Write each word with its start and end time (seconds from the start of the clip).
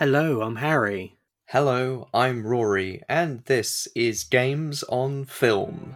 Hello, 0.00 0.40
I'm 0.40 0.56
Harry. 0.56 1.18
Hello, 1.48 2.08
I'm 2.14 2.46
Rory, 2.46 3.02
and 3.06 3.44
this 3.44 3.86
is 3.94 4.24
Games 4.24 4.82
on 4.84 5.26
Film. 5.26 5.94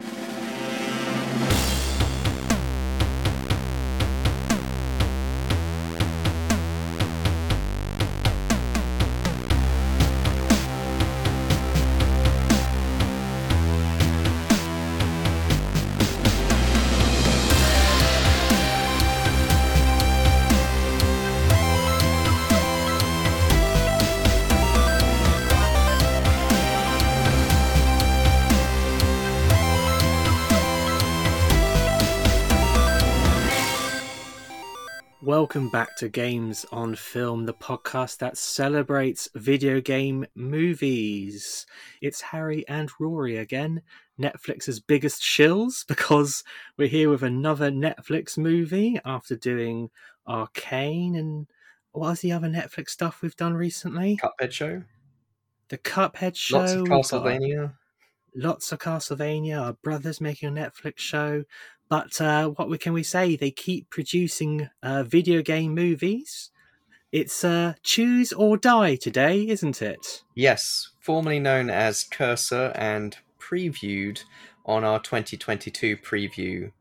Welcome 35.54 35.70
back 35.70 35.94
to 35.98 36.08
Games 36.08 36.66
on 36.72 36.96
Film, 36.96 37.46
the 37.46 37.54
podcast 37.54 38.18
that 38.18 38.36
celebrates 38.36 39.28
video 39.36 39.80
game 39.80 40.26
movies. 40.34 41.64
It's 42.02 42.20
Harry 42.20 42.66
and 42.66 42.90
Rory 42.98 43.36
again, 43.36 43.82
Netflix's 44.20 44.80
biggest 44.80 45.22
shills, 45.22 45.86
because 45.86 46.42
we're 46.76 46.88
here 46.88 47.08
with 47.08 47.22
another 47.22 47.70
Netflix 47.70 48.36
movie 48.36 48.98
after 49.04 49.36
doing 49.36 49.90
Arcane 50.26 51.14
and 51.14 51.46
what 51.92 52.08
was 52.08 52.20
the 52.20 52.32
other 52.32 52.48
Netflix 52.48 52.88
stuff 52.88 53.22
we've 53.22 53.36
done 53.36 53.54
recently? 53.54 54.18
Cuphead 54.20 54.50
Show. 54.50 54.82
The 55.68 55.78
Cuphead 55.78 56.34
Show. 56.34 56.58
Lots 56.58 56.72
of 56.72 56.88
Castlevania. 56.88 57.74
Lots 58.34 58.72
of 58.72 58.80
Castlevania. 58.80 59.62
Our 59.62 59.72
brothers 59.74 60.20
making 60.20 60.48
a 60.48 60.60
Netflix 60.60 60.98
show. 60.98 61.44
But 61.88 62.20
uh, 62.20 62.48
what 62.50 62.68
we- 62.68 62.78
can 62.78 62.92
we 62.92 63.02
say? 63.02 63.36
They 63.36 63.50
keep 63.50 63.90
producing 63.90 64.70
uh, 64.82 65.04
video 65.04 65.42
game 65.42 65.74
movies. 65.74 66.50
It's 67.12 67.44
uh, 67.44 67.74
choose 67.82 68.32
or 68.32 68.56
die 68.56 68.96
today, 68.96 69.46
isn't 69.46 69.80
it? 69.80 70.22
Yes, 70.34 70.90
formerly 70.98 71.38
known 71.38 71.70
as 71.70 72.02
Cursor 72.02 72.72
and 72.74 73.16
previewed 73.38 74.24
on 74.66 74.82
our 74.82 74.98
2022 74.98 75.96
preview 75.98 76.72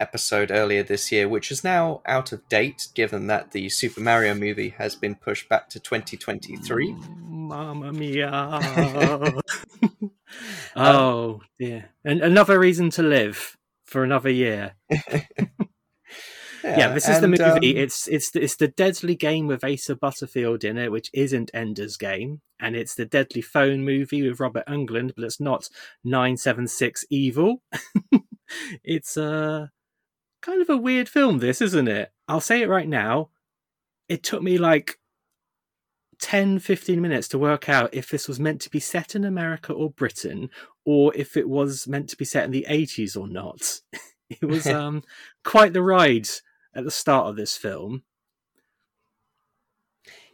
episode 0.00 0.50
earlier 0.50 0.82
this 0.82 1.12
year, 1.12 1.28
which 1.28 1.50
is 1.50 1.62
now 1.62 2.00
out 2.06 2.32
of 2.32 2.48
date 2.48 2.88
given 2.94 3.26
that 3.26 3.52
the 3.52 3.68
Super 3.68 4.00
Mario 4.00 4.34
movie 4.34 4.70
has 4.70 4.94
been 4.94 5.14
pushed 5.14 5.48
back 5.48 5.68
to 5.70 5.78
2023. 5.78 6.96
Mamma 7.20 7.92
mia! 7.92 8.30
oh 10.76 11.40
dear! 11.58 11.90
And 12.04 12.20
another 12.20 12.58
reason 12.58 12.90
to 12.90 13.02
live 13.02 13.56
for 13.92 14.02
another 14.02 14.30
year. 14.30 14.74
yeah, 16.64 16.92
this 16.92 17.08
is 17.08 17.20
the 17.20 17.28
movie. 17.28 17.42
um, 17.42 17.58
it's 17.62 18.08
it's 18.08 18.30
the, 18.30 18.42
it's 18.42 18.56
the 18.56 18.68
Deadly 18.68 19.14
Game 19.14 19.46
with 19.46 19.62
Asa 19.62 19.94
Butterfield 19.94 20.64
in 20.64 20.78
it, 20.78 20.90
which 20.90 21.10
isn't 21.12 21.50
Ender's 21.54 21.96
Game, 21.96 22.40
and 22.58 22.74
it's 22.74 22.94
the 22.94 23.04
Deadly 23.04 23.42
Phone 23.42 23.84
movie 23.84 24.28
with 24.28 24.40
Robert 24.40 24.64
Englund, 24.66 25.12
but 25.14 25.24
it's 25.24 25.40
not 25.40 25.68
Nine 26.02 26.36
Seven 26.36 26.66
Six 26.66 27.04
Evil. 27.10 27.62
it's 28.84 29.16
a 29.16 29.70
kind 30.40 30.62
of 30.62 30.70
a 30.70 30.76
weird 30.76 31.08
film. 31.08 31.38
This 31.38 31.60
isn't 31.60 31.88
it? 31.88 32.10
I'll 32.26 32.40
say 32.40 32.62
it 32.62 32.68
right 32.68 32.88
now. 32.88 33.30
It 34.08 34.22
took 34.22 34.42
me 34.42 34.58
like 34.58 34.98
10 36.22 36.60
15 36.60 37.00
minutes 37.00 37.26
to 37.28 37.38
work 37.38 37.68
out 37.68 37.92
if 37.92 38.08
this 38.08 38.28
was 38.28 38.38
meant 38.38 38.60
to 38.60 38.70
be 38.70 38.78
set 38.78 39.16
in 39.16 39.24
America 39.24 39.72
or 39.72 39.90
Britain 39.90 40.48
or 40.84 41.12
if 41.16 41.36
it 41.36 41.48
was 41.48 41.88
meant 41.88 42.08
to 42.08 42.16
be 42.16 42.24
set 42.24 42.44
in 42.44 42.52
the 42.52 42.66
80s 42.70 43.16
or 43.16 43.28
not. 43.28 43.80
It 44.40 44.46
was 44.46 44.66
um 44.80 45.02
quite 45.44 45.74
the 45.74 45.82
ride 45.82 46.28
at 46.74 46.84
the 46.84 46.90
start 46.90 47.26
of 47.26 47.36
this 47.36 47.54
film. 47.54 48.04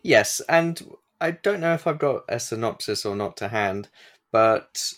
Yes, 0.05 0.41
and 0.49 0.81
I 1.21 1.33
don't 1.33 1.59
know 1.59 1.75
if 1.75 1.85
I've 1.85 1.99
got 1.99 2.23
a 2.29 2.39
synopsis 2.39 3.05
or 3.05 3.17
not 3.17 3.37
to 3.39 3.49
hand, 3.49 3.89
but 4.31 4.93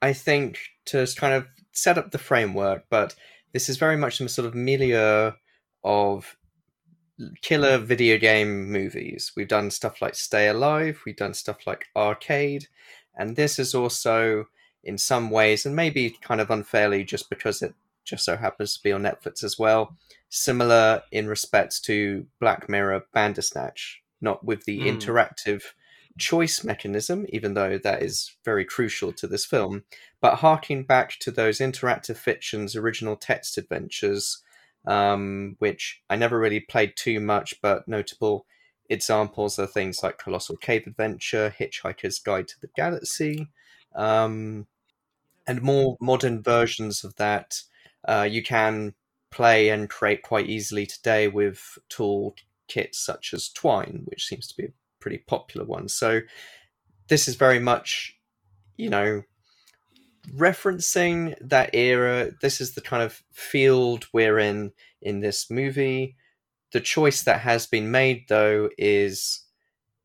I 0.00 0.14
think 0.14 0.58
to 0.86 1.06
kind 1.16 1.34
of 1.34 1.46
set 1.72 1.98
up 1.98 2.12
the 2.12 2.18
framework, 2.18 2.84
but 2.88 3.14
this 3.52 3.68
is 3.68 3.76
very 3.76 3.98
much 3.98 4.20
in 4.20 4.28
some 4.28 4.28
sort 4.28 4.48
of 4.48 4.54
milieu 4.54 5.32
of 5.82 6.34
killer 7.42 7.78
video 7.78 8.18
game 8.18 8.70
movies. 8.70 9.32
We've 9.36 9.48
done 9.48 9.70
stuff 9.70 10.02
like 10.02 10.14
Stay 10.14 10.48
Alive, 10.48 11.02
we've 11.06 11.16
done 11.16 11.34
stuff 11.34 11.66
like 11.66 11.86
Arcade, 11.96 12.66
and 13.16 13.36
this 13.36 13.58
is 13.58 13.74
also, 13.74 14.46
in 14.82 14.98
some 14.98 15.30
ways, 15.30 15.64
and 15.64 15.76
maybe 15.76 16.10
kind 16.20 16.40
of 16.40 16.50
unfairly 16.50 17.04
just 17.04 17.30
because 17.30 17.62
it 17.62 17.74
just 18.04 18.24
so 18.24 18.36
happens 18.36 18.76
to 18.76 18.82
be 18.82 18.92
on 18.92 19.02
Netflix 19.02 19.42
as 19.42 19.58
well, 19.58 19.96
similar 20.28 21.02
in 21.10 21.26
respects 21.26 21.80
to 21.80 22.26
Black 22.40 22.68
Mirror 22.68 23.06
Bandersnatch, 23.14 24.02
not 24.20 24.44
with 24.44 24.64
the 24.64 24.80
Hmm. 24.80 24.88
interactive 24.88 25.62
choice 26.18 26.62
mechanism, 26.62 27.26
even 27.30 27.54
though 27.54 27.78
that 27.78 28.02
is 28.02 28.36
very 28.44 28.64
crucial 28.64 29.12
to 29.12 29.26
this 29.26 29.44
film, 29.44 29.84
but 30.20 30.36
harking 30.36 30.84
back 30.84 31.18
to 31.20 31.30
those 31.30 31.58
interactive 31.58 32.16
fictions, 32.16 32.76
original 32.76 33.16
text 33.16 33.58
adventures, 33.58 34.42
um, 34.86 35.56
which 35.58 36.02
I 36.10 36.16
never 36.16 36.38
really 36.38 36.60
played 36.60 36.96
too 36.96 37.20
much, 37.20 37.60
but 37.62 37.88
notable 37.88 38.46
examples 38.88 39.58
are 39.58 39.66
things 39.66 40.02
like 40.02 40.18
Colossal 40.18 40.56
Cave 40.56 40.86
Adventure, 40.86 41.54
Hitchhiker's 41.58 42.18
Guide 42.18 42.48
to 42.48 42.60
the 42.60 42.68
Galaxy, 42.76 43.48
um, 43.94 44.66
and 45.46 45.62
more 45.62 45.96
modern 46.00 46.42
versions 46.42 47.04
of 47.04 47.16
that. 47.16 47.62
Uh, 48.06 48.26
you 48.30 48.42
can 48.42 48.94
play 49.30 49.68
and 49.68 49.90
create 49.90 50.22
quite 50.22 50.48
easily 50.48 50.86
today 50.86 51.28
with 51.28 51.78
tool 51.88 52.36
kits 52.68 52.98
such 52.98 53.34
as 53.34 53.48
Twine, 53.48 54.02
which 54.04 54.26
seems 54.26 54.46
to 54.48 54.56
be 54.56 54.64
a 54.64 54.72
pretty 55.00 55.18
popular 55.18 55.66
one. 55.66 55.88
So 55.88 56.20
this 57.08 57.28
is 57.28 57.34
very 57.34 57.58
much, 57.58 58.18
you 58.76 58.88
know, 58.90 59.22
referencing 60.32 61.36
that 61.40 61.70
era. 61.74 62.30
This 62.40 62.60
is 62.60 62.74
the 62.74 62.80
kind 62.80 63.02
of 63.02 63.22
field 63.32 64.06
we're 64.12 64.38
in 64.38 64.72
in 65.02 65.20
this 65.20 65.50
movie. 65.50 66.16
The 66.72 66.80
choice 66.80 67.22
that 67.22 67.40
has 67.40 67.66
been 67.66 67.90
made, 67.90 68.24
though, 68.28 68.68
is 68.78 69.44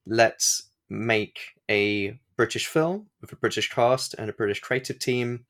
let's 0.06 0.70
make 0.90 1.40
a 1.70 2.20
British 2.36 2.68
film 2.68 3.08
with 3.22 3.32
a 3.32 3.36
British 3.36 3.70
cast 3.70 4.14
and 4.16 4.30
a 4.30 4.34
British 4.34 4.60
creative 4.60 5.00
team, 5.00 5.46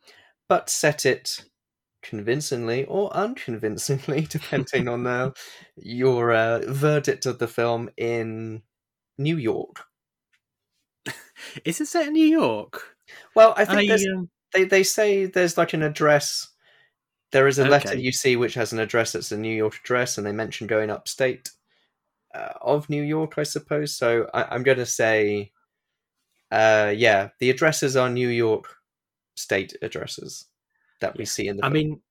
but 0.48 0.70
set 0.70 1.06
it 1.06 1.44
convincingly 2.02 2.86
or 2.86 3.14
unconvincingly, 3.14 4.22
depending 4.30 4.88
on 4.88 5.06
uh, 5.06 5.32
your 5.76 6.32
uh, 6.32 6.60
verdict 6.68 7.26
of 7.26 7.40
the 7.40 7.48
film 7.48 7.90
in 7.98 8.62
New 9.18 9.38
York. 9.38 9.86
Is 11.66 11.82
it 11.82 11.88
set 11.88 12.08
in 12.08 12.14
New 12.14 12.26
York? 12.26 12.96
Well, 13.36 13.54
I 13.58 13.66
think 13.66 13.80
I, 13.80 13.88
there's 13.88 14.06
um, 14.06 14.30
they 14.54 14.66
they 14.66 14.84
say 14.84 15.26
there's 15.26 15.58
like 15.58 15.74
an 15.74 15.84
address. 15.84 16.48
There 17.32 17.48
is 17.48 17.60
a 17.60 17.68
letter 17.68 17.96
you 17.96 18.12
see 18.12 18.36
which 18.36 18.56
has 18.56 18.74
an 18.74 18.80
address 18.80 19.12
that's 19.12 19.32
a 19.32 19.38
New 19.38 19.54
York 19.54 19.76
address, 19.84 20.18
and 20.18 20.26
they 20.26 20.32
mention 20.32 20.66
going 20.66 20.90
upstate 20.90 21.52
uh, 22.34 22.54
of 22.62 22.90
New 22.90 23.04
York, 23.04 23.36
I 23.38 23.44
suppose. 23.44 23.96
So 23.96 24.28
I, 24.34 24.44
I'm 24.46 24.64
going 24.64 24.80
to 24.80 24.86
say, 24.86 25.52
uh, 26.52 26.92
yeah, 26.96 27.30
the 27.40 27.52
addresses 27.52 27.96
are 27.96 28.10
New 28.10 28.30
York 28.30 28.76
state 29.36 29.76
addresses 29.82 30.46
that 31.02 31.18
we 31.18 31.26
see 31.26 31.48
in 31.48 31.58
the. 31.58 31.66
I 31.66 31.68
film. 31.68 31.74
mean, 31.74 32.02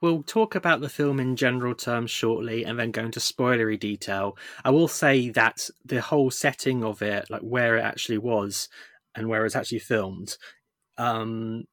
we'll 0.00 0.22
talk 0.22 0.54
about 0.54 0.80
the 0.80 0.88
film 0.88 1.20
in 1.20 1.36
general 1.36 1.74
terms 1.74 2.10
shortly 2.10 2.64
and 2.64 2.78
then 2.78 2.90
go 2.90 3.04
into 3.04 3.20
spoilery 3.20 3.78
detail. 3.78 4.36
I 4.64 4.70
will 4.70 4.88
say 4.88 5.30
that 5.30 5.68
the 5.84 6.00
whole 6.00 6.30
setting 6.30 6.84
of 6.84 7.02
it, 7.02 7.30
like 7.30 7.42
where 7.42 7.76
it 7.76 7.82
actually 7.82 8.18
was 8.18 8.68
and 9.14 9.28
where 9.28 9.46
it's 9.46 9.56
actually 9.56 9.80
filmed, 9.80 10.36
um, 10.98 11.64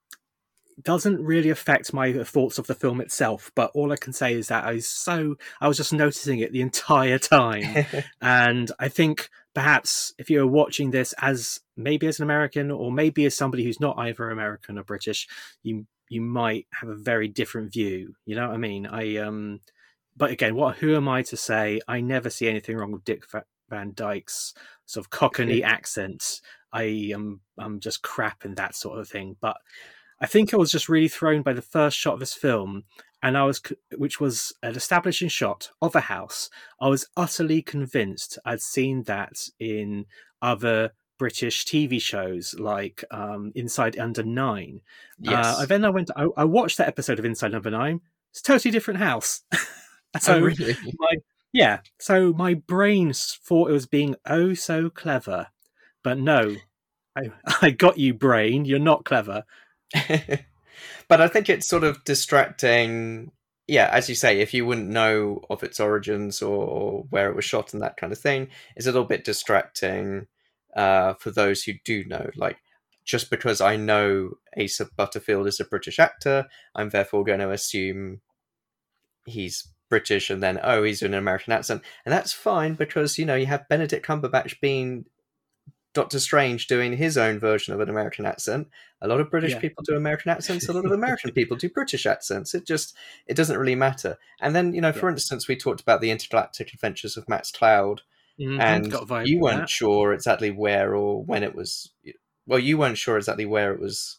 doesn't 0.81 1.23
really 1.23 1.49
affect 1.49 1.93
my 1.93 2.23
thoughts 2.23 2.57
of 2.57 2.67
the 2.67 2.75
film 2.75 3.01
itself. 3.01 3.51
But 3.55 3.71
all 3.73 3.91
I 3.91 3.95
can 3.95 4.13
say 4.13 4.33
is 4.33 4.47
that 4.47 4.65
I 4.65 4.73
was 4.73 4.87
so 4.87 5.35
I 5.61 5.67
was 5.67 5.77
just 5.77 5.93
noticing 5.93 6.39
it 6.39 6.51
the 6.51 6.61
entire 6.61 7.19
time, 7.19 7.85
and 8.21 8.71
I 8.79 8.89
think 8.89 9.29
perhaps 9.53 10.13
if 10.17 10.29
you're 10.29 10.47
watching 10.47 10.91
this 10.91 11.13
as 11.21 11.59
maybe 11.77 12.07
as 12.07 12.19
an 12.19 12.23
American 12.23 12.71
or 12.71 12.91
maybe 12.91 13.25
as 13.25 13.35
somebody 13.35 13.63
who's 13.63 13.79
not 13.79 13.97
either 13.97 14.29
American 14.29 14.77
or 14.77 14.83
British, 14.83 15.27
you 15.61 15.85
you 16.09 16.21
might 16.21 16.67
have 16.79 16.89
a 16.89 16.95
very 16.95 17.27
different 17.27 17.73
view. 17.73 18.15
You 18.25 18.35
know 18.35 18.47
what 18.47 18.55
I 18.55 18.57
mean? 18.57 18.85
I 18.85 19.17
um, 19.17 19.61
but 20.15 20.31
again, 20.31 20.55
what 20.55 20.77
who 20.77 20.95
am 20.95 21.07
I 21.07 21.23
to 21.23 21.37
say? 21.37 21.81
I 21.87 22.01
never 22.01 22.29
see 22.29 22.47
anything 22.47 22.77
wrong 22.77 22.91
with 22.91 23.05
Dick 23.05 23.25
Van 23.73 23.91
Dyke's 23.95 24.53
sort 24.85 25.05
of 25.05 25.09
Cockney 25.09 25.63
accent. 25.63 26.41
I 26.71 27.11
am 27.13 27.41
I'm 27.57 27.79
just 27.79 28.01
crap 28.03 28.45
in 28.45 28.55
that 28.55 28.75
sort 28.75 28.99
of 28.99 29.07
thing. 29.07 29.35
But 29.41 29.57
I 30.21 30.25
think 30.27 30.53
I 30.53 30.57
was 30.57 30.71
just 30.71 30.89
really 30.89 31.07
thrown 31.07 31.41
by 31.41 31.53
the 31.53 31.61
first 31.61 31.97
shot 31.97 32.13
of 32.13 32.19
this 32.19 32.33
film, 32.33 32.83
and 33.21 33.37
I 33.37 33.43
was, 33.43 33.61
which 33.97 34.19
was 34.19 34.53
an 34.61 34.75
establishing 34.75 35.29
shot 35.29 35.71
of 35.81 35.95
a 35.95 36.01
house. 36.01 36.49
I 36.79 36.87
was 36.87 37.07
utterly 37.17 37.61
convinced 37.61 38.37
I'd 38.45 38.61
seen 38.61 39.03
that 39.03 39.49
in 39.59 40.05
other 40.41 40.91
British 41.17 41.65
TV 41.65 42.01
shows 42.01 42.55
like 42.59 43.03
um, 43.11 43.51
Inside 43.55 43.97
Number 43.97 44.23
Nine. 44.23 44.81
Yes. 45.19 45.45
Uh, 45.45 45.65
then 45.65 45.85
I 45.85 45.89
went. 45.89 46.11
I, 46.15 46.27
I, 46.37 46.43
watched 46.43 46.77
that 46.77 46.87
episode 46.87 47.19
of 47.19 47.25
Inside 47.25 47.51
Number 47.51 47.71
Nine. 47.71 48.01
It's 48.31 48.41
a 48.41 48.43
totally 48.43 48.71
different 48.71 48.99
house. 48.99 49.41
so 50.19 50.35
oh, 50.35 50.41
really? 50.41 50.75
my 50.97 51.15
yeah. 51.53 51.79
So 52.00 52.33
my 52.33 52.55
brain 52.55 53.13
thought 53.13 53.69
it 53.69 53.73
was 53.73 53.85
being 53.85 54.15
oh 54.25 54.53
so 54.55 54.89
clever, 54.89 55.47
but 56.03 56.17
no, 56.17 56.55
I, 57.15 57.31
I 57.61 57.69
got 57.69 57.97
you, 57.97 58.13
brain. 58.13 58.65
You're 58.65 58.79
not 58.79 59.05
clever. 59.05 59.45
but 61.07 61.21
I 61.21 61.27
think 61.27 61.50
it's 61.50 61.67
sort 61.67 61.83
of 61.83 62.03
distracting. 62.03 63.31
Yeah, 63.67 63.89
as 63.94 64.09
you 64.09 64.15
say, 64.15 64.41
if 64.41 64.53
you 64.53 64.65
wouldn't 64.65 64.89
know 64.89 65.41
of 65.50 65.63
its 65.63 65.79
origins 65.79 66.41
or 66.41 67.05
where 67.11 67.29
it 67.29 67.35
was 67.35 67.45
shot 67.45 67.73
and 67.73 67.81
that 67.81 67.95
kind 67.95 68.11
of 68.11 68.19
thing, 68.19 68.49
it's 68.75 68.88
a 68.88 68.91
little 68.91 69.07
bit 69.07 69.23
distracting 69.23 70.27
uh, 70.75 71.13
for 71.13 71.31
those 71.31 71.63
who 71.63 71.73
do 71.85 72.03
know. 72.06 72.29
Like, 72.35 72.57
just 73.06 73.29
because 73.29 73.61
I 73.61 73.77
know 73.77 74.31
Asa 74.59 74.89
Butterfield 74.97 75.47
is 75.47 75.59
a 75.59 75.65
British 75.65 75.99
actor, 75.99 76.47
I'm 76.75 76.89
therefore 76.89 77.23
going 77.23 77.39
to 77.39 77.51
assume 77.51 78.21
he's 79.25 79.67
British 79.94 80.31
and 80.31 80.42
then, 80.42 80.60
oh, 80.63 80.81
he's 80.81 81.01
doing 81.01 81.13
an 81.13 81.19
American 81.19 81.54
accent. 81.54 81.84
And 82.04 82.12
that's 82.12 82.34
fine 82.34 82.74
because, 82.74 83.19
you 83.19 83.25
know, 83.25 83.36
you 83.36 83.45
have 83.45 83.69
Benedict 83.69 84.04
Cumberbatch 84.04 84.60
being 84.60 85.06
Doctor 85.94 86.19
Strange 86.19 86.66
doing 86.66 86.98
his 86.98 87.16
own 87.16 87.38
version 87.38 87.75
of 87.75 87.80
an 87.80 87.92
American 87.92 88.25
accent. 88.25 88.69
A 89.04 89.07
lot 89.07 89.19
of 89.19 89.30
British 89.30 89.51
yeah. 89.51 89.60
people 89.60 89.84
do 89.84 89.95
American 89.95 90.31
accents. 90.31 90.68
A 90.68 90.74
lot 90.74 90.84
of 90.84 90.92
American 91.00 91.31
people 91.31 91.57
do 91.57 91.69
British 91.69 92.07
accents. 92.07 92.56
It 92.56 92.66
just 92.66 92.95
it 93.28 93.36
doesn't 93.36 93.60
really 93.60 93.75
matter. 93.75 94.18
And 94.42 94.56
then 94.56 94.74
you 94.74 94.81
know, 94.81 94.92
for 94.92 95.10
yeah. 95.10 95.13
instance, 95.13 95.48
we 95.48 95.56
talked 95.56 95.81
about 95.81 96.01
the 96.01 96.10
intergalactic 96.10 96.74
adventures 96.74 97.18
of 97.18 97.30
Max 97.30 97.51
Cloud, 97.51 98.01
mm-hmm. 98.40 98.60
and 98.60 99.28
you 99.28 99.40
weren't 99.40 99.60
that. 99.60 99.69
sure 99.69 100.12
exactly 100.12 100.50
where 100.50 100.95
or 100.95 101.24
when 101.24 101.44
it 101.44 101.54
was. 101.54 101.92
Well, 102.48 102.57
you 102.57 102.80
weren't 102.80 102.98
sure 102.98 103.18
exactly 103.18 103.45
where 103.45 103.72
it 103.72 103.80
was 103.80 104.18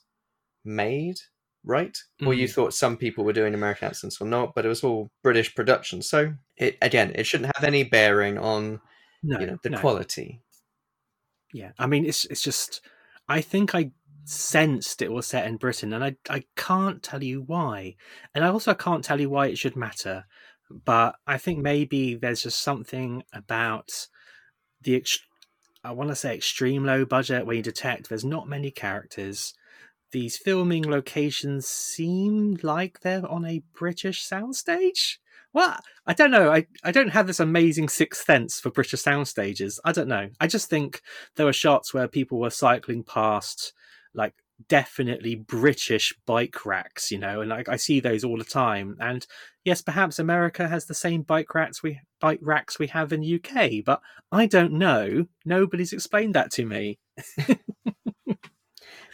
made, 0.65 1.19
right? 1.65 1.93
Mm-hmm. 1.93 2.27
Or 2.27 2.35
you 2.35 2.47
mm-hmm. 2.47 2.55
thought 2.55 2.75
some 2.75 2.97
people 2.97 3.25
were 3.25 3.33
doing 3.33 3.55
American 3.55 3.89
accents 3.89 4.21
or 4.21 4.27
not, 4.27 4.55
but 4.55 4.65
it 4.65 4.69
was 4.69 4.85
all 4.85 5.11
British 5.23 5.55
production. 5.55 6.03
So 6.03 6.35
it 6.57 6.77
again, 6.83 7.13
it 7.15 7.27
shouldn't 7.27 7.53
have 7.57 7.65
any 7.65 7.85
bearing 7.85 8.39
on 8.39 8.81
no, 9.25 9.41
you 9.41 9.47
know 9.47 9.57
the 9.63 9.71
no. 9.71 9.79
quality 9.79 10.43
yeah 11.53 11.71
i 11.79 11.87
mean 11.87 12.05
it's 12.05 12.27
it's 12.27 12.43
just 12.43 12.83
i 13.29 13.41
think 13.41 13.75
i 13.75 13.91
sensed 14.27 15.03
it 15.03 15.13
was 15.13 15.27
set 15.27 15.47
in 15.47 15.57
britain 15.57 15.93
and 15.93 16.05
i 16.05 16.15
i 16.29 16.43
can't 16.57 17.03
tell 17.03 17.23
you 17.23 17.43
why 17.43 17.95
and 18.35 18.45
i 18.45 18.49
also 18.49 18.75
can't 18.75 19.05
tell 19.05 19.21
you 19.21 19.31
why 19.31 19.47
it 19.47 19.59
should 19.59 19.77
matter 19.77 20.25
but 20.85 21.17
i 21.27 21.39
think 21.39 21.59
maybe 21.59 22.15
there's 22.15 22.43
just 22.43 22.61
something 22.61 23.23
about 23.33 24.09
the 24.83 24.97
ex- 24.97 25.21
i 25.83 25.91
want 25.91 26.11
to 26.11 26.17
say 26.17 26.35
extreme 26.35 26.85
low 26.85 27.05
budget 27.05 27.47
where 27.47 27.57
you 27.57 27.63
detect 27.63 28.09
there's 28.09 28.25
not 28.25 28.49
many 28.49 28.71
characters 28.71 29.55
these 30.15 30.39
filming 30.39 30.89
locations 30.89 31.67
seem 31.67 32.57
like 32.63 33.01
they're 33.01 33.27
on 33.31 33.45
a 33.45 33.63
british 33.75 34.27
soundstage 34.27 35.19
well, 35.55 35.79
I 36.05 36.15
don't 36.15 36.33
know. 36.33 36.51
I, 36.53 36.67
I 36.83 36.91
don't 36.91 37.11
have 37.11 37.29
this 37.29 37.39
amazing 37.39 37.89
sixth 37.89 38.25
sense 38.25 38.59
for 38.59 38.71
British 38.71 39.01
sound 39.01 39.29
stages. 39.29 39.79
I 39.85 39.93
don't 39.93 40.09
know. 40.09 40.31
I 40.41 40.49
just 40.49 40.69
think 40.69 41.01
there 41.37 41.47
were 41.47 41.53
shots 41.53 41.95
where 41.95 42.09
people 42.09 42.41
were 42.41 42.51
cycling 42.51 43.05
past 43.05 43.73
like 44.15 44.35
definitely 44.69 45.37
British 45.37 46.13
bike 46.27 46.67
racks, 46.67 47.13
you 47.13 47.19
know, 47.19 47.41
and 47.41 47.51
like 47.51 47.69
I 47.69 47.77
see 47.77 48.01
those 48.01 48.25
all 48.25 48.37
the 48.37 48.45
time. 48.45 48.97
And 48.99 49.25
yes, 49.65 49.81
perhaps 49.81 50.19
America 50.19 50.67
has 50.67 50.87
the 50.87 50.95
same 50.95 51.23
bike 51.23 51.55
racks 51.55 51.85
we 51.85 52.01
bike 52.21 52.41
racks 52.43 52.81
we 52.81 52.89
have 52.89 53.13
in 53.13 53.21
the 53.21 53.37
UK, 53.37 53.85
but 53.85 54.01
I 54.33 54.47
don't 54.47 54.73
know. 54.73 55.27
Nobody's 55.45 55.93
explained 55.93 56.35
that 56.35 56.51
to 56.53 56.67
me. 56.67 56.99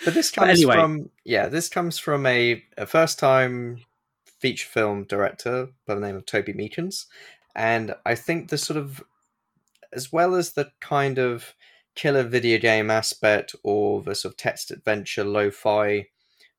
but 0.04 0.14
this 0.14 0.30
comes 0.30 0.46
but 0.46 0.56
anyway. 0.56 0.74
from 0.74 1.10
yeah, 1.24 1.48
this 1.48 1.68
comes 1.68 1.98
from 1.98 2.26
a, 2.26 2.62
a 2.76 2.86
first 2.86 3.18
time 3.18 3.80
feature 4.40 4.66
film 4.66 5.04
director 5.04 5.68
by 5.86 5.94
the 5.94 6.00
name 6.00 6.16
of 6.16 6.26
Toby 6.26 6.52
Meakins. 6.52 7.06
And 7.54 7.94
I 8.06 8.14
think 8.14 8.48
the 8.48 8.58
sort 8.58 8.78
of, 8.78 9.02
as 9.92 10.12
well 10.12 10.34
as 10.34 10.52
the 10.52 10.72
kind 10.80 11.18
of 11.18 11.54
killer 11.94 12.22
video 12.22 12.58
game 12.58 12.90
aspect 12.90 13.54
or 13.62 14.02
the 14.02 14.14
sort 14.14 14.32
of 14.32 14.38
text 14.38 14.70
adventure 14.70 15.24
lo 15.24 15.50
fi 15.50 16.06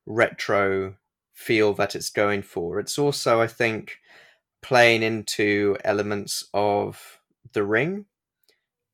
retro 0.06 0.94
feel 1.32 1.74
that 1.74 1.96
it's 1.96 2.10
going 2.10 2.42
for, 2.42 2.78
it's 2.78 2.98
also, 2.98 3.40
I 3.40 3.46
think, 3.48 3.98
playing 4.60 5.02
into 5.02 5.76
elements 5.84 6.44
of 6.54 7.18
The 7.52 7.64
Ring 7.64 8.04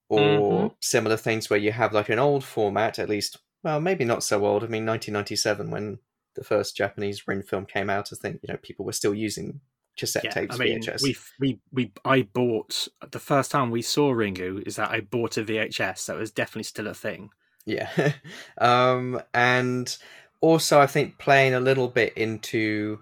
or 0.09 0.21
mm-hmm. 0.21 0.75
similar 0.81 1.19
things 1.19 1.51
where 1.51 1.59
you 1.59 1.73
have 1.73 1.93
like 1.93 2.09
an 2.09 2.19
old 2.19 2.43
format, 2.43 2.99
at 2.99 3.11
least, 3.11 3.39
well, 3.63 3.81
maybe 3.81 4.05
not 4.05 4.23
so 4.23 4.45
old. 4.45 4.63
I 4.63 4.67
mean, 4.67 4.87
1997 4.87 5.71
when 5.71 5.99
the 6.35 6.45
first 6.45 6.77
Japanese 6.77 7.27
Ring 7.27 7.43
film 7.43 7.67
came 7.67 7.91
out, 7.91 8.13
I 8.13 8.17
think 8.17 8.41
you 8.43 8.53
know 8.53 8.59
people 8.63 8.85
were 8.85 8.93
still 8.93 9.15
using 9.15 9.61
cassette 9.99 10.25
yeah, 10.25 10.31
tapes, 10.31 10.55
I 10.55 10.65
mean, 10.65 10.81
VHS. 10.81 11.03
We 11.03 11.17
we 11.41 11.61
we 11.73 11.93
I 12.05 12.23
bought 12.23 12.89
the 13.11 13.19
first 13.19 13.51
time 13.51 13.71
we 13.71 13.83
saw 13.83 14.13
Ringu 14.13 14.67
is 14.67 14.77
that 14.77 14.91
I 14.91 15.01
bought 15.01 15.37
a 15.37 15.45
VHS, 15.45 16.09
it 16.09 16.19
was 16.19 16.31
definitely 16.31 16.63
still 16.63 16.87
a 16.87 16.95
thing. 16.95 17.31
Yeah, 17.67 18.13
um, 18.59 19.21
and 19.35 19.95
also 20.41 20.81
I 20.81 20.87
think 20.87 21.19
playing 21.19 21.55
a 21.55 21.61
little 21.61 21.89
bit 21.89 22.17
into 22.17 23.01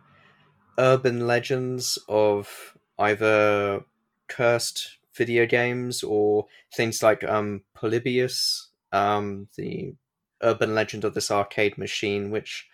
urban 0.79 1.27
legends 1.27 1.99
of 2.09 2.77
either 2.99 3.85
cursed 4.29 4.99
video 5.15 5.47
games 5.47 6.03
or 6.03 6.47
things 6.75 7.03
like 7.03 7.25
um, 7.25 7.63
Polybius, 7.75 8.69
um, 8.93 9.49
the 9.57 9.95
urban 10.47 10.75
legend 10.75 11.05
of 11.05 11.15
this 11.15 11.31
arcade 11.31 11.77
machine, 11.77 12.31
which 12.31 12.69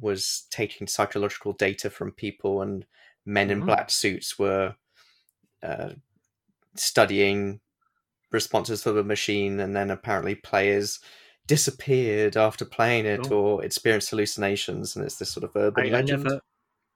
was 0.00 0.46
taking 0.50 0.86
psychological 0.86 1.52
data 1.52 1.90
from 1.90 2.12
people, 2.12 2.62
and 2.62 2.84
men 3.24 3.50
in 3.50 3.58
mm-hmm. 3.58 3.66
black 3.66 3.90
suits 3.90 4.38
were 4.38 4.74
uh, 5.62 5.90
studying 6.76 7.60
responses 8.30 8.82
for 8.82 8.92
the 8.92 9.04
machine, 9.04 9.60
and 9.60 9.74
then 9.74 9.90
apparently 9.90 10.34
players 10.34 11.00
disappeared 11.46 12.36
after 12.36 12.64
playing 12.64 13.06
it 13.06 13.30
oh. 13.30 13.36
or 13.36 13.64
experienced 13.64 14.10
hallucinations, 14.10 14.96
and 14.96 15.04
it's 15.04 15.16
this 15.16 15.30
sort 15.30 15.44
of 15.44 15.56
urban 15.56 15.86
I, 15.86 15.90
legend. 15.90 16.20
I 16.20 16.22
never, 16.22 16.40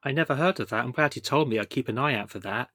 I 0.04 0.12
never 0.12 0.34
heard 0.34 0.60
of 0.60 0.70
that. 0.70 0.84
I'm 0.84 0.92
glad 0.92 1.16
you 1.16 1.22
told 1.22 1.48
me. 1.48 1.58
I'll 1.58 1.64
keep 1.64 1.88
an 1.88 1.98
eye 1.98 2.14
out 2.14 2.30
for 2.30 2.40
that. 2.40 2.69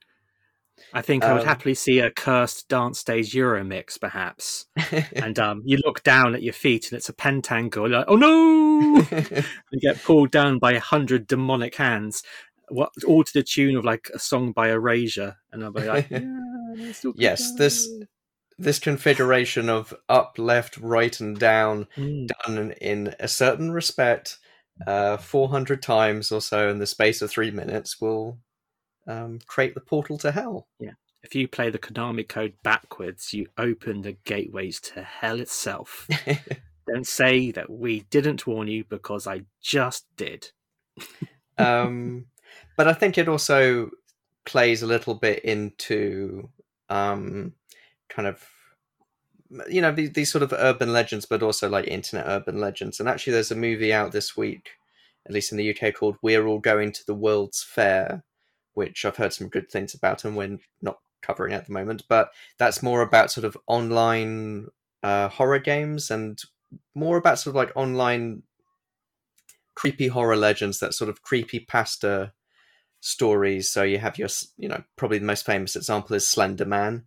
I 0.94 1.02
think 1.02 1.24
um, 1.24 1.30
I 1.30 1.34
would 1.34 1.42
um, 1.42 1.48
happily 1.48 1.74
see 1.74 2.00
a 2.00 2.12
cursed 2.12 2.68
dance 2.68 3.00
stage 3.00 3.34
Euromix, 3.34 4.00
perhaps. 4.00 4.68
and 5.14 5.40
um, 5.40 5.62
you 5.66 5.78
look 5.84 6.04
down 6.04 6.36
at 6.36 6.44
your 6.44 6.54
feet 6.54 6.92
and 6.92 6.98
it's 6.98 7.10
a 7.10 7.14
pentangle. 7.14 7.90
You're 7.90 8.00
like, 8.00 8.06
oh 8.08 8.16
no! 8.16 9.06
you 9.72 9.80
get 9.80 10.04
pulled 10.04 10.32
down 10.32 10.60
by 10.60 10.74
a 10.74 10.80
hundred 10.80 11.28
demonic 11.28 11.76
hands, 11.76 12.24
what 12.70 12.90
all 13.08 13.24
to 13.24 13.34
the 13.34 13.44
tune 13.44 13.76
of 13.76 13.86
like 13.86 14.10
a 14.14 14.20
song 14.20 14.52
by 14.52 14.70
Erasure. 14.70 15.38
And 15.52 15.64
I'll 15.64 15.72
be 15.72 15.84
like, 15.84 16.10
yeah, 16.12 16.22
yes, 17.16 17.56
this 17.56 17.88
this 18.58 18.80
configuration 18.80 19.70
of 19.70 19.94
up, 20.10 20.36
left, 20.38 20.78
right, 20.78 21.20
and 21.20 21.38
down 21.38 21.88
mm. 21.98 22.28
done 22.28 22.72
in 22.82 23.16
a 23.20 23.28
certain 23.28 23.72
respect, 23.72 24.38
uh, 24.86 25.18
400 25.18 25.82
times 25.82 26.32
or 26.32 26.42
so 26.42 26.70
in 26.70 26.80
the 26.80 26.86
space 26.86 27.22
of 27.22 27.32
three 27.32 27.52
minutes 27.52 28.00
will 28.00 28.38
um, 29.08 29.40
create 29.48 29.74
the 29.74 29.82
portal 29.82 30.18
to 30.20 30.32
hell. 30.32 30.68
Yeah. 30.80 30.92
If 31.24 31.36
you 31.36 31.48
play 31.48 31.70
the 31.70 31.80
Konami 31.80 32.28
code 32.28 32.54
backwards, 32.64 33.34
you 33.34 33.48
open 33.58 34.02
the 34.02 34.18
gateways 34.26 34.82
to 34.82 35.04
hell 35.04 35.40
itself. 35.40 36.08
Don't 36.88 37.08
say 37.08 37.52
that 37.52 37.70
we 37.70 38.02
didn't 38.10 38.46
warn 38.46 38.68
you 38.68 38.84
because 38.84 39.26
I 39.26 39.44
just 39.62 40.06
did. 40.18 40.52
um, 41.58 42.26
but 42.76 42.90
I 42.90 42.94
think 42.94 43.18
it 43.18 43.30
also 43.30 43.90
plays 44.46 44.82
a 44.82 44.88
little 44.88 45.14
bit 45.14 45.46
into 45.46 46.50
um, 46.90 47.54
kind 48.10 48.28
of 48.28 48.46
you 49.70 49.82
know 49.82 49.92
these, 49.92 50.12
these 50.12 50.32
sort 50.32 50.44
of 50.44 50.54
urban 50.54 50.92
legends, 50.92 51.26
but 51.26 51.44
also 51.44 51.70
like 51.70 51.88
internet 51.88 52.26
urban 52.28 52.60
legends. 52.60 53.00
And 53.00 53.08
actually, 53.08 53.34
there's 53.34 53.52
a 53.52 53.56
movie 53.56 53.94
out 53.94 54.12
this 54.12 54.36
week, 54.36 54.72
at 55.26 55.34
least 55.34 55.52
in 55.52 55.58
the 55.58 55.76
UK, 55.76 55.94
called 55.94 56.18
"We're 56.22 56.48
All 56.48 56.60
Going 56.60 56.92
to 56.92 57.06
the 57.06 57.14
World's 57.14 57.64
Fair," 57.64 58.24
which 58.74 59.06
I've 59.06 59.18
heard 59.18 59.34
some 59.34 59.48
good 59.48 59.70
things 59.70 59.94
about, 59.94 60.26
and 60.26 60.36
we're 60.36 60.58
not 60.82 61.00
covering 61.22 61.54
at 61.54 61.66
the 61.66 61.74
moment. 61.74 62.04
But 62.08 62.32
that's 62.58 62.84
more 62.84 63.02
about 63.02 63.32
sort 63.32 63.46
of 63.46 63.58
online 63.68 64.68
uh, 65.02 65.30
horror 65.30 65.60
games 65.60 66.12
and 66.12 66.42
more 66.96 67.18
about 67.18 67.40
sort 67.40 67.52
of 67.52 67.56
like 67.56 67.72
online 67.76 68.44
creepy 69.76 70.08
horror 70.08 70.36
legends 70.36 70.80
that 70.80 70.94
sort 70.94 71.10
of 71.10 71.22
creepy 71.22 71.60
pasta 71.60 72.34
stories. 73.00 73.70
So 73.70 73.84
you 73.84 74.00
have 74.00 74.18
your, 74.18 74.30
you 74.58 74.70
know, 74.70 74.84
probably 74.96 75.18
the 75.18 75.26
most 75.26 75.46
famous 75.46 75.76
example 75.76 76.16
is 76.16 76.28
Slender 76.28 76.66
Man. 76.66 77.06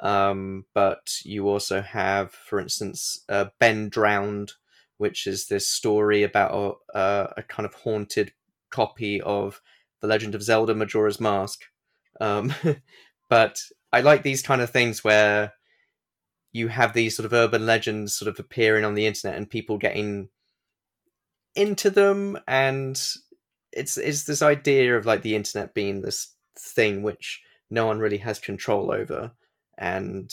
Um, 0.00 0.66
but 0.74 1.14
you 1.24 1.48
also 1.48 1.80
have, 1.80 2.32
for 2.32 2.58
instance, 2.58 3.24
uh, 3.28 3.46
Ben 3.58 3.88
Drowned, 3.88 4.52
which 4.98 5.26
is 5.26 5.46
this 5.46 5.68
story 5.68 6.22
about 6.22 6.80
a, 6.94 6.98
a, 6.98 7.34
a 7.38 7.42
kind 7.42 7.66
of 7.66 7.74
haunted 7.74 8.32
copy 8.70 9.20
of 9.20 9.60
The 10.02 10.08
Legend 10.08 10.34
of 10.34 10.42
Zelda 10.42 10.74
Majora's 10.74 11.20
Mask. 11.20 11.62
Um, 12.20 12.54
but 13.30 13.62
I 13.92 14.00
like 14.02 14.22
these 14.22 14.42
kind 14.42 14.60
of 14.60 14.70
things 14.70 15.02
where 15.02 15.54
you 16.52 16.68
have 16.68 16.92
these 16.92 17.16
sort 17.16 17.24
of 17.26 17.32
urban 17.32 17.64
legends 17.64 18.14
sort 18.14 18.28
of 18.28 18.38
appearing 18.38 18.84
on 18.84 18.94
the 18.94 19.06
internet 19.06 19.36
and 19.36 19.48
people 19.48 19.78
getting 19.78 20.28
into 21.54 21.90
them 21.90 22.38
and 22.46 23.00
it's 23.72 23.96
it's 23.96 24.24
this 24.24 24.42
idea 24.42 24.96
of 24.96 25.06
like 25.06 25.22
the 25.22 25.34
internet 25.34 25.74
being 25.74 26.00
this 26.00 26.34
thing 26.58 27.02
which 27.02 27.42
no 27.70 27.86
one 27.86 27.98
really 27.98 28.18
has 28.18 28.38
control 28.38 28.90
over 28.90 29.32
and 29.78 30.32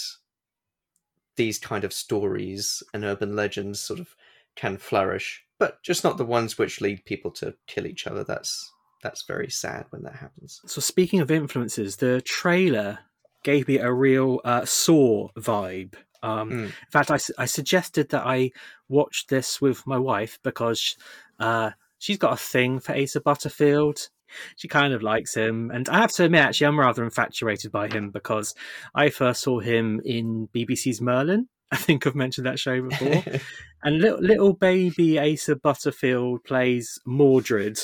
these 1.36 1.58
kind 1.58 1.84
of 1.84 1.94
stories 1.94 2.84
and 2.94 3.04
urban 3.04 3.36
legends 3.36 3.80
sort 3.80 4.00
of 4.00 4.16
can 4.56 4.78
flourish 4.78 5.44
but 5.58 5.82
just 5.84 6.04
not 6.04 6.18
the 6.18 6.26
ones 6.26 6.58
which 6.58 6.82
lead 6.82 7.04
people 7.06 7.32
to 7.32 7.54
kill 7.68 7.86
each 7.86 8.08
other 8.08 8.24
that's 8.24 8.72
that's 9.02 9.24
very 9.24 9.50
sad 9.50 9.86
when 9.92 10.04
that 10.04 10.16
happens 10.16 10.62
So 10.66 10.82
speaking 10.82 11.20
of 11.22 11.32
influences, 11.32 11.98
the 11.98 12.22
trailer 12.22 13.00
gave 13.44 13.68
me 13.68 13.78
a 13.78 13.92
real 13.92 14.42
uh, 14.44 14.66
Saw 14.66 15.30
vibe. 15.38 15.96
Um, 16.22 16.50
Mm. 16.52 16.66
In 16.66 16.92
fact, 16.92 17.12
I, 17.12 17.18
su- 17.18 17.34
I 17.38 17.46
suggested 17.46 18.10
that 18.10 18.26
I 18.26 18.52
watch 18.90 19.28
this 19.28 19.62
with 19.62 19.88
my 19.88 19.98
wife 19.98 20.38
because 20.44 20.98
uh, 21.40 21.72
she's 21.98 22.18
got 22.18 22.34
a 22.34 22.38
thing 22.38 22.80
for 22.80 22.96
Asa 22.96 23.22
Butterfield. 23.22 24.10
She 24.58 24.68
kind 24.68 24.94
of 24.94 25.02
likes 25.02 25.34
him, 25.34 25.72
and 25.72 25.90
I 25.90 26.00
have 26.00 26.12
to 26.14 26.26
admit, 26.26 26.42
actually, 26.42 26.68
I'm 26.68 26.80
rather 26.80 27.04
infatuated 27.04 27.72
by 27.72 27.88
him 27.88 28.12
because 28.12 28.54
I 28.94 29.10
first 29.10 29.42
saw 29.42 29.60
him 29.60 30.02
in 30.06 30.50
BBC's 30.54 31.02
Merlin. 31.02 31.48
I 31.72 31.78
think 31.78 32.06
I've 32.06 32.16
mentioned 32.16 32.46
that 32.48 32.60
show 32.60 32.82
before. 32.82 33.24
and 33.84 34.00
little, 34.00 34.20
little 34.20 34.54
baby 34.54 35.20
Asa 35.20 35.56
Butterfield 35.56 36.44
plays 36.44 37.00
Mordred, 37.08 37.80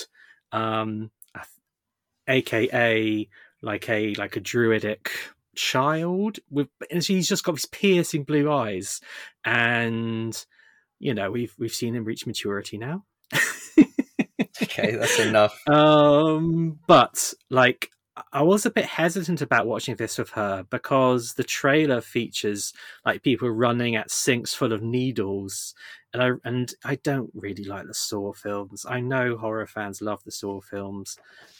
um, 0.55 1.11
aka 2.27 3.29
like 3.61 3.89
a 3.89 4.13
like 4.15 4.35
a 4.35 4.39
druidic 4.39 5.11
child 5.55 6.39
with, 6.49 6.69
and 6.89 7.03
she's 7.03 7.27
just 7.27 7.43
got 7.43 7.55
these 7.55 7.65
piercing 7.65 8.23
blue 8.23 8.51
eyes, 8.51 9.01
and 9.43 10.45
you 10.99 11.13
know 11.13 11.29
we've 11.29 11.53
we've 11.59 11.73
seen 11.73 11.95
him 11.95 12.05
reach 12.05 12.25
maturity 12.25 12.77
now. 12.77 13.03
okay 14.63 14.95
that's 14.95 15.19
enough 15.19 15.59
Um, 15.67 16.79
but 16.87 17.33
like, 17.49 17.89
I 18.31 18.43
was 18.43 18.65
a 18.65 18.71
bit 18.71 18.85
hesitant 18.85 19.41
about 19.41 19.67
watching 19.67 19.95
this 19.95 20.17
with 20.17 20.29
her 20.31 20.65
because 20.69 21.33
the 21.33 21.43
trailer 21.43 21.99
features 21.99 22.73
like 23.05 23.23
people 23.23 23.49
running 23.49 23.95
at 23.95 24.09
sinks 24.09 24.53
full 24.53 24.71
of 24.71 24.81
needles, 24.81 25.75
and 26.13 26.23
I 26.23 26.31
and 26.45 26.73
I 26.85 26.95
don't 26.95 27.29
really 27.33 27.65
like 27.65 27.87
the 27.87 27.93
Saw 27.93 28.31
films. 28.31 28.85
I 28.87 29.01
know 29.01 29.35
horror 29.35 29.67
fans 29.67 30.01
love 30.01 30.23
the 30.23 30.31
Saw 30.31 30.61
films. 30.61 31.17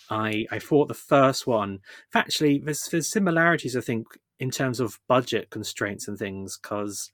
I 0.10 0.46
I 0.50 0.60
thought 0.60 0.88
the 0.88 0.94
first 0.94 1.46
one, 1.46 1.80
actually, 2.14 2.60
there's 2.60 2.88
there's 2.88 3.08
similarities 3.08 3.76
I 3.76 3.82
think 3.82 4.08
in 4.40 4.50
terms 4.50 4.80
of 4.80 5.00
budget 5.08 5.50
constraints 5.50 6.08
and 6.08 6.18
things 6.18 6.58
because 6.58 7.12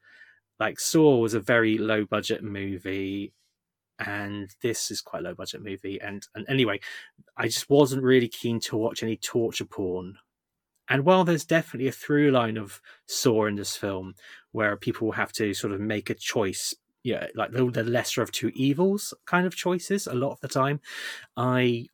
like 0.60 0.80
Saw 0.80 1.18
was 1.18 1.34
a 1.34 1.40
very 1.40 1.80
low 1.80 2.06
budget 2.06 2.44
movie 2.44 3.34
and 4.06 4.56
this 4.62 4.92
is 4.92 5.02
quite 5.02 5.22
a 5.22 5.26
low 5.26 5.34
budget 5.36 5.62
movie 5.64 6.00
and, 6.02 6.28
and 6.36 6.46
anyway 6.50 6.80
i 7.38 7.46
just 7.46 7.70
wasn't 7.70 8.02
really 8.04 8.28
keen 8.28 8.60
to 8.60 8.78
watch 8.78 9.04
any 9.04 9.18
torture 9.18 9.66
porn. 9.66 10.18
And 10.90 11.06
while 11.06 11.24
there's 11.24 11.46
definitely 11.46 11.88
a 11.88 11.94
through 11.94 12.32
line 12.32 12.58
of 12.58 12.82
saw 13.08 13.46
in 13.46 13.56
this 13.56 13.78
film 13.78 14.16
where 14.52 14.76
people 14.76 15.08
will 15.08 15.14
have 15.14 15.32
to 15.34 15.54
sort 15.54 15.72
of 15.74 15.80
make 15.80 16.10
a 16.10 16.14
choice 16.16 16.74
yeah 17.04 17.28
like 17.36 17.52
the, 17.52 17.66
the 17.72 17.84
lesser 17.84 18.22
of 18.22 18.32
two 18.32 18.52
evils 18.56 19.14
kind 19.26 19.48
of 19.48 19.56
choices 19.56 20.08
a 20.08 20.14
lot 20.14 20.32
of 20.34 20.40
the 20.42 20.48
time 20.48 20.80
i 21.38 21.86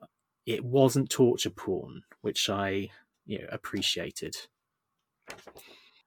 it 0.45 0.63
wasn't 0.65 1.09
torture 1.09 1.49
porn 1.51 2.01
which 2.21 2.49
i 2.49 2.89
you 3.25 3.39
know 3.39 3.47
appreciated. 3.51 4.35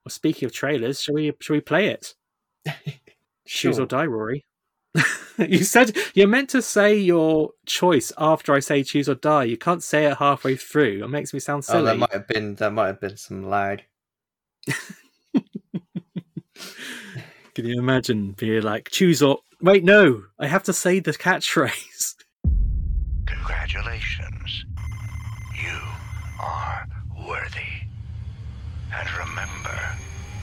Well 0.05 0.11
speaking 0.11 0.47
of 0.47 0.53
trailers 0.53 1.01
shall 1.03 1.15
we 1.15 1.33
shall 1.41 1.55
we 1.57 1.61
play 1.61 1.87
it? 1.89 2.15
Choose 3.47 3.77
Sure. 3.77 3.83
or 3.85 3.87
die 3.87 4.07
rory 4.07 4.45
you 5.39 5.63
said 5.65 5.97
you're 6.15 6.27
meant 6.29 6.51
to 6.51 6.61
say 6.63 6.97
your 6.99 7.51
choice 7.67 8.13
after 8.19 8.53
I 8.55 8.61
say 8.61 8.83
choose 8.83 9.09
or 9.09 9.15
die. 9.15 9.45
You 9.45 9.57
can't 9.57 9.83
say 9.83 10.07
it 10.07 10.17
halfway 10.19 10.57
through. 10.57 11.05
It 11.05 11.09
makes 11.09 11.33
me 11.33 11.41
sound 11.41 11.65
Oh, 11.69 11.73
silly. 11.73 11.85
that 11.85 11.99
might 11.99 12.13
have 12.13 12.27
been 12.27 12.57
that 12.57 12.73
might 12.73 12.89
have 12.89 13.01
been 13.01 13.17
some 13.17 13.49
lag. 13.49 13.85
Can 17.55 17.65
you 17.67 17.79
imagine 17.79 18.33
being 18.33 18.63
like 18.63 18.91
choose 18.91 19.23
or 19.23 19.39
wait? 19.61 19.85
No, 19.85 20.25
I 20.39 20.47
have 20.47 20.63
to 20.65 20.73
say 20.73 21.01
the 21.01 21.13
catchphrase. 21.13 22.15
Congratulations. 23.27 24.65
You 25.63 25.79
are 26.41 26.87
worthy. 27.29 27.61
And 28.93 29.09
remember, 29.13 29.81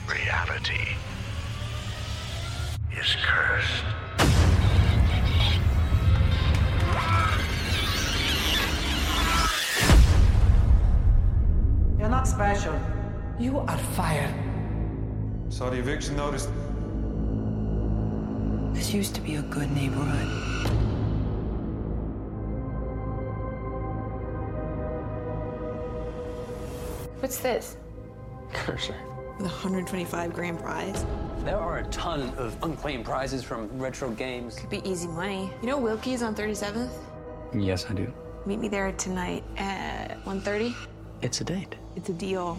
reality 0.08 0.96
is 2.98 3.16
cursed. 3.22 3.84
You're 11.98 12.08
not 12.08 12.28
special. 12.28 12.78
You 13.40 13.58
are 13.58 13.78
fire. 13.78 14.32
Saw 15.48 15.70
the 15.70 15.78
eviction 15.78 16.16
notice. 16.16 16.46
This 18.72 18.94
used 18.94 19.16
to 19.16 19.20
be 19.20 19.34
a 19.36 19.42
good 19.42 19.70
neighborhood. 19.72 20.28
What's 27.18 27.38
this? 27.38 27.76
Cursor. 28.52 28.94
The 29.38 29.44
125 29.44 30.32
grand 30.32 30.60
prize. 30.60 31.04
There 31.44 31.58
are 31.58 31.78
a 31.78 31.84
ton 31.86 32.30
of 32.36 32.56
unclaimed 32.62 33.04
prizes 33.04 33.42
from 33.42 33.68
retro 33.76 34.10
games. 34.10 34.56
Could 34.56 34.70
be 34.70 34.88
easy 34.88 35.08
money. 35.08 35.50
You 35.60 35.66
know 35.66 35.78
Wilkie's 35.78 36.22
on 36.22 36.36
37th? 36.36 36.90
Yes, 37.52 37.86
I 37.90 37.94
do. 37.94 38.12
Meet 38.46 38.60
me 38.60 38.68
there 38.68 38.92
tonight 38.92 39.42
at 39.56 40.22
1.30. 40.24 40.74
It's 41.20 41.40
a 41.40 41.44
date. 41.44 41.74
It's 41.96 42.08
a 42.08 42.12
deal. 42.12 42.56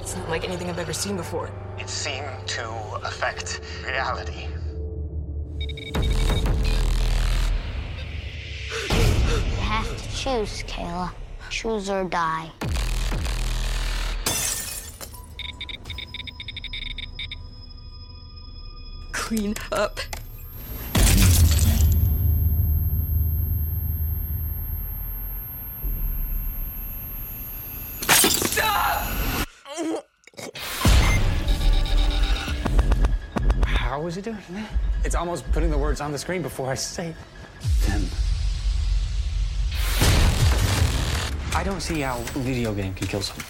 It's 0.00 0.16
not 0.16 0.28
like 0.28 0.44
anything 0.44 0.68
I've 0.68 0.80
ever 0.80 0.92
seen 0.92 1.16
before. 1.16 1.48
It 1.78 1.88
seemed 1.88 2.26
to 2.48 2.68
affect 3.04 3.60
reality. 3.86 4.48
You 8.88 9.56
have 9.60 9.86
to 9.86 10.16
choose, 10.16 10.64
Kayla. 10.64 11.12
Choose 11.48 11.88
or 11.88 12.04
die. 12.04 12.50
Clean 19.12 19.54
up. 19.70 20.00
How 34.02 34.06
was 34.06 34.16
he 34.16 34.22
doing 34.22 34.36
it? 34.56 34.66
It's 35.04 35.14
almost 35.14 35.48
putting 35.52 35.70
the 35.70 35.78
words 35.78 36.00
on 36.00 36.10
the 36.10 36.18
screen 36.18 36.42
before 36.42 36.68
I 36.68 36.74
say 36.74 37.14
them. 37.86 38.02
I 41.54 41.62
don't 41.62 41.80
see 41.80 42.00
how 42.00 42.18
a 42.18 42.40
video 42.40 42.74
game 42.74 42.94
can 42.94 43.06
kill 43.06 43.22
someone. 43.22 43.46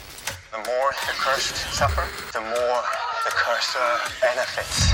The 0.50 0.58
more 0.58 0.92
the 1.06 1.12
cursed 1.16 1.56
suffer, 1.72 2.04
the 2.34 2.42
more 2.42 2.82
the 3.24 3.30
cursor 3.30 3.78
uh, 3.80 4.10
benefits. 4.20 4.92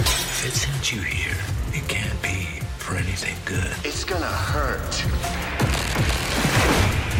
If 0.00 0.44
it 0.44 0.52
sent 0.52 0.92
you 0.92 1.00
here, 1.00 1.38
it 1.72 1.88
can't 1.88 2.20
be 2.20 2.60
for 2.76 2.96
anything 2.96 3.36
good. 3.46 3.74
It's 3.86 4.04
gonna 4.04 4.26
hurt. 4.26 5.02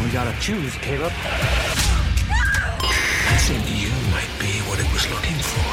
We 0.03 0.11
gotta 0.11 0.39
choose, 0.39 0.75
Caleb. 0.75 1.13
I 3.27 3.37
think 3.47 3.65
you 3.81 3.89
might 4.11 4.29
be 4.39 4.54
what 4.75 4.85
it 4.85 4.91
was 4.91 5.09
looking 5.09 5.37
for. 5.37 5.71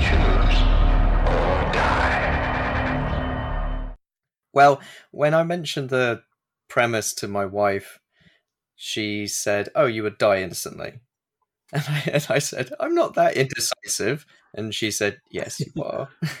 Choose 0.00 0.58
or 1.24 1.72
die. 1.72 2.34
Well, 4.52 4.80
when 5.12 5.34
I 5.34 5.44
mentioned 5.44 5.90
the 5.90 6.22
premise 6.68 7.14
to 7.14 7.28
my 7.28 7.44
wife, 7.46 8.00
she 8.74 9.28
said, 9.28 9.68
"Oh, 9.76 9.86
you 9.86 10.02
would 10.02 10.18
die 10.18 10.42
instantly," 10.42 10.94
and 11.72 11.84
I, 11.88 12.02
and 12.12 12.26
I 12.30 12.40
said, 12.40 12.72
"I'm 12.80 12.94
not 12.96 13.14
that 13.14 13.36
indecisive," 13.36 14.26
and 14.52 14.74
she 14.74 14.90
said, 14.90 15.20
"Yes, 15.30 15.60
you 15.60 15.72
are," 15.84 16.08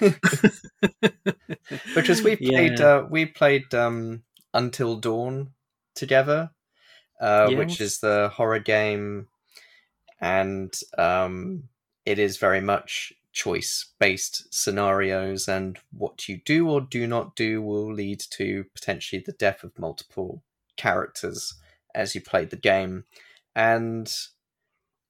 because 1.94 2.22
we 2.24 2.34
played 2.34 2.80
Yeah. 2.80 2.86
uh, 2.96 3.06
we 3.08 3.26
played 3.26 3.72
um, 3.72 4.24
Until 4.52 4.96
Dawn 4.96 5.52
together, 5.94 6.50
uh, 7.20 7.50
which 7.50 7.80
is 7.80 8.00
the 8.00 8.30
horror 8.34 8.58
game, 8.58 9.28
and 10.20 10.72
um, 10.96 11.64
it 12.04 12.18
is 12.18 12.36
very 12.36 12.60
much 12.60 13.12
choice 13.32 13.92
based 13.98 14.52
scenarios, 14.52 15.48
and 15.48 15.78
what 15.92 16.28
you 16.28 16.40
do 16.44 16.68
or 16.68 16.80
do 16.80 17.06
not 17.06 17.36
do 17.36 17.62
will 17.62 17.92
lead 17.92 18.20
to 18.30 18.64
potentially 18.74 19.22
the 19.24 19.32
death 19.32 19.62
of 19.62 19.78
multiple 19.78 20.42
characters 20.76 21.54
as 21.94 22.14
you 22.14 22.20
play 22.20 22.44
the 22.44 22.56
game. 22.56 23.04
And 23.54 24.10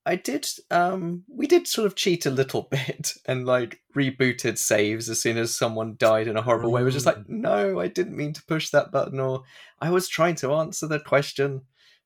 I 0.08 0.16
did, 0.16 0.48
um, 0.70 1.24
we 1.28 1.46
did 1.46 1.68
sort 1.68 1.86
of 1.86 1.94
cheat 1.94 2.24
a 2.24 2.30
little 2.30 2.62
bit 2.70 3.12
and 3.26 3.46
like 3.46 3.80
rebooted 3.94 4.56
saves 4.58 5.08
as 5.10 5.20
soon 5.20 5.36
as 5.36 5.54
someone 5.54 5.96
died 5.98 6.26
in 6.26 6.36
a 6.36 6.42
horrible 6.42 6.72
way. 6.72 6.80
It 6.80 6.84
was 6.84 6.94
just 6.94 7.06
like, 7.06 7.28
no, 7.28 7.78
I 7.78 7.88
didn't 7.88 8.16
mean 8.16 8.32
to 8.32 8.44
push 8.44 8.70
that 8.70 8.90
button, 8.90 9.20
or 9.20 9.42
I 9.80 9.90
was 9.90 10.08
trying 10.08 10.36
to 10.36 10.54
answer 10.54 10.86
the 10.86 10.98
question. 10.98 11.62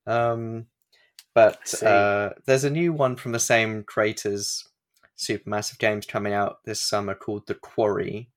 Um, 0.07 0.67
but 1.35 1.83
uh, 1.83 2.31
there's 2.47 2.65
a 2.65 2.71
new 2.71 2.93
one 2.93 3.17
from 3.17 3.33
the 3.33 3.39
same 3.39 3.85
creators, 3.85 4.69
Supermassive 5.17 5.79
Games, 5.79 6.07
coming 6.07 6.35
out 6.35 6.59
this 6.65 6.81
summer 6.81 7.15
called 7.15 7.47
The 7.47 7.55
Quarry, 7.55 8.29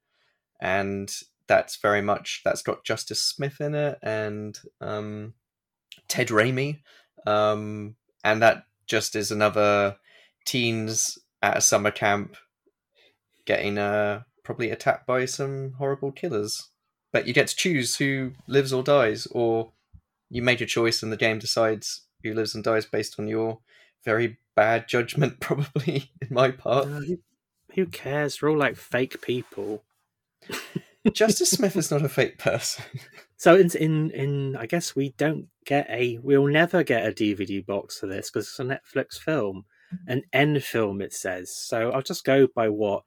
and 0.61 1.13
that's 1.47 1.75
very 1.77 2.01
much 2.01 2.41
that's 2.45 2.61
got 2.61 2.85
Justice 2.85 3.21
Smith 3.21 3.59
in 3.59 3.75
it 3.75 3.99
and 4.01 4.57
um, 4.81 5.33
Ted 6.07 6.29
Raimi, 6.29 6.79
um, 7.27 7.95
and 8.23 8.41
that 8.41 8.63
just 8.87 9.15
is 9.15 9.31
another 9.31 9.97
teens 10.45 11.17
at 11.41 11.57
a 11.57 11.61
summer 11.61 11.91
camp 11.91 12.37
getting 13.45 13.77
uh, 13.77 14.21
probably 14.43 14.69
attacked 14.69 15.05
by 15.05 15.25
some 15.25 15.73
horrible 15.77 16.11
killers. 16.11 16.69
But 17.11 17.27
you 17.27 17.33
get 17.33 17.47
to 17.47 17.55
choose 17.55 17.95
who 17.95 18.33
lives 18.47 18.73
or 18.73 18.83
dies, 18.83 19.27
or 19.27 19.71
you 20.29 20.41
make 20.41 20.61
a 20.61 20.65
choice 20.65 21.03
and 21.03 21.11
the 21.11 21.17
game 21.17 21.39
decides 21.39 22.05
who 22.23 22.33
lives 22.33 22.55
and 22.55 22.63
dies 22.63 22.85
based 22.85 23.19
on 23.19 23.27
your 23.27 23.59
very 24.03 24.37
bad 24.55 24.87
judgment, 24.87 25.39
probably 25.39 26.11
in 26.21 26.27
my 26.31 26.51
part. 26.51 26.87
Uh, 26.87 26.99
who, 27.01 27.17
who 27.73 27.85
cares? 27.85 28.41
We're 28.41 28.51
all 28.51 28.57
like 28.57 28.75
fake 28.75 29.21
people. 29.21 29.83
Justice 31.13 31.51
Smith 31.51 31.75
is 31.75 31.91
not 31.91 32.03
a 32.03 32.09
fake 32.09 32.39
person. 32.39 32.83
So 33.37 33.55
in 33.55 33.69
in 33.75 34.11
in 34.11 34.55
I 34.55 34.65
guess 34.65 34.95
we 34.95 35.09
don't 35.17 35.47
get 35.65 35.87
a 35.89 36.17
we'll 36.23 36.47
never 36.47 36.83
get 36.83 37.05
a 37.05 37.11
DVD 37.11 37.63
box 37.63 37.99
for 37.99 38.07
this 38.07 38.31
because 38.31 38.47
it's 38.47 38.59
a 38.59 38.63
Netflix 38.63 39.19
film, 39.19 39.65
an 40.07 40.23
N 40.33 40.59
film 40.59 41.01
it 41.01 41.13
says. 41.13 41.55
So 41.55 41.91
I'll 41.91 42.01
just 42.01 42.23
go 42.23 42.47
by 42.47 42.69
what 42.69 43.03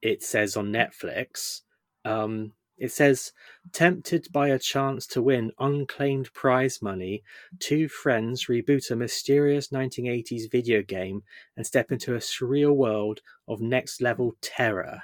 it 0.00 0.22
says 0.22 0.56
on 0.56 0.72
Netflix. 0.72 1.60
Um, 2.04 2.52
it 2.82 2.90
says, 2.90 3.30
tempted 3.70 4.26
by 4.32 4.48
a 4.48 4.58
chance 4.58 5.06
to 5.06 5.22
win 5.22 5.52
unclaimed 5.60 6.34
prize 6.34 6.82
money, 6.82 7.22
two 7.60 7.86
friends 7.86 8.46
reboot 8.46 8.90
a 8.90 8.96
mysterious 8.96 9.68
1980s 9.68 10.50
video 10.50 10.82
game 10.82 11.22
and 11.56 11.64
step 11.64 11.92
into 11.92 12.16
a 12.16 12.18
surreal 12.18 12.74
world 12.74 13.20
of 13.46 13.60
next 13.60 14.02
level 14.02 14.34
terror. 14.40 15.00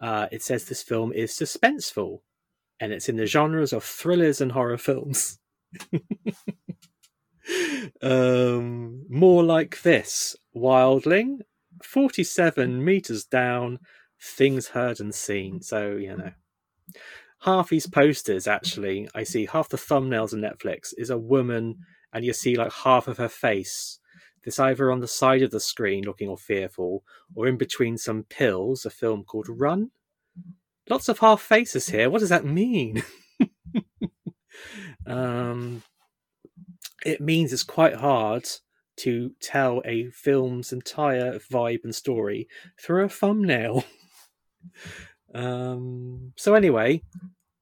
Uh, 0.00 0.28
it 0.32 0.42
says 0.42 0.64
this 0.64 0.82
film 0.82 1.12
is 1.12 1.32
suspenseful 1.32 2.20
and 2.80 2.94
it's 2.94 3.10
in 3.10 3.16
the 3.16 3.26
genres 3.26 3.74
of 3.74 3.84
thrillers 3.84 4.40
and 4.40 4.52
horror 4.52 4.78
films. 4.78 5.38
um, 8.00 9.04
more 9.10 9.44
like 9.44 9.82
this 9.82 10.34
Wildling, 10.56 11.40
47 11.82 12.82
meters 12.82 13.26
down, 13.26 13.80
things 14.18 14.68
heard 14.68 14.98
and 14.98 15.14
seen. 15.14 15.60
So, 15.60 15.90
you 15.90 16.16
know. 16.16 16.32
Half 17.42 17.70
these 17.70 17.86
posters, 17.86 18.46
actually, 18.46 19.08
I 19.14 19.22
see 19.22 19.46
half 19.46 19.68
the 19.68 19.78
thumbnails 19.78 20.34
on 20.34 20.40
Netflix 20.40 20.92
is 20.98 21.08
a 21.08 21.18
woman, 21.18 21.78
and 22.12 22.24
you 22.24 22.32
see 22.32 22.56
like 22.56 22.72
half 22.72 23.08
of 23.08 23.16
her 23.16 23.28
face. 23.28 23.98
This 24.44 24.58
either 24.58 24.90
on 24.90 25.00
the 25.00 25.08
side 25.08 25.42
of 25.42 25.50
the 25.50 25.60
screen 25.60 26.04
looking 26.04 26.28
all 26.28 26.36
fearful, 26.36 27.02
or 27.34 27.46
in 27.46 27.56
between 27.56 27.96
some 27.96 28.24
pills, 28.24 28.84
a 28.84 28.90
film 28.90 29.24
called 29.24 29.48
Run. 29.48 29.90
Lots 30.88 31.08
of 31.08 31.18
half 31.20 31.40
faces 31.40 31.88
here. 31.88 32.10
What 32.10 32.20
does 32.20 32.30
that 32.30 32.44
mean? 32.44 33.02
um, 35.06 35.82
it 37.04 37.20
means 37.20 37.52
it's 37.52 37.62
quite 37.62 37.94
hard 37.94 38.48
to 38.98 39.32
tell 39.40 39.80
a 39.84 40.10
film's 40.10 40.72
entire 40.72 41.38
vibe 41.38 41.84
and 41.84 41.94
story 41.94 42.48
through 42.78 43.04
a 43.04 43.08
thumbnail. 43.08 43.84
um, 45.34 46.32
so, 46.36 46.54
anyway, 46.54 47.02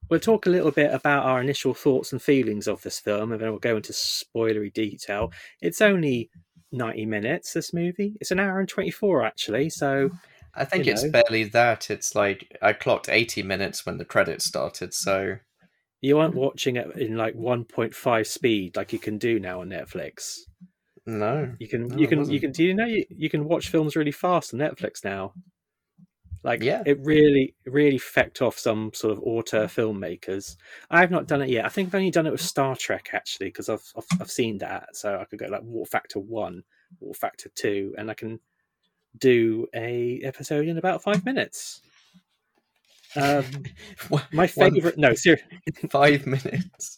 we'll 0.09 0.21
talk 0.21 0.47
a 0.47 0.51
little 0.51 0.71
bit 0.71 0.93
about 0.93 1.25
our 1.25 1.41
initial 1.41 1.75
thoughts 1.75 2.13
and 2.13 2.23
feelings 2.23 2.67
of 2.67 2.83
this 2.83 2.99
film, 2.99 3.33
and 3.33 3.41
then 3.41 3.51
we'll 3.51 3.59
go 3.59 3.77
into 3.77 3.93
spoilery 3.93 4.73
detail. 4.73 5.33
It's 5.61 5.81
only 5.81 6.31
90 6.73 7.07
minutes, 7.07 7.53
this 7.53 7.73
movie. 7.73 8.17
It's 8.21 8.31
an 8.31 8.41
hour 8.41 8.61
and 8.61 8.69
24, 8.69 9.25
actually. 9.25 9.71
So, 9.71 10.11
I 10.55 10.65
think 10.65 10.87
you 10.87 10.93
it's 10.93 11.05
know. 11.05 11.11
barely 11.11 11.45
that. 11.45 11.91
It's 11.91 12.15
like 12.15 12.57
I 12.63 12.73
clocked 12.73 13.09
80 13.09 13.43
minutes 13.43 13.87
when 13.87 13.99
the 13.99 14.05
credits 14.05 14.45
started, 14.45 14.93
so 14.93 15.37
you 16.01 16.19
aren't 16.19 16.35
watching 16.35 16.77
it 16.77 16.97
in 16.97 17.17
like 17.17 17.35
1.5 17.35 18.27
speed 18.27 18.77
like 18.77 18.93
you 18.93 18.99
can 18.99 19.19
do 19.19 19.41
now 19.41 19.61
on 19.61 19.69
Netflix. 19.69 20.39
no. 21.07 21.53
You 21.59 21.69
can 21.69 21.89
No, 21.89 21.97
you 21.97 22.07
can 22.07 22.31
you 22.31 22.41
can 22.41 22.53
do 22.53 22.65
you 22.65 22.75
know 22.75 22.87
you, 22.87 23.05
you 23.09 23.31
can 23.31 23.45
watch 23.45 23.69
films 23.69 23.97
really 23.97 24.13
fast 24.13 24.55
on 24.55 24.61
Netflix 24.61 25.05
now. 25.05 25.33
Like 26.45 26.63
Yeah. 26.63 26.83
it 26.87 26.99
really 27.01 27.55
really 27.67 27.99
fecked 27.99 28.41
off 28.43 28.59
some 28.59 28.91
sort 28.95 29.13
of 29.17 29.23
auteur 29.25 29.67
filmmakers. 29.67 30.57
I've 30.91 31.11
not 31.11 31.27
done 31.27 31.43
it 31.43 31.51
yet. 31.51 31.65
I 31.65 31.69
think 31.69 31.89
I've 31.89 31.95
only 31.97 32.11
done 32.11 32.27
it 32.27 32.33
with 32.33 32.41
Star 32.41 32.77
Trek 32.77 33.11
actually 33.13 33.49
because 33.49 33.69
I've, 33.69 33.83
I've 33.97 34.07
I've 34.21 34.31
seen 34.31 34.59
that. 34.59 34.95
So 34.97 35.19
I 35.21 35.25
could 35.25 35.39
go 35.41 35.47
like 35.47 35.63
Warp 35.63 35.89
Factor 35.89 36.21
one, 36.21 36.63
Warp 37.01 37.17
Factor 37.17 37.51
two, 37.55 37.95
and 37.99 38.11
I 38.11 38.15
can 38.15 38.39
do 39.19 39.67
a 39.75 40.21
episode 40.23 40.69
in 40.69 40.79
about 40.79 41.03
five 41.03 41.25
minutes. 41.25 41.83
Um, 43.17 43.45
my 44.11 44.47
One- 44.47 44.49
favorite 44.49 44.99
no 44.99 45.15
seriously 45.15 45.59
five 45.91 46.27
minutes. 46.27 46.98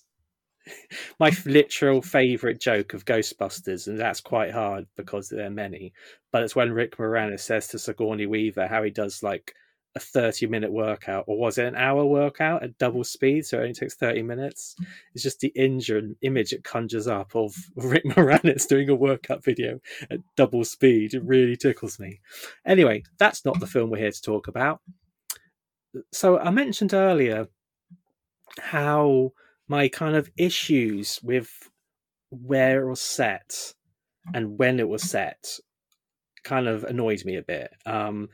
My 1.19 1.33
literal 1.45 2.03
favorite 2.03 2.61
joke 2.61 2.95
of 2.95 3.05
Ghostbusters, 3.05 3.87
and 3.87 3.99
that's 3.99 4.21
quite 4.21 4.53
hard 4.53 4.87
because 4.97 5.29
there 5.29 5.47
are 5.47 5.51
many. 5.51 5.93
But 6.33 6.43
it's 6.43 6.57
when 6.57 6.73
Rick 6.73 6.97
Moranis 6.97 7.41
says 7.41 7.69
to 7.69 7.79
Sigourney 7.79 8.27
Weaver 8.27 8.67
how 8.67 8.83
he 8.83 8.91
does 8.91 9.23
like 9.23 9.55
a 9.97 10.01
thirty-minute 10.01 10.71
workout, 10.71 11.25
or 11.27 11.37
was 11.39 11.59
it 11.59 11.67
an 11.67 11.75
hour 11.75 12.05
workout 12.05 12.63
at 12.63 12.79
double 12.79 13.03
speed, 13.03 13.45
so 13.45 13.59
it 13.59 13.63
only 13.63 13.75
takes 13.75 13.97
thirty 13.97 14.23
minutes. 14.23 14.77
It's 15.15 15.25
just 15.25 15.41
the 15.41 15.53
injured 15.57 16.15
image 16.23 16.53
it 16.53 16.63
conjures 16.63 17.09
up 17.09 17.35
of 17.35 17.55
Rick 17.77 18.05
Moranis 18.05 18.69
doing 18.69 18.89
a 18.89 18.95
workout 18.95 19.43
video 19.45 19.81
at 20.11 20.21
double 20.37 20.65
speed. 20.65 21.15
It 21.15 21.25
really 21.25 21.57
tickles 21.57 21.99
me. 21.99 22.21
Anyway, 22.65 23.03
that's 23.19 23.45
not 23.45 23.59
the 23.59 23.67
film 23.67 23.91
we're 23.91 23.99
here 23.99 24.13
to 24.13 24.23
talk 24.23 24.47
about. 24.47 24.81
So 26.13 26.39
I 26.39 26.51
mentioned 26.51 26.95
earlier 26.95 27.49
how 28.61 29.33
my 29.71 29.87
kind 29.87 30.17
of 30.17 30.29
issues 30.37 31.21
with 31.23 31.71
where 32.31 32.83
it 32.83 32.91
was 32.91 33.01
set 33.01 33.73
and 34.35 34.59
when 34.59 34.81
it 34.81 34.89
was 34.89 35.01
set 35.01 35.47
kind 36.43 36.67
of 36.67 36.83
annoyed 36.83 37.25
me 37.25 37.37
a 37.37 37.43
bit. 37.43 37.71
Um, 37.87 38.31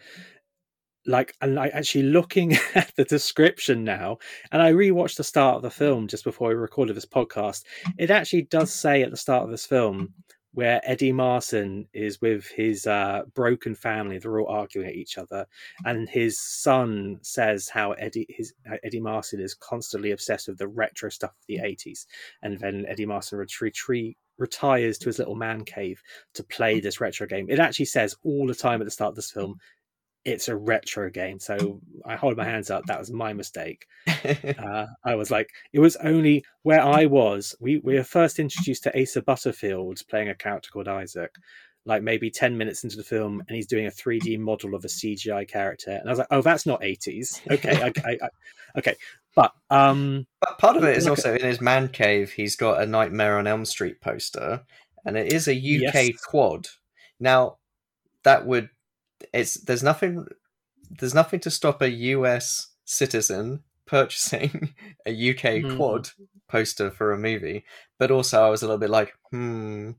like, 1.07 1.35
and 1.43 1.55
like 1.55 1.73
actually 1.75 2.05
looking 2.05 2.57
at 2.75 2.91
the 2.97 3.05
description 3.05 3.85
now, 3.85 4.17
and 4.51 4.63
I 4.63 4.73
rewatched 4.73 5.19
the 5.19 5.25
start 5.25 5.57
of 5.57 5.63
the 5.63 5.71
film 5.71 6.09
just 6.09 6.25
before 6.25 6.49
we 6.49 6.55
recorded 6.55 6.97
this 6.97 7.05
podcast. 7.05 7.65
It 7.99 8.11
actually 8.11 8.43
does 8.43 8.73
say 8.73 9.03
at 9.03 9.11
the 9.11 9.17
start 9.19 9.45
of 9.45 9.51
this 9.51 9.67
film 9.67 10.15
where 10.57 10.81
Eddie 10.85 11.13
Marsan 11.13 11.87
is 11.93 12.19
with 12.23 12.47
his 12.47 12.87
uh, 12.87 13.25
broken 13.35 13.75
family. 13.75 14.19
They're 14.19 14.41
all 14.41 14.49
arguing 14.49 14.89
at 14.89 14.95
each 14.95 15.19
other, 15.19 15.47
and 15.85 16.09
his 16.09 16.41
son 16.41 17.19
says 17.21 17.69
how 17.69 17.93
Eddie 17.93 18.27
his 18.31 18.55
how 18.65 18.77
Eddie 18.83 19.03
Marsan 19.03 19.41
is 19.41 19.53
constantly 19.53 20.13
obsessed 20.13 20.49
with 20.49 20.57
the 20.57 20.67
retro 20.67 21.11
stuff 21.11 21.33
of 21.33 21.47
the 21.47 21.61
eighties, 21.63 22.07
and 22.43 22.59
then 22.59 22.87
Eddie 22.89 23.05
Marsan 23.05 23.39
retreat 23.39 24.17
retires 24.39 24.97
to 24.99 25.11
his 25.11 25.19
little 25.19 25.35
man 25.35 25.63
cave 25.63 26.03
to 26.33 26.43
play 26.45 26.81
this 26.81 27.03
retro 27.03 27.27
game. 27.27 27.51
It 27.51 27.59
actually 27.59 27.87
says 27.87 28.17
all 28.25 28.47
the 28.47 28.55
time 28.55 28.81
at 28.81 28.85
the 28.87 28.91
start 28.91 29.11
of 29.11 29.17
this 29.17 29.31
film, 29.31 29.59
it's 30.27 30.49
a 30.49 30.57
retro 30.57 31.09
game. 31.09 31.39
So 31.39 31.81
I 32.05 32.17
hold 32.17 32.37
my 32.37 32.45
hands 32.45 32.69
up. 32.71 32.85
That 32.87 32.99
was 32.99 33.11
my 33.11 33.33
mistake. 33.33 33.87
Uh, 34.59 34.87
I 35.05 35.15
was 35.15 35.31
like, 35.31 35.51
it 35.73 35.79
was 35.79 35.95
only 35.97 36.45
where 36.63 36.83
I 36.83 37.07
was. 37.07 37.55
We 37.61 37.79
we 37.79 37.95
were 37.95 38.03
first 38.03 38.41
introduced 38.41 38.83
to 38.83 39.01
Asa 39.01 39.23
Butterfield 39.23 40.01
playing 40.11 40.29
a 40.29 40.35
character 40.35 40.69
called 40.73 40.89
Isaac, 40.89 41.31
like 41.85 42.03
maybe 42.03 42.29
ten 42.31 42.59
minutes 42.59 42.83
into 42.83 42.97
the 42.97 43.05
film, 43.05 43.41
and 43.47 43.55
he's 43.55 43.69
doing 43.69 43.87
a 43.87 43.91
three 43.91 44.19
D 44.19 44.37
model 44.37 44.75
of 44.75 44.85
a 44.85 44.89
CGI 44.89 45.47
character, 45.49 45.93
and 45.93 46.09
I 46.09 46.11
was 46.11 46.19
like, 46.19 46.29
oh, 46.33 46.43
that's 46.43 46.67
not 46.67 46.83
eighties. 46.83 47.41
Okay, 47.49 47.81
I, 47.81 47.93
I, 48.05 48.19
I, 48.21 48.29
okay, 48.79 48.97
but 49.37 49.53
um, 49.71 50.27
But 50.41 50.59
part 50.59 50.77
of 50.77 50.83
it 50.85 50.97
is 50.97 51.07
also 51.07 51.35
in 51.35 51.45
his 51.45 51.61
man 51.61 51.89
cave. 51.89 52.33
He's 52.33 52.57
got 52.57 52.83
a 52.83 52.87
Nightmare 52.87 53.39
on 53.39 53.47
Elm 53.47 53.65
Street 53.65 54.01
poster, 54.01 54.63
and 55.05 55.17
it 55.17 55.33
is 55.33 55.47
a 55.47 55.55
UK 55.55 55.95
Yes. 55.95 56.21
quad. 56.25 56.67
Now, 57.21 57.59
that 58.25 58.45
would 58.45 58.71
it's 59.33 59.55
there's 59.55 59.83
nothing 59.83 60.27
there's 60.91 61.15
nothing 61.15 61.41
to 61.41 61.51
stop 61.51 61.83
a 61.83 61.91
US 61.91 62.69
citizen 62.85 63.65
purchasing 63.87 64.75
a 65.07 65.13
UK 65.13 65.63
Hmm. 65.63 65.69
quad 65.69 66.11
poster 66.49 66.91
for 66.91 67.13
a 67.13 67.19
movie, 67.19 67.65
but 67.99 68.11
also 68.11 68.43
I 68.43 68.51
was 68.51 68.63
a 68.63 68.67
little 68.67 68.79
bit 68.81 68.91
like, 68.91 69.15
hmm, 69.31 69.93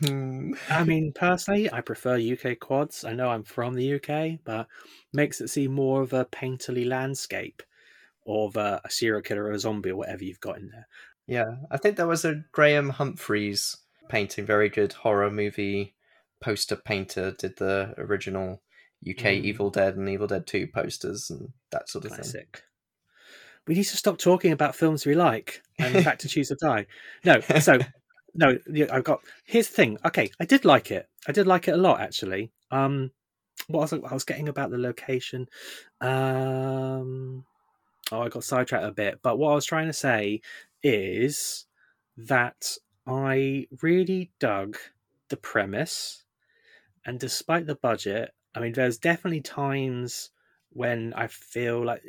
hmm. 0.00 0.52
I 0.68 0.84
mean, 0.84 1.12
personally, 1.12 1.72
I 1.72 1.80
prefer 1.80 2.16
UK 2.18 2.54
quads. 2.54 3.04
I 3.04 3.12
know 3.14 3.30
I'm 3.30 3.42
from 3.44 3.74
the 3.74 3.84
UK, 3.84 4.38
but 4.44 4.68
makes 5.12 5.40
it 5.40 5.48
seem 5.48 5.72
more 5.72 6.02
of 6.02 6.12
a 6.12 6.24
painterly 6.24 6.86
landscape 6.86 7.62
of 8.26 8.56
a, 8.56 8.80
a 8.84 8.90
serial 8.90 9.22
killer 9.22 9.44
or 9.44 9.52
a 9.52 9.58
zombie 9.60 9.90
or 9.90 9.96
whatever 9.96 10.24
you've 10.24 10.40
got 10.40 10.58
in 10.58 10.68
there. 10.70 10.88
Yeah, 11.26 11.56
I 11.70 11.76
think 11.76 11.96
there 11.96 12.06
was 12.06 12.24
a 12.24 12.44
Graham 12.52 12.90
Humphreys 12.90 13.76
painting, 14.08 14.44
very 14.46 14.68
good 14.68 14.92
horror 14.92 15.30
movie 15.30 15.95
poster 16.40 16.76
painter, 16.76 17.32
did 17.32 17.56
the 17.56 17.94
original 17.98 18.62
UK 19.08 19.36
Mm. 19.36 19.44
Evil 19.44 19.70
Dead 19.70 19.96
and 19.96 20.08
Evil 20.08 20.26
Dead 20.26 20.46
2 20.46 20.68
posters 20.68 21.30
and 21.30 21.52
that 21.70 21.88
sort 21.88 22.04
of 22.04 22.12
thing. 22.12 22.46
We 23.66 23.74
need 23.74 23.84
to 23.84 23.96
stop 23.96 24.18
talking 24.18 24.52
about 24.52 24.76
films 24.76 25.04
we 25.04 25.14
like 25.14 25.62
and 25.78 26.04
back 26.04 26.18
to 26.20 26.28
Choose 26.28 26.50
or 26.50 26.56
Die. 26.56 26.86
No, 27.24 27.40
so 27.60 27.78
no, 28.34 28.58
I've 28.92 29.04
got. 29.04 29.20
Here's 29.44 29.68
the 29.68 29.74
thing. 29.74 29.98
Okay, 30.04 30.30
I 30.38 30.44
did 30.44 30.64
like 30.64 30.90
it. 30.90 31.08
I 31.26 31.32
did 31.32 31.46
like 31.46 31.68
it 31.68 31.72
a 31.72 31.76
lot 31.76 32.00
actually. 32.00 32.52
Um, 32.70 33.10
what 33.68 33.80
was 33.80 33.92
I, 33.92 33.96
I 33.98 34.14
was 34.14 34.24
getting 34.24 34.48
about 34.48 34.70
the 34.70 34.78
location? 34.78 35.48
Um, 36.00 37.44
oh, 38.12 38.22
I 38.22 38.28
got 38.28 38.44
sidetracked 38.44 38.84
a 38.84 38.92
bit. 38.92 39.20
But 39.22 39.38
what 39.38 39.52
I 39.52 39.54
was 39.54 39.66
trying 39.66 39.86
to 39.86 39.92
say 39.92 40.42
is 40.82 41.66
that 42.16 42.76
I 43.06 43.66
really 43.82 44.30
dug 44.38 44.76
the 45.28 45.36
premise, 45.36 46.24
and 47.06 47.20
despite 47.20 47.66
the 47.66 47.76
budget, 47.76 48.32
I 48.54 48.60
mean, 48.60 48.72
there's 48.72 48.98
definitely 48.98 49.40
times 49.40 50.30
when 50.70 51.14
I 51.14 51.28
feel 51.28 51.84
like 51.84 52.02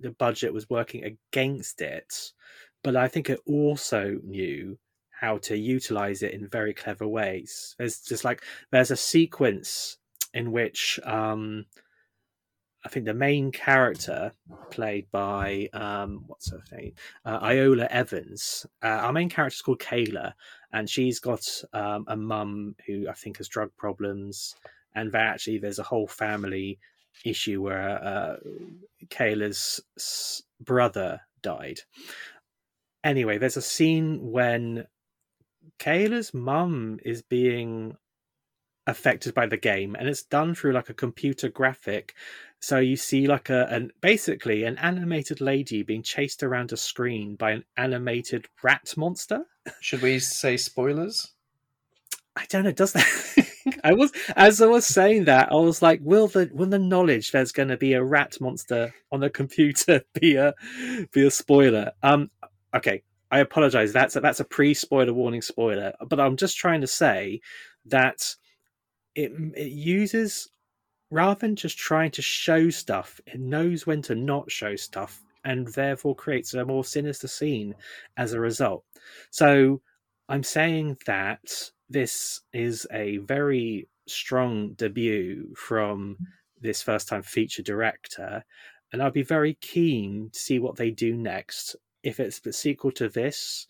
the 0.00 0.10
budget 0.10 0.52
was 0.52 0.70
working 0.70 1.04
against 1.04 1.80
it, 1.80 2.32
but 2.84 2.94
I 2.94 3.08
think 3.08 3.30
it 3.30 3.40
also 3.46 4.18
knew 4.22 4.78
how 5.10 5.38
to 5.38 5.56
utilize 5.56 6.22
it 6.22 6.34
in 6.34 6.48
very 6.48 6.74
clever 6.74 7.08
ways. 7.08 7.74
There's 7.78 8.00
just 8.00 8.24
like 8.24 8.42
there's 8.70 8.90
a 8.90 8.96
sequence 8.96 9.96
in 10.34 10.52
which 10.52 11.00
um, 11.04 11.64
I 12.84 12.88
think 12.88 13.06
the 13.06 13.14
main 13.14 13.52
character, 13.52 14.32
played 14.70 15.06
by 15.12 15.68
um, 15.72 16.24
what's 16.26 16.50
her 16.50 16.62
name, 16.72 16.94
uh, 17.24 17.38
Iola 17.40 17.86
Evans. 17.86 18.66
Uh, 18.82 18.88
our 18.88 19.12
main 19.12 19.28
character 19.28 19.54
is 19.54 19.62
called 19.62 19.78
Kayla, 19.78 20.32
and 20.72 20.88
she's 20.88 21.20
got 21.20 21.46
um, 21.72 22.04
a 22.08 22.16
mum 22.16 22.76
who 22.86 23.08
I 23.08 23.12
think 23.12 23.38
has 23.38 23.48
drug 23.48 23.70
problems, 23.76 24.54
and 24.94 25.14
actually 25.14 25.58
there's 25.58 25.78
a 25.78 25.84
whole 25.84 26.06
family 26.06 26.78
issue 27.24 27.62
where 27.62 28.02
uh, 28.02 28.36
Kayla's 29.08 29.80
brother 30.60 31.20
died. 31.42 31.80
Anyway, 33.04 33.38
there's 33.38 33.56
a 33.56 33.62
scene 33.62 34.30
when 34.30 34.86
Kayla's 35.78 36.32
mum 36.32 36.98
is 37.04 37.22
being 37.22 37.96
affected 38.86 39.34
by 39.34 39.46
the 39.46 39.56
game 39.56 39.94
and 39.96 40.08
it's 40.08 40.24
done 40.24 40.54
through 40.54 40.72
like 40.72 40.88
a 40.88 40.94
computer 40.94 41.48
graphic 41.48 42.14
so 42.62 42.78
you 42.78 42.96
see 42.96 43.26
like 43.26 43.50
a 43.50 43.66
an 43.66 43.90
basically 44.00 44.64
an 44.64 44.78
animated 44.78 45.40
lady 45.40 45.82
being 45.82 46.02
chased 46.02 46.42
around 46.42 46.72
a 46.72 46.76
screen 46.76 47.34
by 47.34 47.50
an 47.50 47.64
animated 47.76 48.46
rat 48.62 48.94
monster 48.96 49.44
Should 49.80 50.00
we 50.00 50.18
say 50.20 50.56
spoilers? 50.56 51.32
i 52.34 52.46
don't 52.48 52.64
know 52.64 52.72
does 52.72 52.94
that 52.94 53.46
i 53.84 53.92
was 53.92 54.10
as 54.36 54.62
i 54.62 54.66
was 54.66 54.86
saying 54.86 55.24
that 55.24 55.52
i 55.52 55.54
was 55.54 55.82
like 55.82 56.00
will 56.02 56.28
the 56.28 56.48
will 56.54 56.66
the 56.66 56.78
knowledge 56.78 57.30
there's 57.30 57.52
going 57.52 57.68
to 57.68 57.76
be 57.76 57.92
a 57.92 58.02
rat 58.02 58.40
monster 58.40 58.94
on 59.10 59.22
a 59.22 59.28
computer 59.28 60.02
be 60.20 60.36
a 60.36 60.54
be 61.12 61.26
a 61.26 61.30
spoiler 61.30 61.92
um 62.02 62.30
okay 62.74 63.02
i 63.30 63.40
apologize 63.40 63.92
that's 63.92 64.16
a, 64.16 64.20
that's 64.20 64.40
a 64.40 64.44
pre-spoiler 64.44 65.12
warning 65.12 65.42
spoiler 65.42 65.92
but 66.08 66.18
i'm 66.18 66.38
just 66.38 66.56
trying 66.56 66.80
to 66.80 66.86
say 66.86 67.38
that 67.84 68.34
it 69.14 69.30
it 69.54 69.72
uses 69.72 70.48
rather 71.12 71.38
than 71.38 71.54
just 71.54 71.76
trying 71.76 72.10
to 72.10 72.22
show 72.22 72.70
stuff, 72.70 73.20
it 73.26 73.38
knows 73.38 73.86
when 73.86 74.00
to 74.00 74.14
not 74.14 74.50
show 74.50 74.74
stuff 74.74 75.22
and 75.44 75.68
therefore 75.68 76.16
creates 76.16 76.54
a 76.54 76.64
more 76.64 76.84
sinister 76.84 77.28
scene 77.28 77.74
as 78.16 78.32
a 78.32 78.40
result. 78.40 78.82
So 79.30 79.82
I'm 80.30 80.42
saying 80.42 80.96
that 81.04 81.70
this 81.90 82.40
is 82.54 82.86
a 82.92 83.18
very 83.18 83.88
strong 84.08 84.72
debut 84.72 85.54
from 85.54 86.16
this 86.62 86.80
first 86.80 87.08
time 87.08 87.22
feature 87.22 87.62
director, 87.62 88.42
and 88.92 89.02
I'd 89.02 89.12
be 89.12 89.22
very 89.22 89.54
keen 89.60 90.30
to 90.32 90.38
see 90.38 90.58
what 90.60 90.76
they 90.76 90.90
do 90.90 91.14
next. 91.14 91.76
If 92.02 92.20
it's 92.20 92.38
the 92.38 92.54
sequel 92.54 92.92
to 92.92 93.10
this, 93.10 93.66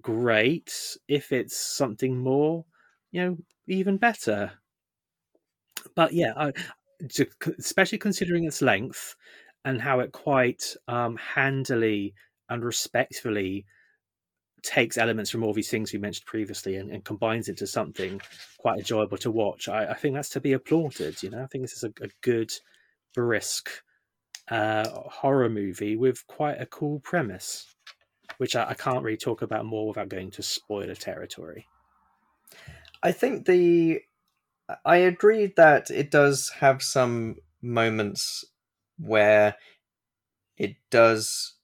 great. 0.00 0.96
If 1.06 1.32
it's 1.32 1.56
something 1.56 2.16
more, 2.16 2.64
you 3.12 3.22
know, 3.22 3.38
even 3.66 3.98
better 3.98 4.52
but 5.94 6.12
yeah, 6.12 6.32
I, 6.36 6.52
especially 7.58 7.98
considering 7.98 8.44
its 8.44 8.62
length 8.62 9.14
and 9.64 9.80
how 9.80 10.00
it 10.00 10.12
quite 10.12 10.74
um, 10.88 11.16
handily 11.16 12.14
and 12.48 12.64
respectfully 12.64 13.64
takes 14.62 14.98
elements 14.98 15.30
from 15.30 15.44
all 15.44 15.52
these 15.52 15.70
things 15.70 15.92
we 15.92 15.98
mentioned 15.98 16.26
previously 16.26 16.76
and, 16.76 16.90
and 16.90 17.04
combines 17.04 17.48
into 17.48 17.66
something 17.66 18.20
quite 18.58 18.78
enjoyable 18.78 19.16
to 19.18 19.30
watch. 19.30 19.68
I, 19.68 19.90
I 19.90 19.94
think 19.94 20.14
that's 20.14 20.30
to 20.30 20.40
be 20.40 20.52
applauded. 20.52 21.22
You 21.22 21.30
know, 21.30 21.42
I 21.42 21.46
think 21.46 21.62
this 21.62 21.74
is 21.74 21.84
a, 21.84 21.92
a 22.02 22.08
good, 22.22 22.52
brisk 23.14 23.70
uh, 24.50 24.88
horror 24.88 25.48
movie 25.48 25.96
with 25.96 26.26
quite 26.26 26.60
a 26.60 26.66
cool 26.66 27.00
premise, 27.00 27.74
which 28.38 28.56
I, 28.56 28.70
I 28.70 28.74
can't 28.74 29.02
really 29.02 29.16
talk 29.16 29.42
about 29.42 29.66
more 29.66 29.88
without 29.88 30.08
going 30.08 30.30
to 30.32 30.42
spoiler 30.42 30.94
territory. 30.94 31.66
I 33.02 33.12
think 33.12 33.46
the 33.46 34.00
I 34.84 34.96
agree 34.98 35.46
that 35.56 35.90
it 35.90 36.10
does 36.10 36.50
have 36.60 36.82
some 36.82 37.36
moments 37.62 38.44
where 38.98 39.56
it 40.56 40.76
does 40.90 41.54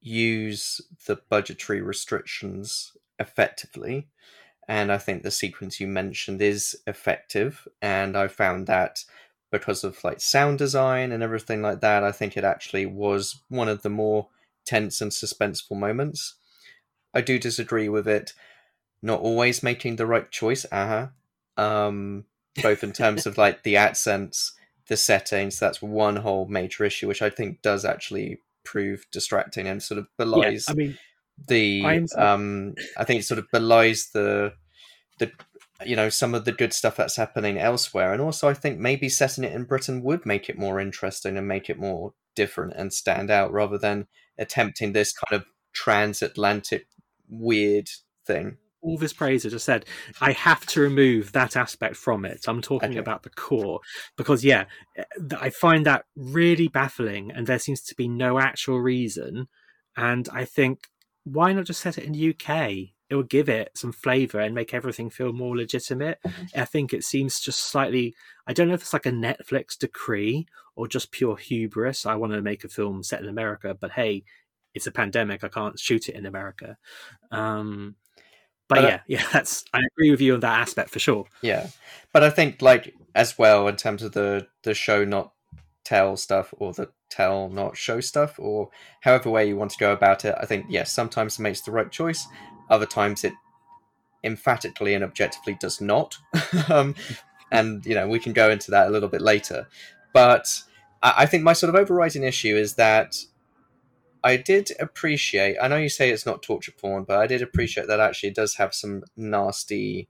use 0.00 0.80
the 1.06 1.16
budgetary 1.28 1.80
restrictions 1.80 2.92
effectively. 3.18 4.08
And 4.68 4.92
I 4.92 4.98
think 4.98 5.22
the 5.22 5.30
sequence 5.30 5.80
you 5.80 5.88
mentioned 5.88 6.42
is 6.42 6.76
effective. 6.86 7.68
And 7.82 8.16
I 8.16 8.28
found 8.28 8.66
that 8.68 9.04
because 9.52 9.84
of 9.84 10.02
like 10.04 10.20
sound 10.20 10.58
design 10.58 11.12
and 11.12 11.22
everything 11.22 11.62
like 11.62 11.80
that, 11.80 12.04
I 12.04 12.12
think 12.12 12.36
it 12.36 12.44
actually 12.44 12.86
was 12.86 13.42
one 13.48 13.68
of 13.68 13.82
the 13.82 13.90
more 13.90 14.28
tense 14.66 15.00
and 15.00 15.12
suspenseful 15.12 15.76
moments. 15.78 16.36
I 17.14 17.20
do 17.22 17.38
disagree 17.38 17.88
with 17.88 18.08
it 18.08 18.34
not 19.02 19.20
always 19.20 19.62
making 19.62 19.96
the 19.96 20.06
right 20.06 20.30
choice. 20.30 20.64
Uh 20.72 21.08
huh. 21.58 21.62
Um, 21.62 22.24
both 22.60 22.82
in 22.84 22.92
terms 22.92 23.26
of 23.26 23.38
like 23.38 23.62
the 23.62 23.76
accents, 23.76 24.52
the 24.88 24.96
settings. 24.96 25.58
That's 25.58 25.80
one 25.80 26.16
whole 26.16 26.46
major 26.46 26.84
issue, 26.84 27.08
which 27.08 27.22
I 27.22 27.30
think 27.30 27.62
does 27.62 27.84
actually 27.84 28.40
prove 28.64 29.04
distracting 29.10 29.66
and 29.66 29.82
sort 29.82 29.98
of 29.98 30.06
belies. 30.18 30.66
Yeah, 30.68 30.72
I 30.72 30.74
mean, 30.74 30.98
the 31.48 31.82
I'm- 31.84 32.06
um, 32.16 32.74
I 32.96 33.04
think 33.04 33.20
it 33.20 33.24
sort 33.24 33.38
of 33.38 33.50
belies 33.52 34.10
the 34.12 34.54
the 35.18 35.32
you 35.84 35.96
know 35.96 36.08
some 36.08 36.34
of 36.34 36.44
the 36.44 36.52
good 36.52 36.72
stuff 36.72 36.96
that's 36.96 37.16
happening 37.16 37.58
elsewhere, 37.58 38.12
and 38.12 38.20
also 38.20 38.48
I 38.48 38.54
think 38.54 38.78
maybe 38.78 39.08
setting 39.08 39.44
it 39.44 39.52
in 39.52 39.64
Britain 39.64 40.02
would 40.02 40.26
make 40.26 40.48
it 40.48 40.58
more 40.58 40.80
interesting 40.80 41.36
and 41.36 41.48
make 41.48 41.68
it 41.70 41.78
more 41.78 42.14
different 42.34 42.74
and 42.76 42.92
stand 42.92 43.30
out 43.30 43.52
rather 43.52 43.78
than 43.78 44.06
attempting 44.38 44.92
this 44.92 45.12
kind 45.12 45.40
of 45.40 45.46
transatlantic 45.72 46.86
weird 47.28 47.88
thing. 48.26 48.56
All 48.82 48.98
this 48.98 49.12
praise 49.12 49.44
as 49.46 49.54
I 49.54 49.58
said, 49.58 49.86
I 50.20 50.32
have 50.32 50.66
to 50.66 50.80
remove 50.80 51.32
that 51.32 51.56
aspect 51.56 51.96
from 51.96 52.24
it. 52.24 52.44
I'm 52.48 52.60
talking 52.60 52.90
Okay. 52.90 52.98
about 52.98 53.22
the 53.22 53.30
core 53.30 53.80
because, 54.16 54.44
yeah, 54.44 54.64
I 55.40 55.50
find 55.50 55.86
that 55.86 56.04
really 56.16 56.68
baffling, 56.68 57.30
and 57.30 57.46
there 57.46 57.58
seems 57.58 57.80
to 57.82 57.94
be 57.94 58.08
no 58.08 58.38
actual 58.38 58.80
reason. 58.80 59.48
And 59.96 60.28
I 60.32 60.44
think, 60.44 60.88
why 61.24 61.52
not 61.52 61.66
just 61.66 61.80
set 61.80 61.98
it 61.98 62.04
in 62.04 62.12
the 62.12 62.30
UK? 62.30 62.94
It 63.08 63.14
would 63.16 63.28
give 63.28 63.48
it 63.48 63.70
some 63.74 63.92
flavour 63.92 64.40
and 64.40 64.54
make 64.54 64.72
everything 64.74 65.10
feel 65.10 65.32
more 65.32 65.56
legitimate. 65.56 66.18
I 66.56 66.64
think 66.64 66.92
it 66.92 67.04
seems 67.04 67.40
just 67.40 67.60
slightly. 67.60 68.14
I 68.46 68.52
don't 68.54 68.68
know 68.68 68.74
if 68.74 68.80
it's 68.80 68.94
like 68.94 69.06
a 69.06 69.10
Netflix 69.12 69.78
decree 69.78 70.46
or 70.74 70.88
just 70.88 71.12
pure 71.12 71.36
hubris. 71.36 72.06
I 72.06 72.14
want 72.14 72.32
to 72.32 72.40
make 72.42 72.64
a 72.64 72.68
film 72.68 73.02
set 73.02 73.22
in 73.22 73.28
America, 73.28 73.76
but 73.78 73.92
hey, 73.92 74.24
it's 74.74 74.86
a 74.86 74.90
pandemic. 74.90 75.44
I 75.44 75.48
can't 75.48 75.78
shoot 75.78 76.08
it 76.08 76.14
in 76.14 76.24
America. 76.24 76.78
Um, 77.30 77.96
but 78.74 78.82
But 78.82 78.88
yeah, 78.88 79.00
yeah, 79.18 79.26
that's 79.32 79.64
I 79.72 79.80
agree 79.92 80.10
with 80.10 80.20
you 80.20 80.34
on 80.34 80.40
that 80.40 80.60
aspect 80.60 80.90
for 80.90 80.98
sure. 80.98 81.26
Yeah, 81.42 81.68
but 82.12 82.22
I 82.22 82.30
think 82.30 82.62
like 82.62 82.94
as 83.14 83.38
well 83.38 83.68
in 83.68 83.76
terms 83.76 84.02
of 84.02 84.12
the 84.12 84.46
the 84.62 84.74
show 84.74 85.04
not 85.04 85.32
tell 85.84 86.16
stuff 86.16 86.54
or 86.58 86.72
the 86.72 86.88
tell 87.10 87.48
not 87.48 87.76
show 87.76 88.00
stuff 88.00 88.38
or 88.38 88.70
however 89.02 89.30
way 89.30 89.46
you 89.46 89.56
want 89.56 89.70
to 89.72 89.78
go 89.78 89.92
about 89.92 90.24
it. 90.24 90.34
I 90.40 90.46
think 90.46 90.66
yes, 90.68 90.92
sometimes 90.92 91.38
it 91.38 91.42
makes 91.42 91.60
the 91.60 91.72
right 91.72 91.90
choice. 91.90 92.26
Other 92.70 92.86
times 92.86 93.24
it 93.24 93.34
emphatically 94.24 94.94
and 94.94 95.04
objectively 95.04 95.56
does 95.60 95.80
not. 95.80 96.16
um, 96.68 96.94
and 97.50 97.84
you 97.84 97.94
know 97.94 98.08
we 98.08 98.18
can 98.18 98.32
go 98.32 98.50
into 98.50 98.70
that 98.70 98.88
a 98.88 98.90
little 98.90 99.08
bit 99.08 99.20
later. 99.20 99.68
But 100.12 100.46
I, 101.02 101.14
I 101.18 101.26
think 101.26 101.42
my 101.42 101.52
sort 101.52 101.74
of 101.74 101.80
overriding 101.80 102.22
issue 102.22 102.56
is 102.56 102.74
that 102.74 103.16
I 104.24 104.36
did 104.36 104.70
appreciate. 104.78 105.56
I 105.60 105.68
know 105.68 105.76
you 105.76 105.88
say 105.88 106.10
it's 106.10 106.26
not 106.26 106.42
torture 106.42 106.72
porn, 106.72 107.04
but 107.04 107.18
I 107.18 107.26
did 107.26 107.42
appreciate 107.42 107.88
that 107.88 108.00
actually 108.00 108.30
it 108.30 108.36
does 108.36 108.54
have 108.54 108.74
some 108.74 109.02
nasty, 109.16 110.08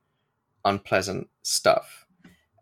unpleasant 0.65 1.29
stuff, 1.43 2.07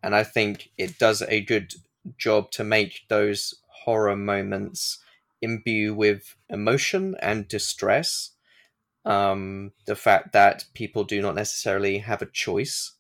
and 0.03 0.15
I 0.15 0.23
think 0.23 0.71
it 0.79 0.99
does 0.99 1.23
a 1.23 1.41
good 1.41 1.75
job 2.17 2.51
to 2.53 2.65
make 2.65 3.03
those 3.09 3.55
horror 3.67 4.17
moments 4.17 4.99
imbue 5.43 5.95
with 5.95 6.37
emotion 6.49 7.17
and 7.21 7.49
distress. 7.49 8.31
Um, 9.05 9.73
the 9.87 9.97
fact 9.97 10.33
that 10.35 10.67
people 10.75 11.05
do 11.05 11.23
not 11.23 11.35
necessarily 11.35 11.99
have 11.99 12.21
a 12.21 12.27
choice 12.27 12.93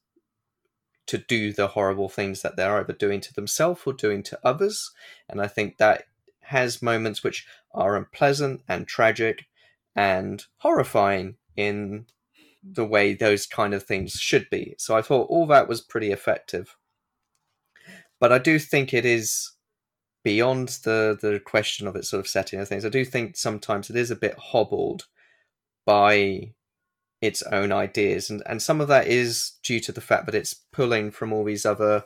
to 1.06 1.18
do 1.18 1.52
the 1.52 1.68
horrible 1.68 2.08
things 2.08 2.40
that 2.42 2.56
they're 2.56 2.78
either 2.78 2.92
doing 2.94 3.20
to 3.20 3.34
themselves 3.34 3.82
or 3.84 3.92
doing 3.92 4.22
to 4.24 4.38
others, 4.42 4.90
and 5.28 5.40
I 5.40 5.46
think 5.46 5.76
that 5.76 6.04
has 6.40 6.82
moments 6.82 7.22
which 7.22 7.46
are 7.72 7.96
unpleasant 7.96 8.62
and 8.68 8.86
tragic 8.86 9.46
and 9.96 10.44
horrifying 10.58 11.36
in 11.56 12.06
the 12.62 12.84
way 12.84 13.14
those 13.14 13.46
kind 13.46 13.74
of 13.74 13.84
things 13.84 14.12
should 14.12 14.48
be. 14.50 14.74
So 14.78 14.96
I 14.96 15.02
thought 15.02 15.30
all 15.30 15.46
that 15.46 15.68
was 15.68 15.80
pretty 15.80 16.12
effective. 16.12 16.76
But 18.18 18.32
I 18.32 18.38
do 18.38 18.58
think 18.58 18.92
it 18.92 19.06
is 19.06 19.52
beyond 20.22 20.68
the 20.84 21.18
the 21.20 21.40
question 21.40 21.86
of 21.86 21.96
its 21.96 22.10
sort 22.10 22.20
of 22.20 22.28
setting 22.28 22.60
of 22.60 22.68
things. 22.68 22.84
I 22.84 22.90
do 22.90 23.04
think 23.04 23.36
sometimes 23.36 23.88
it 23.88 23.96
is 23.96 24.10
a 24.10 24.16
bit 24.16 24.34
hobbled 24.38 25.06
by 25.86 26.52
its 27.20 27.42
own 27.44 27.72
ideas 27.72 28.30
and 28.30 28.42
and 28.46 28.62
some 28.62 28.80
of 28.80 28.88
that 28.88 29.06
is 29.06 29.52
due 29.62 29.80
to 29.80 29.92
the 29.92 30.00
fact 30.00 30.26
that 30.26 30.34
it's 30.34 30.54
pulling 30.72 31.10
from 31.10 31.32
all 31.32 31.44
these 31.44 31.66
other 31.66 32.04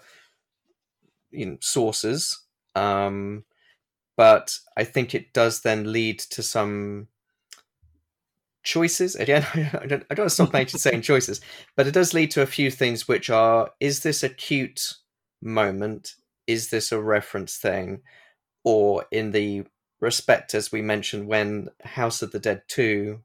you 1.31 1.47
know 1.47 1.57
sources 1.61 2.43
um 2.75 3.45
but 4.17 4.59
I 4.77 4.85
think 4.85 5.15
it 5.15 5.33
does 5.33 5.61
then 5.63 5.93
lead 5.93 6.19
to 6.21 6.43
some 6.43 7.09
choices. 8.63 9.15
Again, 9.15 9.47
I 9.81 9.87
don't, 9.87 10.05
I 10.11 10.15
don't 10.15 10.31
stop 10.31 10.53
making 10.53 10.81
saying 10.81 11.03
choices, 11.03 11.41
but 11.77 11.87
it 11.87 11.95
does 11.95 12.15
lead 12.15 12.31
to 12.33 12.43
a 12.43 12.47
few 12.47 12.71
things 12.71 13.09
which 13.09 13.31
are: 13.31 13.71
is 13.81 14.03
this 14.03 14.23
a 14.23 14.29
cute 14.29 14.95
moment? 15.43 16.15
Is 16.47 16.71
this 16.71 16.93
a 16.93 17.01
reference 17.01 17.57
thing? 17.57 18.03
Or 18.65 19.05
in 19.11 19.33
the 19.33 19.65
respect, 20.01 20.55
as 20.55 20.73
we 20.73 20.83
mentioned, 20.83 21.27
when 21.29 21.69
House 21.85 22.23
of 22.23 22.33
the 22.33 22.39
Dead 22.39 22.63
Two 22.69 23.21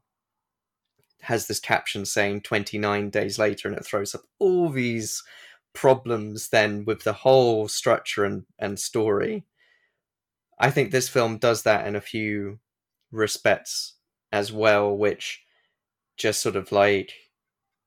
has 1.22 1.46
this 1.46 1.60
caption 1.60 2.04
saying 2.04 2.40
29 2.40 3.10
days 3.10 3.38
later 3.38 3.68
and 3.68 3.76
it 3.76 3.84
throws 3.84 4.14
up 4.14 4.22
all 4.38 4.70
these 4.70 5.22
problems 5.74 6.48
then 6.48 6.84
with 6.84 7.04
the 7.04 7.12
whole 7.12 7.68
structure 7.68 8.24
and, 8.24 8.44
and 8.58 8.78
story 8.78 9.44
I 10.60 10.70
think 10.70 10.90
this 10.90 11.08
film 11.08 11.38
does 11.38 11.62
that 11.62 11.86
in 11.86 11.96
a 11.96 12.00
few 12.00 12.58
respects 13.10 13.94
as 14.30 14.52
well, 14.52 14.96
which 14.96 15.42
just 16.18 16.42
sort 16.42 16.54
of 16.54 16.70
like, 16.70 17.12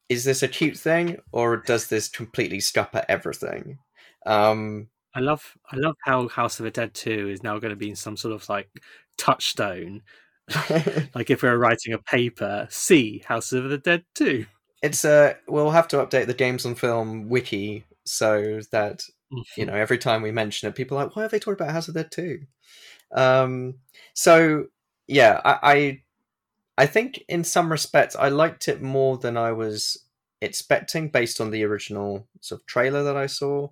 is 0.09 0.23
this 0.23 0.41
a 0.41 0.47
cute 0.47 0.75
thing 0.75 1.17
or 1.31 1.57
does 1.57 1.87
this 1.87 2.09
completely 2.09 2.59
scupper 2.59 3.05
everything? 3.07 3.77
Um, 4.25 4.87
I 5.15 5.19
love 5.19 5.55
I 5.71 5.75
love 5.77 5.95
how 6.03 6.27
House 6.27 6.59
of 6.59 6.63
the 6.63 6.71
Dead 6.71 6.93
2 6.95 7.29
is 7.29 7.43
now 7.43 7.59
going 7.59 7.69
to 7.69 7.77
be 7.77 7.89
in 7.89 7.95
some 7.95 8.17
sort 8.17 8.33
of 8.33 8.49
like 8.49 8.69
touchstone. 9.17 10.01
like 11.15 11.29
if 11.29 11.43
we 11.43 11.49
were 11.49 11.59
writing 11.59 11.93
a 11.93 11.99
paper, 11.99 12.67
see 12.71 13.23
House 13.27 13.53
of 13.53 13.69
the 13.69 13.77
Dead 13.77 14.03
2. 14.15 14.45
It's 14.81 15.05
uh 15.05 15.35
we'll 15.47 15.69
have 15.69 15.87
to 15.89 15.97
update 15.97 16.25
the 16.25 16.33
games 16.33 16.65
on 16.65 16.75
film 16.75 17.29
wiki 17.29 17.85
so 18.05 18.59
that 18.71 19.03
you 19.57 19.65
know 19.65 19.73
every 19.73 19.97
time 19.97 20.21
we 20.21 20.31
mention 20.31 20.67
it, 20.67 20.75
people 20.75 20.97
are 20.97 21.05
like, 21.05 21.15
why 21.15 21.23
have 21.23 21.31
they 21.31 21.39
talked 21.39 21.59
about 21.59 21.73
House 21.73 21.87
of 21.87 21.95
Dead 21.95 22.11
2? 22.11 22.39
Um, 23.13 23.75
so 24.13 24.65
yeah, 25.07 25.41
I, 25.43 25.59
I 25.63 26.01
I 26.77 26.85
think 26.85 27.23
in 27.27 27.43
some 27.43 27.71
respects 27.71 28.15
I 28.15 28.29
liked 28.29 28.67
it 28.67 28.81
more 28.81 29.17
than 29.17 29.37
I 29.37 29.51
was 29.51 30.05
expecting 30.41 31.09
based 31.09 31.39
on 31.39 31.51
the 31.51 31.63
original 31.63 32.27
sort 32.41 32.61
of 32.61 32.65
trailer 32.67 33.03
that 33.03 33.15
I 33.15 33.27
saw. 33.27 33.69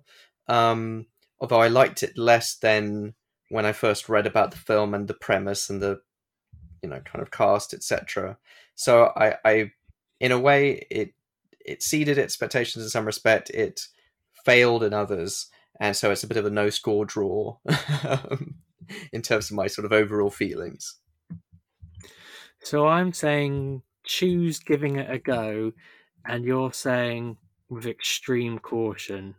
Um, 0.48 1.06
although 1.40 1.60
I 1.60 1.68
liked 1.68 2.02
it 2.02 2.16
less 2.16 2.54
than 2.54 3.14
when 3.48 3.66
I 3.66 3.72
first 3.72 4.08
read 4.08 4.26
about 4.26 4.50
the 4.50 4.56
film 4.56 4.94
and 4.94 5.08
the 5.08 5.14
premise 5.14 5.68
and 5.68 5.82
the 5.82 6.00
you 6.82 6.88
know 6.88 7.00
kind 7.00 7.22
of 7.22 7.30
cast 7.30 7.74
etc. 7.74 8.38
So 8.74 9.12
I, 9.16 9.34
I 9.44 9.72
in 10.20 10.32
a 10.32 10.38
way 10.38 10.86
it 10.90 11.14
it 11.64 11.72
exceeded 11.72 12.18
expectations 12.18 12.84
in 12.84 12.90
some 12.90 13.06
respect. 13.06 13.50
It 13.50 13.86
failed 14.44 14.82
in 14.82 14.92
others, 14.92 15.48
and 15.80 15.96
so 15.96 16.10
it's 16.10 16.24
a 16.24 16.28
bit 16.28 16.36
of 16.36 16.46
a 16.46 16.50
no 16.50 16.70
score 16.70 17.04
draw. 17.04 17.56
in 19.12 19.22
terms 19.22 19.50
of 19.50 19.56
my 19.56 19.66
sort 19.66 19.84
of 19.84 19.92
overall 19.92 20.30
feelings. 20.30 20.96
So 22.62 22.86
I'm 22.86 23.12
saying 23.12 23.82
choose 24.04 24.58
giving 24.58 24.96
it 24.96 25.10
a 25.10 25.18
go, 25.18 25.72
and 26.26 26.44
you're 26.44 26.72
saying 26.72 27.36
with 27.68 27.86
extreme 27.86 28.58
caution. 28.58 29.34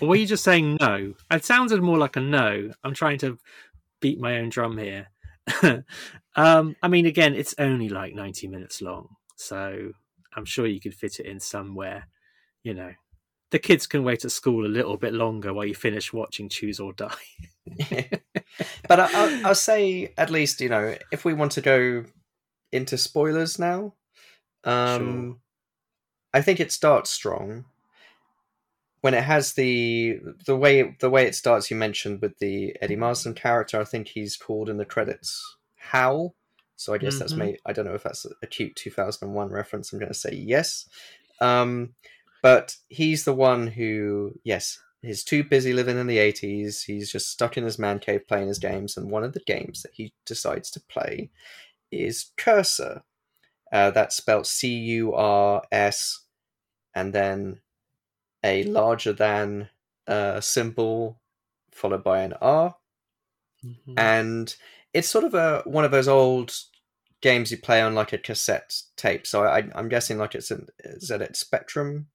or 0.00 0.08
were 0.08 0.16
you 0.16 0.26
just 0.26 0.44
saying 0.44 0.78
no? 0.80 1.14
It 1.30 1.44
sounded 1.44 1.82
more 1.82 1.98
like 1.98 2.16
a 2.16 2.20
no. 2.20 2.70
I'm 2.84 2.94
trying 2.94 3.18
to 3.18 3.38
beat 4.00 4.18
my 4.18 4.38
own 4.38 4.48
drum 4.48 4.78
here. 4.78 5.08
um, 6.36 6.76
I 6.82 6.88
mean, 6.88 7.06
again, 7.06 7.34
it's 7.34 7.54
only 7.58 7.88
like 7.88 8.14
90 8.14 8.48
minutes 8.48 8.82
long, 8.82 9.08
so 9.36 9.92
I'm 10.34 10.44
sure 10.44 10.66
you 10.66 10.80
could 10.80 10.94
fit 10.94 11.20
it 11.20 11.26
in 11.26 11.40
somewhere. 11.40 12.08
You 12.62 12.74
know, 12.74 12.92
the 13.50 13.58
kids 13.58 13.86
can 13.86 14.04
wait 14.04 14.24
at 14.24 14.30
school 14.30 14.66
a 14.66 14.68
little 14.68 14.96
bit 14.96 15.14
longer 15.14 15.52
while 15.52 15.64
you 15.64 15.74
finish 15.74 16.12
watching 16.12 16.48
Choose 16.48 16.80
or 16.80 16.92
Die. 16.92 17.08
but 18.88 19.00
I, 19.00 19.26
will 19.26 19.46
I'll 19.46 19.54
say 19.54 20.12
at 20.16 20.30
least 20.30 20.60
you 20.60 20.68
know 20.68 20.94
if 21.10 21.24
we 21.24 21.34
want 21.34 21.52
to 21.52 21.60
go 21.60 22.04
into 22.72 22.98
spoilers 22.98 23.58
now, 23.58 23.94
um, 24.64 24.98
sure. 25.00 25.36
I 26.34 26.42
think 26.42 26.60
it 26.60 26.72
starts 26.72 27.10
strong 27.10 27.64
when 29.00 29.14
it 29.14 29.24
has 29.24 29.54
the 29.54 30.20
the 30.46 30.56
way 30.56 30.96
the 31.00 31.10
way 31.10 31.26
it 31.26 31.34
starts. 31.34 31.70
You 31.70 31.76
mentioned 31.76 32.20
with 32.20 32.38
the 32.38 32.76
Eddie 32.80 32.96
Marsden 32.96 33.34
character. 33.34 33.80
I 33.80 33.84
think 33.84 34.08
he's 34.08 34.36
called 34.36 34.68
in 34.68 34.76
the 34.76 34.84
credits 34.84 35.56
Hal. 35.76 36.34
So 36.76 36.94
I 36.94 36.98
guess 36.98 37.14
mm-hmm. 37.14 37.18
that's 37.20 37.34
me. 37.34 37.56
I 37.66 37.72
don't 37.72 37.86
know 37.86 37.94
if 37.94 38.04
that's 38.04 38.24
a 38.40 38.46
cute 38.46 38.76
2001 38.76 39.50
reference. 39.50 39.92
I'm 39.92 39.98
going 39.98 40.12
to 40.12 40.18
say 40.18 40.32
yes. 40.32 40.88
Um, 41.40 41.94
but 42.42 42.76
he's 42.88 43.24
the 43.24 43.34
one 43.34 43.66
who, 43.66 44.32
yes, 44.44 44.80
he's 45.02 45.24
too 45.24 45.44
busy 45.44 45.72
living 45.72 45.98
in 45.98 46.06
the 46.06 46.18
80s. 46.18 46.84
He's 46.84 47.10
just 47.10 47.30
stuck 47.30 47.56
in 47.56 47.64
his 47.64 47.78
man 47.78 47.98
cave 47.98 48.26
playing 48.28 48.48
his 48.48 48.58
games. 48.58 48.96
And 48.96 49.10
one 49.10 49.24
of 49.24 49.32
the 49.32 49.40
games 49.46 49.82
that 49.82 49.92
he 49.94 50.12
decides 50.26 50.70
to 50.72 50.80
play 50.80 51.30
is 51.90 52.30
Cursor. 52.36 53.02
Uh, 53.72 53.90
that's 53.90 54.16
spelled 54.16 54.46
C 54.46 54.74
U 54.74 55.12
R 55.12 55.62
S 55.70 56.24
and 56.94 57.12
then 57.12 57.60
a 58.42 58.62
larger 58.64 59.12
than 59.12 59.68
uh, 60.06 60.40
symbol 60.40 61.20
followed 61.70 62.02
by 62.02 62.20
an 62.20 62.32
R. 62.40 62.76
Mm-hmm. 63.64 63.98
And 63.98 64.56
it's 64.94 65.08
sort 65.08 65.24
of 65.24 65.34
a 65.34 65.62
one 65.66 65.84
of 65.84 65.90
those 65.90 66.08
old 66.08 66.54
games 67.20 67.50
you 67.50 67.58
play 67.58 67.82
on 67.82 67.94
like 67.94 68.12
a 68.12 68.18
cassette 68.18 68.82
tape. 68.96 69.26
So 69.26 69.44
I, 69.44 69.68
am 69.74 69.88
guessing 69.88 70.18
like 70.18 70.34
it's 70.34 70.50
an 70.50 70.68
is 70.80 71.10
it 71.10 71.36
Spectrum 71.36 72.06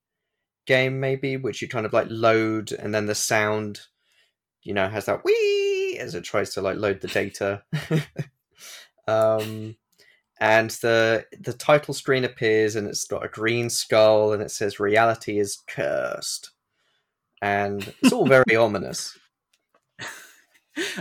game 0.66 1.00
maybe, 1.00 1.38
which 1.38 1.62
you 1.62 1.68
kind 1.68 1.86
of 1.86 1.94
like 1.94 2.08
load 2.10 2.72
and 2.72 2.94
then 2.94 3.06
the 3.06 3.16
sound, 3.16 3.82
you 4.62 4.74
know, 4.74 4.88
has 4.88 5.06
that 5.06 5.24
wee 5.24 5.98
as 6.00 6.16
it 6.16 6.24
tries 6.24 6.54
to 6.54 6.62
like 6.62 6.78
load 6.78 7.02
the 7.02 7.08
data. 7.08 7.64
um, 9.08 9.76
and 10.40 10.72
the 10.82 11.26
the 11.40 11.54
title 11.54 11.94
screen 11.94 12.24
appears 12.24 12.76
and 12.76 12.88
it's 12.88 13.06
got 13.06 13.26
a 13.26 13.30
green 13.30 13.70
skull 13.70 14.34
and 14.34 14.42
it 14.42 14.52
says 14.52 14.80
reality 14.80 15.40
is 15.40 15.62
cursed. 15.68 16.52
And 17.42 17.94
it's 18.02 18.14
all 18.14 18.26
very 18.26 18.56
ominous. 18.58 19.18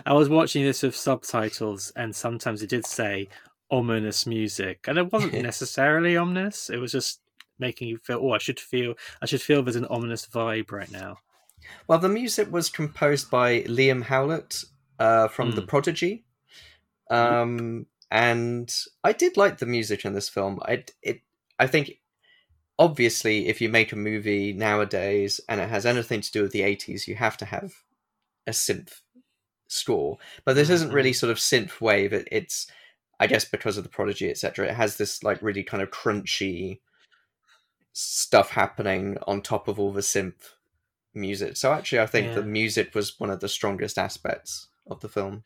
I 0.04 0.12
was 0.12 0.28
watching 0.28 0.64
this 0.64 0.82
with 0.82 0.94
subtitles 0.94 1.92
and 1.96 2.14
sometimes 2.14 2.62
it 2.62 2.68
did 2.68 2.84
say 2.84 3.28
ominous 3.70 4.26
music 4.26 4.84
and 4.86 4.98
it 4.98 5.10
wasn't 5.10 5.32
necessarily 5.42 6.14
ominous 6.14 6.68
it 6.68 6.76
was 6.76 6.92
just 6.92 7.21
making 7.62 7.88
you 7.88 7.96
feel 7.98 8.20
oh 8.22 8.32
i 8.32 8.38
should 8.38 8.60
feel 8.60 8.94
i 9.22 9.26
should 9.26 9.40
feel 9.40 9.62
there's 9.62 9.76
an 9.76 9.86
ominous 9.86 10.26
vibe 10.26 10.70
right 10.70 10.92
now 10.92 11.16
well 11.86 11.98
the 11.98 12.08
music 12.08 12.52
was 12.52 12.68
composed 12.68 13.30
by 13.30 13.62
liam 13.62 14.02
howlett 14.02 14.64
uh, 14.98 15.28
from 15.28 15.52
mm. 15.52 15.54
the 15.54 15.62
hmm. 15.62 15.68
prodigy 15.68 16.24
um, 17.10 17.86
and 18.10 18.84
i 19.04 19.12
did 19.12 19.36
like 19.36 19.58
the 19.58 19.66
music 19.66 20.04
in 20.04 20.12
this 20.12 20.28
film 20.28 20.60
i 20.66 20.84
it 21.02 21.20
i 21.58 21.66
think 21.66 21.98
obviously 22.78 23.48
if 23.48 23.60
you 23.60 23.68
make 23.68 23.92
a 23.92 23.96
movie 23.96 24.52
nowadays 24.52 25.40
and 25.48 25.60
it 25.60 25.68
has 25.68 25.86
anything 25.86 26.20
to 26.20 26.32
do 26.32 26.42
with 26.42 26.52
the 26.52 26.60
80s 26.60 27.06
you 27.06 27.14
have 27.14 27.36
to 27.36 27.44
have 27.44 27.72
a 28.46 28.50
synth 28.50 29.00
score 29.68 30.18
but 30.44 30.54
this 30.54 30.68
isn't 30.68 30.92
really 30.92 31.10
mm-hmm. 31.10 31.16
sort 31.16 31.30
of 31.30 31.38
synth 31.38 31.80
wave 31.80 32.12
it, 32.12 32.28
it's 32.30 32.66
i 33.20 33.26
guess 33.26 33.44
because 33.44 33.76
of 33.76 33.84
the 33.84 33.90
prodigy 33.90 34.28
etc 34.28 34.68
it 34.68 34.74
has 34.74 34.96
this 34.96 35.22
like 35.22 35.40
really 35.40 35.62
kind 35.62 35.82
of 35.82 35.90
crunchy 35.90 36.80
stuff 37.92 38.50
happening 38.50 39.18
on 39.26 39.42
top 39.42 39.68
of 39.68 39.78
all 39.78 39.92
the 39.92 40.00
synth 40.00 40.54
music. 41.14 41.56
So 41.56 41.72
actually, 41.72 42.00
I 42.00 42.06
think 42.06 42.28
yeah. 42.28 42.34
the 42.34 42.42
music 42.42 42.94
was 42.94 43.18
one 43.18 43.30
of 43.30 43.40
the 43.40 43.48
strongest 43.48 43.98
aspects 43.98 44.68
of 44.86 45.00
the 45.00 45.08
film. 45.08 45.44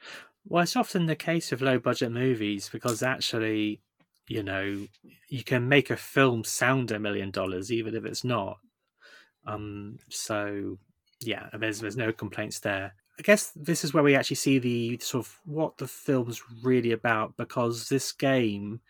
Well, 0.49 0.63
it's 0.63 0.77
often 0.77 1.07
the 1.07 1.17
case 1.17 1.51
with 1.51 1.61
low 1.61 1.79
budget 1.79 2.13
movies 2.13 2.69
because 2.73 3.03
actually, 3.03 3.81
you 4.29 4.43
know, 4.43 4.87
you 5.29 5.45
can 5.45 5.69
make 5.69 5.91
a 5.91 5.97
film 5.97 6.45
sound 6.45 6.91
a 6.93 6.99
million 6.99 7.31
dollars 7.31 7.73
even 7.73 7.95
if 7.95 8.05
it's 8.05 8.25
not. 8.25 8.59
Um, 9.47 9.99
so 10.09 10.79
yeah, 11.21 11.49
there's 11.53 11.81
there's 11.81 11.97
no 11.97 12.13
complaints 12.13 12.61
there. 12.61 12.95
I 13.19 13.23
guess 13.23 13.51
this 13.57 13.83
is 13.83 13.95
where 13.95 14.03
we 14.03 14.15
actually 14.15 14.37
see 14.37 14.59
the 14.59 14.99
sort 14.99 15.27
of 15.27 15.39
what 15.47 15.79
the 15.79 15.89
film's 15.89 16.43
really 16.63 16.93
about 16.93 17.37
because 17.37 17.89
this 17.89 18.13
game 18.13 18.81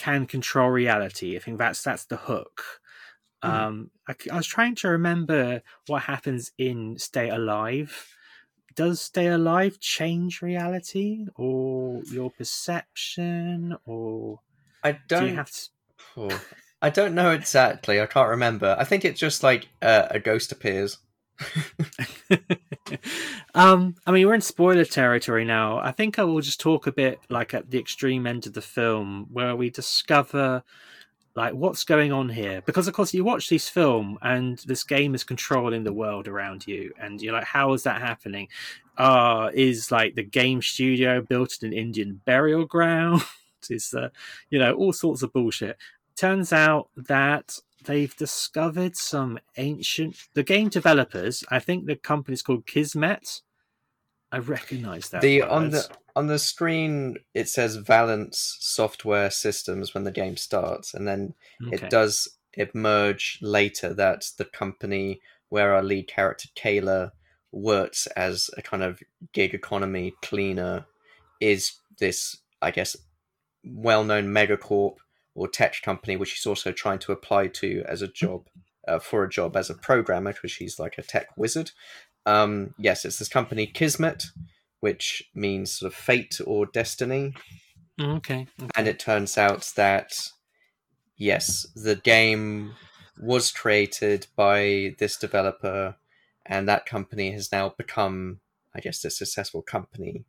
can 0.00 0.26
control 0.26 0.70
reality. 0.70 1.36
I 1.36 1.40
think 1.40 1.58
that's 1.58 1.82
that's 1.82 2.06
the 2.06 2.16
hook. 2.16 2.80
Mhm. 3.44 3.48
Um, 3.48 3.90
I, 4.08 4.14
I 4.32 4.36
was 4.36 4.46
trying 4.46 4.74
to 4.76 4.88
remember 4.88 5.62
what 5.86 6.02
happens 6.02 6.52
in 6.56 6.98
Stay 6.98 7.28
Alive. 7.28 8.16
Does 8.74 9.00
Stay 9.00 9.26
Alive 9.26 9.78
change 9.78 10.40
reality 10.40 11.26
or 11.34 12.02
your 12.04 12.30
perception, 12.30 13.76
or 13.84 14.40
I 14.82 14.92
do 14.92 14.98
don't. 15.08 15.28
you 15.28 15.34
have 15.34 15.50
to? 15.50 15.68
Oh, 16.16 16.40
I 16.82 16.88
don't 16.88 17.14
know 17.14 17.30
exactly. 17.32 18.00
I 18.00 18.06
can't 18.06 18.30
remember. 18.30 18.74
I 18.78 18.84
think 18.84 19.04
it's 19.04 19.20
just 19.20 19.42
like 19.42 19.68
uh, 19.82 20.06
a 20.10 20.18
ghost 20.18 20.50
appears. 20.50 20.96
Um, 23.54 23.94
I 24.06 24.10
mean, 24.10 24.26
we're 24.26 24.34
in 24.34 24.40
spoiler 24.40 24.84
territory 24.84 25.44
now. 25.44 25.78
I 25.78 25.92
think 25.92 26.18
I 26.18 26.24
will 26.24 26.40
just 26.40 26.60
talk 26.60 26.86
a 26.86 26.92
bit 26.92 27.20
like 27.28 27.54
at 27.54 27.70
the 27.70 27.78
extreme 27.78 28.26
end 28.26 28.46
of 28.46 28.52
the 28.52 28.62
film 28.62 29.26
where 29.32 29.56
we 29.56 29.70
discover 29.70 30.62
like 31.36 31.54
what's 31.54 31.84
going 31.84 32.12
on 32.12 32.28
here. 32.28 32.62
Because 32.62 32.88
of 32.88 32.94
course 32.94 33.14
you 33.14 33.24
watch 33.24 33.48
this 33.48 33.68
film 33.68 34.18
and 34.22 34.58
this 34.66 34.84
game 34.84 35.14
is 35.14 35.24
controlling 35.24 35.84
the 35.84 35.92
world 35.92 36.28
around 36.28 36.66
you 36.66 36.92
and 37.00 37.22
you're 37.22 37.32
like 37.32 37.44
how 37.44 37.72
is 37.72 37.84
that 37.84 38.00
happening? 38.00 38.48
Uh 38.96 39.50
is 39.54 39.90
like 39.90 40.14
the 40.14 40.22
game 40.22 40.60
studio 40.60 41.22
built 41.22 41.58
in 41.62 41.68
an 41.68 41.78
indian 41.78 42.20
burial 42.24 42.64
ground? 42.76 43.22
Is 43.68 43.94
uh, 43.94 44.08
you 44.48 44.58
know 44.58 44.74
all 44.74 44.92
sorts 44.92 45.22
of 45.22 45.32
bullshit. 45.32 45.76
Turns 46.16 46.52
out 46.52 46.88
that 46.96 47.58
they've 47.84 48.16
discovered 48.16 48.96
some 48.96 49.38
ancient 49.56 50.16
the 50.34 50.42
game 50.42 50.68
developers 50.68 51.44
i 51.50 51.58
think 51.58 51.86
the 51.86 51.96
company's 51.96 52.42
called 52.42 52.66
kismet 52.66 53.40
i 54.32 54.38
recognize 54.38 55.08
that 55.10 55.22
the 55.22 55.40
word. 55.40 55.50
on 55.50 55.70
the 55.70 55.88
on 56.16 56.26
the 56.26 56.38
screen 56.38 57.16
it 57.34 57.48
says 57.48 57.76
Valence 57.76 58.56
Software 58.60 59.30
Systems 59.30 59.94
when 59.94 60.04
the 60.04 60.10
game 60.10 60.36
starts, 60.36 60.94
and 60.94 61.06
then 61.06 61.34
Okay. 61.66 61.86
it 61.86 61.90
does 61.90 62.36
emerge 62.54 63.38
later 63.40 63.94
that 63.94 64.30
the 64.36 64.44
company 64.44 65.20
where 65.48 65.74
our 65.74 65.82
lead 65.82 66.08
character 66.08 66.48
Kayla 66.56 67.12
works 67.52 68.06
as 68.08 68.50
a 68.56 68.62
kind 68.62 68.82
of 68.82 69.02
gig 69.32 69.54
economy 69.54 70.12
cleaner 70.22 70.86
is 71.40 71.72
this, 71.98 72.36
I 72.62 72.70
guess, 72.70 72.96
well-known 73.64 74.26
megacorp 74.26 74.96
or 75.34 75.48
tech 75.48 75.80
company, 75.82 76.16
which 76.16 76.30
she's 76.30 76.46
also 76.46 76.72
trying 76.72 76.98
to 77.00 77.12
apply 77.12 77.46
to 77.48 77.84
as 77.86 78.02
a 78.02 78.08
job 78.08 78.46
uh, 78.88 78.98
for 78.98 79.24
a 79.24 79.28
job 79.28 79.56
as 79.56 79.70
a 79.70 79.74
programmer, 79.74 80.32
because 80.32 80.50
she's 80.50 80.78
like 80.78 80.98
a 80.98 81.02
tech 81.02 81.28
wizard. 81.36 81.70
Um, 82.26 82.74
yes, 82.78 83.04
it's 83.04 83.18
this 83.18 83.28
company 83.28 83.66
Kismet, 83.66 84.24
which 84.80 85.22
means 85.34 85.72
sort 85.72 85.92
of 85.92 85.98
fate 85.98 86.40
or 86.46 86.66
destiny. 86.66 87.34
okay 88.00 88.46
And 88.76 88.88
it 88.88 88.98
turns 88.98 89.38
out 89.38 89.72
that, 89.76 90.28
yes, 91.16 91.66
the 91.74 91.96
game 91.96 92.74
was 93.18 93.52
created 93.52 94.26
by 94.36 94.94
this 94.98 95.16
developer, 95.16 95.96
and 96.46 96.68
that 96.68 96.86
company 96.86 97.32
has 97.32 97.52
now 97.52 97.74
become, 97.76 98.40
I 98.74 98.80
guess, 98.80 99.04
a 99.04 99.10
successful 99.10 99.62
company. 99.62 100.24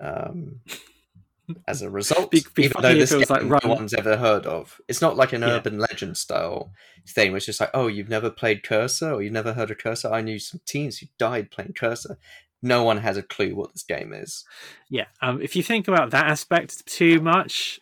Um, 0.00 0.60
as 1.68 1.82
a 1.82 1.90
result, 1.90 2.30
Be- 2.30 2.44
be 2.54 2.64
even 2.64 2.82
though 2.82 2.94
this 2.94 3.12
like, 3.30 3.44
no 3.44 3.58
one's 3.64 3.94
ever 3.94 4.16
heard 4.16 4.46
of, 4.46 4.80
it's 4.88 5.00
not 5.00 5.16
like 5.16 5.32
an 5.32 5.42
Yeah. 5.42 5.50
urban 5.56 5.78
legend 5.78 6.16
style 6.16 6.72
thing. 7.08 7.30
Where 7.32 7.36
it's 7.38 7.46
just 7.46 7.60
like, 7.60 7.70
oh, 7.74 7.86
you've 7.88 8.08
never 8.08 8.30
played 8.30 8.62
Cursor, 8.62 9.12
or 9.12 9.22
you've 9.22 9.32
never 9.32 9.52
heard 9.54 9.70
of 9.70 9.78
Cursor. 9.78 10.12
I 10.12 10.20
knew 10.20 10.38
some 10.38 10.60
teens 10.66 10.98
who 10.98 11.06
died 11.18 11.50
playing 11.50 11.72
Cursor. 11.74 12.18
No 12.62 12.84
one 12.84 12.98
has 12.98 13.16
a 13.16 13.22
clue 13.22 13.56
what 13.56 13.72
this 13.72 13.82
game 13.82 14.12
is. 14.12 14.44
yeah 14.88 15.06
um, 15.20 15.42
if 15.42 15.56
you 15.56 15.62
think 15.62 15.88
about 15.88 16.10
that 16.10 16.26
aspect 16.26 16.86
too 16.86 17.20
much 17.20 17.80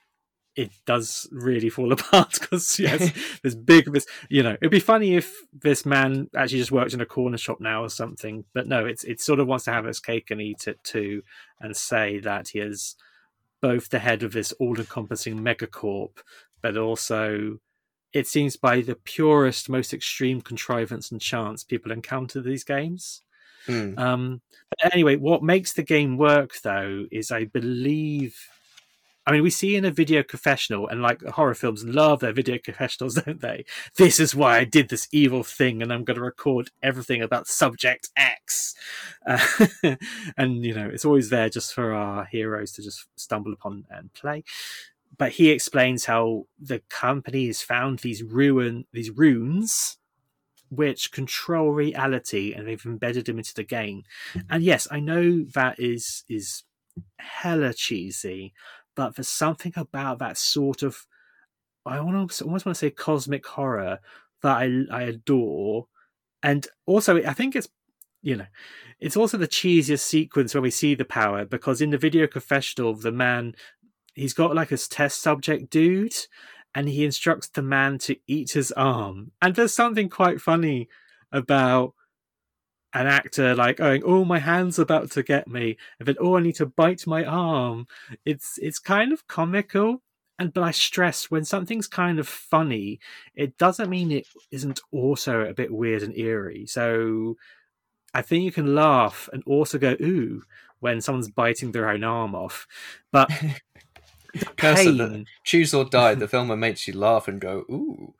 it 0.56 0.70
does 0.84 1.28
really 1.30 1.68
fall 1.68 1.92
apart 1.98 2.32
because 2.40 2.78
yes 2.80 3.12
there's 3.42 3.54
big 3.54 3.92
this 3.92 4.06
you 4.30 4.42
know 4.42 4.54
it'd 4.54 4.70
be 4.70 4.80
funny 4.80 5.14
if 5.16 5.32
this 5.52 5.84
man 5.86 6.28
actually 6.34 6.58
just 6.58 6.72
worked 6.72 6.92
in 6.94 7.00
a 7.00 7.06
corner 7.06 7.36
shop 7.38 7.60
now 7.60 7.84
or 7.84 7.88
something 7.90 8.44
but 8.54 8.66
no 8.66 8.84
it's 8.86 9.04
it 9.04 9.20
sort 9.20 9.38
of 9.38 9.46
wants 9.46 9.64
to 9.66 9.70
have 9.72 9.84
his 9.84 10.00
cake 10.00 10.30
and 10.30 10.40
eat 10.40 10.66
it 10.66 10.82
too 10.82 11.22
and 11.60 11.76
say 11.76 12.18
that 12.18 12.48
he 12.48 12.58
is 12.58 12.96
both 13.60 13.88
the 13.88 13.98
head 13.98 14.22
of 14.22 14.32
this 14.32 14.52
all-encompassing 14.52 15.38
megacorp 15.38 16.18
but 16.62 16.76
also 16.76 17.58
it 18.12 18.26
seems 18.26 18.56
by 18.56 18.80
the 18.80 18.96
purest 18.96 19.68
most 19.68 19.94
extreme 19.94 20.40
contrivance 20.40 21.10
and 21.10 21.20
chance 21.20 21.62
people 21.64 21.92
encounter 21.92 22.40
these 22.40 22.64
games 22.64 23.22
Hmm. 23.66 23.98
um, 23.98 24.40
but 24.70 24.94
anyway, 24.94 25.16
what 25.16 25.42
makes 25.42 25.74
the 25.74 25.82
game 25.82 26.16
work 26.16 26.54
though 26.62 27.06
is 27.10 27.30
I 27.30 27.44
believe. 27.44 28.36
I 29.26 29.32
mean, 29.32 29.42
we 29.42 29.50
see 29.50 29.76
in 29.76 29.84
a 29.84 29.90
video 29.90 30.22
confessional, 30.22 30.88
and 30.88 31.02
like 31.02 31.22
horror 31.22 31.54
films 31.54 31.84
love 31.84 32.20
their 32.20 32.32
video 32.32 32.58
confessionals, 32.58 33.14
don't 33.26 33.40
they? 33.40 33.64
This 33.96 34.18
is 34.18 34.34
why 34.34 34.58
I 34.58 34.64
did 34.64 34.88
this 34.88 35.08
evil 35.12 35.42
thing, 35.42 35.82
and 35.82 35.92
I'm 35.92 36.04
going 36.04 36.16
to 36.16 36.22
record 36.22 36.70
everything 36.82 37.22
about 37.22 37.46
subject 37.46 38.10
X. 38.16 38.74
Uh, 39.26 39.46
and, 40.36 40.64
you 40.64 40.74
know, 40.74 40.88
it's 40.92 41.04
always 41.04 41.28
there 41.28 41.48
just 41.48 41.74
for 41.74 41.92
our 41.92 42.24
heroes 42.24 42.72
to 42.72 42.82
just 42.82 43.06
stumble 43.16 43.52
upon 43.52 43.84
and 43.90 44.12
play. 44.14 44.42
But 45.16 45.32
he 45.32 45.50
explains 45.50 46.06
how 46.06 46.46
the 46.58 46.82
company 46.88 47.46
has 47.46 47.60
found 47.60 47.98
these 47.98 48.22
ruin, 48.22 48.86
these 48.92 49.10
runes, 49.10 49.98
which 50.70 51.10
control 51.10 51.72
reality 51.72 52.54
and 52.54 52.66
they've 52.66 52.86
embedded 52.86 53.26
them 53.26 53.38
into 53.38 53.54
the 53.54 53.64
game. 53.64 54.04
And 54.48 54.62
yes, 54.62 54.86
I 54.90 55.00
know 55.00 55.44
that 55.54 55.78
is 55.78 56.24
is 56.28 56.62
hella 57.18 57.74
cheesy, 57.74 58.52
but 58.96 59.16
there's 59.16 59.28
something 59.28 59.72
about 59.76 60.18
that 60.18 60.38
sort 60.38 60.82
of 60.82 61.06
I 61.86 61.96
to 61.96 62.04
almost 62.04 62.42
want 62.42 62.62
to 62.64 62.74
say 62.74 62.90
cosmic 62.90 63.46
horror 63.46 64.00
that 64.42 64.56
I 64.56 64.84
I 64.90 65.02
adore. 65.02 65.86
And 66.42 66.66
also 66.86 67.16
I 67.22 67.32
think 67.32 67.56
it's 67.56 67.68
you 68.22 68.36
know, 68.36 68.46
it's 68.98 69.16
also 69.16 69.38
the 69.38 69.48
cheesiest 69.48 70.00
sequence 70.00 70.54
where 70.54 70.60
we 70.60 70.70
see 70.70 70.94
the 70.94 71.06
power 71.06 71.46
because 71.46 71.80
in 71.80 71.90
the 71.90 71.98
video 71.98 72.26
confessional, 72.26 72.94
the 72.94 73.12
man 73.12 73.54
he's 74.14 74.34
got 74.34 74.54
like 74.54 74.68
his 74.68 74.88
test 74.88 75.22
subject 75.22 75.70
dude 75.70 76.14
and 76.74 76.88
he 76.88 77.04
instructs 77.04 77.48
the 77.48 77.62
man 77.62 77.98
to 77.98 78.16
eat 78.26 78.52
his 78.52 78.72
arm. 78.72 79.32
And 79.40 79.54
there's 79.54 79.74
something 79.74 80.08
quite 80.08 80.40
funny 80.40 80.88
about 81.32 81.94
an 82.92 83.06
actor 83.06 83.54
like 83.54 83.76
going, 83.76 84.02
"Oh, 84.04 84.24
my 84.24 84.38
hand's 84.38 84.78
about 84.78 85.10
to 85.12 85.22
get 85.22 85.48
me," 85.48 85.76
and 85.98 86.08
then, 86.08 86.16
"Oh, 86.20 86.36
I 86.36 86.40
need 86.40 86.56
to 86.56 86.66
bite 86.66 87.06
my 87.06 87.24
arm." 87.24 87.86
It's 88.24 88.58
it's 88.58 88.78
kind 88.78 89.12
of 89.12 89.26
comical, 89.26 90.02
and 90.38 90.52
but 90.52 90.62
I 90.64 90.70
stress 90.72 91.30
when 91.30 91.44
something's 91.44 91.86
kind 91.86 92.18
of 92.18 92.28
funny, 92.28 93.00
it 93.34 93.56
doesn't 93.58 93.90
mean 93.90 94.10
it 94.10 94.26
isn't 94.50 94.80
also 94.92 95.42
a 95.42 95.54
bit 95.54 95.72
weird 95.72 96.02
and 96.02 96.16
eerie. 96.16 96.66
So 96.66 97.36
I 98.14 98.22
think 98.22 98.44
you 98.44 98.52
can 98.52 98.74
laugh 98.74 99.28
and 99.32 99.42
also 99.46 99.78
go, 99.78 99.96
"Ooh," 100.00 100.42
when 100.80 101.00
someone's 101.00 101.30
biting 101.30 101.72
their 101.72 101.88
own 101.88 102.04
arm 102.04 102.34
off, 102.34 102.66
but. 103.12 103.28
the 104.32 104.44
Cursor, 104.56 104.92
the, 104.92 105.24
choose 105.44 105.74
or 105.74 105.84
die. 105.84 106.14
The 106.14 106.28
film 106.34 106.48
that 106.48 106.56
makes 106.56 106.86
you 106.86 106.94
laugh 106.94 107.26
and 107.26 107.40
go, 107.40 107.64
ooh. 107.68 108.14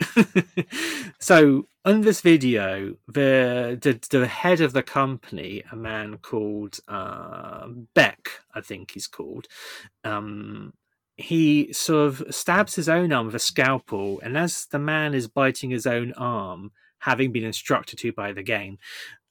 so 1.18 1.66
on 1.88 2.02
this 2.02 2.20
video, 2.20 2.94
the, 3.06 3.78
the 3.80 3.98
the 4.10 4.26
head 4.26 4.60
of 4.60 4.74
the 4.74 4.82
company, 4.82 5.62
a 5.72 5.76
man 5.76 6.18
called 6.18 6.80
uh, 6.86 7.66
Beck, 7.94 8.28
I 8.54 8.60
think 8.60 8.90
he's 8.90 9.06
called, 9.06 9.48
um, 10.04 10.74
he 11.16 11.72
sort 11.72 12.06
of 12.08 12.34
stabs 12.34 12.74
his 12.74 12.90
own 12.90 13.10
arm 13.10 13.26
with 13.26 13.34
a 13.34 13.38
scalpel, 13.38 14.20
and 14.20 14.36
as 14.36 14.66
the 14.66 14.78
man 14.78 15.14
is 15.14 15.28
biting 15.28 15.70
his 15.70 15.86
own 15.86 16.12
arm, 16.12 16.72
having 16.98 17.32
been 17.32 17.44
instructed 17.44 17.98
to 18.00 18.12
by 18.12 18.32
the 18.32 18.42
game, 18.42 18.78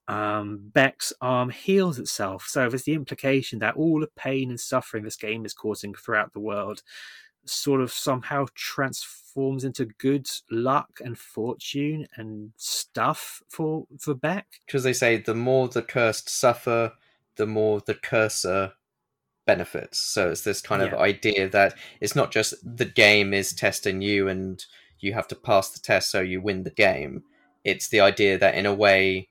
um, 0.07 0.59
Beck's 0.73 1.13
arm 1.21 1.51
heals 1.51 1.99
itself. 1.99 2.47
So 2.47 2.67
there's 2.67 2.83
the 2.83 2.93
implication 2.95 3.59
that 3.59 3.75
all 3.75 3.99
the 3.99 4.09
pain 4.15 4.49
and 4.49 4.59
suffering 4.59 5.03
this 5.03 5.17
game 5.17 5.45
is 5.45 5.53
causing 5.53 5.93
throughout 5.93 6.33
the 6.33 6.39
world 6.39 6.81
sort 7.49 7.81
of 7.81 7.91
somehow 7.91 8.45
transforms 8.55 9.63
into 9.63 9.85
good 9.85 10.27
luck 10.49 10.99
and 11.03 11.17
fortune 11.17 12.07
and 12.15 12.51
stuff 12.57 13.41
for 13.49 13.87
for 13.99 14.13
Beck. 14.13 14.47
Because 14.65 14.83
they 14.83 14.93
say 14.93 15.17
the 15.17 15.35
more 15.35 15.67
the 15.67 15.81
cursed 15.81 16.29
suffer, 16.29 16.93
the 17.35 17.45
more 17.45 17.81
the 17.81 17.95
cursor 17.95 18.73
benefits. 19.45 19.97
So 19.97 20.29
it's 20.29 20.41
this 20.41 20.61
kind 20.61 20.81
of 20.81 20.93
idea 20.93 21.49
that 21.49 21.73
it's 22.01 22.15
not 22.15 22.31
just 22.31 22.53
the 22.63 22.85
game 22.85 23.33
is 23.33 23.53
testing 23.53 24.01
you 24.01 24.27
and 24.27 24.63
you 24.99 25.13
have 25.13 25.27
to 25.29 25.35
pass 25.35 25.69
the 25.69 25.79
test 25.79 26.11
so 26.11 26.19
you 26.19 26.41
win 26.41 26.63
the 26.63 26.69
game. 26.69 27.23
It's 27.63 27.87
the 27.87 28.01
idea 28.01 28.37
that 28.37 28.55
in 28.55 28.65
a 28.65 28.73
way 28.73 29.29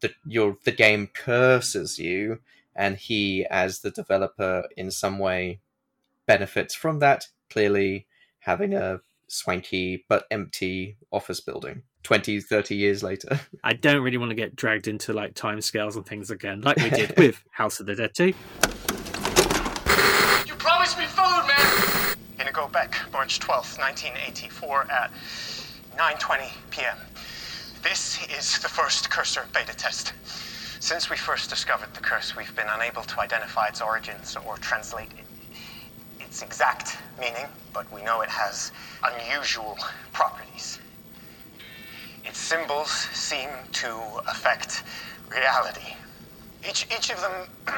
that 0.00 0.12
your 0.24 0.56
the 0.64 0.72
game 0.72 1.08
curses 1.08 1.98
you 1.98 2.40
and 2.74 2.96
he, 2.96 3.44
as 3.50 3.80
the 3.80 3.90
developer, 3.90 4.68
in 4.76 4.92
some 4.92 5.18
way 5.18 5.58
benefits 6.26 6.74
from 6.74 7.00
that. 7.00 7.26
Clearly, 7.50 8.06
having 8.40 8.74
a 8.74 9.00
swanky 9.28 10.04
but 10.08 10.24
empty 10.30 10.96
office 11.12 11.40
building 11.40 11.82
20 12.02 12.40
30 12.40 12.74
years 12.74 13.02
later 13.02 13.38
I 13.64 13.74
don't 13.74 14.02
really 14.02 14.16
want 14.16 14.30
to 14.30 14.34
get 14.34 14.56
dragged 14.56 14.88
into 14.88 15.12
like 15.12 15.34
time 15.34 15.60
scales 15.60 15.96
and 15.96 16.06
things 16.06 16.30
again, 16.30 16.62
like 16.62 16.78
we 16.78 16.90
did 16.90 17.18
with 17.18 17.44
House 17.50 17.80
of 17.80 17.86
the 17.86 17.94
Dead 17.94 18.14
2. 18.14 18.26
You 20.46 20.54
promised 20.54 20.98
me 20.98 21.04
food, 21.04 21.44
man! 21.46 22.16
Gonna 22.38 22.52
go 22.52 22.68
back, 22.68 22.96
March 23.12 23.40
12th, 23.40 23.78
1984 23.78 24.90
at 24.90 25.12
9.20 25.98 26.50
p.m. 26.70 26.96
This 27.82 28.24
is 28.30 28.58
the 28.60 28.68
first 28.68 29.10
cursor 29.10 29.44
beta 29.52 29.76
test. 29.76 30.12
Since 30.80 31.10
we 31.10 31.16
first 31.16 31.50
discovered 31.50 31.92
the 31.94 32.00
curse, 32.00 32.36
we've 32.36 32.54
been 32.54 32.68
unable 32.68 33.02
to 33.02 33.20
identify 33.20 33.66
its 33.66 33.80
origins 33.80 34.36
or 34.46 34.56
translate 34.58 35.10
it, 35.12 35.24
its 36.28 36.42
exact 36.42 36.98
meaning, 37.18 37.46
but 37.72 37.90
we 37.92 38.02
know 38.02 38.20
it 38.20 38.28
has 38.28 38.70
unusual 39.14 39.78
properties. 40.12 40.78
Its 42.24 42.38
symbols 42.38 42.90
seem 42.90 43.48
to 43.72 43.98
affect 44.28 44.84
reality. 45.30 45.88
Each, 46.68 46.86
each 46.94 47.10
of 47.10 47.20
them, 47.22 47.46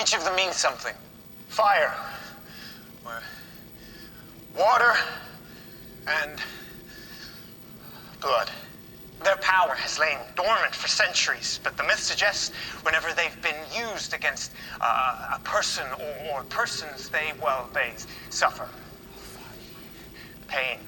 each 0.00 0.14
of 0.14 0.24
them 0.24 0.34
means 0.34 0.56
something. 0.56 0.94
Fire, 1.46 1.94
water, 4.58 4.92
and 6.24 6.40
blood. 8.20 8.50
Their 9.22 9.36
power 9.36 9.74
has 9.74 9.98
lain 9.98 10.16
dormant 10.34 10.74
for 10.74 10.88
centuries, 10.88 11.60
but 11.62 11.76
the 11.76 11.82
myth 11.82 11.98
suggests 11.98 12.54
whenever 12.82 13.12
they've 13.12 13.42
been 13.42 13.60
used 13.76 14.14
against 14.14 14.52
uh, 14.80 15.36
a 15.36 15.40
person 15.40 15.84
or, 15.98 16.38
or 16.38 16.44
persons, 16.44 17.10
they, 17.10 17.32
well, 17.42 17.68
they 17.74 17.92
suffer. 18.30 18.68
Pain, 20.48 20.78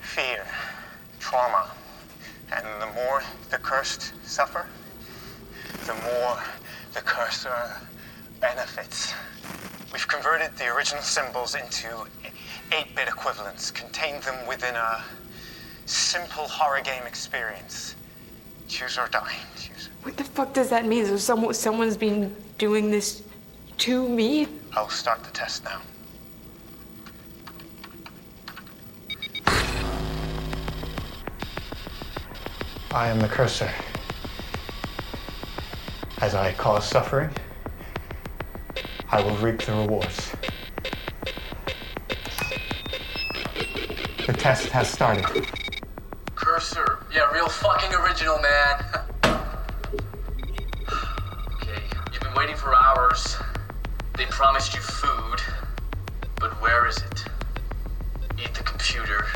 fear, 0.00 0.46
trauma. 1.20 1.70
And 2.52 2.66
the 2.82 2.86
more 2.94 3.22
the 3.50 3.56
cursed 3.56 4.12
suffer, 4.24 4.66
the 5.86 5.94
more 5.94 6.38
the 6.92 7.00
cursor 7.00 7.80
benefits. 8.40 9.14
We've 9.90 10.06
converted 10.06 10.56
the 10.58 10.66
original 10.66 11.02
symbols 11.02 11.54
into 11.54 12.06
8 12.72 12.94
bit 12.94 13.08
equivalents, 13.08 13.70
contained 13.70 14.22
them 14.24 14.46
within 14.46 14.74
a 14.76 15.02
simple 15.86 16.44
horror 16.44 16.80
game 16.80 17.02
experience. 17.06 17.94
Choose 18.68 18.98
or 18.98 19.08
die. 19.08 19.36
Choose. 19.56 19.90
What 20.02 20.16
the 20.16 20.24
fuck 20.24 20.52
does 20.52 20.70
that 20.70 20.86
mean? 20.86 21.06
So 21.06 21.16
someone, 21.16 21.54
someone's 21.54 21.96
been 21.96 22.34
doing 22.58 22.90
this 22.90 23.22
to 23.78 24.08
me? 24.08 24.48
I'll 24.74 24.88
start 24.88 25.22
the 25.24 25.30
test 25.30 25.64
now. 25.64 25.80
I 32.92 33.08
am 33.08 33.18
the 33.18 33.28
cursor. 33.28 33.70
As 36.20 36.34
I 36.34 36.52
cause 36.54 36.86
suffering, 36.86 37.30
I 39.10 39.20
will 39.20 39.36
reap 39.36 39.62
the 39.62 39.72
rewards. 39.72 40.32
The 44.26 44.32
test 44.32 44.68
has 44.68 44.88
started. 44.88 45.63
Cursor. 46.34 47.04
Yeah, 47.12 47.30
real 47.32 47.48
fucking 47.48 47.94
original, 47.94 48.38
man. 48.38 48.84
okay, 51.54 51.82
you've 52.12 52.22
been 52.22 52.34
waiting 52.34 52.56
for 52.56 52.74
hours. 52.74 53.36
They 54.16 54.24
promised 54.26 54.74
you 54.74 54.80
food. 54.80 55.40
But 56.40 56.60
where 56.60 56.86
is 56.86 56.96
it? 56.98 57.24
Eat 58.38 58.52
the 58.54 58.62
computer. 58.64 59.26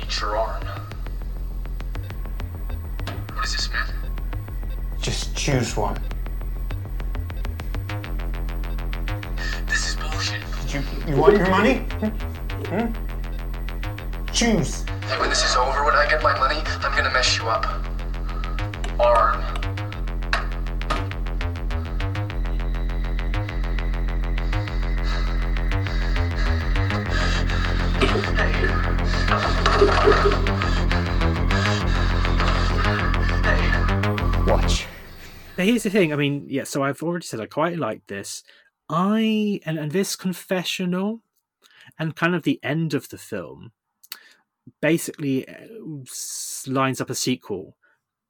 Eat 0.00 0.20
your 0.20 0.36
arm. 0.36 0.64
What 3.34 3.44
is 3.44 3.52
this, 3.52 3.70
man? 3.70 3.88
Just 5.00 5.36
choose 5.36 5.76
one. 5.76 5.98
This 9.66 9.88
is 9.88 9.96
bullshit. 9.96 10.40
You, 10.68 10.82
you 11.06 11.16
want 11.16 11.36
your 11.36 11.50
money? 11.50 11.84
Hmm? 12.68 12.92
Choose. 14.32 14.82
Hey, 14.82 15.20
when 15.20 15.28
this 15.30 15.44
is 15.44 15.54
over, 15.54 15.84
when 15.84 15.94
I 15.94 16.08
get 16.10 16.20
my 16.20 16.36
money, 16.36 16.60
I'm 16.66 16.96
gonna 16.96 17.12
mess 17.12 17.38
you 17.38 17.46
up. 17.48 17.64
Arm. 18.98 19.40
Watch. 34.46 34.86
But 35.54 35.66
here's 35.66 35.84
the 35.84 35.90
thing. 35.90 36.12
I 36.12 36.16
mean, 36.16 36.46
yeah. 36.48 36.64
So 36.64 36.82
I've 36.82 37.00
already 37.00 37.26
said 37.26 37.40
I 37.40 37.46
quite 37.46 37.78
like 37.78 38.04
this. 38.08 38.42
I 38.88 39.60
and, 39.64 39.78
and 39.78 39.92
this 39.92 40.16
confessional, 40.16 41.22
and 41.98 42.16
kind 42.16 42.34
of 42.34 42.42
the 42.42 42.60
end 42.62 42.94
of 42.94 43.08
the 43.08 43.18
film, 43.18 43.72
basically 44.80 45.48
uh, 45.48 45.54
lines 46.66 47.00
up 47.00 47.10
a 47.10 47.14
sequel. 47.14 47.76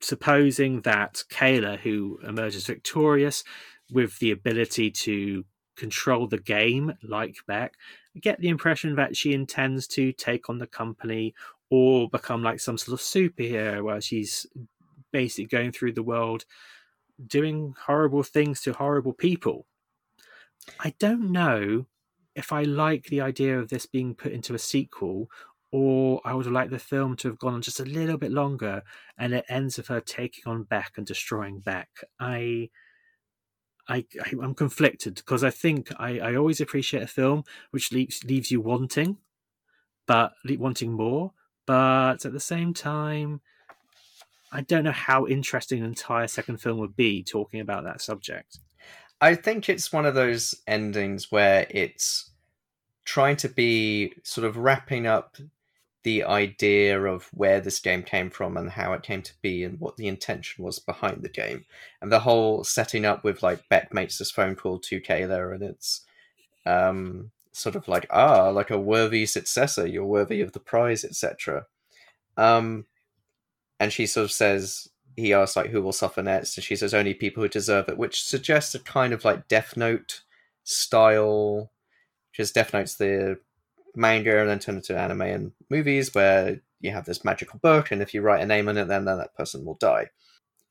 Supposing 0.00 0.82
that 0.82 1.24
Kayla, 1.30 1.78
who 1.78 2.20
emerges 2.22 2.66
victorious 2.66 3.42
with 3.90 4.18
the 4.18 4.30
ability 4.30 4.90
to 4.90 5.44
control 5.76 6.26
the 6.26 6.38
game, 6.38 6.92
like 7.02 7.36
Beck, 7.46 7.74
I 8.14 8.18
get 8.18 8.38
the 8.38 8.50
impression 8.50 8.96
that 8.96 9.16
she 9.16 9.32
intends 9.32 9.86
to 9.88 10.12
take 10.12 10.50
on 10.50 10.58
the 10.58 10.66
company 10.66 11.34
or 11.70 12.10
become 12.10 12.42
like 12.42 12.60
some 12.60 12.76
sort 12.76 13.00
of 13.00 13.04
superhero 13.04 13.82
where 13.82 14.00
she's 14.00 14.46
basically 15.12 15.46
going 15.46 15.72
through 15.72 15.92
the 15.92 16.02
world 16.02 16.44
doing 17.26 17.74
horrible 17.86 18.22
things 18.22 18.60
to 18.62 18.72
horrible 18.72 19.12
people. 19.12 19.66
I 20.80 20.94
don't 20.98 21.30
know 21.30 21.86
if 22.36 22.52
I 22.52 22.62
like 22.62 23.06
the 23.06 23.22
idea 23.22 23.58
of 23.58 23.68
this 23.68 23.86
being 23.86 24.14
put 24.14 24.32
into 24.32 24.54
a 24.54 24.58
sequel, 24.58 25.28
or 25.72 26.20
I 26.24 26.34
would 26.34 26.44
have 26.44 26.54
liked 26.54 26.70
the 26.70 26.78
film 26.78 27.16
to 27.16 27.28
have 27.28 27.38
gone 27.38 27.54
on 27.54 27.62
just 27.62 27.80
a 27.80 27.84
little 27.84 28.18
bit 28.18 28.30
longer, 28.30 28.82
and 29.18 29.34
it 29.34 29.46
ends 29.48 29.78
with 29.78 29.88
her 29.88 30.00
taking 30.00 30.44
on 30.46 30.64
Beck 30.64 30.92
and 30.96 31.06
destroying 31.06 31.60
Beck. 31.60 31.88
I, 32.20 32.68
I, 33.88 34.04
I'm 34.40 34.54
conflicted 34.54 35.16
because 35.16 35.42
I 35.42 35.50
think 35.50 35.90
I, 35.98 36.20
I 36.20 36.34
always 36.36 36.60
appreciate 36.60 37.02
a 37.02 37.08
film 37.08 37.44
which 37.70 37.90
leaves 37.90 38.22
leaves 38.22 38.50
you 38.50 38.60
wanting, 38.60 39.16
but 40.06 40.32
wanting 40.44 40.92
more. 40.92 41.32
But 41.66 42.24
at 42.24 42.32
the 42.32 42.38
same 42.38 42.74
time, 42.74 43.40
I 44.52 44.60
don't 44.60 44.84
know 44.84 44.92
how 44.92 45.26
interesting 45.26 45.80
an 45.80 45.86
entire 45.86 46.28
second 46.28 46.58
film 46.58 46.78
would 46.78 46.96
be 46.96 47.24
talking 47.24 47.60
about 47.60 47.84
that 47.84 48.00
subject. 48.00 48.58
I 49.20 49.34
think 49.34 49.68
it's 49.68 49.92
one 49.92 50.06
of 50.06 50.14
those 50.14 50.54
endings 50.66 51.32
where 51.32 51.66
it's 51.70 52.30
trying 53.04 53.36
to 53.36 53.48
be 53.48 54.14
sort 54.22 54.46
of 54.46 54.56
wrapping 54.56 55.06
up 55.06 55.36
the 56.02 56.22
idea 56.22 57.02
of 57.02 57.28
where 57.32 57.60
this 57.60 57.80
game 57.80 58.02
came 58.02 58.30
from 58.30 58.56
and 58.56 58.70
how 58.70 58.92
it 58.92 59.02
came 59.02 59.22
to 59.22 59.32
be 59.42 59.64
and 59.64 59.80
what 59.80 59.96
the 59.96 60.06
intention 60.06 60.64
was 60.64 60.78
behind 60.78 61.22
the 61.22 61.28
game. 61.28 61.64
And 62.00 62.12
the 62.12 62.20
whole 62.20 62.62
setting 62.62 63.04
up 63.04 63.24
with 63.24 63.42
like 63.42 63.68
Beck 63.68 63.92
makes 63.92 64.18
this 64.18 64.30
phone 64.30 64.54
call 64.54 64.78
to 64.80 65.00
Kayla 65.00 65.54
and 65.54 65.62
it's 65.62 66.02
um 66.66 67.30
sort 67.52 67.74
of 67.74 67.88
like 67.88 68.06
ah 68.10 68.50
like 68.50 68.70
a 68.70 68.78
worthy 68.78 69.24
successor 69.24 69.86
you're 69.86 70.04
worthy 70.04 70.40
of 70.42 70.52
the 70.52 70.60
prize 70.60 71.04
etc 71.04 71.64
um 72.36 72.84
and 73.80 73.92
she 73.92 74.04
sort 74.04 74.24
of 74.24 74.32
says 74.32 74.88
he 75.16 75.32
asks 75.32 75.56
like 75.56 75.70
who 75.70 75.82
will 75.82 75.92
suffer 75.92 76.22
next 76.22 76.56
and 76.56 76.64
she 76.64 76.76
says 76.76 76.94
only 76.94 77.14
people 77.14 77.42
who 77.42 77.48
deserve 77.48 77.88
it 77.88 77.98
which 77.98 78.22
suggests 78.22 78.74
a 78.74 78.78
kind 78.78 79.12
of 79.12 79.24
like 79.24 79.48
death 79.48 79.76
note 79.76 80.22
style 80.62 81.70
just 82.32 82.54
death 82.54 82.72
note's 82.72 82.96
the 82.96 83.38
manga 83.96 84.40
and 84.40 84.48
then 84.48 84.58
turned 84.58 84.78
into 84.78 84.98
anime 84.98 85.22
and 85.22 85.52
movies 85.70 86.14
where 86.14 86.60
you 86.80 86.90
have 86.90 87.06
this 87.06 87.24
magical 87.24 87.58
book 87.58 87.90
and 87.90 88.02
if 88.02 88.12
you 88.12 88.20
write 88.20 88.42
a 88.42 88.46
name 88.46 88.68
on 88.68 88.76
it 88.76 88.86
then, 88.86 89.04
then 89.04 89.18
that 89.18 89.34
person 89.34 89.64
will 89.64 89.74
die. 89.74 90.10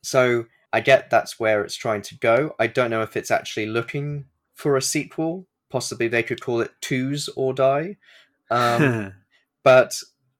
So 0.03 0.45
i 0.71 0.81
get 0.81 1.09
that's 1.09 1.39
where 1.39 1.63
it's 1.63 1.75
trying 1.75 2.01
to 2.03 2.17
go. 2.17 2.55
I 2.59 2.67
don't 2.67 2.91
know 2.91 3.01
if 3.01 3.17
it's 3.17 3.31
actually 3.31 3.65
looking 3.65 4.25
for 4.53 4.77
a 4.77 4.81
sequel. 4.81 5.47
Possibly 5.69 6.07
they 6.07 6.23
could 6.23 6.41
call 6.41 6.61
it 6.61 6.71
twos 6.81 7.27
or 7.29 7.53
die. 7.53 7.97
Um, 8.51 9.13
but 9.63 9.93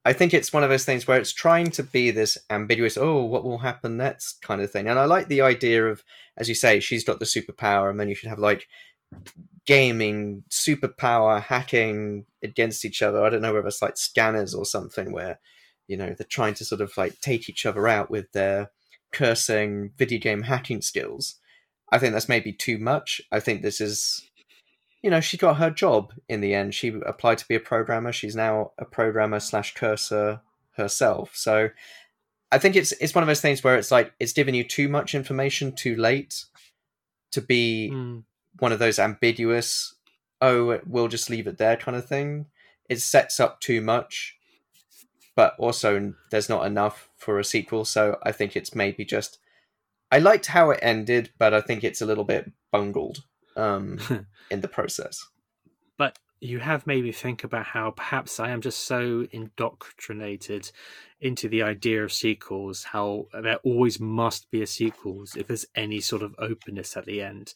I 0.08 0.14
think 0.14 0.34
it's 0.36 0.54
one 0.54 0.64
of 0.64 0.70
those 0.70 0.86
things 0.86 1.08
where 1.08 1.20
it's 1.20 1.34
trying 1.34 1.72
to 1.72 1.84
be 1.84 2.12
this 2.12 2.38
ambiguous, 2.52 2.96
oh, 2.96 3.24
what 3.24 3.44
will 3.44 3.58
happen 3.58 3.98
next 3.98 4.42
kind 4.44 4.62
of 4.62 4.70
thing. 4.72 4.88
And 4.88 5.00
I 5.00 5.06
like 5.06 5.28
the 5.28 5.42
idea 5.42 5.88
of, 5.88 6.04
as 6.38 6.48
you 6.48 6.54
say, 6.54 6.80
she's 6.80 7.04
got 7.04 7.18
the 7.20 7.26
superpower, 7.26 7.90
and 7.90 8.00
then 8.00 8.08
you 8.08 8.14
should 8.14 8.30
have 8.30 8.38
like 8.38 8.68
gaming, 9.66 10.44
superpower, 10.52 11.42
hacking 11.42 12.26
against 12.44 12.86
each 12.86 13.02
other. 13.02 13.24
I 13.24 13.30
don't 13.32 13.42
know 13.42 13.54
whether 13.54 13.68
it's 13.68 13.82
like 13.82 13.98
scanners 13.98 14.54
or 14.54 14.64
something 14.64 15.12
where, 15.12 15.40
you 15.88 15.98
know, 15.98 16.14
they're 16.16 16.28
trying 16.30 16.54
to 16.56 16.66
sort 16.66 16.82
of 16.82 16.96
like 16.98 17.20
take 17.20 17.50
each 17.50 17.66
other 17.66 17.88
out 17.88 18.12
with 18.12 18.32
their 18.32 18.70
cursing 19.12 19.92
video 19.98 20.20
game 20.20 20.44
hacking 20.44 20.82
skills. 20.82 21.40
I 21.92 21.98
think 21.98 22.14
that's 22.14 22.30
maybe 22.30 22.54
too 22.54 22.78
much. 22.78 23.22
I 23.32 23.40
think 23.40 23.62
this 23.62 23.82
is, 23.82 24.25
you 25.06 25.12
know, 25.12 25.22
she 25.22 25.38
got 25.38 25.58
her 25.58 25.70
job 25.70 26.14
in 26.28 26.42
the 26.42 26.56
end. 26.56 26.74
She 26.74 26.88
applied 27.06 27.38
to 27.38 27.48
be 27.48 27.54
a 27.54 27.60
programmer. 27.60 28.12
She's 28.12 28.36
now 28.36 28.72
a 28.80 28.86
programmer 28.86 29.40
slash 29.40 29.76
cursor 29.76 30.42
herself. 30.78 31.36
So 31.36 31.70
I 32.52 32.58
think 32.58 32.76
it's 32.76 32.92
it's 32.94 33.14
one 33.14 33.24
of 33.24 33.28
those 33.28 33.40
things 33.40 33.64
where 33.64 33.76
it's 33.78 33.92
like 33.92 34.14
it's 34.20 34.34
giving 34.34 34.56
you 34.56 34.64
too 34.64 34.90
much 34.90 35.14
information 35.14 35.74
too 35.74 35.96
late 35.96 36.46
to 37.34 37.40
be 37.40 37.92
Mm. 37.94 38.24
one 38.58 38.72
of 38.72 38.80
those 38.80 38.98
ambiguous, 38.98 39.94
oh, 40.42 40.80
we'll 40.88 41.08
just 41.08 41.30
leave 41.30 41.46
it 41.46 41.60
there 41.60 41.78
kind 41.78 41.96
of 41.96 42.08
thing. 42.08 42.48
It 42.90 43.00
sets 43.00 43.40
up 43.40 43.60
too 43.62 43.82
much, 43.82 44.40
but 45.36 45.54
also 45.60 46.16
there's 46.32 46.50
not 46.50 46.66
enough 46.66 47.10
for 47.16 47.38
a 47.38 47.44
sequel. 47.44 47.86
So 47.86 48.18
I 48.24 48.32
think 48.32 48.56
it's 48.56 48.74
maybe 48.74 49.06
just. 49.06 49.38
I 50.12 50.18
liked 50.18 50.48
how 50.48 50.72
it 50.72 50.80
ended, 50.82 51.30
but 51.38 51.54
I 51.54 51.62
think 51.62 51.84
it's 51.84 52.02
a 52.02 52.08
little 52.08 52.24
bit 52.24 52.52
bungled 52.72 53.24
um, 53.56 54.00
in 54.52 54.62
the 54.62 54.68
process. 54.68 55.26
but 55.98 56.18
you 56.42 56.60
have 56.60 56.86
made 56.86 57.04
me 57.04 57.12
think 57.12 57.44
about 57.44 57.66
how 57.66 57.92
perhaps 57.92 58.40
I 58.40 58.50
am 58.50 58.62
just 58.62 58.80
so 58.84 59.26
indoctrinated 59.32 60.72
into 61.22 61.48
the 61.48 61.64
idea 61.64 62.04
of 62.04 62.12
sequels, 62.14 62.84
how 62.84 63.28
there 63.42 63.58
always 63.64 64.00
must 64.00 64.52
be 64.52 64.62
a 64.62 64.68
sequels 64.68 65.36
if 65.36 65.48
there's 65.48 65.66
any 65.76 66.02
sort 66.02 66.22
of 66.22 66.36
openness 66.38 66.98
at 66.98 67.06
the 67.06 67.22
end. 67.22 67.54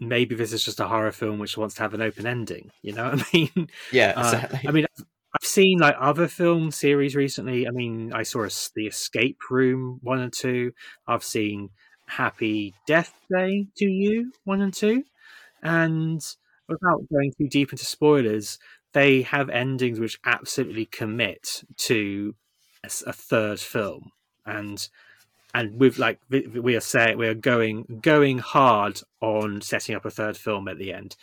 Maybe 0.00 0.34
this 0.34 0.52
is 0.52 0.64
just 0.64 0.80
a 0.80 0.86
horror 0.88 1.12
film 1.12 1.38
which 1.38 1.56
wants 1.56 1.74
to 1.76 1.82
have 1.82 1.94
an 1.94 2.02
open 2.02 2.26
ending. 2.26 2.70
You 2.82 2.92
know 2.92 3.10
what 3.10 3.20
I 3.20 3.24
mean? 3.56 3.68
Yeah, 3.90 4.12
Uh, 4.16 4.20
exactly. 4.20 4.60
I 4.68 4.70
mean, 4.72 4.84
I've, 4.98 5.04
I've 5.40 5.48
seen 5.48 5.78
like 5.78 5.96
other 5.98 6.28
film 6.28 6.70
series 6.70 7.16
recently. 7.16 7.66
I 7.66 7.70
mean, 7.70 8.12
I 8.12 8.22
saw 8.22 8.44
a, 8.44 8.50
the 8.76 8.86
Escape 8.86 9.38
Room 9.50 9.98
one 10.02 10.20
and 10.20 10.32
two. 10.32 10.72
I've 11.08 11.24
seen 11.24 11.70
Happy 12.06 12.74
Death 12.86 13.12
Day 13.34 13.66
to 13.78 13.86
You 13.86 14.30
one 14.44 14.60
and 14.60 14.74
two, 14.74 15.04
and 15.64 16.22
without 16.68 17.08
going 17.12 17.32
too 17.36 17.48
deep 17.48 17.72
into 17.72 17.84
spoilers, 17.84 18.58
they 18.92 19.22
have 19.22 19.50
endings 19.50 19.98
which 19.98 20.20
absolutely 20.24 20.86
commit 20.86 21.64
to 21.76 22.34
a 22.84 23.12
third 23.12 23.58
film, 23.58 24.12
and 24.46 24.88
and 25.54 25.80
with 25.80 25.98
like 25.98 26.20
we 26.30 26.76
are 26.76 26.80
saying 26.80 27.16
we 27.16 27.26
are 27.26 27.34
going 27.34 28.00
going 28.02 28.38
hard 28.38 29.00
on 29.20 29.60
setting 29.62 29.94
up 29.94 30.04
a 30.04 30.10
third 30.10 30.36
film 30.36 30.68
at 30.68 30.78
the 30.78 30.92
end, 30.92 31.16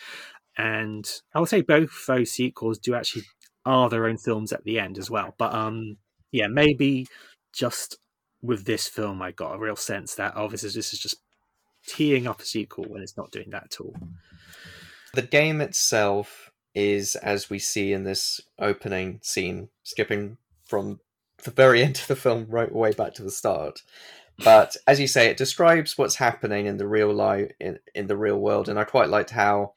and 0.58 1.22
I 1.36 1.40
would 1.40 1.50
say 1.50 1.62
both 1.62 2.06
those 2.08 2.32
sequels 2.32 2.80
do 2.80 2.96
actually 2.96 3.24
are 3.66 3.90
their 3.90 4.08
own 4.08 4.18
films 4.18 4.52
at 4.52 4.64
the 4.64 4.80
end 4.80 4.98
as 4.98 5.10
well. 5.10 5.36
But 5.38 5.54
um, 5.54 5.98
yeah, 6.32 6.48
maybe 6.48 7.08
just 7.54 7.98
with 8.42 8.66
this 8.66 8.88
film, 8.88 9.22
I 9.22 9.32
got 9.32 9.56
a 9.56 9.60
real 9.60 9.76
sense 9.76 10.16
that 10.16 10.34
oh, 10.36 10.48
this 10.48 10.64
is 10.64 10.74
this 10.74 10.94
is 10.94 11.00
just 11.00 11.18
teeing 11.92 12.28
up 12.28 12.42
a 12.42 12.46
sequel 12.46 12.86
when 12.88 13.02
it's 13.02 13.18
not 13.18 13.32
doing 13.32 13.50
that 13.50 13.64
at 13.66 13.82
all. 13.82 13.96
The 15.14 15.22
game 15.22 15.60
itself 15.60 16.52
is, 16.74 17.16
as 17.18 17.50
we 17.50 17.60
see 17.60 17.92
in 17.92 18.04
this 18.04 18.40
opening 18.58 19.20
scene, 19.22 19.70
skipping 19.84 20.38
from 20.66 21.02
the 21.44 21.52
very 21.52 21.84
end 21.84 21.98
of 21.98 22.08
the 22.08 22.16
film 22.16 22.46
right 22.50 22.72
way 22.72 22.94
back 22.94 23.14
to 23.16 23.24
the 23.24 23.32
start. 23.32 23.82
But 24.44 24.78
as 24.88 25.00
you 25.00 25.08
say, 25.08 25.28
it 25.28 25.38
describes 25.38 25.98
what's 25.98 26.16
happening 26.16 26.66
in 26.66 26.78
the 26.78 26.88
real 26.88 27.14
life 27.14 27.52
in, 27.60 27.80
in 27.94 28.08
the 28.08 28.18
real 28.18 28.40
world, 28.40 28.70
and 28.70 28.80
I 28.80 28.86
quite 28.86 29.10
liked 29.10 29.32
how 29.32 29.74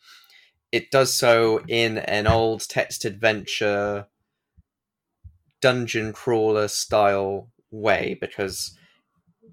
it 0.70 0.90
does 0.90 1.12
so 1.12 1.60
in 1.68 1.98
an 1.98 2.26
old 2.26 2.68
text 2.68 3.04
adventure 3.04 4.06
dungeon 5.60 6.12
crawler 6.12 6.68
style 6.68 7.48
way 7.70 8.16
because 8.20 8.76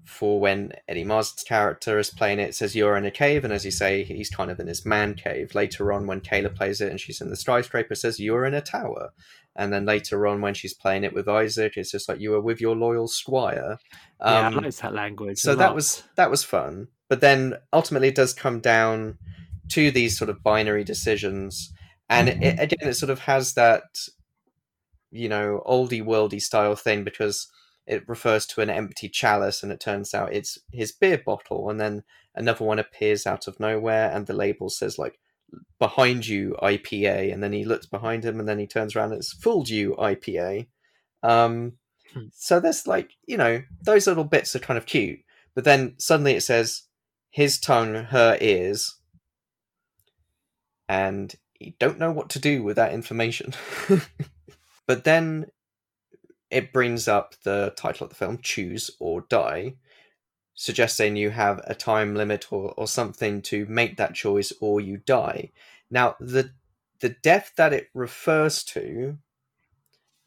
for 0.04 0.40
when 0.40 0.72
Eddie 0.88 1.04
Marsan's 1.04 1.44
character 1.44 1.98
is 1.98 2.10
playing 2.10 2.40
it, 2.40 2.50
it 2.50 2.54
says 2.54 2.74
you're 2.74 2.96
in 2.96 3.04
a 3.04 3.10
cave, 3.10 3.44
and 3.44 3.52
as 3.52 3.64
you 3.64 3.70
say, 3.70 4.02
he's 4.02 4.30
kind 4.30 4.50
of 4.50 4.58
in 4.58 4.66
his 4.66 4.84
man 4.84 5.14
cave. 5.14 5.54
Later 5.54 5.92
on, 5.92 6.06
when 6.06 6.20
Kayla 6.20 6.54
plays 6.54 6.80
it 6.80 6.90
and 6.90 7.00
she's 7.00 7.20
in 7.20 7.30
the 7.30 7.36
skyscraper, 7.36 7.92
it 7.92 7.96
says 7.96 8.18
you're 8.18 8.44
in 8.44 8.54
a 8.54 8.60
tower. 8.60 9.12
And 9.54 9.72
then 9.72 9.84
later 9.84 10.26
on, 10.26 10.40
when 10.40 10.54
she's 10.54 10.72
playing 10.74 11.04
it 11.04 11.12
with 11.12 11.28
Isaac, 11.28 11.76
it's 11.76 11.90
just 11.92 12.08
like 12.08 12.20
you 12.20 12.34
are 12.34 12.40
with 12.40 12.60
your 12.60 12.74
loyal 12.74 13.06
squire. 13.06 13.78
yeah, 14.24 14.48
Um, 14.48 14.58
I 14.58 14.60
liked 14.62 14.78
that 14.78 14.94
language. 14.94 15.38
so 15.38 15.54
that 15.54 15.74
was 15.74 16.02
that 16.16 16.30
was 16.30 16.42
fun. 16.42 16.88
But 17.08 17.20
then 17.20 17.56
ultimately, 17.72 18.08
it 18.08 18.14
does 18.14 18.32
come 18.32 18.60
down 18.60 19.18
to 19.68 19.90
these 19.90 20.16
sort 20.16 20.30
of 20.30 20.42
binary 20.42 20.84
decisions, 20.84 21.72
and 22.08 22.28
it, 22.28 22.58
again, 22.58 22.88
it 22.88 22.94
sort 22.94 23.10
of 23.10 23.20
has 23.20 23.54
that 23.54 23.82
you 25.10 25.28
know 25.28 25.62
oldie 25.66 26.02
worldy 26.02 26.40
style 26.40 26.74
thing 26.74 27.04
because 27.04 27.46
it 27.92 28.08
refers 28.08 28.46
to 28.46 28.60
an 28.60 28.70
empty 28.70 29.08
chalice, 29.08 29.62
and 29.62 29.70
it 29.72 29.80
turns 29.80 30.14
out 30.14 30.32
it's 30.32 30.58
his 30.72 30.92
beer 30.92 31.22
bottle, 31.24 31.70
and 31.70 31.80
then 31.80 32.02
another 32.34 32.64
one 32.64 32.78
appears 32.78 33.26
out 33.26 33.46
of 33.46 33.60
nowhere, 33.60 34.10
and 34.12 34.26
the 34.26 34.32
label 34.32 34.70
says 34.70 34.98
like 34.98 35.18
behind 35.78 36.26
you 36.26 36.56
IPA, 36.62 37.32
and 37.32 37.42
then 37.42 37.52
he 37.52 37.64
looks 37.64 37.86
behind 37.86 38.24
him, 38.24 38.40
and 38.40 38.48
then 38.48 38.58
he 38.58 38.66
turns 38.66 38.96
around 38.96 39.12
and 39.12 39.18
it's 39.20 39.32
fooled 39.32 39.68
you 39.68 39.94
IPA. 39.98 40.66
Um, 41.22 41.74
Hmm. 42.12 42.26
so 42.32 42.60
there's 42.60 42.86
like 42.86 43.12
you 43.26 43.36
know 43.36 43.62
those 43.82 44.06
little 44.06 44.24
bits 44.24 44.54
are 44.54 44.60
kind 44.60 44.76
of 44.78 44.86
cute, 44.86 45.20
but 45.54 45.64
then 45.64 45.94
suddenly 45.98 46.34
it 46.34 46.42
says 46.42 46.82
his 47.30 47.58
tongue, 47.58 47.94
her 47.94 48.36
ears, 48.40 48.96
and 50.88 51.34
you 51.58 51.72
don't 51.78 51.98
know 51.98 52.12
what 52.12 52.28
to 52.30 52.38
do 52.38 52.62
with 52.62 52.76
that 52.76 52.92
information. 52.92 53.54
but 54.86 55.04
then 55.04 55.46
it 56.52 56.72
brings 56.72 57.08
up 57.08 57.34
the 57.44 57.72
title 57.76 58.04
of 58.04 58.10
the 58.10 58.16
film, 58.16 58.38
Choose 58.42 58.90
or 59.00 59.22
Die, 59.22 59.74
suggesting 60.54 61.16
you 61.16 61.30
have 61.30 61.60
a 61.64 61.74
time 61.74 62.14
limit 62.14 62.52
or, 62.52 62.74
or 62.76 62.86
something 62.86 63.40
to 63.42 63.64
make 63.66 63.96
that 63.96 64.14
choice 64.14 64.52
or 64.60 64.80
you 64.80 64.98
die. 64.98 65.50
Now, 65.90 66.14
the 66.20 66.52
the 67.00 67.08
death 67.08 67.52
that 67.56 67.72
it 67.72 67.88
refers 67.94 68.62
to 68.62 69.18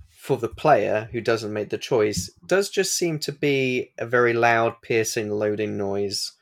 for 0.10 0.36
the 0.38 0.50
player 0.50 1.08
who 1.12 1.22
doesn't 1.22 1.54
make 1.54 1.70
the 1.70 1.78
choice 1.78 2.32
does 2.46 2.70
just 2.70 2.98
seem 2.98 3.20
to 3.20 3.32
be 3.32 3.94
a 3.98 4.06
very 4.06 4.34
loud, 4.34 4.82
piercing, 4.82 5.30
loading 5.30 5.78
noise. 5.78 6.34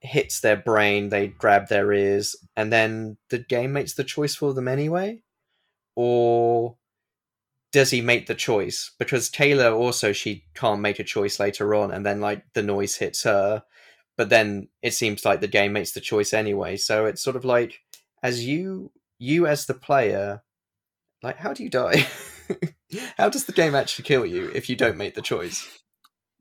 Hits 0.00 0.40
their 0.40 0.56
brain, 0.56 1.08
they 1.08 1.26
grab 1.26 1.68
their 1.68 1.92
ears, 1.92 2.36
and 2.54 2.70
then 2.72 3.16
the 3.30 3.38
game 3.38 3.72
makes 3.72 3.94
the 3.94 4.04
choice 4.04 4.36
for 4.36 4.54
them 4.54 4.68
anyway? 4.68 5.22
Or 5.96 6.76
does 7.72 7.90
he 7.90 8.00
make 8.00 8.26
the 8.26 8.34
choice? 8.34 8.92
Because 8.98 9.30
Taylor 9.30 9.72
also 9.72 10.12
she 10.12 10.44
can't 10.54 10.80
make 10.80 10.98
a 10.98 11.04
choice 11.04 11.38
later 11.38 11.74
on, 11.74 11.90
and 11.90 12.04
then 12.04 12.20
like 12.20 12.44
the 12.54 12.62
noise 12.62 12.96
hits 12.96 13.22
her, 13.24 13.62
but 14.16 14.28
then 14.30 14.68
it 14.82 14.94
seems 14.94 15.24
like 15.24 15.40
the 15.40 15.48
game 15.48 15.72
makes 15.72 15.92
the 15.92 16.00
choice 16.00 16.32
anyway. 16.32 16.76
So 16.76 17.06
it's 17.06 17.22
sort 17.22 17.36
of 17.36 17.44
like 17.44 17.80
as 18.22 18.46
you 18.46 18.90
you 19.18 19.46
as 19.46 19.66
the 19.66 19.74
player, 19.74 20.42
like 21.22 21.36
how 21.36 21.52
do 21.52 21.62
you 21.62 21.70
die? 21.70 22.06
how 23.16 23.28
does 23.28 23.44
the 23.44 23.52
game 23.52 23.74
actually 23.74 24.04
kill 24.04 24.24
you 24.24 24.50
if 24.54 24.68
you 24.68 24.76
don't 24.76 24.96
make 24.96 25.14
the 25.14 25.22
choice? 25.22 25.78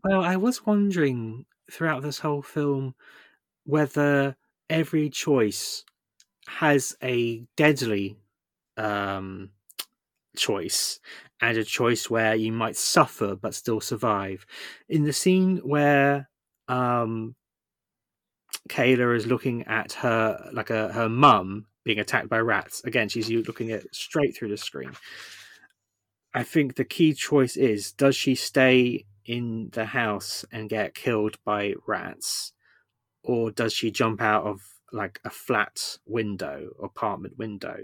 Well, 0.04 0.24
I 0.24 0.38
was 0.38 0.66
wondering 0.66 1.46
throughout 1.72 2.02
this 2.02 2.20
whole 2.20 2.42
film 2.42 2.96
whether 3.66 4.38
every 4.70 5.10
choice 5.10 5.84
has 6.48 6.96
a 7.04 7.44
deadly 7.58 8.18
um, 8.78 9.50
choice 10.38 11.00
and 11.42 11.58
a 11.58 11.64
choice 11.64 12.10
where 12.10 12.36
you 12.36 12.52
might 12.52 12.78
suffer 12.78 13.36
but 13.36 13.54
still 13.54 13.82
survive. 13.82 14.46
In 14.88 15.04
the 15.04 15.14
scene 15.14 15.58
where 15.58 16.30
um, 16.68 17.36
Kayla 18.70 19.16
is 19.16 19.28
looking 19.28 19.64
at 19.64 19.94
her 19.94 20.50
like 20.54 20.70
a 20.70 20.92
her 20.94 21.10
mum 21.10 21.66
being 21.84 22.00
attacked 22.00 22.30
by 22.30 22.40
rats. 22.40 22.84
Again, 22.84 23.08
she's 23.08 23.30
looking 23.30 23.72
at 23.72 23.96
straight 23.96 24.36
through 24.36 24.50
the 24.50 24.58
screen. 24.58 24.92
I 26.34 26.44
think 26.44 26.76
the 26.76 26.84
key 26.84 27.14
choice 27.14 27.56
is 27.56 27.94
does 27.94 28.16
she 28.16 28.36
stay 28.36 29.06
in 29.26 29.70
the 29.74 29.86
house 29.86 30.46
and 30.52 30.70
get 30.70 30.94
killed 30.94 31.38
by 31.46 31.74
rats 31.86 32.54
or 33.24 33.52
does 33.52 33.74
she 33.74 33.92
jump 33.92 34.22
out 34.22 34.46
of 34.46 34.62
like 34.92 35.20
a 35.26 35.30
flat 35.30 35.98
window 36.06 36.70
apartment 36.82 37.38
window 37.38 37.78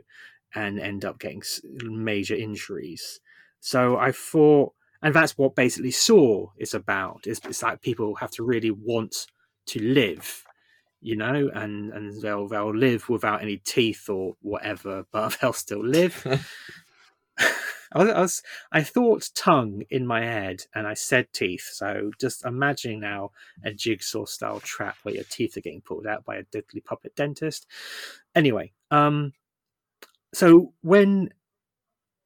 and 0.56 0.80
end 0.80 1.06
up 1.06 1.20
getting 1.20 1.42
major 1.84 2.36
injuries 2.36 3.20
so 3.60 3.98
i 3.98 4.12
thought 4.12 4.74
and 5.02 5.14
that's 5.14 5.38
what 5.38 5.56
basically 5.56 5.92
saw 5.92 6.48
is 6.58 6.74
about 6.74 7.22
it's, 7.26 7.42
it's 7.46 7.64
like 7.64 7.82
people 7.82 8.16
have 8.16 8.32
to 8.32 8.44
really 8.44 8.72
want 8.72 9.28
to 9.66 9.82
live 9.82 10.44
you 11.02 11.16
know 11.16 11.50
and 11.54 11.92
and 11.94 12.22
they'll 12.22 12.48
they'll 12.48 12.76
live 12.76 13.10
without 13.10 13.42
any 13.42 13.58
teeth 13.58 14.10
or 14.10 14.36
whatever 14.42 15.06
but 15.12 15.38
they'll 15.42 15.54
still 15.54 15.84
live 15.86 16.26
I 17.96 18.22
was, 18.22 18.42
I 18.72 18.82
thought 18.82 19.30
tongue 19.36 19.84
in 19.90 20.08
my 20.08 20.22
head 20.22 20.64
and 20.74 20.88
I 20.88 20.96
said 20.96 21.28
teeth. 21.32 21.70
So 21.74 22.12
just 22.20 22.44
imagining 22.46 23.00
now 23.00 23.32
a 23.64 23.72
jigsaw 23.72 24.26
style 24.26 24.60
trap 24.60 24.98
where 25.04 25.14
your 25.14 25.24
teeth 25.26 25.58
are 25.58 25.62
getting 25.62 25.82
pulled 25.82 26.08
out 26.08 26.26
by 26.26 26.38
a 26.38 26.44
deadly 26.44 26.82
puppet 26.82 27.16
dentist. 27.16 27.68
Anyway, 28.36 28.74
um 28.90 29.34
so 30.34 30.74
when 30.82 31.30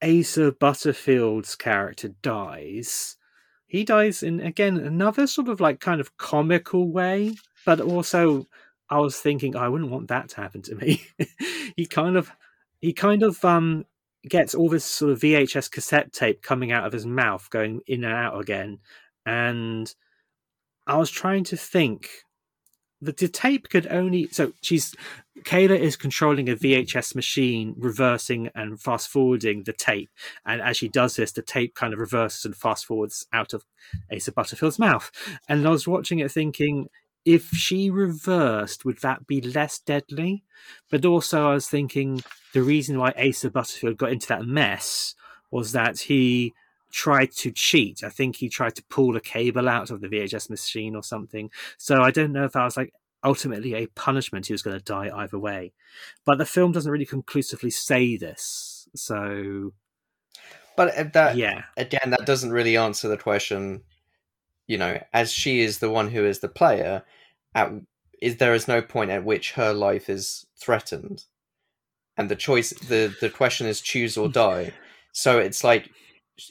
Asa 0.02 0.52
Butterfield's 0.52 1.56
character 1.56 2.10
dies, 2.22 3.18
he 3.66 3.84
dies 3.84 4.24
in 4.24 4.40
again 4.40 4.78
another 4.78 5.28
sort 5.28 5.50
of 5.50 5.60
like 5.60 5.80
kind 5.80 6.00
of 6.00 6.18
comical 6.18 6.90
way, 6.90 7.36
but 7.66 7.82
also 7.82 8.46
I 8.90 9.00
was 9.00 9.18
thinking 9.18 9.56
I 9.56 9.68
wouldn't 9.68 9.92
want 9.92 10.08
that 10.08 10.30
to 10.30 10.38
happen 10.38 10.62
to 10.64 10.76
me. 10.76 11.06
he 11.76 11.86
kind 11.86 12.16
of 12.16 12.32
he 12.80 12.94
kind 12.94 13.24
of 13.24 13.44
um 13.44 13.86
gets 14.28 14.56
all 14.56 14.70
this 14.70 14.86
sort 14.86 15.12
of 15.12 15.20
VHS 15.20 15.72
cassette 15.72 16.14
tape 16.14 16.42
coming 16.42 16.72
out 16.72 16.86
of 16.86 16.94
his 16.94 17.06
mouth, 17.06 17.50
going 17.50 17.82
in 17.88 18.04
and 18.04 18.14
out 18.14 18.40
again, 18.40 18.80
and 19.26 19.94
I 20.86 20.98
was 20.98 21.12
trying 21.12 21.44
to 21.46 21.58
think 21.58 22.10
that 23.02 23.18
the 23.18 23.28
tape 23.28 23.70
could 23.70 23.88
only 23.88 24.28
so 24.28 24.54
she's 24.62 24.96
Kayla 25.44 25.80
is 25.80 25.96
controlling 25.96 26.50
a 26.50 26.56
VHS 26.56 27.16
machine, 27.16 27.76
reversing 27.78 28.50
and 28.56 28.82
fast 28.82 29.08
forwarding 29.08 29.64
the 29.64 29.74
tape. 29.74 30.10
And 30.46 30.62
as 30.62 30.78
she 30.78 30.88
does 30.90 31.16
this, 31.16 31.32
the 31.32 31.42
tape 31.42 31.76
kind 31.76 31.94
of 31.94 32.00
reverses 32.00 32.46
and 32.46 32.56
fast 32.56 32.86
forwards 32.86 33.28
out 33.32 33.54
of 33.54 33.64
Asa 34.12 34.32
Butterfield's 34.32 34.80
mouth. 34.80 35.12
And 35.48 35.66
I 35.68 35.70
was 35.70 35.88
watching 35.88 36.20
it 36.20 36.32
thinking, 36.32 36.88
if 37.24 37.50
she 37.52 37.90
reversed, 37.90 38.86
would 38.86 39.00
that 39.00 39.28
be 39.28 39.42
less 39.42 39.80
deadly? 39.80 40.44
But 40.90 41.06
also, 41.06 41.50
I 41.50 41.54
was 41.54 41.68
thinking 41.68 42.24
the 42.54 42.64
reason 42.64 42.98
why 42.98 43.14
Asa 43.18 43.52
Butterfield 43.52 43.98
got 43.98 44.12
into 44.12 44.28
that 44.28 44.46
mess 44.46 45.14
was 45.52 45.72
that 45.74 46.00
he 46.00 46.54
tried 46.92 47.32
to 47.32 47.52
cheat. 47.52 48.04
I 48.04 48.10
think 48.10 48.38
he 48.38 48.50
tried 48.50 48.76
to 48.76 48.84
pull 48.90 49.16
a 49.16 49.22
cable 49.22 49.68
out 49.68 49.90
of 49.90 50.02
the 50.02 50.08
VHS 50.08 50.50
machine 50.50 50.96
or 50.96 51.04
something. 51.04 51.50
So 51.78 52.02
I 52.02 52.12
don't 52.12 52.32
know 52.32 52.46
if 52.46 52.54
that 52.54 52.64
was 52.64 52.78
like 52.78 52.94
ultimately 53.24 53.74
a 53.74 53.88
punishment. 53.88 54.48
He 54.48 54.54
was 54.54 54.62
going 54.62 54.78
to 54.78 54.84
die 54.84 55.12
either 55.14 55.40
way. 55.40 55.74
But 56.26 56.38
the 56.38 56.46
film 56.46 56.72
doesn't 56.72 56.92
really 56.92 57.06
conclusively 57.06 57.70
say 57.70 58.18
this. 58.18 58.88
So. 58.96 59.74
But 60.76 61.14
that, 61.14 61.36
yeah. 61.36 61.64
again, 61.76 62.12
that 62.12 62.26
doesn't 62.26 62.52
really 62.52 62.78
answer 62.78 63.08
the 63.08 63.18
question. 63.18 63.82
You 64.68 64.78
know, 64.78 65.02
as 65.14 65.32
she 65.32 65.62
is 65.62 65.80
the 65.80 65.90
one 65.90 66.10
who 66.10 66.26
is 66.26 66.40
the 66.40 66.50
player, 66.50 67.04
at 67.56 67.72
is 68.22 68.38
there 68.38 68.54
is 68.54 68.68
no 68.68 68.82
point 68.82 69.12
at 69.12 69.24
which 69.24 69.54
her 69.54 69.74
life 69.74 70.10
is 70.10 70.46
threatened, 70.60 71.24
and 72.18 72.30
the 72.30 72.36
choice 72.36 72.72
the 72.72 73.16
the 73.22 73.30
question 73.30 73.66
is 73.66 73.80
choose 73.80 74.18
or 74.18 74.28
hmm. 74.28 74.34
die. 74.34 74.74
So 75.14 75.40
it's 75.40 75.64
like 75.64 75.90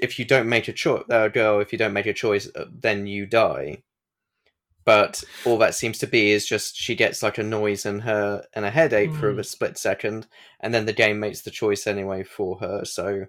if 0.01 0.19
you 0.19 0.25
don't 0.25 0.49
make 0.49 0.69
a 0.69 0.73
choice, 0.73 1.05
uh, 1.11 1.29
girl, 1.29 1.61
if 1.61 1.73
you 1.73 1.79
don't 1.79 1.93
make 1.93 2.07
a 2.07 2.13
choice, 2.13 2.49
uh, 2.55 2.67
then 2.71 3.07
you 3.07 3.27
die. 3.27 3.83
But 4.85 5.25
all 5.45 5.59
that 5.59 5.75
seems 5.75 5.99
to 5.99 6.07
be 6.07 6.31
is 6.31 6.47
just 6.47 6.77
she 6.77 6.95
gets 6.95 7.23
like 7.23 7.39
a 7.39 7.43
noise 7.43 7.85
in 7.85 8.01
her 8.01 8.45
and 8.55 8.65
a 8.65 8.71
headache 8.71 9.11
mm. 9.11 9.19
for 9.19 9.31
a 9.31 9.45
split 9.45 9.77
second, 9.77 10.29
and 10.61 10.73
then 10.73 10.87
the 10.87 10.93
game 10.93 11.19
makes 11.19 11.43
the 11.43 11.51
choice 11.51 11.87
anyway 11.87 12.23
for 12.23 12.59
her. 12.59 12.85
So 12.85 13.27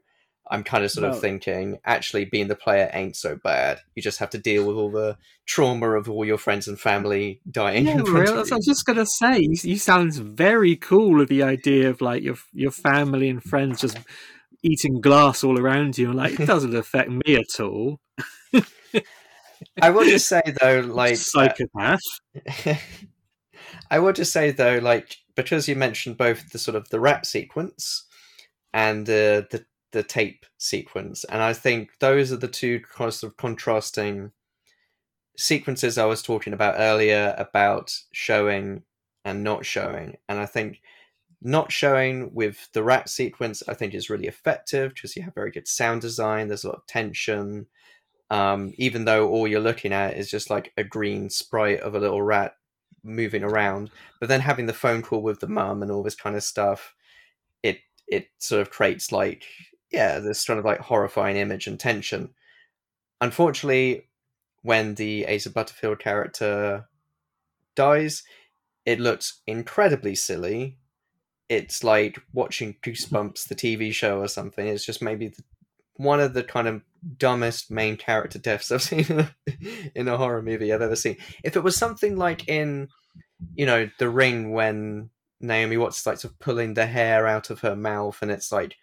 I'm 0.49 0.63
kind 0.63 0.83
of 0.83 0.91
sort 0.91 1.09
of 1.09 1.19
thinking, 1.19 1.79
actually, 1.83 2.25
being 2.25 2.47
the 2.47 2.55
player 2.55 2.89
ain't 2.93 3.15
so 3.15 3.35
bad. 3.35 3.79
You 3.95 4.01
just 4.01 4.19
have 4.19 4.29
to 4.31 4.37
deal 4.37 4.65
with 4.65 4.77
all 4.77 4.91
the 4.91 5.17
trauma 5.45 5.91
of 5.91 6.09
all 6.09 6.25
your 6.25 6.37
friends 6.37 6.67
and 6.67 6.79
family 6.79 7.41
dying. 7.49 7.87
Yeah, 7.87 8.01
really? 8.05 8.51
I 8.51 8.55
was 8.55 8.65
just 8.65 8.85
gonna 8.85 9.05
say, 9.05 9.39
you, 9.39 9.55
you 9.63 9.77
sound 9.77 10.13
very 10.13 10.75
cool 10.75 11.15
with 11.15 11.29
the 11.29 11.43
idea 11.43 11.89
of 11.89 12.01
like 12.01 12.23
your 12.23 12.35
your 12.53 12.71
family 12.71 13.29
and 13.29 13.43
friends 13.43 13.81
just 13.81 13.97
eating 14.63 15.01
glass 15.01 15.43
all 15.43 15.59
around 15.59 15.97
you. 15.97 16.13
Like 16.13 16.39
it 16.39 16.45
doesn't 16.45 16.75
affect 16.83 17.09
me 17.09 17.35
at 17.35 17.59
all. 17.59 17.99
I 19.81 19.89
will 19.89 20.05
just 20.05 20.27
say 20.27 20.41
though, 20.61 20.79
like 20.87 21.17
psychopath. 21.17 21.99
Uh, 22.65 22.75
I 23.91 23.99
will 23.99 24.13
just 24.13 24.33
say 24.33 24.51
though, 24.51 24.79
like 24.81 25.17
because 25.35 25.67
you 25.67 25.75
mentioned 25.75 26.17
both 26.17 26.51
the 26.51 26.59
sort 26.59 26.75
of 26.75 26.89
the 26.89 26.99
rap 26.99 27.25
sequence 27.25 28.05
and 28.73 29.05
the 29.05 29.47
the 29.49 29.65
the 29.91 30.03
tape 30.03 30.45
sequence, 30.57 31.23
and 31.25 31.41
I 31.41 31.53
think 31.53 31.91
those 31.99 32.31
are 32.31 32.37
the 32.37 32.47
two 32.47 32.81
kind 32.81 33.13
of 33.23 33.37
contrasting 33.37 34.31
sequences 35.37 35.97
I 35.97 36.05
was 36.05 36.21
talking 36.21 36.53
about 36.53 36.75
earlier 36.77 37.35
about 37.37 37.95
showing 38.11 38.83
and 39.23 39.43
not 39.43 39.65
showing, 39.65 40.17
and 40.27 40.39
I 40.39 40.45
think 40.45 40.81
not 41.41 41.71
showing 41.71 42.33
with 42.33 42.69
the 42.73 42.83
rat 42.83 43.09
sequence 43.09 43.61
i 43.67 43.73
think 43.73 43.93
is 43.93 44.09
really 44.09 44.27
effective 44.27 44.93
because 44.93 45.15
you 45.15 45.21
have 45.21 45.35
very 45.35 45.51
good 45.51 45.67
sound 45.67 46.01
design 46.01 46.47
there's 46.47 46.63
a 46.63 46.67
lot 46.67 46.77
of 46.77 46.87
tension. 46.87 47.67
Um, 48.29 48.73
even 48.77 49.05
though 49.05 49.29
all 49.29 49.47
you're 49.47 49.61
looking 49.61 49.93
at 49.93 50.17
is 50.17 50.29
just 50.29 50.49
like 50.49 50.73
a 50.75 50.83
green 50.83 51.29
sprite 51.29 51.79
of 51.79 51.95
a 51.95 51.99
little 51.99 52.21
rat 52.21 52.55
moving 53.01 53.41
around 53.41 53.89
but 54.19 54.27
then 54.27 54.41
having 54.41 54.65
the 54.65 54.73
phone 54.73 55.01
call 55.01 55.21
with 55.21 55.39
the 55.39 55.47
mum 55.47 55.81
and 55.81 55.89
all 55.89 56.03
this 56.03 56.15
kind 56.15 56.35
of 56.35 56.43
stuff 56.43 56.93
it 57.63 57.77
it 58.05 58.27
sort 58.37 58.61
of 58.61 58.69
creates 58.69 59.13
like 59.13 59.45
yeah 59.93 60.19
this 60.19 60.41
sort 60.41 60.59
of 60.59 60.65
like 60.65 60.79
horrifying 60.81 61.37
image 61.37 61.67
and 61.67 61.79
tension. 61.79 62.33
Unfortunately 63.21 64.09
when 64.61 64.95
the 64.95 65.25
asa 65.29 65.49
butterfield 65.49 65.99
character 65.99 66.89
dies 67.77 68.23
it 68.85 68.99
looks 68.99 69.41
incredibly 69.47 70.15
silly 70.15 70.77
it's 71.49 71.83
like 71.83 72.19
watching 72.33 72.75
Goosebumps, 72.81 73.47
the 73.47 73.55
TV 73.55 73.93
show, 73.93 74.19
or 74.19 74.27
something. 74.27 74.67
It's 74.67 74.85
just 74.85 75.01
maybe 75.01 75.29
the, 75.29 75.43
one 75.95 76.19
of 76.19 76.33
the 76.33 76.43
kind 76.43 76.67
of 76.67 76.81
dumbest 77.17 77.71
main 77.71 77.97
character 77.97 78.39
deaths 78.39 78.71
I've 78.71 78.81
seen 78.83 79.29
in 79.95 80.07
a, 80.07 80.17
horror 80.17 80.41
movie 80.41 80.73
I've 80.73 80.81
ever 80.81 80.95
seen. 80.95 81.17
If 81.43 81.55
it 81.55 81.63
was 81.63 81.75
something 81.75 82.17
like 82.17 82.47
in, 82.47 82.89
you 83.55 83.65
know, 83.65 83.89
The 83.99 84.09
Ring 84.09 84.51
when 84.51 85.09
Naomi 85.39 85.77
Watts 85.77 85.99
is 85.99 86.05
like 86.07 86.17
sort 86.17 86.33
of 86.33 86.39
pulling 86.39 86.73
the 86.73 86.85
hair 86.85 87.27
out 87.27 87.49
of 87.49 87.61
her 87.61 87.75
mouth, 87.75 88.19
and 88.21 88.31
it's 88.31 88.51
like 88.51 88.75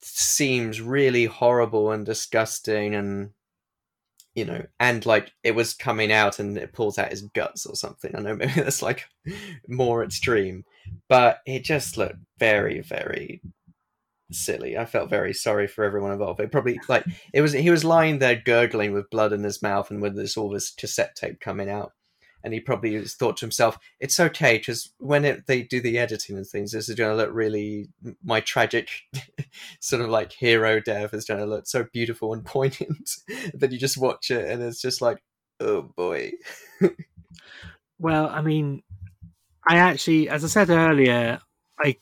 seems 0.00 0.80
really 0.80 1.24
horrible 1.24 1.90
and 1.90 2.04
disgusting 2.04 2.94
and 2.94 3.30
you 4.34 4.44
know, 4.44 4.64
and 4.80 5.04
like 5.06 5.32
it 5.42 5.54
was 5.54 5.74
coming 5.74 6.10
out 6.10 6.38
and 6.38 6.58
it 6.58 6.72
pulls 6.72 6.98
out 6.98 7.10
his 7.10 7.22
guts 7.22 7.66
or 7.66 7.76
something. 7.76 8.14
I 8.14 8.20
know 8.20 8.36
maybe 8.36 8.52
that's 8.52 8.82
like 8.82 9.04
more 9.68 10.04
extreme, 10.04 10.64
but 11.08 11.38
it 11.46 11.64
just 11.64 11.96
looked 11.96 12.18
very, 12.38 12.80
very 12.80 13.40
silly. 14.32 14.76
I 14.76 14.86
felt 14.86 15.10
very 15.10 15.32
sorry 15.32 15.66
for 15.66 15.84
everyone 15.84 16.12
involved. 16.12 16.40
It 16.40 16.52
probably 16.52 16.80
like 16.88 17.04
it 17.32 17.40
was 17.40 17.52
he 17.52 17.70
was 17.70 17.84
lying 17.84 18.18
there 18.18 18.40
gurgling 18.44 18.92
with 18.92 19.10
blood 19.10 19.32
in 19.32 19.44
his 19.44 19.62
mouth 19.62 19.90
and 19.90 20.02
with 20.02 20.16
this 20.16 20.36
all 20.36 20.50
this 20.50 20.70
cassette 20.70 21.14
tape 21.14 21.40
coming 21.40 21.70
out 21.70 21.92
and 22.44 22.52
he 22.52 22.60
probably 22.60 23.02
thought 23.06 23.38
to 23.38 23.46
himself, 23.46 23.78
"It's 23.98 24.20
okay 24.20 24.58
because 24.58 24.92
when 24.98 25.24
it, 25.24 25.46
they 25.46 25.62
do 25.62 25.80
the 25.80 25.98
editing 25.98 26.36
and 26.36 26.46
things, 26.46 26.72
this 26.72 26.90
is 26.90 26.94
going 26.94 27.10
to 27.10 27.16
look 27.16 27.30
really 27.32 27.88
my 28.22 28.40
tragic, 28.40 28.90
sort 29.80 30.02
of 30.02 30.10
like 30.10 30.30
hero 30.30 30.78
death 30.78 31.14
is 31.14 31.24
going 31.24 31.40
to 31.40 31.46
look 31.46 31.66
so 31.66 31.86
beautiful 31.92 32.34
and 32.34 32.44
poignant 32.44 33.10
that 33.54 33.72
you 33.72 33.78
just 33.78 33.96
watch 33.96 34.30
it 34.30 34.48
and 34.48 34.62
it's 34.62 34.80
just 34.80 35.00
like, 35.00 35.22
oh 35.58 35.82
boy." 35.96 36.32
well, 37.98 38.28
I 38.28 38.42
mean, 38.42 38.82
I 39.66 39.78
actually, 39.78 40.28
as 40.28 40.44
I 40.44 40.48
said 40.48 40.68
earlier, 40.68 41.40
I 41.82 41.96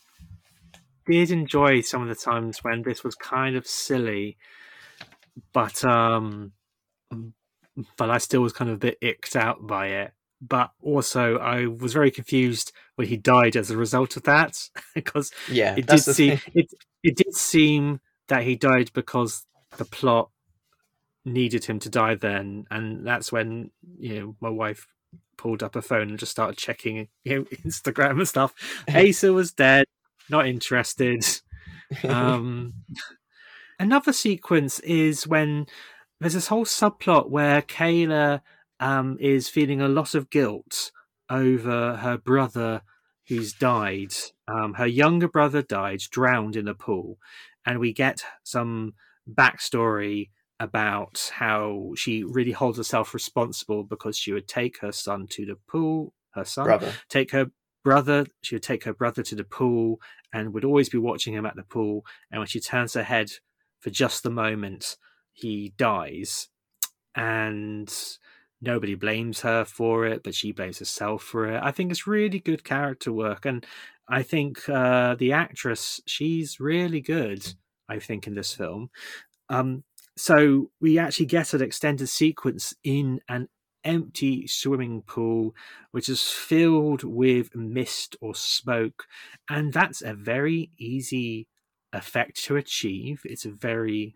did 1.06 1.30
enjoy 1.30 1.82
some 1.82 2.02
of 2.02 2.08
the 2.08 2.16
times 2.16 2.64
when 2.64 2.82
this 2.82 3.04
was 3.04 3.14
kind 3.14 3.54
of 3.54 3.64
silly, 3.64 4.38
but 5.52 5.84
um, 5.84 6.52
but 7.96 8.10
I 8.10 8.18
still 8.18 8.42
was 8.42 8.52
kind 8.52 8.70
of 8.70 8.74
a 8.74 8.78
bit 8.78 8.98
icked 9.00 9.36
out 9.36 9.64
by 9.68 9.86
it 9.86 10.12
but 10.46 10.72
also 10.82 11.38
I 11.38 11.66
was 11.66 11.92
very 11.92 12.10
confused 12.10 12.72
when 12.96 13.06
he 13.06 13.16
died 13.16 13.56
as 13.56 13.70
a 13.70 13.76
result 13.76 14.16
of 14.16 14.24
that 14.24 14.68
because 14.94 15.30
yeah, 15.50 15.74
it 15.76 15.86
did 15.86 16.00
seem 16.00 16.40
it 16.54 16.72
it 17.02 17.16
did 17.16 17.34
seem 17.34 18.00
that 18.28 18.42
he 18.42 18.56
died 18.56 18.90
because 18.92 19.46
the 19.76 19.84
plot 19.84 20.30
needed 21.24 21.64
him 21.64 21.78
to 21.78 21.88
die 21.88 22.16
then, 22.16 22.66
and 22.70 23.06
that's 23.06 23.30
when 23.30 23.70
you 23.98 24.20
know 24.20 24.36
my 24.40 24.50
wife 24.50 24.86
pulled 25.36 25.62
up 25.62 25.74
her 25.74 25.82
phone 25.82 26.08
and 26.08 26.18
just 26.18 26.32
started 26.32 26.56
checking 26.56 27.08
you 27.24 27.38
know, 27.38 27.44
Instagram 27.64 28.18
and 28.18 28.28
stuff. 28.28 28.52
Asa 28.94 29.32
was 29.32 29.52
dead, 29.52 29.86
not 30.28 30.46
interested. 30.46 31.24
Um, 32.04 32.74
another 33.78 34.12
sequence 34.12 34.80
is 34.80 35.26
when 35.26 35.66
there's 36.20 36.34
this 36.34 36.46
whole 36.46 36.64
subplot 36.64 37.28
where 37.28 37.62
Kayla 37.62 38.40
um, 38.82 39.16
is 39.20 39.48
feeling 39.48 39.80
a 39.80 39.88
lot 39.88 40.14
of 40.14 40.28
guilt 40.28 40.90
over 41.30 41.96
her 41.98 42.18
brother 42.18 42.82
who's 43.28 43.52
died. 43.52 44.12
Um, 44.48 44.74
her 44.74 44.86
younger 44.86 45.28
brother 45.28 45.62
died, 45.62 46.00
drowned 46.10 46.56
in 46.56 46.66
a 46.66 46.74
pool, 46.74 47.18
and 47.64 47.78
we 47.78 47.92
get 47.92 48.24
some 48.42 48.94
backstory 49.32 50.30
about 50.58 51.30
how 51.34 51.92
she 51.94 52.24
really 52.24 52.50
holds 52.50 52.76
herself 52.76 53.14
responsible 53.14 53.84
because 53.84 54.16
she 54.16 54.32
would 54.32 54.48
take 54.48 54.80
her 54.80 54.90
son 54.90 55.28
to 55.28 55.46
the 55.46 55.56
pool, 55.68 56.12
her 56.32 56.44
son, 56.44 56.64
brother. 56.64 56.92
take 57.08 57.30
her 57.30 57.52
brother, 57.84 58.26
she 58.42 58.56
would 58.56 58.62
take 58.64 58.82
her 58.82 58.92
brother 58.92 59.22
to 59.22 59.36
the 59.36 59.44
pool 59.44 60.00
and 60.32 60.52
would 60.52 60.64
always 60.64 60.88
be 60.88 60.98
watching 60.98 61.34
him 61.34 61.46
at 61.46 61.54
the 61.54 61.62
pool. 61.62 62.04
And 62.32 62.40
when 62.40 62.48
she 62.48 62.60
turns 62.60 62.94
her 62.94 63.02
head 63.04 63.30
for 63.78 63.90
just 63.90 64.24
the 64.24 64.30
moment, 64.30 64.96
he 65.32 65.72
dies. 65.76 66.48
And 67.14 67.92
nobody 68.62 68.94
blames 68.94 69.40
her 69.40 69.64
for 69.64 70.06
it, 70.06 70.22
but 70.22 70.34
she 70.34 70.52
blames 70.52 70.78
herself 70.78 71.22
for 71.22 71.46
it. 71.46 71.60
I 71.62 71.72
think 71.72 71.90
it's 71.90 72.06
really 72.06 72.38
good 72.38 72.64
character 72.64 73.12
work, 73.12 73.44
and 73.44 73.66
I 74.08 74.22
think 74.22 74.68
uh, 74.68 75.16
the 75.16 75.32
actress 75.32 76.00
she's 76.06 76.60
really 76.60 77.00
good. 77.00 77.54
I 77.88 77.98
think 77.98 78.26
in 78.26 78.34
this 78.34 78.54
film, 78.54 78.90
um, 79.50 79.84
so 80.16 80.70
we 80.80 80.98
actually 80.98 81.26
get 81.26 81.54
an 81.54 81.62
extended 81.62 82.08
sequence 82.08 82.74
in 82.84 83.20
an 83.28 83.48
empty 83.84 84.46
swimming 84.46 85.02
pool 85.02 85.54
which 85.90 86.08
is 86.08 86.22
filled 86.22 87.02
with 87.02 87.54
mist 87.56 88.14
or 88.20 88.32
smoke 88.32 89.06
and 89.50 89.72
that's 89.72 90.02
a 90.02 90.14
very 90.14 90.70
easy 90.78 91.48
effect 91.92 92.40
to 92.44 92.54
achieve 92.56 93.22
it's 93.24 93.44
a 93.44 93.50
very 93.50 94.14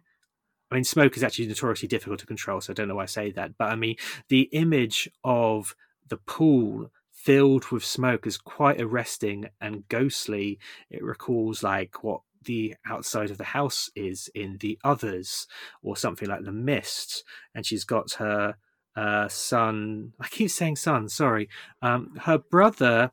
I 0.71 0.75
mean, 0.75 0.85
smoke 0.85 1.17
is 1.17 1.23
actually 1.23 1.47
notoriously 1.47 1.89
difficult 1.89 2.21
to 2.21 2.27
control, 2.27 2.61
so 2.61 2.73
I 2.73 2.75
don't 2.75 2.89
know 2.89 2.97
why 2.97 3.05
I 3.05 3.07
say 3.07 3.31
that. 3.33 3.57
But 3.57 3.71
I 3.71 3.77
mean, 3.77 3.97
the 4.29 4.43
image 4.53 5.09
of 5.23 5.77
the 6.09 6.17
pool 6.17 6.91
filled 7.13 7.67
with 7.71 7.85
smoke 7.85 8.27
is 8.27 8.39
quite 8.39 8.81
arresting 8.81 9.47
and 9.61 9.87
ghostly. 9.89 10.59
It 10.91 11.03
recalls 11.03 11.63
like 11.63 12.03
what 12.03 12.21
the 12.45 12.75
outside 12.89 13.31
of 13.31 13.39
the 13.39 13.45
house 13.45 13.91
is 13.95 14.29
in 14.35 14.59
the 14.59 14.79
others, 14.85 15.47
or 15.83 15.97
something 15.97 16.29
like 16.29 16.45
the 16.45 16.53
mist. 16.53 17.25
And 17.55 17.65
she's 17.65 17.85
got 17.85 18.13
her 18.15 18.57
uh, 18.97 19.29
son. 19.29 20.13
I 20.21 20.29
keep 20.29 20.51
saying 20.51 20.77
son. 20.77 21.09
Sorry, 21.09 21.49
um, 21.81 22.19
her 22.23 22.39
brother. 22.39 23.13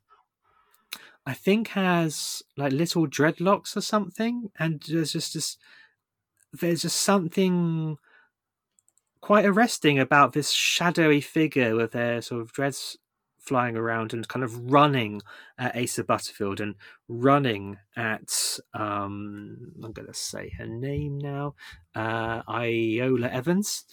I 1.25 1.33
think 1.33 1.69
has 1.69 2.43
like 2.57 2.73
little 2.73 3.07
dreadlocks 3.07 3.77
or 3.77 3.81
something, 3.81 4.51
and 4.59 4.83
there's 4.89 5.13
just 5.13 5.33
this 5.35 5.57
there's 6.53 6.83
just 6.83 7.01
something 7.01 7.97
quite 9.21 9.45
arresting 9.45 9.99
about 9.99 10.33
this 10.33 10.51
shadowy 10.51 11.21
figure 11.21 11.75
with 11.75 11.91
their 11.91 12.21
sort 12.21 12.41
of 12.41 12.51
dreads 12.51 12.97
flying 13.39 13.75
around 13.75 14.13
and 14.13 14.27
kind 14.27 14.43
of 14.43 14.71
running 14.71 15.21
at 15.57 15.75
Asa 15.75 16.03
Butterfield 16.03 16.61
and 16.61 16.75
running 17.09 17.77
at 17.95 18.59
um 18.73 19.73
I'm 19.83 19.91
gonna 19.91 20.13
say 20.13 20.51
her 20.57 20.67
name 20.67 21.17
now, 21.17 21.55
uh 21.95 22.41
Iola 22.47 23.27
Evans. 23.27 23.85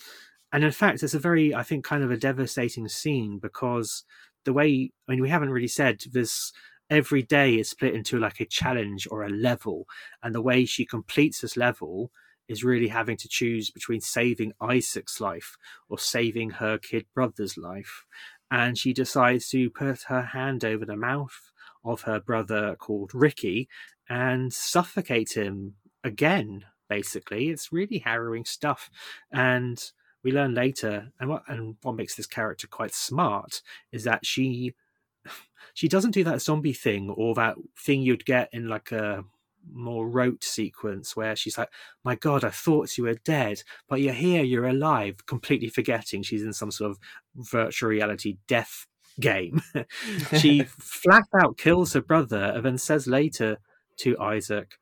And 0.53 0.65
in 0.65 0.73
fact 0.73 1.03
it's 1.03 1.15
a 1.15 1.19
very 1.19 1.55
I 1.55 1.63
think 1.63 1.85
kind 1.85 2.05
of 2.05 2.11
a 2.11 2.17
devastating 2.17 2.89
scene 2.89 3.39
because 3.39 4.05
the 4.45 4.53
way 4.53 4.93
I 5.09 5.13
mean 5.13 5.23
we 5.23 5.29
haven't 5.31 5.51
really 5.51 5.69
said 5.69 6.01
this 6.13 6.53
every 6.91 7.23
day 7.23 7.55
is 7.55 7.71
split 7.71 7.95
into 7.95 8.19
like 8.19 8.41
a 8.41 8.45
challenge 8.45 9.07
or 9.11 9.23
a 9.23 9.31
level 9.31 9.87
and 10.23 10.35
the 10.35 10.43
way 10.43 10.65
she 10.65 10.85
completes 10.85 11.41
this 11.41 11.57
level 11.57 12.11
is 12.51 12.65
really 12.65 12.89
having 12.89 13.17
to 13.17 13.29
choose 13.29 13.71
between 13.71 14.01
saving 14.01 14.53
Isaac's 14.61 15.21
life 15.21 15.57
or 15.89 16.01
saving 16.01 16.51
her 16.51 16.79
kid 16.79 17.07
brother's 17.15 17.57
life. 17.57 18.05
And 18.51 18.77
she 18.77 18.93
decides 18.93 19.49
to 19.51 19.71
put 19.71 20.03
her 20.09 20.23
hand 20.23 20.65
over 20.65 20.85
the 20.85 20.97
mouth 20.97 21.53
of 21.85 22.03
her 22.03 22.19
brother 22.19 22.75
called 22.75 23.15
Ricky 23.15 23.69
and 24.09 24.53
suffocate 24.53 25.37
him 25.37 25.77
again, 26.03 26.65
basically. 26.89 27.51
It's 27.51 27.73
really 27.73 27.99
harrowing 27.99 28.45
stuff. 28.45 28.91
And 29.31 29.81
we 30.25 30.33
learn 30.33 30.53
later, 30.53 31.13
and 31.21 31.31
what 31.31 31.45
and 31.47 31.77
what 31.83 31.95
makes 31.95 32.17
this 32.17 32.27
character 32.27 32.67
quite 32.67 32.93
smart 32.93 33.63
is 33.93 34.03
that 34.05 34.27
she 34.27 34.75
she 35.75 35.87
doesn't 35.87 36.11
do 36.11 36.25
that 36.25 36.43
zombie 36.43 36.73
thing 36.73 37.11
or 37.11 37.35
that 37.37 37.55
thing 37.79 38.03
you'd 38.03 38.27
get 38.27 38.49
in 38.53 38.69
like 38.69 38.91
a 38.91 39.25
more 39.73 40.09
rote 40.09 40.45
sequence 40.45 41.17
where 41.17 41.37
she's 41.37 41.59
like, 41.59 41.71
"My 42.05 42.15
God, 42.15 42.45
I 42.45 42.51
thought 42.51 42.97
you 42.97 43.05
were 43.05 43.15
dead, 43.15 43.63
but 43.89 44.01
you're 44.01 44.15
here, 44.15 44.43
you're 44.43 44.69
alive," 44.69 45.27
completely 45.27 45.69
forgetting 45.69 46.23
she's 46.23 46.43
in 46.43 46.53
some 46.53 46.71
sort 46.71 46.93
of 46.93 46.99
virtual 47.35 47.91
reality 47.91 48.39
death 48.47 48.87
game. 49.19 49.63
she 50.39 50.63
flat 50.79 51.27
out 51.41 51.59
kills 51.59 51.93
her 51.93 52.01
brother 52.01 52.53
and 52.55 52.65
then 52.65 52.79
says 52.79 53.07
later 53.07 53.59
to 53.99 54.19
Isaac, 54.19 54.79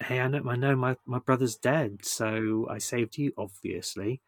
"Hey, 0.00 0.20
I 0.20 0.28
know, 0.28 0.42
I 0.48 0.56
know 0.56 0.76
my 0.76 0.96
my 1.06 1.18
brother's 1.18 1.56
dead, 1.56 2.04
so 2.04 2.66
I 2.70 2.78
saved 2.78 3.18
you, 3.18 3.32
obviously." 3.36 4.20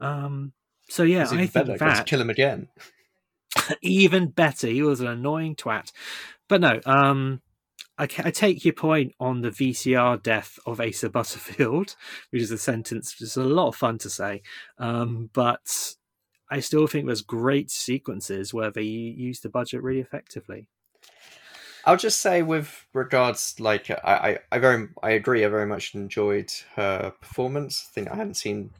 Um, 0.00 0.52
so 0.88 1.02
yeah, 1.02 1.22
I 1.22 1.46
think 1.46 1.52
better, 1.52 1.76
that 1.78 2.06
kill 2.06 2.20
him 2.20 2.30
again. 2.30 2.68
even 3.82 4.28
better. 4.28 4.66
He 4.68 4.82
was 4.82 5.00
an 5.00 5.06
annoying 5.06 5.56
twat. 5.56 5.92
But 6.48 6.60
no, 6.60 6.80
um, 6.86 7.40
I, 7.98 8.04
I 8.04 8.30
take 8.30 8.64
your 8.64 8.74
point 8.74 9.14
on 9.18 9.40
the 9.40 9.50
VCR 9.50 10.22
death 10.22 10.58
of 10.66 10.80
Asa 10.80 11.08
Butterfield, 11.08 11.96
which 12.30 12.42
is 12.42 12.50
a 12.50 12.58
sentence 12.58 13.14
which 13.14 13.28
is 13.28 13.36
a 13.36 13.44
lot 13.44 13.68
of 13.68 13.76
fun 13.76 13.98
to 13.98 14.10
say. 14.10 14.42
Um, 14.78 15.30
but 15.32 15.94
I 16.50 16.60
still 16.60 16.86
think 16.86 17.06
there's 17.06 17.22
great 17.22 17.70
sequences 17.70 18.52
where 18.52 18.70
they 18.70 18.82
use 18.82 19.40
the 19.40 19.48
budget 19.48 19.82
really 19.82 20.00
effectively. 20.00 20.68
I'll 21.84 21.96
just 21.96 22.20
say 22.20 22.42
with 22.42 22.84
regards, 22.92 23.60
like 23.60 23.90
I, 23.90 23.96
I, 24.04 24.38
I 24.52 24.58
very, 24.58 24.88
I 25.02 25.10
agree. 25.10 25.44
I 25.44 25.48
very 25.48 25.66
much 25.66 25.94
enjoyed 25.94 26.52
her 26.74 27.12
performance. 27.20 27.86
I 27.88 27.92
think 27.92 28.10
I 28.10 28.16
hadn't 28.16 28.34
seen 28.34 28.70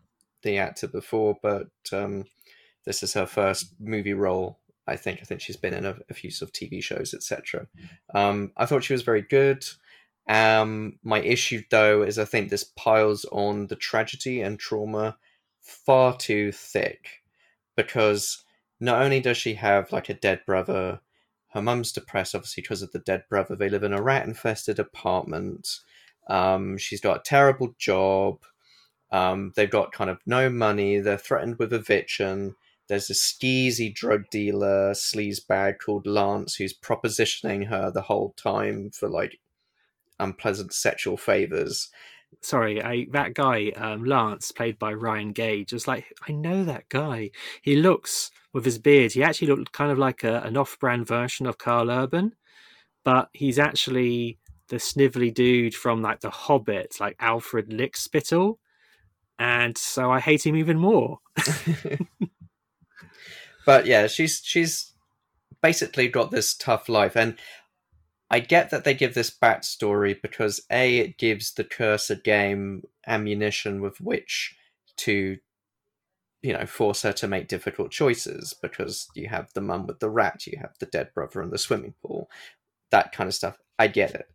the 0.43 0.59
actor 0.59 0.89
before, 0.89 1.37
but 1.41 1.69
um, 1.93 2.25
this 2.85 3.05
is 3.05 3.15
her 3.15 3.27
first 3.27 3.75
movie 3.79 4.15
role. 4.15 4.59
I 4.87 4.97
think. 4.97 5.21
I 5.21 5.25
think 5.25 5.41
she's 5.41 5.57
been 5.57 5.75
in 5.75 5.85
a, 5.85 5.97
a 6.09 6.15
few 6.15 6.31
sort 6.31 6.51
of 6.51 6.53
TV 6.53 6.83
shows, 6.83 7.15
etc. 7.15 7.67
Um, 8.15 8.53
I 8.57 8.67
thought 8.67 8.85
she 8.85 8.93
was 8.93 9.03
very 9.03 9.23
good. 9.23 9.65
Um, 10.29 10.99
my 11.03 11.21
issue, 11.21 11.63
though, 11.71 12.03
is 12.03 12.19
I 12.19 12.25
think 12.25 12.51
this 12.51 12.65
piles 12.65 13.25
on 13.31 13.69
the 13.69 13.77
tragedy 13.77 14.43
and 14.43 14.59
trauma 14.59 15.17
far 15.61 16.17
too 16.17 16.53
thick 16.53 17.23
because 17.77 18.45
not 18.81 19.03
only 19.03 19.21
does 19.21 19.37
she 19.37 19.55
have 19.55 19.93
like 19.93 20.09
a 20.09 20.15
dead 20.15 20.41
brother, 20.47 21.01
her 21.53 21.63
mum's 21.63 21.93
depressed, 21.93 22.35
obviously, 22.35 22.63
because 22.63 22.83
of 22.83 22.93
the 22.93 22.99
dead 22.99 23.25
brother. 23.29 23.57
They 23.57 23.69
live 23.69 23.83
in 23.83 23.93
a 23.93 24.03
rat 24.03 24.27
infested 24.27 24.79
apartment. 24.79 25.69
Um, 26.29 26.77
she's 26.77 27.01
got 27.01 27.19
a 27.19 27.23
terrible 27.25 27.75
job. 27.79 28.43
Um, 29.11 29.53
they've 29.57 29.71
got 29.71 29.93
kind 29.93 30.11
of 30.11 30.19
no 30.27 30.51
money. 30.51 30.99
They're 30.99 31.17
threatened 31.17 31.59
with 31.59 31.73
eviction. 31.73 32.57
There's 32.89 33.11
a 33.11 33.15
skeezy 33.15 33.93
drug 33.93 34.25
dealer, 34.31 34.93
sleazebag 34.93 35.79
called 35.85 36.07
Lance, 36.07 36.55
who's 36.55 36.77
propositioning 36.77 37.69
her 37.69 37.91
the 37.91 38.03
whole 38.03 38.35
time 38.37 38.91
for 38.91 39.09
like 39.09 39.39
unpleasant 40.19 40.73
sexual 40.73 41.17
favors. 41.17 41.91
Sorry, 42.43 42.83
I, 42.83 43.07
that 43.13 43.35
guy, 43.35 43.71
um, 43.77 44.05
Lance, 44.05 44.53
played 44.53 44.79
by 44.79 44.93
Ryan 44.93 45.33
Gage, 45.33 45.73
was 45.73 45.89
like, 45.89 46.07
I 46.29 46.33
know 46.33 46.65
that 46.65 46.89
guy. 46.89 47.31
He 47.63 47.77
looks, 47.77 48.31
with 48.53 48.65
his 48.65 48.79
beard, 48.79 49.13
he 49.13 49.23
actually 49.23 49.49
looked 49.49 49.73
kind 49.73 49.91
of 49.91 49.99
like 49.99 50.23
a, 50.23 50.41
an 50.43 50.57
off 50.57 50.79
brand 50.79 51.07
version 51.07 51.47
of 51.47 51.59
Karl 51.59 51.91
Urban, 51.91 52.35
but 53.05 53.31
he's 53.33 53.59
actually 53.59 54.39
the 54.69 54.77
snivelly 54.77 55.33
dude 55.33 55.75
from 55.75 56.03
like 56.03 56.21
The 56.21 56.31
Hobbit, 56.31 56.99
like 57.01 57.17
Alfred 57.21 57.71
Lickspittle. 57.71 58.59
And 59.39 59.77
so 59.77 60.11
I 60.11 60.21
hate 60.21 60.47
him 60.47 60.57
even 60.57 60.79
more. 60.79 61.19
but 63.67 63.87
yeah, 63.87 64.07
she's 64.07 64.41
she's 64.43 64.93
basically 65.63 66.09
got 66.09 66.31
this 66.31 66.55
tough 66.55 66.89
life, 66.89 67.17
and 67.17 67.37
I 68.31 68.41
get 68.41 68.71
that 68.71 68.85
they 68.85 68.95
give 68.95 69.15
this 69.15 69.31
backstory 69.31 70.21
because 70.21 70.61
a 70.71 70.99
it 70.99 71.19
gives 71.19 71.53
the 71.53 71.65
cursor 71.65 72.15
game 72.17 72.85
ammunition 73.07 73.83
with 73.83 74.01
which 74.01 74.57
to 74.99 75.39
you 76.43 76.53
know 76.53 76.67
force 76.67 77.03
her 77.03 77.13
to 77.13 77.29
make 77.29 77.49
difficult 77.49 77.91
choices 77.91 78.55
because 78.63 79.09
you 79.15 79.29
have 79.29 79.53
the 79.55 79.61
mum 79.61 79.87
with 79.87 80.01
the 80.01 80.11
rat, 80.11 80.47
you 80.47 80.59
have 80.61 80.75
the 80.81 80.87
dead 80.87 81.11
brother 81.15 81.43
in 81.43 81.51
the 81.51 81.59
swimming 81.59 81.95
pool, 82.03 82.31
that 82.91 83.13
kind 83.13 83.29
of 83.29 83.35
stuff. 83.35 83.59
I 83.79 83.89
get 83.89 84.15
it. 84.15 84.27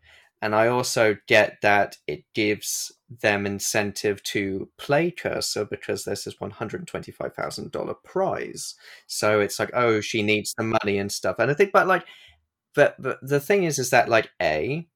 And 0.42 0.56
I 0.56 0.68
also 0.68 1.18
get 1.28 1.58
that 1.62 1.98
it 2.08 2.26
gives 2.34 2.92
them 3.20 3.46
incentive 3.46 4.24
to 4.24 4.70
play 4.78 5.12
Cursor 5.12 5.66
because 5.66 6.04
there's 6.06 6.24
this 6.24 6.36
$125,000 6.36 7.96
prize. 8.04 8.76
So 9.08 9.40
it's 9.40 9.60
like, 9.60 9.72
oh, 9.74 10.00
she 10.00 10.22
needs 10.24 10.54
the 10.58 10.64
money 10.64 10.98
and 10.98 11.12
stuff. 11.12 11.36
And 11.40 11.52
I 11.52 11.54
think, 11.54 11.72
but 11.72 11.88
like, 11.88 12.06
but, 12.74 12.96
but 13.02 13.20
the 13.22 13.40
thing 13.40 13.66
is, 13.66 13.80
is 13.80 13.90
that 13.90 14.08
like, 14.08 14.30
A, 14.42 14.88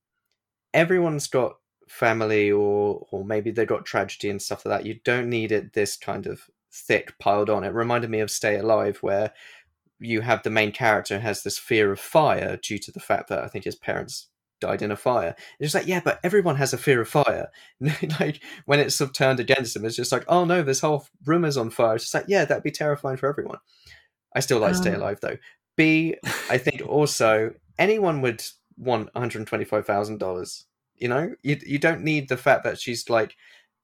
everyone's 0.73 1.27
got 1.27 1.57
family 1.89 2.51
or, 2.51 3.05
or 3.11 3.25
maybe 3.25 3.51
they've 3.51 3.67
got 3.67 3.85
tragedy 3.85 4.29
and 4.29 4.41
stuff 4.41 4.65
like 4.65 4.79
that. 4.79 4.87
You 4.87 4.99
don't 5.03 5.29
need 5.29 5.51
it 5.51 5.73
this 5.73 5.97
kind 5.97 6.25
of 6.25 6.49
thick 6.71 7.17
piled 7.19 7.49
on. 7.49 7.63
It 7.63 7.73
reminded 7.73 8.09
me 8.09 8.21
of 8.21 8.31
Stay 8.31 8.57
Alive, 8.57 8.97
where 9.01 9.33
you 9.99 10.21
have 10.21 10.43
the 10.43 10.49
main 10.49 10.71
character 10.71 11.19
has 11.19 11.43
this 11.43 11.57
fear 11.57 11.91
of 11.91 11.99
fire 11.99 12.57
due 12.57 12.77
to 12.79 12.91
the 12.91 12.99
fact 12.99 13.29
that 13.29 13.43
I 13.43 13.47
think 13.47 13.65
his 13.65 13.75
parents 13.75 14.27
died 14.61 14.81
in 14.81 14.91
a 14.91 14.95
fire. 14.95 15.35
It's 15.59 15.71
just 15.71 15.75
like, 15.75 15.87
yeah, 15.87 16.01
but 16.03 16.19
everyone 16.23 16.55
has 16.57 16.73
a 16.73 16.77
fear 16.77 17.01
of 17.01 17.07
fire. 17.09 17.49
like 18.19 18.41
when 18.65 18.79
it's 18.79 18.95
sort 18.95 19.09
of 19.09 19.15
turned 19.15 19.39
against 19.39 19.73
them, 19.73 19.85
it's 19.85 19.95
just 19.95 20.11
like, 20.11 20.25
oh 20.27 20.45
no, 20.45 20.63
this 20.63 20.81
whole 20.81 21.07
room 21.25 21.45
is 21.45 21.57
on 21.57 21.69
fire. 21.69 21.95
It's 21.95 22.05
just 22.05 22.13
like, 22.13 22.25
yeah, 22.27 22.45
that'd 22.45 22.63
be 22.63 22.71
terrifying 22.71 23.17
for 23.17 23.29
everyone. 23.29 23.57
I 24.35 24.39
still 24.41 24.59
like 24.59 24.75
Stay 24.75 24.93
Um. 24.93 25.01
Alive 25.01 25.19
though. 25.21 25.37
B, 25.77 26.15
I 26.49 26.57
think 26.57 26.81
also 26.87 27.53
anyone 27.77 28.21
would 28.21 28.43
want 28.77 29.09
one 29.13 29.21
hundred 29.21 29.47
twenty-five 29.47 29.85
thousand 29.85 30.19
dollars. 30.19 30.65
You 30.95 31.07
know, 31.09 31.35
you 31.43 31.59
you 31.65 31.79
don't 31.79 32.03
need 32.03 32.29
the 32.29 32.37
fact 32.37 32.63
that 32.63 32.79
she's 32.79 33.09
like 33.09 33.35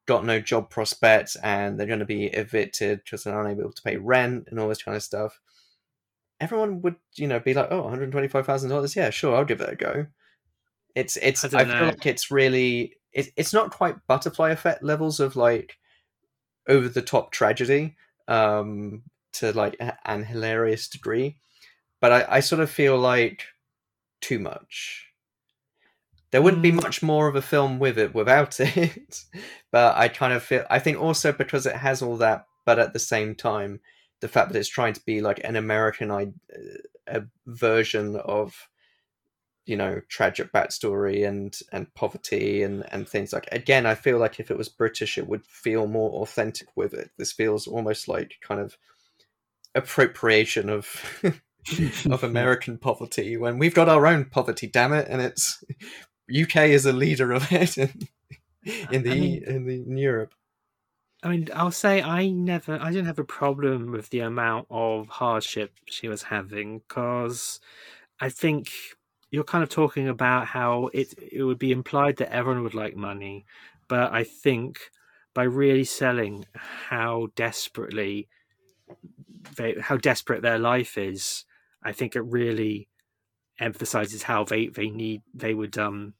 got 0.07 0.25
no 0.25 0.39
job 0.39 0.69
prospects 0.69 1.35
and 1.37 1.79
they're 1.79 1.87
going 1.87 1.99
to 1.99 2.05
be 2.05 2.25
evicted 2.25 3.01
because 3.03 3.23
they're 3.23 3.39
unable 3.39 3.71
to 3.71 3.81
pay 3.81 3.97
rent 3.97 4.45
and 4.49 4.59
all 4.59 4.67
this 4.67 4.81
kind 4.83 4.97
of 4.97 5.03
stuff. 5.03 5.39
Everyone 6.39 6.81
would, 6.81 6.95
you 7.15 7.27
know, 7.27 7.39
be 7.39 7.53
like, 7.53 7.67
"Oh, 7.71 7.81
one 7.83 7.89
hundred 7.91 8.11
twenty-five 8.11 8.45
thousand 8.45 8.69
dollars. 8.69 8.95
Yeah, 8.95 9.09
sure, 9.11 9.35
I'll 9.35 9.45
give 9.45 9.61
it 9.61 9.69
a 9.71 9.75
go." 9.75 10.07
It's 10.95 11.17
it's. 11.17 11.43
I 11.53 11.59
I, 11.61 11.65
feel 11.65 11.75
know. 11.75 11.85
like 11.87 12.05
it's 12.05 12.31
really. 12.31 12.95
It, 13.13 13.29
it's 13.35 13.53
not 13.53 13.71
quite 13.71 13.95
butterfly 14.07 14.51
effect 14.51 14.83
levels 14.83 15.19
of 15.19 15.35
like 15.35 15.77
over 16.67 16.87
the 16.87 17.01
top 17.01 17.31
tragedy 17.31 17.95
um, 18.27 19.03
to 19.33 19.51
like 19.53 19.75
a- 19.79 19.97
an 20.05 20.23
hilarious 20.23 20.87
degree, 20.87 21.37
but 21.99 22.11
I, 22.11 22.25
I 22.37 22.39
sort 22.39 22.61
of 22.61 22.69
feel 22.69 22.97
like 22.97 23.43
too 24.21 24.39
much. 24.39 25.07
There 26.31 26.41
wouldn't 26.41 26.61
be 26.63 26.71
much 26.71 27.03
more 27.03 27.27
of 27.27 27.35
a 27.35 27.41
film 27.41 27.77
with 27.79 27.97
it 27.97 28.13
without 28.15 28.57
it, 28.59 29.23
but 29.71 29.97
I 29.97 30.07
kind 30.07 30.33
of 30.33 30.43
feel. 30.43 30.65
I 30.69 30.79
think 30.79 30.97
also 30.99 31.31
because 31.33 31.65
it 31.65 31.75
has 31.75 32.01
all 32.01 32.17
that, 32.17 32.45
but 32.65 32.79
at 32.79 32.93
the 32.93 32.99
same 32.99 33.35
time, 33.35 33.81
the 34.21 34.29
fact 34.29 34.51
that 34.53 34.59
it's 34.59 34.69
trying 34.69 34.93
to 34.93 35.05
be 35.05 35.19
like 35.21 35.41
an 35.43 35.55
American 35.57 36.11
I- 36.11 36.31
a 37.07 37.23
version 37.47 38.15
of 38.15 38.69
you 39.65 39.77
know 39.77 40.01
tragic 40.09 40.51
backstory 40.51 41.27
and 41.27 41.59
and 41.71 41.93
poverty 41.93 42.63
and 42.63 42.83
and 42.91 43.07
things 43.07 43.31
like 43.31 43.47
again 43.51 43.85
i 43.85 43.93
feel 43.93 44.17
like 44.17 44.39
if 44.39 44.49
it 44.49 44.57
was 44.57 44.69
british 44.69 45.17
it 45.17 45.27
would 45.27 45.45
feel 45.45 45.87
more 45.87 46.21
authentic 46.21 46.67
with 46.75 46.93
it. 46.93 47.11
This 47.17 47.31
feels 47.31 47.67
almost 47.67 48.07
like 48.07 48.33
kind 48.41 48.59
of 48.59 48.77
appropriation 49.75 50.69
of 50.69 51.21
of 52.09 52.23
american 52.23 52.77
poverty 52.77 53.37
when 53.37 53.59
we've 53.59 53.75
got 53.75 53.89
our 53.89 54.07
own 54.07 54.25
poverty 54.25 54.67
damn 54.67 54.93
it 54.93 55.07
and 55.09 55.21
it's 55.21 55.63
uk 56.41 56.55
is 56.55 56.85
a 56.85 56.93
leader 56.93 57.31
of 57.31 57.51
it 57.51 57.77
in, 57.77 58.07
in 58.91 59.03
the 59.03 59.11
I 59.11 59.15
mean- 59.15 59.43
in 59.45 59.65
the 59.65 59.83
in 59.83 59.97
europe. 59.97 60.33
I 61.23 61.29
mean, 61.29 61.49
I'll 61.53 61.69
say 61.69 62.01
I 62.01 62.29
never, 62.29 62.79
I 62.81 62.89
didn't 62.89 63.05
have 63.05 63.19
a 63.19 63.23
problem 63.23 63.91
with 63.91 64.09
the 64.09 64.21
amount 64.21 64.65
of 64.71 65.07
hardship 65.07 65.71
she 65.85 66.07
was 66.07 66.23
having 66.23 66.79
because 66.79 67.59
I 68.19 68.29
think 68.29 68.71
you're 69.31 69.43
kind 69.45 69.63
of 69.63 69.69
talking 69.69 70.07
about 70.09 70.47
how 70.47 70.89
it 70.93 71.13
it 71.31 71.43
would 71.43 71.59
be 71.59 71.71
implied 71.71 72.17
that 72.17 72.33
everyone 72.33 72.63
would 72.63 72.73
like 72.75 72.95
money, 72.95 73.45
but 73.87 74.13
I 74.13 74.23
think 74.23 74.79
by 75.33 75.43
really 75.43 75.85
selling 75.85 76.45
how 76.55 77.29
desperately 77.35 78.27
they 79.57 79.75
how 79.79 79.97
desperate 79.97 80.41
their 80.41 80.59
life 80.59 80.97
is, 80.97 81.45
I 81.83 81.91
think 81.91 82.15
it 82.15 82.21
really 82.21 82.87
emphasizes 83.59 84.23
how 84.23 84.43
they 84.43 84.67
they 84.67 84.89
need 84.89 85.21
they 85.33 85.53
would 85.53 85.77
um 85.77 86.13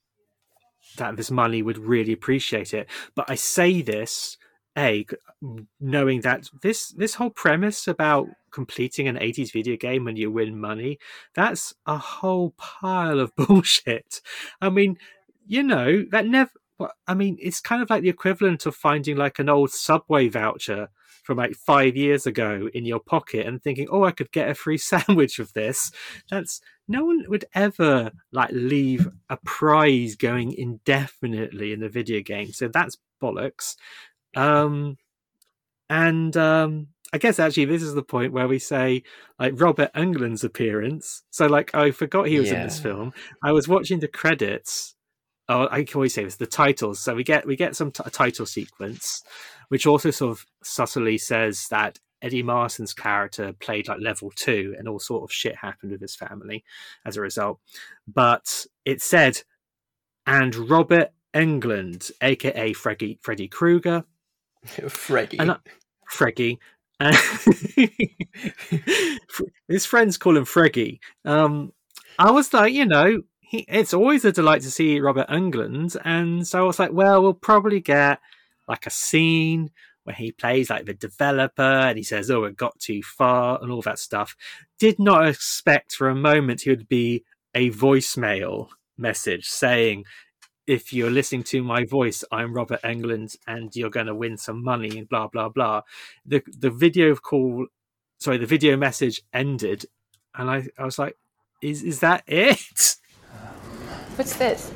that 0.98 1.16
this 1.16 1.32
money 1.32 1.62
would 1.62 1.78
really 1.78 2.14
appreciate 2.14 2.74
it. 2.74 2.90
But 3.16 3.30
I 3.30 3.36
say 3.36 3.82
this 3.82 4.38
a 4.78 5.06
mm, 5.44 5.66
knowing 5.80 6.22
that 6.22 6.50
this 6.62 6.90
this 6.90 7.16
whole 7.16 7.30
premise 7.30 7.88
about 7.88 8.28
completing 8.52 9.08
an 9.08 9.18
80s 9.18 9.52
video 9.52 9.78
game 9.78 10.08
and 10.08 10.18
you 10.18 10.30
win 10.32 10.60
money 10.60 11.00
that's 11.36 11.74
a 11.86 11.98
whole 11.98 12.54
pile 12.58 13.20
of 13.20 13.36
bullshit. 13.36 14.22
I 14.62 14.70
mean 14.70 14.98
you 15.48 15.64
know 15.64 16.06
that 16.12 16.26
never 16.26 16.52
i 17.08 17.14
mean 17.14 17.38
it's 17.40 17.60
kind 17.60 17.82
of 17.82 17.90
like 17.90 18.02
the 18.02 18.10
equivalent 18.10 18.66
of 18.66 18.76
finding 18.76 19.16
like 19.16 19.38
an 19.40 19.50
old 19.50 19.70
subway 19.70 20.28
voucher 20.28 20.90
from 21.24 21.38
like 21.38 21.54
five 21.56 21.96
years 21.96 22.26
ago 22.26 22.70
in 22.74 22.86
your 22.86 23.00
pocket 23.00 23.46
and 23.46 23.62
thinking 23.62 23.88
oh 23.92 24.04
i 24.04 24.12
could 24.12 24.32
get 24.32 24.50
a 24.50 24.56
free 24.56 24.78
sandwich 24.92 25.38
with 25.40 25.54
this. 25.54 25.92
That's 26.30 26.62
no 26.88 27.06
one 27.06 27.24
would 27.28 27.46
ever 27.56 28.12
like 28.32 28.50
leave 28.52 29.08
a 29.30 29.38
prize 29.46 30.16
going 30.16 30.54
indefinitely 30.54 31.72
in 31.72 31.80
the 31.80 31.90
video 31.90 32.22
game. 32.22 32.52
So 32.52 32.68
that's 32.68 32.98
bollocks 33.22 33.76
um 34.36 34.98
and 35.90 36.36
um 36.38 36.88
I 37.14 37.18
guess 37.18 37.40
actually 37.40 37.66
this 37.66 37.84
is 37.84 37.94
the 37.94 38.04
point 38.04 38.32
where 38.32 38.48
we 38.48 38.60
say 38.60 39.04
like 39.38 39.60
Robert 39.60 39.92
Englund's 39.94 40.44
appearance. 40.44 41.24
So 41.30 41.46
like 41.48 41.76
I 41.76 41.92
forgot 41.92 42.28
he 42.28 42.40
was 42.40 42.52
in 42.52 42.64
this 42.64 42.80
film. 42.80 43.14
I 43.44 43.52
was 43.52 43.68
watching 43.68 44.00
the 44.00 44.08
credits. 44.08 44.96
Oh, 45.50 45.68
I 45.70 45.84
can 45.84 45.96
always 45.96 46.14
say 46.14 46.24
this: 46.24 46.38
the 46.38 46.46
titles. 46.46 47.02
So 47.02 47.14
we 47.14 47.26
get 47.26 47.46
we 47.46 47.58
get 47.58 47.76
some 47.76 47.92
t- 47.92 48.04
title 48.12 48.46
sequence, 48.46 49.24
which 49.68 49.86
also 49.86 50.12
sort 50.12 50.32
of 50.32 50.46
subtly 50.64 51.18
says 51.18 51.68
that 51.70 52.00
Eddie 52.22 52.44
Marsan's 52.44 52.94
character 52.94 53.52
played 53.52 53.90
like 53.90 54.00
level 54.00 54.32
two, 54.34 54.74
and 54.78 54.88
all 54.88 55.00
sort 55.00 55.24
of 55.24 55.34
shit 55.34 55.58
happened 55.58 55.92
with 55.92 56.02
his 56.02 56.16
family 56.16 56.64
as 57.06 57.18
a 57.18 57.22
result. 57.22 57.60
But 58.08 58.66
it 58.86 59.02
said, 59.02 59.42
and 60.26 60.56
Robert 60.56 61.12
Englund, 61.34 62.12
aka 62.22 62.72
Freddy 62.72 63.20
Freddy 63.22 63.50
Krueger, 63.50 64.06
Freggy. 64.68 65.38
and 65.40 65.52
I- 65.52 65.58
Freggy. 66.12 66.58
His 69.68 69.86
friends 69.86 70.18
call 70.18 70.38
him 70.38 70.46
Freggy. 70.46 71.00
Um, 71.26 71.72
I 72.20 72.32
was 72.32 72.54
like, 72.54 72.74
you 72.74 72.86
know, 72.86 73.22
he, 73.40 73.66
it's 73.68 73.94
always 73.94 74.26
a 74.26 74.32
delight 74.32 74.62
to 74.64 74.72
see 74.72 75.00
Robert 75.00 75.28
Englund, 75.30 75.98
and 76.06 76.48
so 76.48 76.60
I 76.60 76.64
was 76.64 76.80
like, 76.80 76.92
well, 76.92 77.22
we'll 77.22 77.34
probably 77.34 77.80
get 77.80 78.20
like 78.68 78.86
a 78.86 78.90
scene 78.92 79.72
where 80.04 80.16
he 80.16 80.32
plays 80.32 80.70
like 80.70 80.86
the 80.86 80.94
developer 80.94 81.62
and 81.62 81.98
he 81.98 82.04
says, 82.04 82.30
"Oh, 82.32 82.44
it 82.46 82.58
got 82.58 82.80
too 82.80 83.02
far" 83.04 83.60
and 83.62 83.72
all 83.72 83.82
that 83.84 84.00
stuff. 84.00 84.36
Did 84.80 85.00
not 85.00 85.28
expect 85.28 85.96
for 85.96 86.10
a 86.10 86.16
moment 86.16 86.62
he 86.62 86.70
would 86.70 86.88
be 86.88 87.24
a 87.54 87.70
voicemail 87.72 88.70
message 88.98 89.48
saying, 89.48 90.06
if 90.68 90.94
you're 90.94 91.10
listening 91.10 91.44
to 91.44 91.64
my 91.64 91.86
voice, 91.86 92.24
I'm 92.32 92.54
Robert 92.54 92.82
Englund, 92.84 93.36
and 93.48 93.76
you're 93.76 93.90
going 93.90 94.08
to 94.08 94.16
win 94.16 94.38
some 94.38 94.64
money, 94.64 94.98
and 94.98 95.10
blah 95.10 95.28
blah 95.28 95.50
blah. 95.50 95.82
The 96.26 96.42
the 96.48 96.70
video 96.70 97.16
call, 97.16 97.68
sorry, 98.20 98.38
the 98.38 98.46
video 98.46 98.78
message 98.78 99.22
ended, 99.34 99.86
and 100.36 100.50
I 100.50 100.68
I 100.78 100.86
was 100.86 101.00
like, 101.00 101.18
is 101.62 101.84
is 101.84 102.00
that 102.00 102.24
it? 102.28 102.60
What's 104.16 104.36
this? 104.36 104.72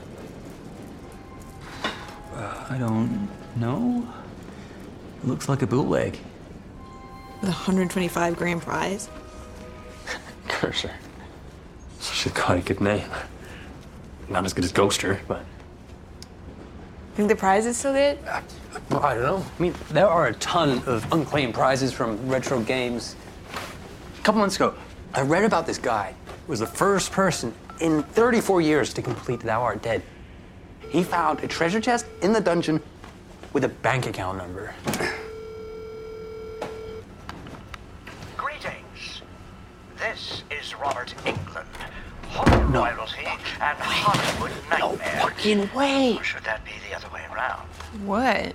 Uh, 1.83 2.65
I 2.69 2.77
don't 2.77 3.29
know. 3.55 4.07
It 5.21 5.27
looks 5.27 5.47
like 5.47 5.61
a 5.61 5.67
bootleg. 5.67 6.19
With 7.41 7.49
a 7.49 7.53
125 7.53 8.35
grand 8.35 8.61
prize? 8.61 9.09
Cursor. 10.47 10.91
She's 12.01 12.31
got 12.31 12.57
a 12.57 12.61
good 12.61 12.81
name. 12.81 13.09
Not 14.29 14.45
as 14.45 14.53
good 14.53 14.63
as 14.65 14.73
Ghoster, 14.73 15.19
but 15.27 15.45
Think 17.15 17.29
the 17.29 17.35
prize 17.35 17.65
is 17.65 17.77
still 17.77 17.93
good? 17.93 18.19
Well, 18.91 19.01
I 19.01 19.13
don't 19.13 19.23
know. 19.23 19.37
I 19.37 19.61
mean, 19.61 19.73
there 19.89 20.07
are 20.07 20.27
a 20.27 20.33
ton 20.33 20.83
of 20.85 21.09
unclaimed 21.13 21.53
prizes 21.53 21.93
from 21.93 22.27
retro 22.27 22.59
games. 22.59 23.15
A 24.19 24.21
couple 24.21 24.41
months 24.41 24.57
ago, 24.57 24.75
I 25.13 25.21
read 25.21 25.45
about 25.45 25.65
this 25.65 25.77
guy 25.77 26.13
who 26.45 26.51
was 26.51 26.59
the 26.59 26.67
first 26.67 27.13
person 27.13 27.53
in 27.79 28.03
34 28.03 28.59
years 28.59 28.93
to 28.95 29.01
complete 29.01 29.39
Thou 29.39 29.61
Art 29.61 29.81
Dead. 29.81 30.01
He 30.89 31.03
found 31.03 31.39
a 31.39 31.47
treasure 31.47 31.79
chest 31.79 32.05
in 32.21 32.33
the 32.33 32.41
dungeon 32.41 32.81
with 33.53 33.63
a 33.63 33.69
bank 33.69 34.07
account 34.07 34.37
number. 34.37 34.73
Greetings. 38.35 39.21
This 39.97 40.43
is 40.51 40.75
Robert 40.75 41.13
Englund, 41.23 41.37
horror 41.55 41.65
No. 42.71 42.83
royalty 42.83 43.25
and 43.25 43.77
Hollywood 43.79 44.51
nightmare. 44.69 45.21
fucking 45.21 45.69
way. 45.73 46.17
Or 46.17 46.23
should 46.23 46.43
that 46.43 46.63
be 46.65 46.71
the 46.89 46.95
other 46.95 47.07
way 47.13 47.23
around? 47.33 47.61
What? 48.05 48.53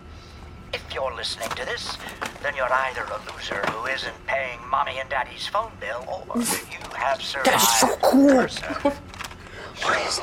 If 0.73 0.85
you're 0.95 1.15
listening 1.15 1.49
to 1.51 1.65
this, 1.65 1.97
then 2.43 2.55
you're 2.55 2.73
either 2.73 3.03
a 3.05 3.33
loser 3.33 3.61
who 3.71 3.87
isn't 3.87 4.27
paying 4.27 4.59
mommy 4.71 4.99
and 5.01 5.09
daddy's 5.09 5.47
phone 5.47 5.73
bill, 5.81 6.05
or 6.09 6.39
you 6.41 6.79
have 6.95 7.21
survived 7.23 7.47
That's 7.55 7.81
so 7.81 7.97
cool. 8.03 8.29
Cursor. 8.31 10.23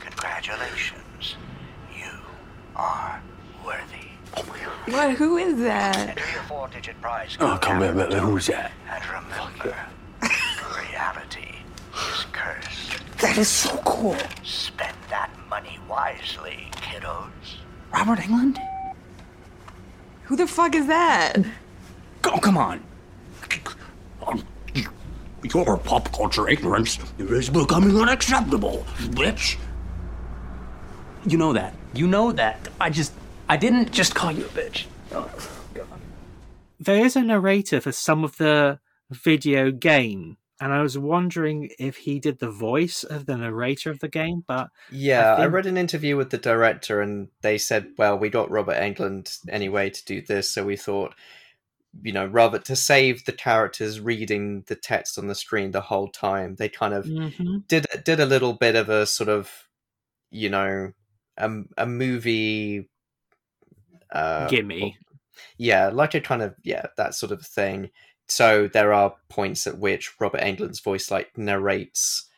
Congratulations. 0.00 1.36
You 1.96 2.10
are 2.74 3.22
worthy. 3.64 4.08
Oh 4.36 4.42
what? 4.92 5.12
Who 5.16 5.36
is 5.38 5.58
that? 5.60 5.96
Enter 6.10 6.30
your 6.32 6.42
four-digit 6.44 7.00
prize 7.00 7.36
Oh, 7.40 7.58
come 7.60 7.80
here, 7.80 7.92
below. 7.92 8.18
who's 8.20 8.46
that? 8.48 8.72
And 8.90 9.04
remember, 9.06 9.76
reality 10.90 11.55
is 11.96 12.26
cursed. 12.32 13.18
That 13.18 13.38
is 13.38 13.48
so 13.48 13.76
cool. 13.84 14.16
Spend 14.42 14.96
that 15.08 15.30
money 15.48 15.78
wisely, 15.88 16.68
kiddos. 16.72 17.30
Robert 17.92 18.18
Englund? 18.18 18.58
Who 20.24 20.36
the 20.36 20.46
fuck 20.46 20.74
is 20.74 20.86
that? 20.86 21.36
Oh, 22.24 22.38
come 22.38 22.58
on. 22.58 22.82
Your 25.54 25.76
pop 25.78 26.12
culture 26.12 26.48
ignorance 26.48 26.98
is 27.18 27.48
becoming 27.48 27.96
unacceptable, 27.96 28.84
bitch. 28.98 29.56
You 31.24 31.38
know 31.38 31.52
that. 31.52 31.74
You 31.94 32.06
know 32.06 32.32
that. 32.32 32.68
I 32.80 32.90
just. 32.90 33.12
I 33.48 33.56
didn't 33.56 33.92
just 33.92 34.14
call 34.14 34.32
you 34.32 34.44
a 34.44 34.48
bitch. 34.48 34.86
Oh, 35.12 35.30
there 36.80 37.04
is 37.04 37.14
a 37.16 37.22
narrator 37.22 37.80
for 37.80 37.92
some 37.92 38.24
of 38.24 38.36
the 38.36 38.80
video 39.10 39.70
game, 39.70 40.36
and 40.60 40.72
I 40.72 40.80
was 40.82 40.96
wondering 40.96 41.70
if 41.78 41.96
he 41.96 42.18
did 42.18 42.38
the 42.38 42.50
voice 42.50 43.04
of 43.04 43.26
the 43.26 43.36
narrator 43.36 43.90
of 43.90 43.98
the 44.00 44.08
game, 44.08 44.44
but 44.46 44.68
Yeah, 44.90 45.34
I, 45.34 45.36
think- 45.42 45.52
read 45.52 45.66
an 45.66 45.76
interview 45.76 46.16
with 46.16 46.30
the 46.30 46.38
director, 46.38 47.00
and 47.00 47.28
they 47.42 47.58
said, 47.58 47.88
"Well, 47.98 48.18
we 48.18 48.28
got 48.30 48.50
Robert 48.50 48.76
Englund 48.76 49.38
anyway 49.48 49.90
to 49.90 50.04
do 50.04 50.22
this, 50.22 50.50
so 50.50 50.64
we 50.64 50.76
thought, 50.76 51.14
you 52.02 52.12
know, 52.12 52.26
rather 52.26 52.58
to 52.58 52.76
save 52.76 53.24
the 53.24 53.32
characters 53.32 54.00
reading 54.00 54.64
the 54.68 54.76
text 54.76 55.18
on 55.18 55.26
the 55.28 55.34
screen 55.34 55.70
the 55.72 55.80
whole 55.80 56.08
time, 56.08 56.56
they 56.56 56.68
kind 56.68 56.94
of 56.94 57.04
Mhm. 57.06 57.66
did 57.68 57.86
did 58.04 58.20
a 58.20 58.26
little 58.26 58.52
bit 58.52 58.74
of 58.76 58.88
a 58.88 59.06
sort 59.06 59.28
of, 59.30 59.50
you 60.30 60.48
know, 60.50 60.92
a, 61.38 61.50
a 61.78 61.86
movie 61.86 62.88
uh, 64.12 64.48
gimme. 64.48 64.96
Yeah, 65.58 65.88
like 65.88 66.14
a 66.14 66.20
kind 66.20 66.42
of 66.42 66.54
yeah, 66.62 66.86
that 66.96 67.14
sort 67.14 67.32
of 67.32 67.42
thing. 67.46 67.90
So 68.28 68.68
there 68.68 68.92
are 68.92 69.14
points 69.28 69.66
at 69.66 69.78
which 69.78 70.12
Robert 70.20 70.40
Englund's 70.40 70.80
voice 70.80 71.10
like 71.10 71.36
narrates 71.36 72.28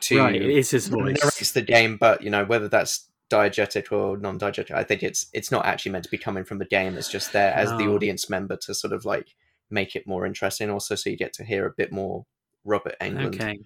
to 0.00 0.18
Right, 0.18 0.36
it 0.36 0.48
is 0.48 0.70
his 0.70 0.88
voice. 0.88 1.18
narrates 1.20 1.52
the 1.52 1.62
game, 1.62 1.96
but 1.96 2.22
you 2.22 2.30
know 2.30 2.44
whether 2.44 2.68
that's 2.68 3.08
diegetic 3.30 3.90
or 3.90 4.16
non-diegetic, 4.16 4.70
I 4.70 4.84
think 4.84 5.02
it's 5.02 5.26
it's 5.32 5.50
not 5.50 5.66
actually 5.66 5.92
meant 5.92 6.04
to 6.04 6.10
be 6.10 6.18
coming 6.18 6.44
from 6.44 6.58
the 6.58 6.64
game. 6.64 6.94
It's 6.96 7.10
just 7.10 7.32
there 7.32 7.52
as 7.52 7.70
the 7.70 7.88
audience 7.88 8.30
member 8.30 8.56
to 8.56 8.74
sort 8.74 8.92
of 8.92 9.04
like 9.04 9.34
make 9.70 9.96
it 9.96 10.06
more 10.06 10.26
interesting. 10.26 10.70
Also, 10.70 10.94
so 10.94 11.10
you 11.10 11.16
get 11.16 11.32
to 11.34 11.44
hear 11.44 11.66
a 11.66 11.72
bit 11.76 11.92
more 11.92 12.24
Robert 12.64 12.96
Englund. 13.00 13.34
Okay. 13.34 13.58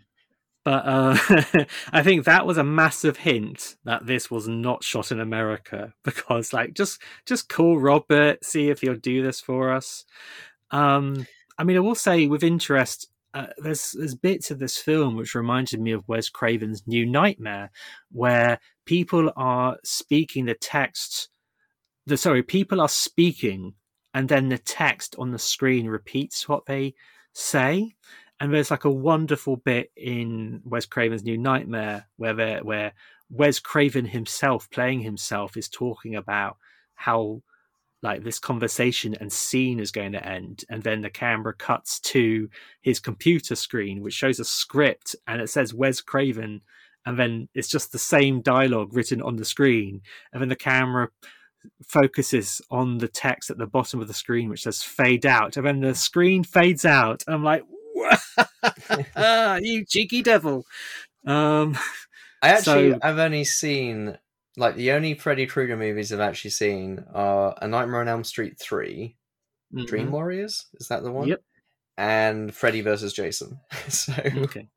But 0.64 0.84
uh, 0.86 1.16
I 1.92 2.02
think 2.02 2.24
that 2.24 2.46
was 2.46 2.58
a 2.58 2.64
massive 2.64 3.18
hint 3.18 3.76
that 3.84 4.06
this 4.06 4.30
was 4.30 4.48
not 4.48 4.84
shot 4.84 5.10
in 5.10 5.20
America 5.20 5.94
because, 6.04 6.52
like, 6.52 6.74
just 6.74 7.00
just 7.26 7.48
call 7.48 7.78
Robert, 7.78 8.44
see 8.44 8.68
if 8.68 8.80
he'll 8.80 8.94
do 8.94 9.22
this 9.22 9.40
for 9.40 9.72
us. 9.72 10.04
Um, 10.70 11.26
I 11.58 11.64
mean, 11.64 11.76
I 11.76 11.80
will 11.80 11.94
say 11.94 12.26
with 12.26 12.44
interest, 12.44 13.08
uh, 13.34 13.46
there's 13.58 13.92
there's 13.92 14.14
bits 14.14 14.50
of 14.50 14.58
this 14.58 14.78
film 14.78 15.16
which 15.16 15.34
reminded 15.34 15.80
me 15.80 15.92
of 15.92 16.08
Wes 16.08 16.28
Craven's 16.28 16.86
New 16.86 17.04
Nightmare, 17.04 17.70
where 18.10 18.58
people 18.86 19.32
are 19.36 19.76
speaking 19.84 20.46
the 20.46 20.54
text. 20.54 21.28
The 22.06 22.16
sorry, 22.16 22.42
people 22.42 22.80
are 22.80 22.88
speaking, 22.88 23.74
and 24.14 24.28
then 24.28 24.48
the 24.48 24.58
text 24.58 25.14
on 25.18 25.30
the 25.30 25.38
screen 25.38 25.86
repeats 25.86 26.48
what 26.48 26.66
they 26.66 26.94
say. 27.34 27.94
And 28.40 28.54
there's 28.54 28.70
like 28.70 28.84
a 28.84 28.90
wonderful 28.90 29.56
bit 29.56 29.90
in 29.96 30.62
Wes 30.64 30.86
Craven's 30.86 31.24
New 31.24 31.36
Nightmare 31.36 32.06
where 32.16 32.62
where 32.62 32.92
Wes 33.30 33.58
Craven 33.58 34.06
himself, 34.06 34.70
playing 34.70 35.00
himself, 35.00 35.56
is 35.56 35.68
talking 35.68 36.14
about 36.14 36.56
how 36.94 37.42
like 38.02 38.22
this 38.22 38.38
conversation 38.38 39.14
and 39.20 39.32
scene 39.32 39.80
is 39.80 39.90
going 39.90 40.12
to 40.12 40.24
end, 40.26 40.64
and 40.68 40.82
then 40.82 41.00
the 41.02 41.10
camera 41.10 41.52
cuts 41.52 41.98
to 42.00 42.48
his 42.80 43.00
computer 43.00 43.54
screen, 43.56 44.02
which 44.02 44.14
shows 44.14 44.38
a 44.38 44.44
script, 44.44 45.16
and 45.26 45.40
it 45.40 45.48
says 45.50 45.74
Wes 45.74 46.00
Craven, 46.00 46.60
and 47.04 47.18
then 47.18 47.48
it's 47.54 47.68
just 47.68 47.90
the 47.92 47.98
same 47.98 48.40
dialogue 48.40 48.94
written 48.94 49.20
on 49.22 49.36
the 49.36 49.44
screen, 49.44 50.02
and 50.32 50.40
then 50.40 50.48
the 50.48 50.56
camera 50.56 51.08
focuses 51.86 52.60
on 52.70 52.98
the 52.98 53.08
text 53.08 53.50
at 53.50 53.58
the 53.58 53.66
bottom 53.66 54.00
of 54.00 54.06
the 54.08 54.14
screen, 54.14 54.48
which 54.48 54.62
says 54.62 54.82
"fade 54.82 55.26
out," 55.26 55.56
and 55.56 55.66
then 55.66 55.80
the 55.80 55.94
screen 55.94 56.44
fades 56.44 56.84
out. 56.84 57.24
I'm 57.26 57.42
like, 57.42 57.64
Ah, 59.16 59.58
you 59.60 59.84
cheeky 59.84 60.22
devil. 60.22 60.64
Um, 61.26 61.76
I 62.42 62.48
actually, 62.50 62.92
so- 62.92 62.98
I've 63.02 63.18
only 63.18 63.44
seen 63.44 64.18
like 64.58 64.74
the 64.76 64.90
only 64.92 65.14
Freddy 65.14 65.46
Krueger 65.46 65.76
movies 65.76 66.12
I've 66.12 66.20
actually 66.20 66.50
seen 66.50 67.04
are 67.14 67.56
A 67.62 67.68
Nightmare 67.68 68.00
on 68.00 68.08
Elm 68.08 68.24
Street 68.24 68.58
3 68.58 69.16
Dream 69.86 70.08
Mhm. 70.08 70.10
Warriors. 70.10 70.66
Is 70.80 70.88
that 70.88 71.02
the 71.02 71.12
one? 71.12 71.28
Yep. 71.28 71.42
And 71.96 72.54
Freddy 72.54 72.80
versus 72.80 73.12
Jason. 73.12 73.60
so 73.88 74.12
Okay. 74.24 74.68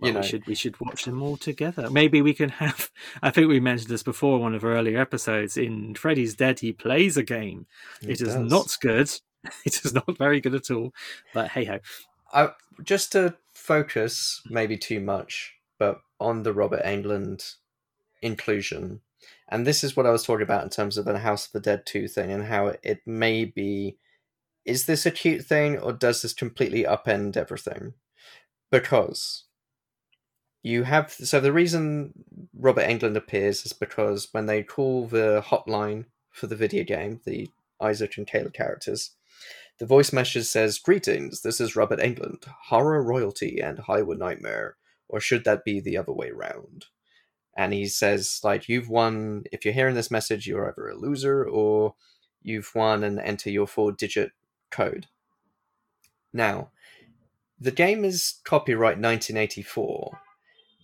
you 0.00 0.12
know, 0.12 0.20
we 0.20 0.26
should 0.26 0.46
we 0.46 0.54
should 0.54 0.80
watch 0.80 1.04
them 1.04 1.22
all 1.22 1.36
together. 1.36 1.88
Maybe 1.90 2.20
we 2.22 2.34
can 2.34 2.48
have. 2.48 2.90
I 3.22 3.30
think 3.30 3.48
we 3.48 3.60
mentioned 3.60 3.90
this 3.90 4.02
before 4.02 4.36
in 4.36 4.42
one 4.42 4.54
of 4.54 4.64
our 4.64 4.72
earlier 4.72 4.98
episodes. 5.00 5.56
In 5.56 5.94
Freddy's 5.94 6.34
Dead, 6.34 6.60
he 6.60 6.72
plays 6.72 7.16
a 7.16 7.22
game. 7.22 7.66
He 8.00 8.08
it 8.12 8.20
is 8.20 8.34
does. 8.34 8.50
not 8.50 8.76
good. 8.80 9.10
It 9.66 9.84
is 9.84 9.92
not 9.92 10.16
very 10.18 10.40
good 10.40 10.54
at 10.54 10.70
all. 10.70 10.92
But 11.34 11.48
hey 11.50 11.64
ho. 11.64 11.78
I 12.32 12.50
just 12.84 13.10
to 13.12 13.34
focus, 13.54 14.40
maybe 14.48 14.76
too 14.78 15.00
much, 15.00 15.54
but 15.78 16.00
on 16.20 16.44
the 16.44 16.52
Robert 16.52 16.82
Englund 16.84 17.56
inclusion, 18.22 19.00
and 19.48 19.66
this 19.66 19.84
is 19.84 19.96
what 19.96 20.06
I 20.06 20.10
was 20.10 20.24
talking 20.24 20.42
about 20.42 20.64
in 20.64 20.70
terms 20.70 20.98
of 20.98 21.04
the 21.04 21.18
House 21.18 21.46
of 21.46 21.52
the 21.52 21.60
Dead 21.60 21.84
two 21.86 22.08
thing, 22.08 22.30
and 22.30 22.44
how 22.44 22.74
it 22.82 23.00
may 23.06 23.44
be. 23.44 23.98
Is 24.64 24.86
this 24.86 25.06
a 25.06 25.10
cute 25.10 25.44
thing, 25.44 25.78
or 25.78 25.92
does 25.92 26.22
this 26.22 26.32
completely 26.32 26.84
upend 26.84 27.36
everything? 27.36 27.94
Because 28.70 29.44
you 30.62 30.84
have 30.84 31.10
so 31.10 31.40
the 31.40 31.52
reason 31.52 32.12
Robert 32.56 32.88
Englund 32.88 33.16
appears 33.16 33.66
is 33.66 33.72
because 33.72 34.28
when 34.32 34.46
they 34.46 34.62
call 34.62 35.06
the 35.06 35.42
hotline 35.44 36.04
for 36.30 36.46
the 36.46 36.56
video 36.56 36.84
game, 36.84 37.20
the 37.24 37.48
Isaac 37.80 38.16
and 38.16 38.26
Kayla 38.26 38.52
characters, 38.52 39.10
the 39.78 39.86
voice 39.86 40.12
message 40.12 40.44
says, 40.44 40.78
Greetings, 40.78 41.42
this 41.42 41.60
is 41.60 41.74
Robert 41.74 41.98
Englund, 41.98 42.44
horror 42.68 43.02
royalty 43.02 43.60
and 43.60 43.80
Hollywood 43.80 44.18
nightmare. 44.18 44.76
Or 45.08 45.20
should 45.20 45.44
that 45.44 45.64
be 45.64 45.80
the 45.80 45.96
other 45.96 46.12
way 46.12 46.30
round? 46.30 46.86
And 47.56 47.72
he 47.72 47.86
says, 47.86 48.40
like, 48.42 48.68
you've 48.68 48.88
won, 48.88 49.44
if 49.52 49.64
you're 49.64 49.74
hearing 49.74 49.94
this 49.94 50.10
message, 50.10 50.46
you're 50.46 50.68
either 50.68 50.88
a 50.88 50.96
loser 50.96 51.44
or 51.44 51.94
you've 52.42 52.74
won 52.74 53.04
and 53.04 53.18
enter 53.20 53.50
your 53.50 53.66
four 53.66 53.92
digit 53.92 54.32
code. 54.70 55.06
Now, 56.32 56.70
the 57.60 57.70
game 57.70 58.04
is 58.04 58.40
copyright 58.44 58.98
1984. 58.98 60.18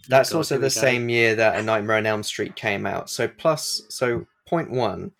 That's 0.08 0.30
God, 0.30 0.36
also 0.38 0.58
the 0.58 0.70
same 0.70 1.08
year 1.08 1.34
that 1.34 1.58
A 1.58 1.62
Nightmare 1.62 1.96
on 1.96 2.06
Elm 2.06 2.22
Street 2.22 2.54
came 2.54 2.86
out. 2.86 3.10
So, 3.10 3.28
plus, 3.28 3.82
so 3.88 4.26
point 4.46 4.70
one, 4.70 5.12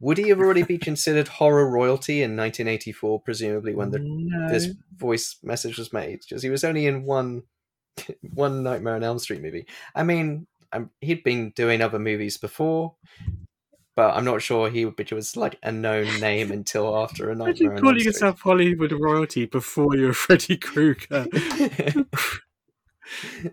would 0.00 0.18
he 0.18 0.28
have 0.28 0.38
already 0.38 0.62
be 0.62 0.78
considered 0.78 1.26
horror 1.26 1.68
royalty 1.68 2.22
in 2.22 2.36
1984, 2.36 3.20
presumably 3.22 3.74
when 3.74 3.90
the 3.90 3.98
No. 4.00 4.48
this 4.48 4.68
voice 4.96 5.36
message 5.42 5.78
was 5.78 5.92
made? 5.92 6.20
Because 6.20 6.42
he 6.42 6.50
was 6.50 6.64
only 6.64 6.86
in 6.86 7.04
one 7.04 7.44
one 8.34 8.62
Nightmare 8.62 8.96
on 8.96 9.02
Elm 9.02 9.18
Street 9.18 9.42
movie. 9.42 9.66
I 9.94 10.02
mean, 10.02 10.46
um 10.72 10.90
he'd 11.00 11.22
been 11.24 11.50
doing 11.56 11.80
other 11.82 11.98
movies 11.98 12.36
before, 12.36 12.94
but 13.94 14.14
I'm 14.16 14.24
not 14.24 14.42
sure 14.42 14.68
he 14.70 14.84
would- 14.84 15.10
was 15.12 15.36
like 15.36 15.58
a 15.62 15.72
known 15.72 16.20
name 16.20 16.50
until 16.52 16.96
after 16.96 17.30
A 17.30 17.34
Nightmare 17.34 17.70
Imagine 17.70 17.78
calling 17.82 17.98
Street. 18.00 18.04
yourself 18.06 18.40
Hollywood 18.40 18.92
royalty 18.92 19.46
before 19.46 19.96
you're 19.96 20.12
Freddy 20.24 20.56
Krueger. 20.56 21.26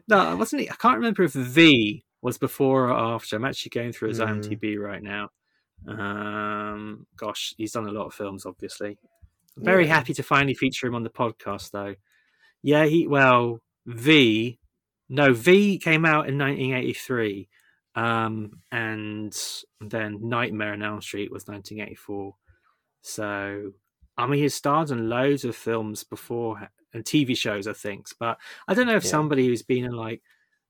no, 0.07 0.35
wasn't 0.35 0.61
he? 0.63 0.69
I 0.69 0.75
can't 0.75 0.95
remember 0.97 1.23
if 1.23 1.33
V 1.33 2.03
was 2.21 2.37
before 2.37 2.89
or 2.89 2.97
after. 2.97 3.35
I'm 3.35 3.45
actually 3.45 3.69
going 3.69 3.91
through 3.91 4.09
his 4.09 4.17
Hmm. 4.19 4.23
IMDb 4.25 4.77
right 4.79 5.03
now. 5.03 5.29
Um, 5.87 7.05
gosh, 7.17 7.53
he's 7.57 7.73
done 7.73 7.87
a 7.87 7.91
lot 7.91 8.05
of 8.07 8.13
films, 8.13 8.45
obviously. 8.45 8.97
Very 9.57 9.85
Yeah. 9.85 9.95
happy 9.95 10.13
to 10.15 10.23
finally 10.23 10.55
feature 10.55 10.87
him 10.87 10.95
on 10.95 11.03
the 11.03 11.09
podcast, 11.09 11.71
though. 11.71 11.95
Yeah, 12.61 12.85
he 12.85 13.05
well 13.07 13.59
V. 13.85 14.59
No, 15.09 15.33
V 15.33 15.77
came 15.79 16.05
out 16.05 16.27
in 16.29 16.37
1983, 16.37 17.47
um, 17.95 18.59
and 18.71 19.37
then 19.81 20.17
Nightmare 20.21 20.73
on 20.73 20.81
Elm 20.81 21.01
Street 21.01 21.31
was 21.31 21.47
1984. 21.47 22.35
So, 23.01 23.71
I 24.17 24.27
mean, 24.27 24.41
he's 24.41 24.55
starred 24.55 24.91
in 24.91 25.09
loads 25.09 25.43
of 25.45 25.55
films 25.55 26.03
before 26.03 26.69
and 26.93 27.03
TV 27.03 27.35
shows, 27.35 27.67
I 27.67 27.73
think. 27.73 28.07
But 28.19 28.37
I 28.67 28.73
don't 28.73 28.87
know 28.87 28.95
if 28.95 29.03
Yeah. 29.03 29.09
somebody 29.11 29.45
who's 29.47 29.61
been 29.63 29.85
in 29.85 29.91
like 29.91 30.21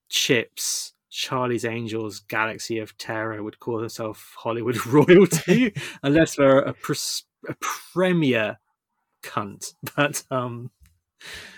Chips, 0.09 0.93
Charlie's 1.09 1.63
Angels, 1.65 2.19
Galaxy 2.21 2.79
of 2.79 2.97
Terror 2.97 3.41
would 3.43 3.59
call 3.59 3.79
themselves 3.79 4.19
Hollywood 4.35 4.83
royalty, 4.87 5.73
unless 6.03 6.35
they're 6.35 6.59
a, 6.59 6.73
pres- 6.73 7.23
a 7.47 7.55
premier 7.93 8.57
cunt. 9.21 9.73
But 9.95 10.23
um, 10.31 10.71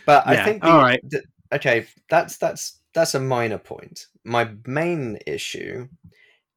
But 0.05 0.27
I 0.27 0.33
Yeah, 0.33 0.45
think 0.45 0.61
the, 0.63 0.69
all 0.69 0.81
right. 0.81 0.99
the- 1.09 1.23
okay, 1.55 1.87
that's 2.09 2.37
that's 2.37 2.79
that's 2.93 3.15
a 3.15 3.19
minor 3.19 3.57
point. 3.57 4.07
My 4.23 4.49
main 4.65 5.17
issue 5.25 5.87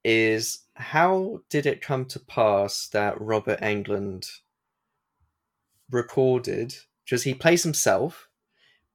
is 0.04 0.60
how 0.74 1.40
did 1.50 1.66
it 1.66 1.80
come 1.80 2.04
to 2.06 2.20
pass 2.20 2.88
that 2.88 3.20
Robert 3.20 3.60
Englund 3.60 4.30
recorded 5.90 6.74
because 7.04 7.22
he 7.22 7.34
plays 7.34 7.62
himself 7.62 8.28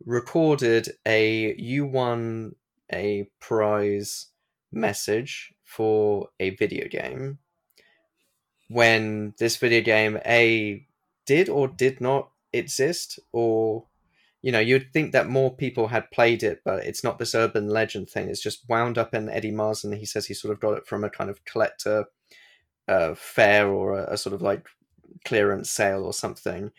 recorded 0.06 0.90
a 1.06 1.56
you 1.58 1.86
won 1.86 2.56
a 2.92 3.28
prize 3.40 4.28
message 4.72 5.54
for 5.64 6.30
a 6.40 6.52
video 6.52 6.88
game 6.88 7.38
when 8.70 9.34
this 9.40 9.58
video 9.58 9.82
game 9.82 10.20
a 10.26 10.86
did 11.26 11.50
or 11.50 11.68
did 11.68 12.02
not 12.02 12.30
exist 12.52 13.20
or 13.32 13.86
you 14.44 14.52
know 14.52 14.60
you'd 14.60 14.94
think 14.94 15.14
that 15.14 15.28
more 15.28 15.56
people 15.56 15.88
had 15.88 16.12
played 16.12 16.44
it 16.44 16.62
but 16.64 16.86
it's 16.86 17.04
not 17.04 17.18
this 17.18 17.34
urban 17.34 17.70
legend 17.70 18.10
thing. 18.10 18.30
It's 18.30 18.44
just 18.44 18.70
wound 18.70 19.00
up 19.00 19.16
in 19.16 19.30
Eddie 19.30 19.52
Marsan 19.52 19.98
he 19.98 20.06
says 20.06 20.28
he 20.28 20.36
sort 20.36 20.54
of 20.54 20.60
got 20.60 20.78
it 20.78 20.86
from 20.86 21.04
a 21.04 21.10
kind 21.10 21.32
of 21.32 21.44
collector 21.46 22.06
uh, 22.88 23.16
fair 23.16 23.68
or 23.68 23.98
a, 23.98 24.14
a 24.14 24.18
sort 24.18 24.36
of 24.36 24.42
like 24.42 24.68
clearance 25.26 25.72
sale 25.72 26.04
or 26.04 26.14
something. 26.14 26.72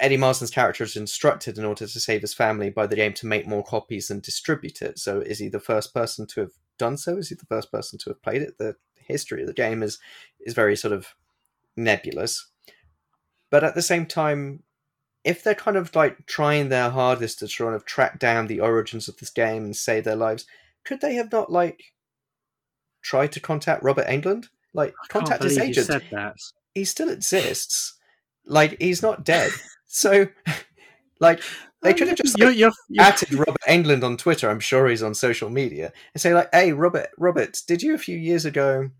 Eddie 0.00 0.18
Marsan's 0.18 0.50
character 0.50 0.84
is 0.84 0.96
instructed 0.96 1.58
in 1.58 1.64
order 1.64 1.86
to 1.86 2.00
save 2.00 2.22
his 2.22 2.34
family 2.34 2.70
by 2.70 2.86
the 2.86 2.96
game 2.96 3.12
to 3.14 3.26
make 3.26 3.46
more 3.46 3.64
copies 3.64 4.10
and 4.10 4.22
distribute 4.22 4.80
it. 4.80 4.98
So 4.98 5.20
is 5.20 5.38
he 5.38 5.48
the 5.48 5.60
first 5.60 5.92
person 5.92 6.26
to 6.28 6.40
have 6.40 6.52
done 6.78 6.96
so? 6.96 7.16
Is 7.16 7.28
he 7.28 7.34
the 7.34 7.46
first 7.46 7.70
person 7.70 7.98
to 8.00 8.10
have 8.10 8.22
played 8.22 8.42
it? 8.42 8.58
The 8.58 8.76
history 8.96 9.42
of 9.42 9.46
the 9.46 9.54
game 9.54 9.82
is 9.82 9.98
is 10.40 10.54
very 10.54 10.76
sort 10.76 10.92
of 10.92 11.14
nebulous. 11.76 12.48
But 13.50 13.64
at 13.64 13.74
the 13.74 13.82
same 13.82 14.06
time 14.06 14.62
if 15.26 15.42
they're 15.42 15.54
kind 15.54 15.76
of 15.76 15.94
like 15.94 16.24
trying 16.26 16.68
their 16.68 16.88
hardest 16.90 17.40
to 17.40 17.48
try 17.48 17.72
and 17.74 17.84
track 17.84 18.18
down 18.18 18.46
the 18.46 18.60
origins 18.60 19.08
of 19.08 19.16
this 19.18 19.30
game 19.30 19.64
and 19.64 19.76
save 19.76 20.04
their 20.04 20.16
lives, 20.16 20.46
could 20.84 21.00
they 21.00 21.14
have 21.16 21.32
not 21.32 21.50
like 21.52 21.92
tried 23.02 23.32
to 23.32 23.40
contact 23.40 23.82
Robert 23.82 24.06
Englund? 24.06 24.46
Like 24.72 24.94
contact 25.08 25.42
his 25.42 25.58
agent. 25.58 25.86
said 25.86 26.04
that. 26.12 26.36
He 26.74 26.84
still 26.84 27.08
exists. 27.08 27.94
like 28.46 28.76
he's 28.80 29.02
not 29.02 29.24
dead. 29.24 29.50
So, 29.88 30.26
like, 31.20 31.40
they 31.80 31.94
could 31.94 32.08
have 32.08 32.18
just 32.18 32.34
like, 32.38 32.40
You're- 32.40 32.54
you're- 32.56 32.72
you're- 32.90 33.04
added 33.06 33.32
Robert 33.32 33.62
Englund 33.68 34.02
on 34.04 34.16
Twitter. 34.18 34.50
I'm 34.50 34.60
sure 34.60 34.88
he's 34.88 35.02
on 35.02 35.14
social 35.14 35.48
media 35.48 35.92
and 36.12 36.20
say 36.20 36.34
like, 36.34 36.48
"Hey, 36.52 36.72
Robert, 36.72 37.08
Robert, 37.16 37.56
did 37.66 37.82
you 37.82 37.94
a 37.94 37.98
few 37.98 38.18
years 38.18 38.44
ago 38.44 38.90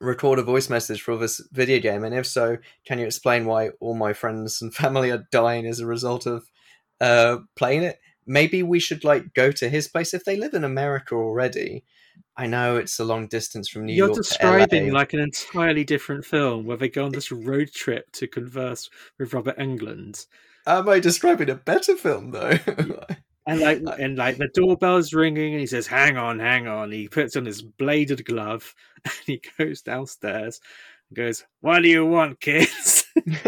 record 0.00 0.38
a 0.38 0.42
voice 0.42 0.68
message 0.70 1.02
for 1.02 1.16
this 1.16 1.40
video 1.52 1.78
game? 1.80 2.04
And 2.04 2.14
if 2.14 2.26
so, 2.26 2.58
can 2.86 2.98
you 2.98 3.06
explain 3.06 3.46
why 3.46 3.70
all 3.80 3.94
my 3.94 4.12
friends 4.12 4.62
and 4.62 4.74
family 4.82 5.10
are 5.10 5.26
dying 5.30 5.66
as 5.66 5.80
a 5.80 5.86
result 5.86 6.26
of 6.26 6.48
uh, 7.00 7.38
playing 7.56 7.82
it? 7.82 8.00
Maybe 8.26 8.62
we 8.62 8.78
should 8.78 9.04
like 9.04 9.32
go 9.34 9.50
to 9.52 9.68
his 9.68 9.88
place 9.88 10.12
if 10.12 10.24
they 10.24 10.36
live 10.36 10.54
in 10.54 10.64
America 10.64 11.14
already." 11.14 11.84
I 12.36 12.46
know 12.46 12.76
it's 12.76 13.00
a 13.00 13.04
long 13.04 13.26
distance 13.26 13.68
from 13.68 13.86
New 13.86 13.92
York. 13.92 14.08
You're 14.08 14.16
York. 14.16 14.24
describing 14.24 14.86
to 14.86 14.92
LA. 14.92 14.98
like 14.98 15.12
an 15.12 15.20
entirely 15.20 15.82
different 15.82 16.24
film 16.24 16.66
where 16.66 16.76
they 16.76 16.88
go 16.88 17.04
on 17.04 17.12
this 17.12 17.32
road 17.32 17.72
trip 17.72 18.10
to 18.12 18.28
converse 18.28 18.88
with 19.18 19.32
Robert 19.32 19.58
Englund. 19.58 20.26
Am 20.66 20.88
I 20.88 21.00
describing 21.00 21.50
a 21.50 21.56
better 21.56 21.96
film 21.96 22.30
though? 22.30 22.58
And 23.48 23.60
like, 23.60 23.82
and 23.98 24.18
like 24.18 24.36
the 24.36 24.48
doorbell's 24.52 25.14
ringing, 25.14 25.54
and 25.54 25.60
he 25.60 25.66
says, 25.66 25.86
"Hang 25.86 26.18
on, 26.18 26.38
hang 26.38 26.68
on." 26.68 26.92
He 26.92 27.08
puts 27.08 27.34
on 27.34 27.46
his 27.46 27.62
bladed 27.62 28.26
glove, 28.26 28.74
and 29.04 29.14
he 29.24 29.40
goes 29.58 29.80
downstairs, 29.80 30.60
and 31.08 31.16
goes, 31.16 31.44
"What 31.62 31.80
do 31.80 31.88
you 31.88 32.04
want, 32.04 32.40
kids?" 32.40 33.06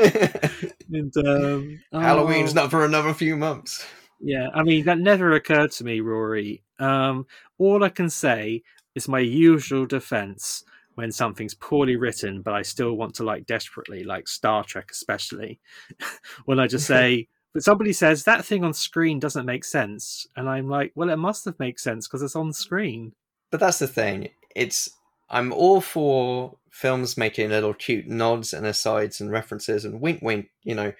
and 0.91 1.15
um, 1.19 1.81
Halloween's 1.93 2.53
oh, 2.53 2.63
not 2.63 2.71
for 2.71 2.87
another 2.87 3.13
few 3.13 3.37
months. 3.37 3.85
Yeah, 4.21 4.49
I 4.55 4.63
mean 4.63 4.87
that 4.87 4.99
never 4.99 5.33
occurred 5.33 5.73
to 5.73 5.85
me, 5.85 6.01
Rory. 6.01 6.63
Um, 6.79 7.27
all 7.59 7.85
I 7.85 7.91
can 7.91 8.09
say 8.09 8.63
is 8.95 9.07
my 9.07 9.21
usual 9.21 9.85
defense 9.85 10.65
when 10.95 11.13
something's 11.13 11.55
poorly 11.55 11.97
written, 11.97 12.41
but 12.41 12.55
I 12.55 12.63
still 12.63 12.95
want 12.95 13.15
to 13.17 13.25
like 13.25 13.45
desperately, 13.45 14.03
like 14.03 14.29
Star 14.29 14.65
Trek, 14.65 14.89
especially 14.91 15.61
when 16.47 16.59
I 16.59 16.67
just 16.67 16.87
say, 16.87 17.29
but 17.53 17.63
somebody 17.63 17.93
says 17.93 18.25
that 18.25 18.45
thing 18.45 18.65
on 18.65 18.75
screen 18.75 19.19
doesn't 19.19 19.47
make 19.47 19.65
sense, 19.65 20.27
and 20.37 20.49
I'm 20.49 20.69
like, 20.69 20.93
well, 20.95 21.11
it 21.11 21.17
must 21.17 21.45
have 21.45 21.59
made 21.59 21.79
sense 21.79 22.07
because 22.07 22.23
it's 22.23 22.37
on 22.37 22.53
screen. 22.53 23.13
But 23.51 23.61
that's 23.61 23.79
the 23.79 23.89
thing. 23.89 24.29
It's 24.55 24.91
I'm 25.29 25.53
all 25.53 25.81
for 25.81 26.57
films 26.71 27.17
making 27.17 27.51
little 27.51 27.75
cute 27.75 28.07
nods 28.07 28.53
and 28.53 28.67
asides 28.67 29.21
and 29.21 29.31
references 29.31 29.85
and 29.85 30.01
wink 30.01 30.23
wink, 30.23 30.51
you 30.63 30.75
know, 30.75 30.93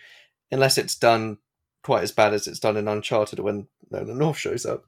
unless 0.51 0.79
it's 0.79 0.95
done 0.95 1.39
quite 1.83 2.03
as 2.03 2.13
bad 2.13 2.35
as 2.35 2.47
it's 2.47 2.61
done 2.61 2.77
in 2.77 2.89
Uncharted 2.89 3.39
when 3.39 3.67
Nolan 3.91 4.19
North 4.19 4.37
shows 4.39 4.67
up. 4.67 4.85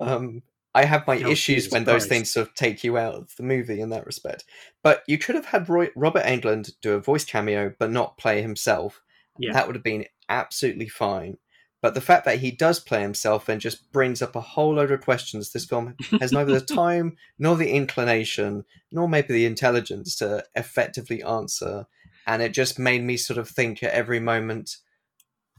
Um, 0.00 0.42
I 0.74 0.84
have 0.84 1.06
my 1.06 1.16
Oh, 1.22 1.30
issues 1.30 1.64
Jesus 1.64 1.72
when 1.72 1.84
those 1.84 2.02
Christ. 2.02 2.08
things 2.10 2.30
sort 2.30 2.48
of 2.48 2.54
take 2.54 2.84
you 2.84 2.98
out 2.98 3.14
of 3.14 3.34
the 3.36 3.42
movie 3.42 3.80
in 3.80 3.88
that 3.90 4.04
respect. 4.04 4.44
But 4.82 5.02
you 5.06 5.16
could 5.16 5.34
have 5.34 5.46
had 5.46 5.68
Roy, 5.70 5.88
Robert 5.96 6.24
Englund 6.24 6.70
do 6.82 6.92
a 6.92 7.00
voice 7.00 7.24
cameo 7.24 7.74
but 7.78 7.90
not 7.90 8.18
play 8.18 8.42
himself. 8.42 9.00
Yeah. 9.38 9.54
That 9.54 9.66
would 9.66 9.76
have 9.76 9.82
been 9.82 10.04
absolutely 10.28 10.88
fine. 10.88 11.38
But 11.82 11.94
the 11.94 12.00
fact 12.00 12.24
that 12.24 12.40
he 12.40 12.50
does 12.50 12.80
play 12.80 13.02
himself 13.02 13.48
and 13.48 13.60
just 13.60 13.92
brings 13.92 14.20
up 14.22 14.34
a 14.34 14.40
whole 14.40 14.74
load 14.74 14.90
of 14.90 15.02
questions 15.02 15.52
this 15.52 15.66
film 15.66 15.94
has 16.20 16.32
neither 16.32 16.58
the 16.58 16.64
time 16.74 17.16
nor 17.38 17.54
the 17.56 17.70
inclination 17.70 18.64
nor 18.90 19.08
maybe 19.08 19.34
the 19.34 19.44
intelligence 19.46 20.16
to 20.16 20.44
effectively 20.56 21.22
answer. 21.22 21.86
And 22.26 22.42
it 22.42 22.52
just 22.54 22.78
made 22.78 23.04
me 23.04 23.16
sort 23.16 23.38
of 23.38 23.48
think 23.48 23.82
at 23.82 23.92
every 23.92 24.18
moment, 24.18 24.76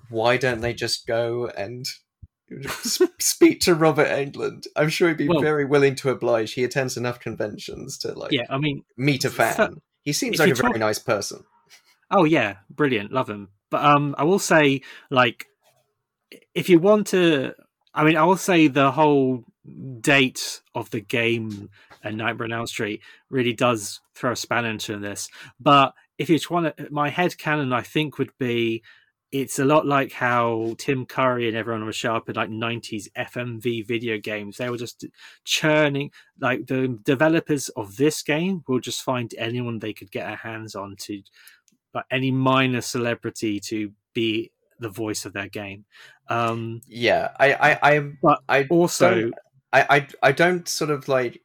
why 0.10 0.38
don't 0.38 0.60
they 0.62 0.74
just 0.74 1.06
go 1.08 1.48
and 1.48 1.86
speak 3.20 3.60
to 3.62 3.76
Robert 3.76 4.08
Englund? 4.08 4.66
I'm 4.76 4.90
sure 4.90 5.10
he'd 5.10 5.18
be 5.18 5.28
Well- 5.30 5.40
very 5.40 5.66
willing 5.66 5.96
to 5.98 6.10
oblige. 6.10 6.54
He 6.54 6.64
attends 6.64 6.98
enough 6.98 7.20
conventions 7.20 7.98
to 8.00 8.14
like 8.14 8.32
Yeah, 8.32 8.46
I 8.50 8.58
mean, 8.58 8.84
meet 8.98 9.24
a 9.24 9.30
fa- 9.30 9.54
fan. 9.54 9.82
He 10.04 10.14
seems 10.14 10.40
like 10.40 10.52
a 10.52 10.56
very 10.56 10.72
talk- 10.74 10.80
nice 10.80 11.00
person. 11.00 11.44
Oh 12.10 12.24
yeah, 12.24 12.58
brilliant, 12.70 13.12
love 13.12 13.30
him. 13.30 13.50
But 13.70 13.84
um, 13.84 14.16
I 14.18 14.24
will 14.24 14.40
say, 14.40 14.82
like, 15.10 15.48
if 16.54 16.70
you 16.70 16.80
want 16.80 17.08
to, 17.08 17.54
I 17.94 18.04
mean, 18.04 18.18
I 18.18 18.24
will 18.24 18.38
say 18.38 18.68
the 18.68 18.92
whole 18.92 19.44
date 20.00 20.62
of 20.76 20.90
the 20.92 21.02
game 21.02 21.70
and 22.04 22.18
Nightmare 22.18 22.46
on 22.46 22.54
Elm 22.54 22.68
Street 22.68 23.02
really 23.30 23.54
does 23.54 24.02
throw 24.16 24.32
a 24.32 24.36
spanner 24.36 24.70
into 24.70 24.98
this. 24.98 25.30
But 25.60 25.94
if 26.18 26.30
you 26.30 26.40
want 26.50 26.78
to, 26.78 26.88
my 26.92 27.10
head 27.10 27.38
canon, 27.38 27.74
I 27.74 27.82
think 27.82 28.18
would 28.18 28.38
be. 28.38 28.84
It's 29.30 29.60
a 29.60 29.66
lot 29.66 29.86
like 29.86 30.14
how 30.14 30.76
Tim 30.78 31.06
Curry 31.06 31.50
and 31.50 31.58
everyone 31.58 31.86
was 31.86 31.98
sharp 31.98 32.30
in 32.30 32.36
like 32.36 32.50
'90s 32.50 33.10
FMV 33.12 33.86
video 33.86 34.18
games. 34.18 34.56
They 34.56 34.70
were 34.70 34.78
just 34.78 35.06
churning. 35.44 36.12
Like 36.40 36.68
the 36.68 36.98
developers 37.04 37.68
of 37.68 37.98
this 37.98 38.24
game 38.24 38.64
will 38.70 38.80
just 38.80 39.02
find 39.02 39.34
anyone 39.38 39.80
they 39.80 39.92
could 39.92 40.12
get 40.12 40.28
their 40.28 40.38
hands 40.38 40.76
on 40.76 40.96
to 41.00 41.22
like 41.94 42.06
any 42.12 42.32
minor 42.32 42.82
celebrity 42.82 43.60
to 43.60 43.92
be 44.14 44.52
the 44.80 44.90
voice 44.90 45.26
of 45.26 45.34
their 45.34 45.48
game. 45.48 45.86
Um, 46.30 46.82
Yeah, 46.88 47.30
I, 47.40 47.54
I, 47.54 47.80
I, 47.96 48.00
but 48.22 48.40
I 48.48 48.64
also, 48.70 49.32
I, 49.74 49.86
I, 49.90 50.08
I 50.22 50.32
don't 50.32 50.68
sort 50.68 50.92
of 50.92 51.08
like, 51.08 51.42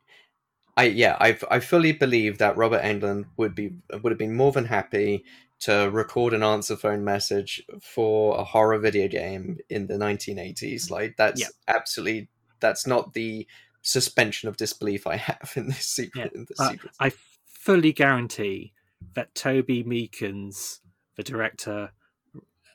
I, 0.76 0.84
yeah, 0.84 1.16
I, 1.20 1.38
I 1.51 1.61
fully 1.61 1.93
believe 1.93 2.38
that 2.38 2.57
Robert 2.57 2.82
Englund 2.82 3.26
would 3.36 3.55
be 3.55 3.72
would 4.03 4.11
have 4.11 4.18
been 4.18 4.34
more 4.34 4.53
than 4.53 4.64
happy 4.64 5.24
to 5.61 5.90
record 5.90 6.32
an 6.34 6.43
answer 6.43 6.76
phone 6.76 7.05
message 7.05 7.62
for 7.80 8.36
a 8.38 8.43
horror 8.45 8.78
video 8.78 9.07
game 9.07 9.59
in 9.68 9.86
the 9.86 9.95
1980s. 9.95 10.90
Like 10.90 11.16
that's 11.16 11.40
Yeah. 11.43 11.49
absolutely 11.68 12.28
that's 12.61 12.86
not 12.86 13.12
the 13.12 13.47
suspension 13.82 14.49
of 14.49 14.57
disbelief 14.57 15.07
I 15.07 15.16
have 15.28 15.53
in 15.57 15.66
this 15.68 15.99
yeah, 16.14 16.24
secret. 16.24 16.32
in 16.34 16.47
this 16.49 16.59
but 16.59 16.70
sequence. 16.72 16.97
I 16.99 17.12
fully 17.45 17.93
guarantee 17.93 18.72
that 19.15 19.35
Toby 19.35 19.85
Meakins, 19.85 20.81
the 21.17 21.23
director, 21.23 21.91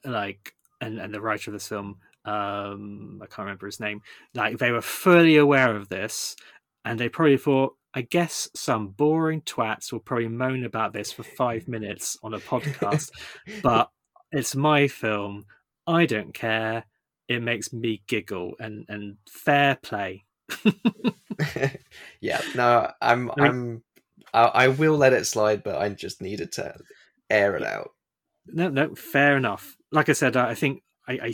like 0.06 0.54
and, 0.82 1.00
and 1.00 1.14
the 1.14 1.22
writer 1.22 1.52
of 1.52 1.54
this 1.54 1.68
film, 1.68 1.98
um, 2.26 3.20
I 3.22 3.26
can't 3.26 3.46
remember 3.46 3.66
his 3.66 3.80
name, 3.80 4.02
like 4.34 4.58
they 4.58 4.72
were 4.72 4.82
fully 4.82 5.38
aware 5.38 5.76
of 5.76 5.90
this, 5.90 6.36
and 6.86 7.00
they 7.00 7.10
probably 7.10 7.38
thought, 7.38 7.76
I 7.94 8.02
guess 8.02 8.50
some 8.54 8.90
boring 8.90 9.42
twats 9.42 9.92
will 9.92 10.00
probably 10.00 10.28
moan 10.28 10.64
about 10.66 10.94
this 10.94 11.12
for 11.12 11.24
five 11.24 11.68
minutes 11.68 12.18
on 12.24 12.34
a 12.34 12.40
podcast, 12.40 13.12
but 13.64 13.90
it's 14.32 14.56
my 14.56 14.88
film. 14.88 15.46
I 15.88 16.06
don't 16.06 16.34
care. 16.34 16.84
It 17.28 17.42
makes 17.42 17.74
me 17.74 18.04
giggle 18.08 18.56
and 18.60 18.86
and 18.90 19.18
fair 19.30 19.78
play. 19.82 20.26
yeah, 22.22 22.42
no, 22.56 22.92
I'm, 23.02 23.32
I 23.32 23.42
mean- 23.42 23.52
I'm, 23.52 23.84
I, 24.34 24.44
I 24.44 24.68
will 24.70 24.98
let 24.98 25.14
it 25.14 25.26
slide, 25.26 25.64
but 25.64 25.78
I 25.78 25.90
just 25.90 26.22
needed 26.22 26.52
to 26.54 26.76
air 27.30 27.56
it 27.56 27.64
out. 27.64 27.92
No, 28.48 28.70
no, 28.70 28.96
fair 28.96 29.38
enough. 29.38 29.76
Like 29.92 30.10
I 30.10 30.14
said, 30.14 30.38
I 30.38 30.54
think 30.54 30.84
I 31.08 31.14
I, 31.14 31.14
I, 31.14 31.34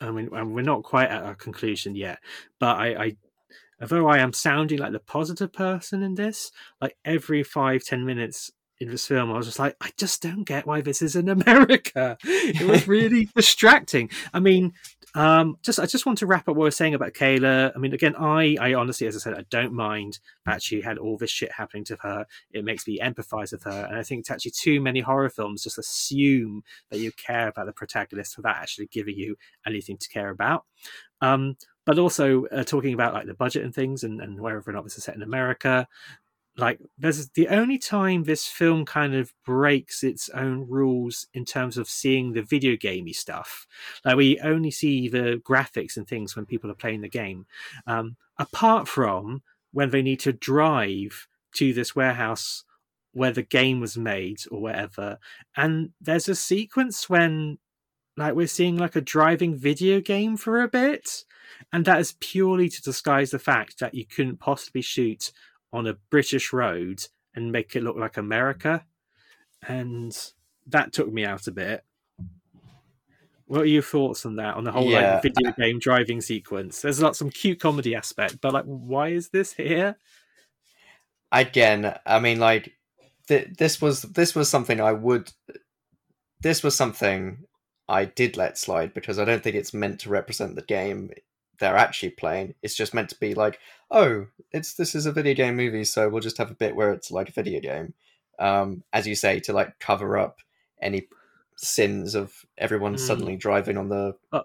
I, 0.00 0.08
I 0.08 0.10
mean, 0.10 0.28
and 0.32 0.54
we're 0.54 0.62
not 0.62 0.82
quite 0.82 1.08
at 1.08 1.26
a 1.26 1.34
conclusion 1.34 1.94
yet, 1.94 2.18
but 2.58 2.76
I, 2.76 3.04
I, 3.04 3.16
although 3.80 4.08
I 4.08 4.18
am 4.18 4.32
sounding 4.32 4.78
like 4.78 4.92
the 4.92 5.00
positive 5.00 5.52
person 5.52 6.02
in 6.02 6.14
this, 6.14 6.50
like 6.80 6.96
every 7.04 7.42
five, 7.42 7.84
ten 7.84 8.04
minutes 8.04 8.50
in 8.80 8.90
this 8.90 9.06
film, 9.06 9.30
I 9.30 9.36
was 9.36 9.46
just 9.46 9.58
like, 9.58 9.76
I 9.80 9.90
just 9.96 10.20
don't 10.20 10.44
get 10.44 10.66
why 10.66 10.80
this 10.80 11.00
is 11.00 11.16
in 11.16 11.28
America. 11.28 12.18
It 12.24 12.66
was 12.66 12.88
really 12.88 13.28
distracting. 13.34 14.10
I 14.32 14.40
mean, 14.40 14.72
um, 15.14 15.58
just 15.62 15.78
I 15.78 15.86
just 15.86 16.06
want 16.06 16.18
to 16.18 16.26
wrap 16.26 16.48
up 16.48 16.56
what 16.56 16.64
was 16.64 16.76
saying 16.76 16.94
about 16.94 17.12
Kayla. 17.12 17.72
I 17.74 17.78
mean, 17.78 17.94
again, 17.94 18.16
I, 18.16 18.56
I 18.60 18.74
honestly, 18.74 19.06
as 19.06 19.14
I 19.14 19.20
said, 19.20 19.34
I 19.34 19.44
don't 19.48 19.72
mind 19.72 20.18
that 20.44 20.62
she 20.62 20.80
had 20.80 20.98
all 20.98 21.16
this 21.16 21.30
shit 21.30 21.52
happening 21.52 21.84
to 21.84 21.96
her. 22.02 22.26
It 22.50 22.64
makes 22.64 22.86
me 22.86 22.98
empathize 22.98 23.52
with 23.52 23.62
her, 23.62 23.86
and 23.88 23.96
I 23.96 24.02
think 24.02 24.20
it's 24.20 24.30
actually 24.30 24.52
too 24.52 24.80
many 24.80 25.00
horror 25.00 25.30
films 25.30 25.62
just 25.62 25.78
assume 25.78 26.64
that 26.90 26.98
you 26.98 27.12
care 27.12 27.48
about 27.48 27.66
the 27.66 27.72
protagonist 27.72 28.36
without 28.36 28.56
actually 28.56 28.86
giving 28.86 29.16
you 29.16 29.36
anything 29.66 29.98
to 29.98 30.08
care 30.08 30.30
about. 30.30 30.64
Um, 31.20 31.56
but 31.86 31.98
also 31.98 32.46
uh, 32.46 32.64
talking 32.64 32.94
about 32.94 33.14
like 33.14 33.26
the 33.26 33.34
budget 33.34 33.64
and 33.64 33.74
things, 33.74 34.02
and, 34.02 34.20
and 34.20 34.40
wherever 34.40 34.70
or 34.70 34.72
not 34.72 34.84
this 34.84 34.98
is 34.98 35.04
set 35.04 35.14
in 35.14 35.22
America. 35.22 35.86
Like, 36.56 36.78
there's 36.96 37.28
the 37.30 37.48
only 37.48 37.78
time 37.78 38.22
this 38.22 38.46
film 38.46 38.84
kind 38.84 39.14
of 39.14 39.32
breaks 39.44 40.04
its 40.04 40.28
own 40.28 40.68
rules 40.68 41.26
in 41.34 41.44
terms 41.44 41.76
of 41.76 41.88
seeing 41.88 42.32
the 42.32 42.42
video 42.42 42.76
gamey 42.76 43.12
stuff. 43.12 43.66
Like, 44.04 44.16
we 44.16 44.38
only 44.40 44.70
see 44.70 45.08
the 45.08 45.42
graphics 45.44 45.96
and 45.96 46.06
things 46.06 46.36
when 46.36 46.46
people 46.46 46.70
are 46.70 46.76
playing 46.76 47.00
the 47.00 47.08
game. 47.08 47.46
Um, 47.86 48.16
apart 48.38 48.88
from 48.88 49.42
when 49.72 49.90
they 49.90 50.02
need 50.02 50.20
to 50.20 50.32
drive 50.32 51.26
to 51.56 51.72
this 51.72 51.96
warehouse 51.96 52.64
where 53.12 53.32
the 53.32 53.42
game 53.42 53.80
was 53.80 53.96
made 53.96 54.40
or 54.50 54.60
whatever. 54.60 55.18
And 55.56 55.90
there's 56.00 56.28
a 56.28 56.34
sequence 56.34 57.08
when 57.08 57.58
like 58.16 58.34
we're 58.34 58.46
seeing 58.46 58.76
like 58.76 58.96
a 58.96 59.00
driving 59.00 59.56
video 59.56 60.00
game 60.00 60.36
for 60.36 60.62
a 60.62 60.68
bit. 60.68 61.24
And 61.72 61.84
that 61.84 62.00
is 62.00 62.16
purely 62.20 62.68
to 62.68 62.82
disguise 62.82 63.30
the 63.30 63.38
fact 63.38 63.78
that 63.78 63.94
you 63.94 64.04
couldn't 64.04 64.40
possibly 64.40 64.82
shoot 64.82 65.32
on 65.74 65.86
a 65.86 65.94
British 66.10 66.52
road 66.52 67.06
and 67.34 67.52
make 67.52 67.74
it 67.76 67.82
look 67.82 67.96
like 67.96 68.16
America. 68.16 68.86
And 69.66 70.16
that 70.66 70.92
took 70.92 71.12
me 71.12 71.24
out 71.24 71.46
a 71.46 71.52
bit. 71.52 71.84
What 73.46 73.62
are 73.62 73.66
your 73.66 73.82
thoughts 73.82 74.24
on 74.24 74.36
that? 74.36 74.54
On 74.56 74.64
the 74.64 74.72
whole 74.72 74.90
Yeah, 74.90 74.90
like 74.90 75.20
video 75.22 75.52
game 75.58 75.78
driving 75.78 76.20
sequence? 76.20 76.80
There's 76.80 77.02
like 77.02 77.14
some 77.14 77.30
cute 77.30 77.60
comedy 77.60 77.94
aspect, 77.94 78.40
but 78.40 78.54
like, 78.54 78.64
why 78.64 79.08
is 79.08 79.28
this 79.30 79.52
here? 79.54 79.96
again 81.32 81.98
i 82.06 82.18
mean 82.20 82.38
like 82.38 82.74
th- 83.28 83.48
this 83.58 83.80
was 83.80 84.02
this 84.02 84.34
was 84.34 84.48
something 84.48 84.80
i 84.80 84.92
would 84.92 85.32
this 86.40 86.62
was 86.62 86.76
something 86.76 87.44
I 87.88 88.04
did 88.06 88.36
let 88.36 88.58
slide 88.58 88.94
because 88.94 89.18
I 89.18 89.24
don't 89.24 89.42
think 89.42 89.56
it's 89.56 89.74
meant 89.74 90.00
to 90.00 90.08
represent 90.10 90.56
the 90.56 90.62
game 90.62 91.10
they're 91.58 91.76
actually 91.76 92.10
playing. 92.10 92.54
It's 92.62 92.74
just 92.74 92.94
meant 92.94 93.08
to 93.10 93.18
be 93.20 93.34
like, 93.34 93.58
oh, 93.90 94.26
it's 94.52 94.74
this 94.74 94.94
is 94.94 95.06
a 95.06 95.12
video 95.12 95.34
game 95.34 95.56
movie, 95.56 95.84
so 95.84 96.08
we'll 96.08 96.20
just 96.20 96.38
have 96.38 96.50
a 96.50 96.54
bit 96.54 96.74
where 96.76 96.92
it's 96.92 97.10
like 97.10 97.28
a 97.28 97.32
video 97.32 97.60
game. 97.60 97.94
Um, 98.38 98.82
as 98.92 99.06
you 99.06 99.14
say, 99.14 99.40
to 99.40 99.52
like 99.52 99.78
cover 99.78 100.18
up 100.18 100.38
any 100.82 101.08
sins 101.56 102.14
of 102.14 102.44
everyone 102.58 102.94
Mm. 102.96 102.98
suddenly 103.00 103.36
driving 103.36 103.76
on 103.76 103.88
the 103.88 104.16
Uh, 104.32 104.42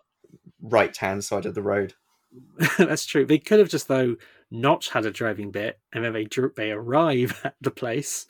right 0.61 0.95
hand 0.95 1.23
side 1.23 1.45
of 1.45 1.56
the 1.56 1.61
road. 1.64 1.94
That's 2.77 3.06
true. 3.06 3.26
They 3.26 3.40
could 3.40 3.60
have 3.60 3.69
just 3.69 3.88
though 3.88 4.15
not 4.52 4.86
had 4.86 5.06
a 5.06 5.11
driving 5.11 5.52
bit, 5.52 5.80
and 5.91 6.03
then 6.06 6.14
they 6.14 6.27
they 6.56 6.72
arrive 6.72 7.41
at 7.44 7.56
the 7.61 7.72
place. 7.72 8.27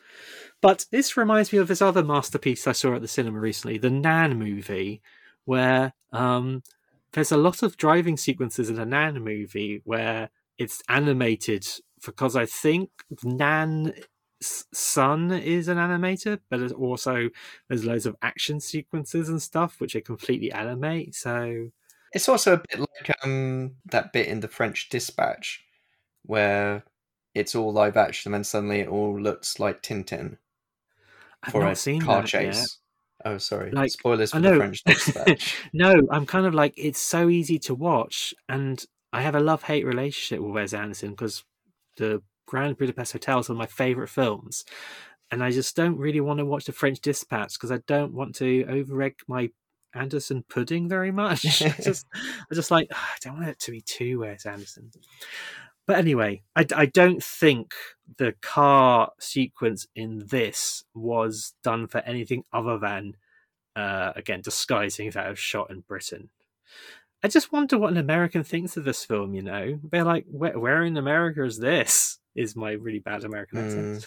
But 0.62 0.86
this 0.92 1.18
reminds 1.18 1.52
me 1.52 1.60
of 1.60 1.68
this 1.68 1.82
other 1.82 2.04
masterpiece 2.04 2.68
I 2.68 2.72
saw 2.74 2.96
at 2.96 3.02
the 3.02 3.08
cinema 3.08 3.40
recently, 3.40 3.78
the 3.78 3.90
Nan 3.90 4.38
movie, 4.38 5.02
where 5.46 5.94
um, 6.12 6.64
there's 7.14 7.32
a 7.32 7.38
lot 7.38 7.64
of 7.64 7.78
driving 7.78 8.18
sequences 8.18 8.70
in 8.70 8.80
a 8.80 8.86
Nan 8.86 9.24
movie 9.24 9.82
where 9.84 10.30
it's 10.58 10.84
animated 10.90 11.66
because 12.06 12.36
I 12.36 12.46
think 12.46 12.90
Nan's 13.24 13.92
son 14.42 15.32
is 15.32 15.68
an 15.68 15.78
animator, 15.78 16.40
but 16.50 16.60
there's 16.60 16.72
also 16.72 17.30
there's 17.68 17.86
loads 17.86 18.06
of 18.06 18.16
action 18.22 18.60
sequences 18.60 19.30
and 19.30 19.42
stuff 19.42 19.80
which 19.80 19.94
they 19.94 20.02
completely 20.02 20.52
animate. 20.52 21.16
So 21.16 21.72
It's 22.14 22.30
also 22.30 22.54
a 22.54 22.58
bit 22.70 22.80
like 22.80 23.18
um, 23.24 23.76
that 23.86 24.14
bit 24.14 24.28
in 24.28 24.40
the 24.40 24.48
French 24.48 24.90
Dispatch 24.90 25.64
where 26.24 26.84
it's 27.34 27.56
all 27.56 27.72
live 27.72 27.98
action 27.98 28.30
and 28.30 28.40
then 28.40 28.44
suddenly 28.44 28.82
it 28.82 28.88
all 28.88 29.20
looks 29.20 29.60
like 29.60 29.82
Tintin 29.82 30.38
I've 31.44 31.52
for 31.52 31.64
not 31.64 31.74
a 31.74 31.76
seen 31.76 32.02
car 32.02 32.24
chase. 32.24 32.80
Oh, 33.26 33.38
sorry. 33.38 33.72
Like 33.72 33.92
Spoilers 33.92 34.32
for 34.32 34.40
the. 34.40 34.56
French 34.56 34.84
Dispatch. 34.84 35.56
no, 35.74 36.02
I'm 36.10 36.26
kind 36.26 36.46
of 36.46 36.54
like 36.54 36.74
it's 36.78 37.00
so 37.00 37.30
easy 37.30 37.60
to 37.60 37.76
watch, 37.76 38.34
and 38.48 38.84
I 39.12 39.22
have 39.22 39.36
a 39.36 39.40
love 39.40 39.64
hate 39.64 39.86
relationship 39.86 40.42
with 40.42 40.54
Wes 40.54 40.74
Anderson 40.74 41.12
because 41.12 41.44
the 41.98 42.22
Grand 42.46 42.78
Budapest 42.78 43.14
Hotel 43.14 43.40
is 43.40 43.50
one 43.50 43.58
of 43.58 43.60
my 43.60 43.66
favorite 43.66 44.10
films, 44.10 44.64
and 45.32 45.44
I 45.44 45.52
just 45.52 45.76
don't 45.76 45.98
really 45.98 46.22
want 46.22 46.40
to 46.40 46.46
watch 46.46 46.66
the 46.66 46.72
French 46.72 47.02
Dispatch 47.02 47.54
because 47.54 47.72
I 47.72 47.80
don't 47.88 48.14
want 48.14 48.36
to 48.36 48.66
over 48.70 49.02
egg 49.02 49.16
my 49.28 49.50
Anderson 49.94 50.44
pudding 50.50 50.88
very 50.88 51.12
much. 51.12 51.46
I 51.62 51.70
just, 51.84 52.06
I 52.14 52.56
just 52.56 52.72
like 52.72 52.88
"Ah, 52.94 53.14
I 53.14 53.18
don't 53.22 53.38
want 53.38 53.50
it 53.50 53.60
to 53.60 53.72
be 53.72 53.82
too 53.82 54.20
Wes 54.20 54.46
Anderson. 54.46 54.92
But 55.90 55.98
anyway, 55.98 56.44
I, 56.56 56.68
I 56.76 56.86
don't 56.86 57.24
think 57.24 57.74
the 58.20 58.36
car 58.44 59.12
sequence 59.20 59.88
in 59.96 60.22
this 60.28 60.84
was 60.94 61.56
done 61.64 61.88
for 61.88 61.98
anything 62.02 62.44
other 62.54 62.78
than, 62.78 63.16
uh, 63.76 64.14
again, 64.16 64.42
disguising 64.42 65.10
that 65.10 65.26
it 65.26 65.30
was 65.32 65.40
shot 65.40 65.72
in 65.72 65.80
Britain. 65.80 66.30
I 67.24 67.28
just 67.28 67.52
wonder 67.52 67.80
what 67.80 67.92
an 67.92 67.98
American 67.98 68.44
thinks 68.44 68.78
of 68.78 68.84
this 68.84 69.04
film. 69.04 69.34
You 69.34 69.42
know, 69.42 69.80
they're 69.82 70.04
like, 70.04 70.26
"Where, 70.30 70.60
where 70.60 70.84
in 70.84 70.96
America 70.96 71.44
is 71.44 71.58
this?" 71.58 72.20
Is 72.36 72.56
my 72.56 72.74
really 72.74 73.00
bad 73.00 73.24
American 73.24 73.58
accent. 73.58 74.06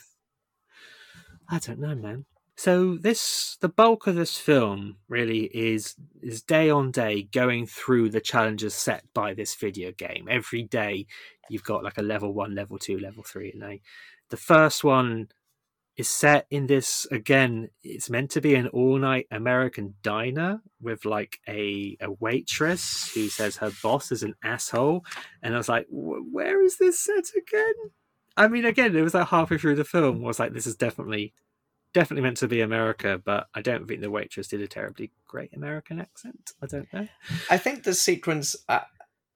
I 1.48 1.58
don't 1.58 1.80
know, 1.80 1.96
man. 1.96 2.26
So 2.56 2.96
this 2.96 3.56
the 3.60 3.68
bulk 3.68 4.06
of 4.06 4.14
this 4.14 4.36
film 4.36 4.98
really 5.08 5.44
is 5.46 5.96
is 6.22 6.42
day 6.42 6.70
on 6.70 6.90
day 6.90 7.22
going 7.22 7.66
through 7.66 8.10
the 8.10 8.20
challenges 8.20 8.74
set 8.74 9.04
by 9.14 9.34
this 9.34 9.54
video 9.54 9.92
game. 9.92 10.28
Every 10.30 10.62
day 10.62 11.06
you've 11.48 11.64
got 11.64 11.82
like 11.82 11.98
a 11.98 12.02
level 12.02 12.32
one, 12.32 12.54
level 12.54 12.78
two, 12.78 12.98
level 12.98 13.22
three, 13.22 13.50
and 13.52 13.62
they 13.62 13.80
the 14.30 14.36
first 14.36 14.84
one 14.84 15.28
is 15.96 16.08
set 16.08 16.46
in 16.50 16.66
this 16.66 17.06
again 17.10 17.68
it's 17.82 18.08
meant 18.08 18.30
to 18.30 18.40
be 18.40 18.54
an 18.54 18.66
all-night 18.68 19.26
american 19.30 19.94
diner 20.02 20.62
with 20.80 21.04
like 21.04 21.38
a, 21.46 21.96
a 22.00 22.10
waitress 22.12 23.12
who 23.12 23.28
says 23.28 23.56
her 23.56 23.70
boss 23.82 24.10
is 24.10 24.22
an 24.22 24.34
asshole. 24.42 25.04
And 25.42 25.54
i 25.54 25.58
was 25.58 25.68
like 25.68 25.86
where 25.90 26.62
is 26.62 26.78
this 26.78 26.98
set 27.00 27.30
again? 27.36 27.74
I 28.36 28.48
mean 28.48 28.64
again 28.64 28.96
it 28.96 29.02
was 29.02 29.14
like 29.14 29.28
halfway 29.28 29.58
through 29.58 29.76
the 29.76 29.84
film 29.84 30.22
was 30.22 30.38
like 30.38 30.52
this 30.52 30.66
is 30.66 30.76
definitely 30.76 31.34
definitely 31.92 32.22
meant 32.22 32.36
to 32.38 32.48
be 32.48 32.60
america 32.60 33.20
but 33.24 33.48
i 33.54 33.60
don't 33.60 33.86
think 33.86 34.00
the 34.00 34.10
waitress 34.10 34.48
did 34.48 34.60
a 34.60 34.66
terribly 34.68 35.10
great 35.26 35.52
american 35.54 36.00
accent 36.00 36.52
i 36.62 36.66
don't 36.66 36.92
know 36.92 37.06
I 37.50 37.58
think 37.58 37.84
the 37.84 37.94
sequence. 37.94 38.56
I, 38.68 38.82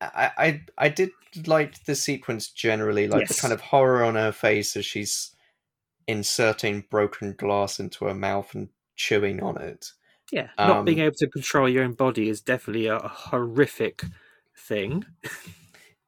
I 0.00 0.30
I 0.38 0.62
I 0.78 0.88
did 0.88 1.10
like 1.46 1.84
the 1.84 1.94
sequence 1.94 2.48
generally, 2.48 3.08
like 3.08 3.20
Yes. 3.20 3.36
the 3.36 3.40
kind 3.40 3.52
of 3.52 3.60
horror 3.60 4.04
on 4.04 4.14
her 4.14 4.32
face 4.32 4.76
as 4.76 4.84
she's 4.86 5.34
inserting 6.06 6.84
broken 6.90 7.32
glass 7.34 7.78
into 7.80 8.04
her 8.06 8.14
mouth 8.14 8.54
and 8.54 8.68
chewing 8.96 9.42
on 9.42 9.60
it. 9.60 9.92
yeah 10.32 10.48
not 10.58 10.84
being 10.84 10.98
Um, 10.98 11.04
able 11.06 11.14
to 11.16 11.28
control 11.28 11.68
your 11.68 11.84
own 11.84 11.92
body 11.92 12.28
is 12.28 12.40
definitely 12.40 12.86
a 12.86 12.98
horrific 12.98 14.04
thing 14.56 15.04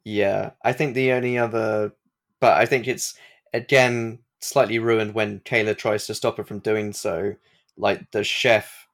Yeah, 0.04 0.52
I 0.64 0.72
think 0.72 0.94
the 0.94 1.12
only 1.12 1.36
other, 1.36 1.92
but 2.40 2.56
I 2.56 2.66
think 2.66 2.88
it's 2.88 3.14
again 3.52 4.20
slightly 4.40 4.78
ruined 4.78 5.14
when 5.14 5.40
Kayla 5.40 5.76
tries 5.76 6.06
to 6.06 6.14
stop 6.14 6.36
her 6.36 6.44
from 6.44 6.60
doing 6.60 6.92
so. 6.92 7.34
Like 7.76 8.10
the 8.10 8.24
chef 8.24 8.88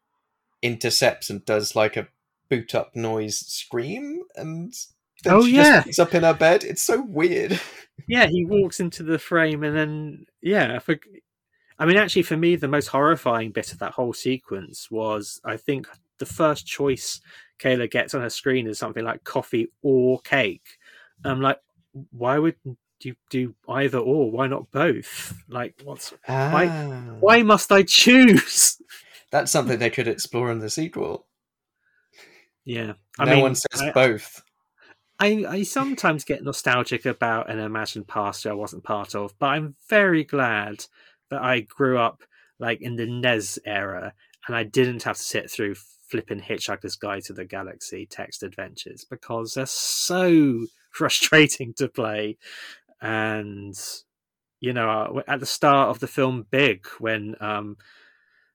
intercepts 0.62 1.30
and 1.30 1.44
does 1.44 1.76
like 1.76 1.96
a 1.96 2.08
boot 2.48 2.74
up 2.74 2.94
noise 2.94 3.38
scream, 3.38 4.22
and 4.36 4.74
then 5.22 5.32
Oh, 5.34 5.44
she 5.44 5.56
yeah. 5.56 5.82
just 5.84 6.00
up 6.00 6.14
in 6.14 6.22
her 6.22 6.34
bed. 6.34 6.64
It's 6.64 6.82
so 6.82 7.02
weird. 7.02 7.60
yeah, 8.08 8.26
he 8.26 8.44
walks 8.44 8.80
into 8.80 9.02
the 9.02 9.18
frame 9.18 9.62
and 9.64 9.76
then 9.76 10.26
yeah, 10.42 10.78
for, 10.78 10.96
I 11.78 11.86
mean 11.86 11.96
actually 11.96 12.22
for 12.22 12.36
me 12.36 12.56
the 12.56 12.68
most 12.68 12.88
horrifying 12.88 13.50
bit 13.52 13.72
of 13.72 13.78
that 13.78 13.92
whole 13.92 14.12
sequence 14.12 14.90
was 14.90 15.40
I 15.44 15.56
think 15.56 15.86
the 16.18 16.26
first 16.26 16.66
choice 16.66 17.20
Kayla 17.58 17.90
gets 17.90 18.14
on 18.14 18.20
her 18.20 18.30
screen 18.30 18.66
is 18.66 18.78
something 18.78 19.04
like 19.04 19.24
coffee 19.24 19.68
or 19.82 20.20
cake. 20.20 20.78
I'm 21.24 21.40
like 21.40 21.58
why 22.10 22.38
would 22.38 22.56
you 23.04 23.16
do 23.30 23.54
either 23.68 23.98
or? 23.98 24.30
Why 24.30 24.46
not 24.46 24.70
both? 24.70 25.34
Like 25.48 25.74
what's 25.84 26.10
why 26.26 26.68
Ah. 26.68 27.16
why 27.20 27.42
must 27.42 27.70
I 27.72 27.82
choose? 27.82 28.80
That's 29.30 29.50
something 29.50 29.78
they 29.78 29.90
could 29.90 30.08
explore 30.08 30.50
in 30.52 30.60
the 30.60 30.70
sequel. 30.70 31.26
Yeah. 32.64 32.94
I 33.18 33.24
no 33.26 33.32
mean, 33.32 33.42
one 33.42 33.54
says 33.54 33.82
I- 33.82 33.92
both. 33.92 34.42
I, 35.20 35.44
I 35.48 35.62
sometimes 35.62 36.24
get 36.24 36.42
nostalgic 36.42 37.06
about 37.06 37.48
an 37.48 37.60
imagined 37.60 38.08
past 38.08 38.46
I 38.46 38.52
wasn't 38.52 38.82
part 38.82 39.14
of, 39.14 39.32
but 39.38 39.46
I'm 39.46 39.76
very 39.88 40.24
glad 40.24 40.84
that 41.30 41.40
I 41.40 41.60
grew 41.60 41.98
up 41.98 42.22
like 42.58 42.80
in 42.82 42.96
the 42.96 43.06
NES 43.06 43.60
era 43.64 44.12
and 44.46 44.56
I 44.56 44.64
didn't 44.64 45.04
have 45.04 45.16
to 45.16 45.22
sit 45.22 45.48
through 45.50 45.76
flipping 46.08 46.40
Hitchhiker's 46.40 46.96
Guide 46.96 47.22
to 47.24 47.32
the 47.32 47.44
Galaxy 47.44 48.06
text 48.06 48.42
adventures 48.42 49.06
because 49.08 49.54
they're 49.54 49.66
so 49.66 50.66
frustrating 50.90 51.72
to 51.74 51.88
play. 51.88 52.36
And 53.00 53.78
you 54.60 54.72
know, 54.72 55.22
at 55.28 55.40
the 55.40 55.46
start 55.46 55.90
of 55.90 56.00
the 56.00 56.06
film 56.06 56.46
Big, 56.50 56.86
when 56.98 57.36
um, 57.40 57.76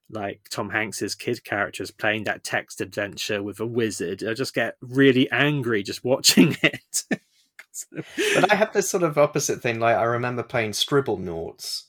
like 0.09 0.41
Tom 0.49 0.69
Hanks's 0.71 1.15
kid 1.15 1.43
character 1.43 1.83
is 1.83 1.91
playing 1.91 2.23
that 2.23 2.43
text 2.43 2.81
adventure 2.81 3.43
with 3.43 3.59
a 3.59 3.65
wizard, 3.65 4.23
I 4.23 4.33
just 4.33 4.55
get 4.55 4.75
really 4.81 5.29
angry 5.31 5.83
just 5.83 6.03
watching 6.03 6.57
it. 6.63 7.03
But 8.33 8.51
I 8.51 8.55
have 8.55 8.73
this 8.73 8.89
sort 8.89 9.03
of 9.03 9.17
opposite 9.17 9.61
thing. 9.61 9.79
Like 9.79 9.95
I 9.95 10.03
remember 10.03 10.43
playing 10.43 10.73
Scribble 10.73 11.17
Noughts, 11.17 11.85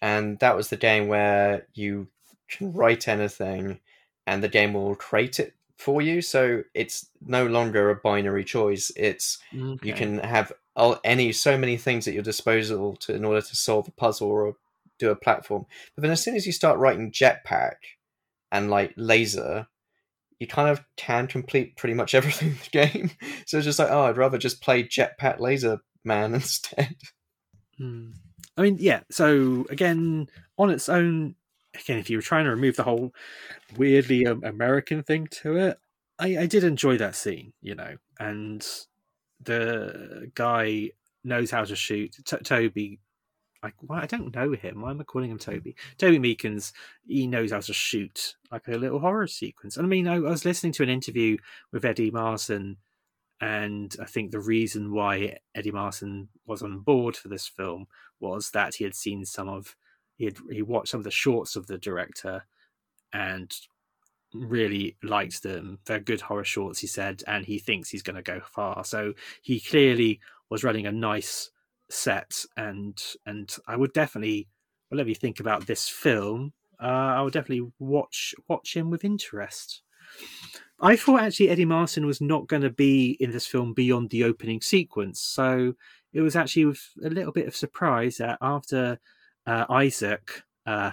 and 0.00 0.38
that 0.38 0.56
was 0.56 0.68
the 0.68 0.76
game 0.76 1.08
where 1.08 1.66
you 1.74 2.08
can 2.48 2.72
write 2.72 3.08
anything, 3.08 3.80
and 4.26 4.42
the 4.42 4.48
game 4.48 4.74
will 4.74 4.94
create 4.94 5.40
it 5.40 5.54
for 5.76 6.00
you. 6.00 6.22
So 6.22 6.62
it's 6.72 7.08
no 7.20 7.46
longer 7.46 7.90
a 7.90 7.96
binary 7.96 8.44
choice. 8.44 8.90
It's 8.96 9.38
you 9.82 9.92
can 9.92 10.18
have 10.18 10.52
all, 10.76 11.00
any 11.04 11.32
so 11.32 11.56
many 11.56 11.76
things 11.76 12.06
at 12.06 12.14
your 12.14 12.22
disposal 12.22 12.96
to 12.96 13.14
in 13.14 13.24
order 13.24 13.40
to 13.40 13.56
solve 13.56 13.88
a 13.88 13.92
puzzle 13.92 14.28
or 14.28 14.56
do 14.98 15.10
a 15.10 15.16
platform. 15.16 15.66
But 15.94 16.02
then 16.02 16.10
as 16.10 16.22
soon 16.22 16.36
as 16.36 16.46
you 16.46 16.52
start 16.52 16.78
writing 16.78 17.10
jetpack 17.10 17.76
and 18.52 18.70
like 18.70 18.92
laser, 18.96 19.66
you 20.38 20.46
kind 20.46 20.68
of 20.68 20.84
can 20.96 21.26
complete 21.26 21.76
pretty 21.76 21.94
much 21.94 22.14
everything 22.14 22.50
in 22.50 22.54
the 22.56 22.70
game. 22.70 23.10
So 23.46 23.58
it's 23.58 23.64
just 23.64 23.78
like, 23.78 23.90
oh, 23.90 24.02
I'd 24.02 24.16
rather 24.16 24.38
just 24.38 24.62
play 24.62 24.84
Jetpack 24.84 25.40
Laser 25.40 25.80
Man 26.04 26.34
instead. 26.34 26.96
Hmm. 27.78 28.10
I 28.56 28.62
mean, 28.62 28.76
yeah. 28.78 29.00
So 29.10 29.66
again, 29.68 30.28
on 30.56 30.70
its 30.70 30.88
own, 30.88 31.34
again, 31.74 31.98
if 31.98 32.08
you 32.08 32.18
were 32.18 32.22
trying 32.22 32.44
to 32.44 32.50
remove 32.50 32.76
the 32.76 32.84
whole 32.84 33.12
weirdly 33.76 34.26
um, 34.26 34.42
American 34.44 35.02
thing 35.02 35.26
to 35.42 35.56
it, 35.56 35.78
I, 36.18 36.38
I 36.38 36.46
did 36.46 36.64
enjoy 36.64 36.96
that 36.96 37.14
scene, 37.14 37.52
you 37.60 37.74
know, 37.74 37.96
and 38.18 38.66
the 39.42 40.30
guy 40.34 40.90
knows 41.24 41.50
how 41.50 41.64
to 41.64 41.76
shoot. 41.76 42.16
T- 42.24 42.36
Toby, 42.38 43.00
I, 43.62 43.72
well, 43.82 44.00
I 44.00 44.06
don't 44.06 44.34
know 44.34 44.52
him. 44.52 44.80
Why 44.80 44.90
am 44.90 45.00
I 45.00 45.04
calling 45.04 45.30
him 45.30 45.38
Toby? 45.38 45.76
Toby 45.98 46.18
Meakins, 46.18 46.72
he 47.06 47.26
knows 47.26 47.52
how 47.52 47.60
to 47.60 47.72
shoot 47.72 48.36
like 48.50 48.68
a 48.68 48.72
little 48.72 49.00
horror 49.00 49.26
sequence. 49.26 49.76
And 49.76 49.86
I 49.86 49.88
mean, 49.88 50.06
I, 50.06 50.16
I 50.16 50.18
was 50.20 50.44
listening 50.44 50.72
to 50.74 50.82
an 50.82 50.88
interview 50.88 51.38
with 51.72 51.84
Eddie 51.84 52.10
Marsan 52.10 52.76
and 53.40 53.94
I 54.00 54.06
think 54.06 54.30
the 54.30 54.40
reason 54.40 54.92
why 54.92 55.38
Eddie 55.54 55.72
Marsan 55.72 56.28
was 56.46 56.62
on 56.62 56.80
board 56.80 57.16
for 57.16 57.28
this 57.28 57.46
film 57.46 57.86
was 58.18 58.50
that 58.52 58.76
he 58.76 58.84
had 58.84 58.94
seen 58.94 59.24
some 59.24 59.48
of 59.48 59.76
he 60.16 60.24
had 60.24 60.38
he 60.50 60.62
watched 60.62 60.88
some 60.88 61.00
of 61.00 61.04
the 61.04 61.10
shorts 61.10 61.56
of 61.56 61.66
the 61.66 61.76
director 61.76 62.46
and 63.12 63.54
really 64.44 64.96
likes 65.02 65.40
them. 65.40 65.78
They're 65.84 66.00
good 66.00 66.20
horror 66.20 66.44
shorts, 66.44 66.80
he 66.80 66.86
said, 66.86 67.22
and 67.26 67.44
he 67.44 67.58
thinks 67.58 67.90
he's 67.90 68.02
going 68.02 68.16
to 68.16 68.22
go 68.22 68.40
far. 68.40 68.84
So 68.84 69.14
he 69.42 69.60
clearly 69.60 70.20
was 70.50 70.64
running 70.64 70.86
a 70.86 70.92
nice 70.92 71.50
set, 71.90 72.44
and 72.56 73.02
and 73.24 73.54
I 73.66 73.76
would 73.76 73.92
definitely, 73.92 74.48
whatever 74.88 75.08
you 75.08 75.14
think 75.14 75.40
about 75.40 75.66
this 75.66 75.88
film, 75.88 76.52
uh, 76.80 76.86
I 77.16 77.22
would 77.22 77.32
definitely 77.32 77.70
watch 77.78 78.34
watch 78.48 78.76
him 78.76 78.90
with 78.90 79.04
interest. 79.04 79.82
I 80.80 80.96
thought 80.96 81.20
actually 81.20 81.48
Eddie 81.48 81.64
Marsan 81.64 82.04
was 82.04 82.20
not 82.20 82.48
going 82.48 82.62
to 82.62 82.70
be 82.70 83.16
in 83.18 83.30
this 83.30 83.46
film 83.46 83.72
beyond 83.72 84.10
the 84.10 84.24
opening 84.24 84.60
sequence, 84.60 85.20
so 85.20 85.74
it 86.12 86.20
was 86.20 86.36
actually 86.36 86.66
with 86.66 86.82
a 87.04 87.10
little 87.10 87.32
bit 87.32 87.46
of 87.46 87.56
surprise 87.56 88.18
that 88.18 88.38
after 88.40 88.98
uh, 89.46 89.64
Isaac, 89.70 90.42
uh, 90.66 90.92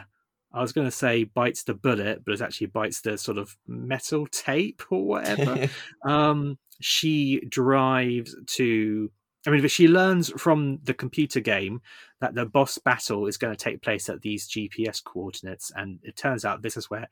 I 0.54 0.62
was 0.62 0.72
going 0.72 0.88
to 0.88 0.92
say 0.92 1.24
bites 1.24 1.64
the 1.64 1.74
bullet, 1.74 2.24
but 2.24 2.34
it 2.36 2.42
actually 2.42 2.68
bites 2.68 3.02
the 3.02 3.18
sort 3.18 3.38
of 3.38 3.58
metal 3.68 4.28
tape 4.28 4.84
or 4.90 5.04
whatever. 5.06 5.68
um, 6.06 6.58
she 6.80 7.42
drives 7.50 8.36
to. 8.48 9.12
I 9.46 9.50
mean, 9.50 9.68
she 9.68 9.90
learns 9.90 10.30
from 10.42 10.80
the 10.84 10.94
computer 10.94 11.42
game 11.42 11.82
that 12.22 12.34
the 12.34 12.46
boss 12.46 12.78
battle 12.78 13.28
is 13.28 13.36
going 13.36 13.54
to 13.54 13.62
take 13.62 13.82
place 13.82 14.08
at 14.08 14.22
these 14.22 14.48
GPS 14.48 15.04
coordinates, 15.04 15.72
and 15.76 16.00
it 16.04 16.16
turns 16.16 16.46
out 16.46 16.62
this 16.62 16.78
is 16.78 16.90
where 16.90 17.10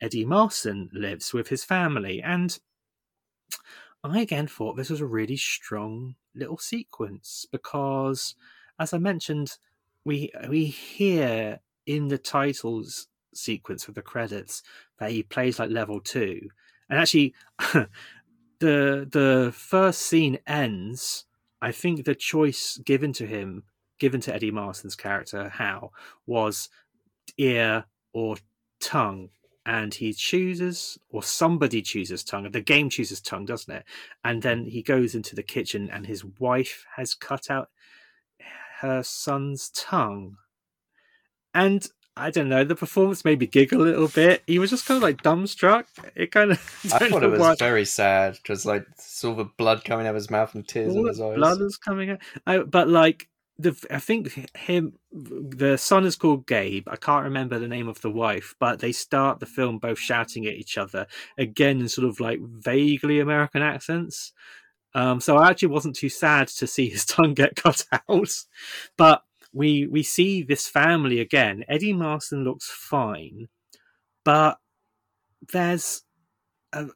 Eddie 0.00 0.24
Marsan 0.24 0.88
lives 0.92 1.32
with 1.32 1.48
his 1.48 1.64
family. 1.64 2.22
And 2.22 2.56
I 4.04 4.20
again 4.20 4.46
thought 4.46 4.76
this 4.76 4.90
was 4.90 5.00
a 5.00 5.06
really 5.06 5.36
strong 5.36 6.16
little 6.34 6.58
sequence 6.58 7.46
because, 7.50 8.34
as 8.78 8.92
I 8.92 8.98
mentioned, 8.98 9.56
we 10.04 10.30
we 10.48 10.66
hear 10.66 11.60
in 11.86 12.08
the 12.08 12.18
titles 12.18 13.08
sequence 13.34 13.86
with 13.86 13.96
the 13.96 14.02
credits 14.02 14.62
that 14.98 15.10
he 15.10 15.22
plays 15.22 15.58
like 15.58 15.70
level 15.70 16.00
two, 16.00 16.48
and 16.88 17.00
actually, 17.00 17.34
the 17.58 17.88
the 19.10 19.52
first 19.56 20.02
scene 20.02 20.38
ends. 20.46 21.24
I 21.62 21.72
think 21.72 22.04
the 22.04 22.14
choice 22.14 22.78
given 22.84 23.12
to 23.14 23.26
him, 23.26 23.62
given 23.98 24.20
to 24.22 24.34
Eddie 24.34 24.50
Marsan's 24.50 24.96
character, 24.96 25.48
Hal, 25.48 25.92
was 26.26 26.68
ear 27.38 27.84
or 28.12 28.36
tongue. 28.80 29.30
And 29.64 29.94
he 29.94 30.12
chooses 30.12 30.98
or 31.08 31.22
somebody 31.22 31.82
chooses 31.82 32.24
tongue 32.24 32.50
the 32.50 32.60
game 32.60 32.90
chooses 32.90 33.20
tongue 33.20 33.44
doesn't 33.44 33.72
it? 33.72 33.84
And 34.24 34.42
then 34.42 34.64
he 34.64 34.82
goes 34.82 35.14
into 35.14 35.36
the 35.36 35.42
kitchen 35.44 35.88
and 35.88 36.04
his 36.04 36.24
wife 36.24 36.84
has 36.96 37.14
cut 37.14 37.48
out 37.48 37.70
her 38.80 39.04
son's 39.04 39.70
tongue 39.70 40.36
and 41.54 41.86
I 42.16 42.30
don't 42.30 42.48
know. 42.48 42.62
The 42.62 42.74
performance 42.74 43.24
made 43.24 43.40
me 43.40 43.46
giggle 43.46 43.80
a 43.80 43.84
little 43.84 44.08
bit. 44.08 44.42
He 44.46 44.58
was 44.58 44.70
just 44.70 44.84
kind 44.84 44.96
of 44.96 45.02
like 45.02 45.22
dumbstruck. 45.22 45.84
It 46.14 46.30
kind 46.30 46.52
of. 46.52 46.58
I, 46.92 47.08
thought 47.08 47.22
it 47.22 47.30
was 47.30 47.40
what. 47.40 47.58
very 47.58 47.86
sad 47.86 48.34
because 48.34 48.66
like 48.66 48.86
sort 48.98 49.38
of 49.38 49.56
blood 49.56 49.84
coming 49.84 50.06
out 50.06 50.10
of 50.10 50.16
his 50.16 50.30
mouth 50.30 50.54
and 50.54 50.66
tears 50.66 50.94
All 50.94 51.00
in 51.00 51.08
his 51.08 51.20
eyes. 51.20 51.36
Blood 51.36 51.60
was 51.60 51.78
coming 51.78 52.10
out. 52.10 52.18
I, 52.46 52.58
but 52.58 52.88
like 52.88 53.28
the, 53.58 53.74
I 53.90 53.98
think 53.98 54.56
him, 54.56 54.98
the 55.10 55.78
son 55.78 56.04
is 56.04 56.16
called 56.16 56.46
Gabe. 56.46 56.86
I 56.88 56.96
can't 56.96 57.24
remember 57.24 57.58
the 57.58 57.68
name 57.68 57.88
of 57.88 58.00
the 58.02 58.10
wife, 58.10 58.54
but 58.60 58.80
they 58.80 58.92
start 58.92 59.40
the 59.40 59.46
film 59.46 59.78
both 59.78 59.98
shouting 59.98 60.46
at 60.46 60.54
each 60.54 60.76
other 60.76 61.06
again 61.38 61.80
in 61.80 61.88
sort 61.88 62.08
of 62.08 62.20
like 62.20 62.40
vaguely 62.40 63.20
American 63.20 63.62
accents. 63.62 64.32
Um, 64.94 65.22
so 65.22 65.38
I 65.38 65.48
actually 65.48 65.68
wasn't 65.68 65.96
too 65.96 66.10
sad 66.10 66.48
to 66.48 66.66
see 66.66 66.90
his 66.90 67.04
tongue 67.06 67.32
get 67.32 67.56
cut 67.56 67.86
out, 67.90 68.28
but 68.98 69.22
we 69.52 69.86
we 69.86 70.02
see 70.02 70.42
this 70.42 70.68
family 70.68 71.20
again. 71.20 71.64
Eddie 71.68 71.94
Marsan 71.94 72.44
looks 72.44 72.70
fine, 72.70 73.48
but 74.24 74.58
there's 75.52 76.02
a, 76.72 76.86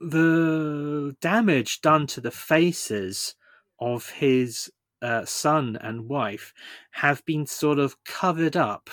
the 0.00 1.16
damage 1.20 1.80
done 1.80 2.06
to 2.08 2.20
the 2.20 2.30
faces 2.30 3.34
of 3.80 4.10
his 4.10 4.70
uh, 5.02 5.24
son 5.24 5.78
and 5.80 6.08
wife 6.08 6.52
have 6.92 7.24
been 7.24 7.46
sort 7.46 7.78
of 7.78 8.02
covered 8.04 8.56
up 8.56 8.88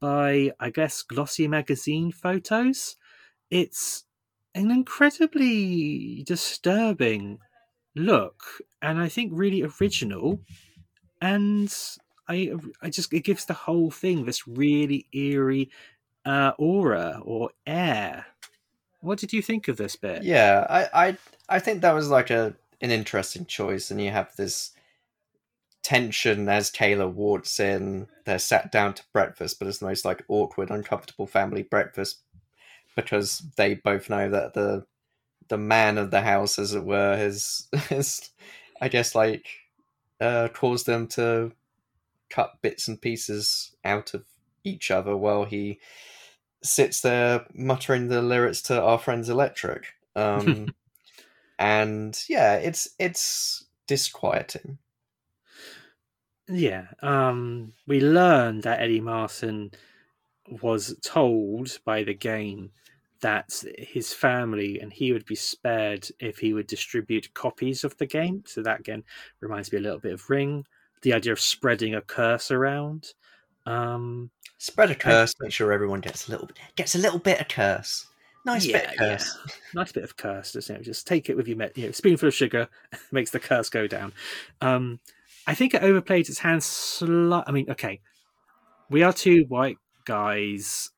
by, 0.00 0.52
I 0.58 0.70
guess, 0.70 1.02
glossy 1.02 1.46
magazine 1.48 2.12
photos. 2.12 2.96
It's 3.50 4.04
an 4.54 4.70
incredibly 4.70 6.22
disturbing 6.26 7.38
look, 7.94 8.42
and 8.80 8.98
I 8.98 9.08
think 9.08 9.32
really 9.34 9.62
original. 9.62 10.40
And 11.20 11.72
I 12.30 12.52
I 12.80 12.90
just 12.90 13.12
it 13.12 13.24
gives 13.24 13.44
the 13.44 13.54
whole 13.54 13.90
thing 13.90 14.24
this 14.24 14.46
really 14.46 15.06
eerie 15.12 15.70
uh, 16.24 16.52
aura 16.58 17.20
or 17.24 17.50
air. 17.66 18.26
What 19.00 19.18
did 19.18 19.32
you 19.32 19.42
think 19.42 19.66
of 19.68 19.76
this 19.76 19.96
bit? 19.96 20.22
Yeah, 20.22 20.66
I 20.70 21.08
I 21.08 21.16
I 21.48 21.58
think 21.58 21.82
that 21.82 21.92
was 21.92 22.08
like 22.08 22.30
a 22.30 22.54
an 22.80 22.90
interesting 22.90 23.46
choice, 23.46 23.90
and 23.90 24.00
you 24.00 24.10
have 24.10 24.34
this 24.36 24.70
tension 25.82 26.48
as 26.48 26.70
Taylor 26.70 27.08
walks 27.08 27.58
in. 27.58 28.06
They're 28.26 28.38
sat 28.38 28.70
down 28.70 28.94
to 28.94 29.02
breakfast, 29.12 29.58
but 29.58 29.66
it's 29.66 29.78
the 29.78 29.86
most 29.86 30.04
like 30.04 30.24
awkward, 30.28 30.70
uncomfortable 30.70 31.26
family 31.26 31.64
breakfast 31.64 32.20
because 32.94 33.42
they 33.56 33.74
both 33.74 34.08
know 34.08 34.30
that 34.30 34.54
the 34.54 34.86
the 35.48 35.58
man 35.58 35.98
of 35.98 36.12
the 36.12 36.20
house, 36.20 36.60
as 36.60 36.74
it 36.74 36.84
were, 36.84 37.16
has 37.16 37.66
has 37.88 38.30
I 38.80 38.88
guess 38.88 39.16
like 39.16 39.46
uh, 40.20 40.48
caused 40.52 40.86
them 40.86 41.08
to 41.08 41.52
cut 42.30 42.62
bits 42.62 42.88
and 42.88 43.00
pieces 43.00 43.74
out 43.84 44.14
of 44.14 44.24
each 44.64 44.90
other 44.90 45.16
while 45.16 45.44
he 45.44 45.78
sits 46.62 47.00
there 47.00 47.46
muttering 47.54 48.08
the 48.08 48.22
lyrics 48.22 48.62
to 48.62 48.80
our 48.80 48.98
friends 48.98 49.28
electric. 49.28 49.86
Um 50.16 50.74
and 51.58 52.18
yeah 52.28 52.54
it's 52.54 52.88
it's 52.98 53.66
disquieting. 53.86 54.78
Yeah 56.48 56.86
um 57.02 57.72
we 57.86 58.00
learned 58.00 58.62
that 58.62 58.80
eddie 58.80 59.00
marsan 59.00 59.74
was 60.62 60.96
told 61.02 61.78
by 61.84 62.02
the 62.02 62.14
game 62.14 62.70
that 63.20 63.62
his 63.78 64.12
family 64.12 64.80
and 64.80 64.92
he 64.92 65.12
would 65.12 65.26
be 65.26 65.34
spared 65.34 66.08
if 66.18 66.38
he 66.38 66.54
would 66.54 66.66
distribute 66.66 67.32
copies 67.34 67.84
of 67.84 67.96
the 67.98 68.06
game. 68.06 68.42
So 68.46 68.62
that 68.62 68.80
again 68.80 69.04
reminds 69.40 69.70
me 69.70 69.78
a 69.78 69.82
little 69.82 69.98
bit 69.98 70.14
of 70.14 70.30
ring 70.30 70.64
the 71.02 71.12
idea 71.12 71.32
of 71.32 71.40
spreading 71.40 71.94
a 71.94 72.00
curse 72.00 72.50
around. 72.50 73.12
Um, 73.66 74.30
Spread 74.58 74.90
a 74.90 74.94
curse, 74.94 75.34
make 75.40 75.52
sure 75.52 75.72
everyone 75.72 76.00
gets 76.00 76.28
a 76.28 76.30
little 76.32 76.46
bit 76.46 76.58
gets 76.76 76.94
a 76.94 76.98
little 76.98 77.18
bit 77.18 77.40
of 77.40 77.48
curse. 77.48 78.06
Nice 78.44 78.66
yeah, 78.66 78.78
bit 78.78 78.90
of 78.90 78.96
curse. 78.96 79.38
Yeah. 79.46 79.52
Nice 79.74 79.92
bit 79.92 80.04
of 80.04 80.16
curse. 80.16 80.52
Just, 80.52 80.68
you 80.68 80.74
know, 80.74 80.80
just 80.82 81.06
take 81.06 81.28
it 81.28 81.36
with 81.36 81.46
you. 81.46 81.56
Met 81.56 81.76
You 81.76 81.86
know, 81.86 81.92
spoonful 81.92 82.28
of 82.28 82.34
sugar 82.34 82.68
makes 83.12 83.30
the 83.30 83.40
curse 83.40 83.68
go 83.68 83.86
down. 83.86 84.12
Um, 84.60 85.00
I 85.46 85.54
think 85.54 85.74
it 85.74 85.82
overplayed 85.82 86.28
its 86.28 86.38
hands. 86.38 86.64
Sli- 86.64 87.44
I 87.46 87.52
mean, 87.52 87.70
okay, 87.70 88.00
we 88.88 89.02
are 89.02 89.12
two 89.12 89.44
white 89.48 89.78
guys 90.04 90.90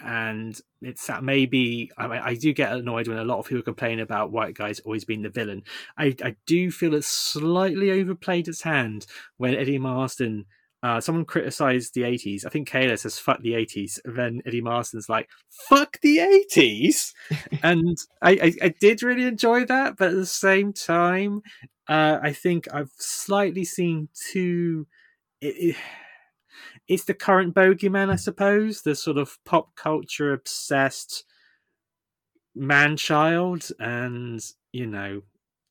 and 0.00 0.60
it's 0.82 1.06
that 1.06 1.24
maybe 1.24 1.90
I, 1.96 2.06
mean, 2.06 2.20
I 2.22 2.34
do 2.34 2.52
get 2.52 2.72
annoyed 2.72 3.08
when 3.08 3.18
a 3.18 3.24
lot 3.24 3.38
of 3.38 3.46
people 3.46 3.62
complain 3.62 4.00
about 4.00 4.32
white 4.32 4.54
guys 4.54 4.80
always 4.80 5.04
being 5.04 5.22
the 5.22 5.30
villain. 5.30 5.62
I, 5.96 6.14
I 6.22 6.36
do 6.46 6.70
feel 6.70 6.94
it 6.94 7.04
slightly 7.04 7.90
overplayed 7.90 8.48
its 8.48 8.62
hand 8.62 9.06
when 9.36 9.54
Eddie 9.54 9.78
Marsan. 9.78 10.44
Uh, 10.82 11.00
someone 11.00 11.24
criticized 11.24 11.94
the 11.94 12.02
80s. 12.02 12.44
I 12.46 12.50
think 12.50 12.68
Kayla 12.68 12.98
says 12.98 13.18
"fuck 13.18 13.40
the 13.40 13.54
80s," 13.54 13.98
and 14.04 14.16
then 14.16 14.42
Eddie 14.46 14.60
Marsan's 14.60 15.08
like 15.08 15.28
"fuck 15.48 15.98
the 16.00 16.18
80s," 16.18 17.12
and 17.62 17.96
I, 18.22 18.30
I, 18.32 18.52
I, 18.62 18.74
did 18.78 19.02
really 19.02 19.24
enjoy 19.24 19.64
that. 19.64 19.96
But 19.96 20.10
at 20.10 20.16
the 20.16 20.26
same 20.26 20.72
time, 20.72 21.40
uh, 21.88 22.18
I 22.22 22.32
think 22.32 22.68
I've 22.72 22.92
slightly 22.98 23.64
seen 23.64 24.10
too. 24.30 24.86
It, 25.40 25.70
it, 25.70 25.76
it's 26.88 27.04
the 27.04 27.14
current 27.14 27.54
bogeyman, 27.54 28.10
I 28.10 28.16
suppose, 28.16 28.82
the 28.82 28.94
sort 28.94 29.18
of 29.18 29.38
pop 29.44 29.74
culture 29.74 30.32
obsessed 30.32 31.24
man 32.54 32.96
child, 32.96 33.68
and 33.78 34.40
you 34.72 34.86
know, 34.86 35.22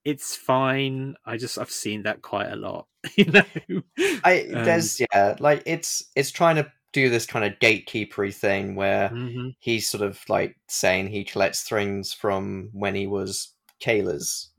it's 0.04 0.36
fine. 0.36 1.16
I 1.26 1.38
just 1.38 1.58
I've 1.58 1.72
seen 1.72 2.04
that 2.04 2.22
quite 2.22 2.52
a 2.52 2.56
lot. 2.56 2.88
You 3.16 3.26
know, 3.26 3.82
I 4.24 4.48
um, 4.54 4.66
there's 4.66 5.00
yeah, 5.00 5.36
like 5.40 5.62
it's 5.68 6.06
it's 6.16 6.32
trying 6.32 6.56
to 6.56 6.72
do 6.92 7.10
this 7.10 7.28
kind 7.28 7.46
of 7.46 7.60
gatekeepery 7.60 8.34
thing 8.34 8.74
where 8.76 9.10
mm-hmm. 9.10 9.50
he's 9.60 9.88
sort 9.88 10.02
of 10.02 10.20
like 10.28 10.58
saying 10.68 11.10
he 11.10 11.24
collects 11.24 11.70
things 11.70 12.14
from 12.14 12.70
when 12.74 12.96
he 12.96 13.06
was 13.06 13.54
Kayla's 13.80 14.50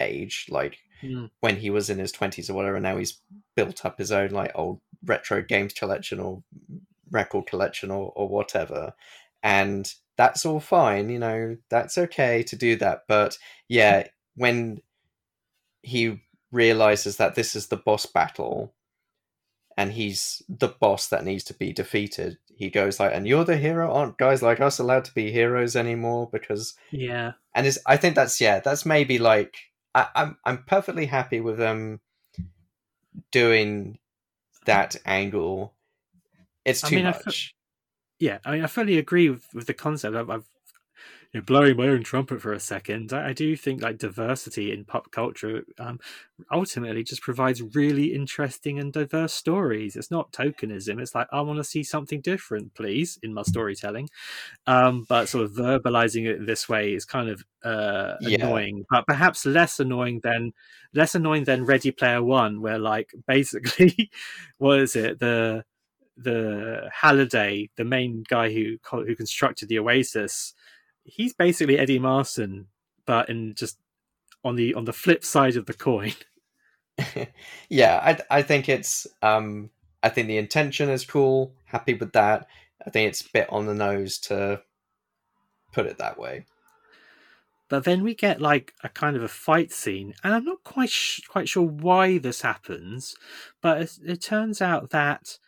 age, 0.00 0.46
like 0.50 0.78
mm. 1.02 1.30
when 1.40 1.56
he 1.56 1.70
was 1.70 1.88
in 1.88 1.98
his 1.98 2.12
twenties 2.12 2.50
or 2.50 2.54
whatever. 2.54 2.78
Now 2.78 2.98
he's 2.98 3.20
built 3.56 3.86
up 3.86 3.96
his 3.96 4.12
own 4.12 4.30
like 4.30 4.52
old 4.54 4.80
retro 5.04 5.42
games 5.42 5.72
collection 5.72 6.20
or 6.20 6.42
record 7.10 7.46
collection 7.46 7.90
or, 7.90 8.12
or 8.14 8.28
whatever. 8.28 8.94
And 9.42 9.92
that's 10.16 10.46
all 10.46 10.60
fine, 10.60 11.10
you 11.10 11.18
know, 11.18 11.56
that's 11.70 11.98
okay 11.98 12.42
to 12.44 12.56
do 12.56 12.76
that. 12.76 13.02
But 13.08 13.38
yeah, 13.68 14.08
when 14.36 14.80
he 15.82 16.22
realizes 16.50 17.16
that 17.18 17.34
this 17.34 17.54
is 17.54 17.66
the 17.66 17.76
boss 17.76 18.06
battle 18.06 18.72
and 19.76 19.92
he's 19.92 20.42
the 20.48 20.68
boss 20.68 21.08
that 21.08 21.24
needs 21.24 21.44
to 21.44 21.54
be 21.54 21.72
defeated. 21.72 22.38
He 22.56 22.70
goes 22.70 23.00
like, 23.00 23.12
"And 23.12 23.26
you're 23.26 23.44
the 23.44 23.56
hero? 23.56 23.92
Aren't 23.92 24.18
guys 24.18 24.42
like 24.42 24.60
us 24.60 24.78
allowed 24.78 25.04
to 25.06 25.14
be 25.14 25.32
heroes 25.32 25.74
anymore?" 25.74 26.28
Because 26.32 26.74
Yeah. 26.92 27.32
and 27.54 27.66
it's, 27.66 27.78
I 27.86 27.96
think 27.96 28.14
that's 28.14 28.40
yeah, 28.40 28.60
that's 28.60 28.86
maybe 28.86 29.18
like 29.18 29.56
I, 29.94 30.06
I'm 30.14 30.38
I'm 30.44 30.62
perfectly 30.62 31.06
happy 31.06 31.40
with 31.40 31.58
them 31.58 32.00
doing 33.32 33.98
that 34.64 34.96
angle. 35.04 35.74
It's 36.64 36.84
I 36.84 36.88
too 36.88 36.96
mean, 36.96 37.06
I 37.06 37.12
fe- 37.12 37.22
much. 37.26 37.54
Yeah, 38.18 38.38
I 38.44 38.52
mean, 38.52 38.64
I 38.64 38.66
fully 38.66 38.98
agree 38.98 39.30
with, 39.30 39.46
with 39.52 39.66
the 39.66 39.74
concept. 39.74 40.16
I've, 40.16 40.30
I've 40.30 40.48
you 41.34 41.40
know, 41.40 41.44
blowing 41.44 41.76
my 41.76 41.88
own 41.88 42.04
trumpet 42.04 42.40
for 42.40 42.54
a 42.54 42.60
second. 42.60 43.12
I, 43.12 43.30
I 43.30 43.34
do 43.34 43.56
think 43.56 43.82
like 43.82 43.98
diversity 43.98 44.72
in 44.72 44.86
pop 44.86 45.10
culture 45.12 45.64
um, 45.80 46.00
ultimately 46.52 47.04
just 47.04 47.22
provides 47.22 47.62
really 47.74 48.14
interesting 48.14 48.78
and 48.78 48.92
diverse 48.92 49.34
stories. 49.34 49.96
It's 49.96 50.12
not 50.12 50.32
tokenism. 50.32 51.00
It's 51.02 51.14
like 51.14 51.28
I 51.32 51.42
want 51.42 51.58
to 51.58 51.64
see 51.64 51.82
something 51.82 52.22
different, 52.22 52.74
please, 52.74 53.18
in 53.22 53.34
my 53.34 53.42
storytelling. 53.42 54.08
Um, 54.66 55.06
but 55.08 55.28
sort 55.28 55.44
of 55.44 55.52
verbalizing 55.52 56.26
it 56.26 56.46
this 56.46 56.68
way 56.68 56.94
is 56.94 57.04
kind 57.04 57.28
of 57.28 57.44
uh, 57.64 58.16
Yeah. 58.18 58.26
annoying, 58.26 58.84
but 58.90 59.06
perhaps 59.06 59.46
less 59.46 59.80
annoying 59.80 60.20
than 60.22 60.52
less 60.94 61.14
annoying 61.14 61.44
than 61.44 61.64
Ready 61.66 61.90
Player 61.90 62.22
One, 62.22 62.60
where 62.62 62.78
like 62.78 63.12
basically, 63.28 64.10
what 64.58 64.80
is 64.80 64.96
it 64.96 65.18
the 65.20 65.64
the 66.16 66.88
Halliday, 66.92 67.70
the 67.76 67.84
main 67.84 68.24
guy 68.28 68.52
who 68.52 68.76
who 68.90 69.16
constructed 69.16 69.68
the 69.68 69.80
Oasis, 69.80 70.54
he's 71.04 71.32
basically 71.32 71.78
Eddie 71.78 72.00
Marsan, 72.00 72.66
but 73.06 73.28
in 73.28 73.54
just 73.54 73.78
on 74.44 74.56
the 74.56 74.74
on 74.74 74.84
the 74.84 74.92
flip 74.92 75.24
side 75.24 75.56
of 75.56 75.66
the 75.66 75.74
coin. 75.74 76.12
yeah, 77.68 78.00
I 78.02 78.38
I 78.38 78.42
think 78.42 78.68
it's 78.68 79.06
um 79.22 79.70
I 80.02 80.08
think 80.08 80.28
the 80.28 80.38
intention 80.38 80.88
is 80.88 81.04
cool. 81.04 81.54
Happy 81.64 81.94
with 81.94 82.12
that. 82.12 82.46
I 82.86 82.90
think 82.90 83.08
it's 83.08 83.22
a 83.22 83.32
bit 83.32 83.48
on 83.50 83.66
the 83.66 83.74
nose 83.74 84.18
to 84.18 84.62
put 85.72 85.86
it 85.86 85.98
that 85.98 86.18
way. 86.18 86.46
But 87.68 87.84
then 87.84 88.02
we 88.02 88.14
get 88.14 88.40
like 88.40 88.74
a 88.84 88.88
kind 88.88 89.16
of 89.16 89.22
a 89.22 89.28
fight 89.28 89.72
scene, 89.72 90.14
and 90.22 90.34
I'm 90.34 90.44
not 90.44 90.62
quite 90.64 90.90
sh- 90.90 91.22
quite 91.26 91.48
sure 91.48 91.66
why 91.66 92.18
this 92.18 92.42
happens, 92.42 93.16
but 93.62 93.80
it, 93.80 93.98
it 94.04 94.20
turns 94.20 94.60
out 94.60 94.90
that 94.90 95.38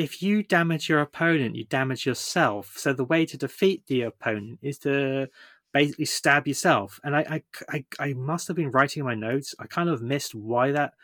if 0.00 0.22
you 0.22 0.42
damage 0.42 0.88
your 0.88 1.00
opponent, 1.00 1.56
you 1.56 1.64
damage 1.64 2.06
yourself. 2.06 2.72
So 2.76 2.92
the 2.94 3.04
way 3.04 3.26
to 3.26 3.36
defeat 3.36 3.86
the 3.86 4.02
opponent 4.02 4.58
is 4.62 4.78
to 4.78 5.28
basically 5.74 6.06
stab 6.06 6.48
yourself. 6.48 6.98
And 7.04 7.14
I, 7.14 7.20
I, 7.20 7.42
I, 7.68 7.84
I 8.08 8.12
must 8.14 8.48
have 8.48 8.56
been 8.56 8.70
writing 8.70 9.04
my 9.04 9.14
notes. 9.14 9.54
I 9.58 9.66
kind 9.66 9.90
of 9.90 10.00
missed 10.00 10.34
why 10.34 10.72
that 10.72 10.94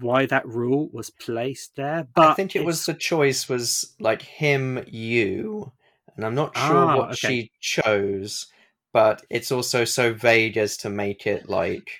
why 0.00 0.26
that 0.26 0.46
rule 0.46 0.88
was 0.92 1.10
placed 1.10 1.76
there. 1.76 2.08
But 2.14 2.28
I 2.28 2.34
think 2.34 2.56
it 2.56 2.64
was 2.64 2.86
the 2.86 2.94
choice 2.94 3.48
was 3.48 3.94
like 4.00 4.22
him, 4.22 4.84
you, 4.86 5.72
and 6.16 6.24
I'm 6.24 6.34
not 6.34 6.56
sure 6.56 6.76
Ah, 6.76 6.96
what 6.96 7.08
okay. 7.10 7.16
she 7.16 7.50
chose, 7.60 8.46
but 8.92 9.22
it's 9.30 9.52
also 9.52 9.84
so 9.84 10.12
vague 10.12 10.56
as 10.56 10.76
to 10.78 10.90
make 10.90 11.26
it 11.26 11.48
like 11.48 11.90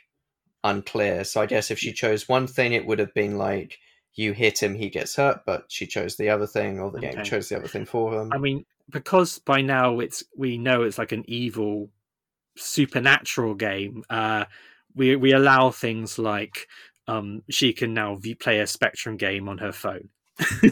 unclear. 0.65 1.25
So 1.25 1.41
I 1.41 1.47
guess 1.47 1.71
if 1.71 1.79
she 1.79 1.93
chose 1.93 2.29
one 2.29 2.47
thing, 2.47 2.73
it 2.73 2.87
would 2.87 2.99
have 2.99 3.15
been 3.15 3.39
like 3.39 3.79
you 4.19 4.33
hit 4.33 4.61
him, 4.61 4.75
he 4.75 4.89
gets 4.89 5.15
hurt, 5.15 5.43
but 5.47 5.67
she 5.69 5.87
chose 5.87 6.17
the 6.17 6.29
other 6.29 6.47
thing, 6.47 6.81
or 6.81 6.91
the 6.91 6.99
game 6.99 7.23
chose 7.23 7.49
the 7.49 7.57
other 7.57 7.69
thing 7.69 7.85
for 7.85 8.21
him. 8.21 8.33
I 8.33 8.39
mean, 8.39 8.67
because 8.91 9.39
by 9.39 9.61
now 9.61 10.01
it's 10.01 10.25
we 10.37 10.59
know 10.59 10.83
it's 10.83 10.99
like 10.99 11.13
an 11.13 11.25
evil 11.29 11.89
supernatural 12.57 13.55
game. 13.55 14.03
Uh, 14.11 14.47
we 14.97 15.15
we 15.15 15.33
allow 15.33 15.71
things 15.71 16.19
like 16.19 16.67
um, 17.07 17.43
she 17.49 17.73
can 17.73 17.95
now 17.95 18.19
play 18.41 18.59
a 18.59 18.67
Spectrum 18.67 19.17
game 19.17 19.49
on 19.49 19.59
her 19.59 19.71
phone. 19.71 20.09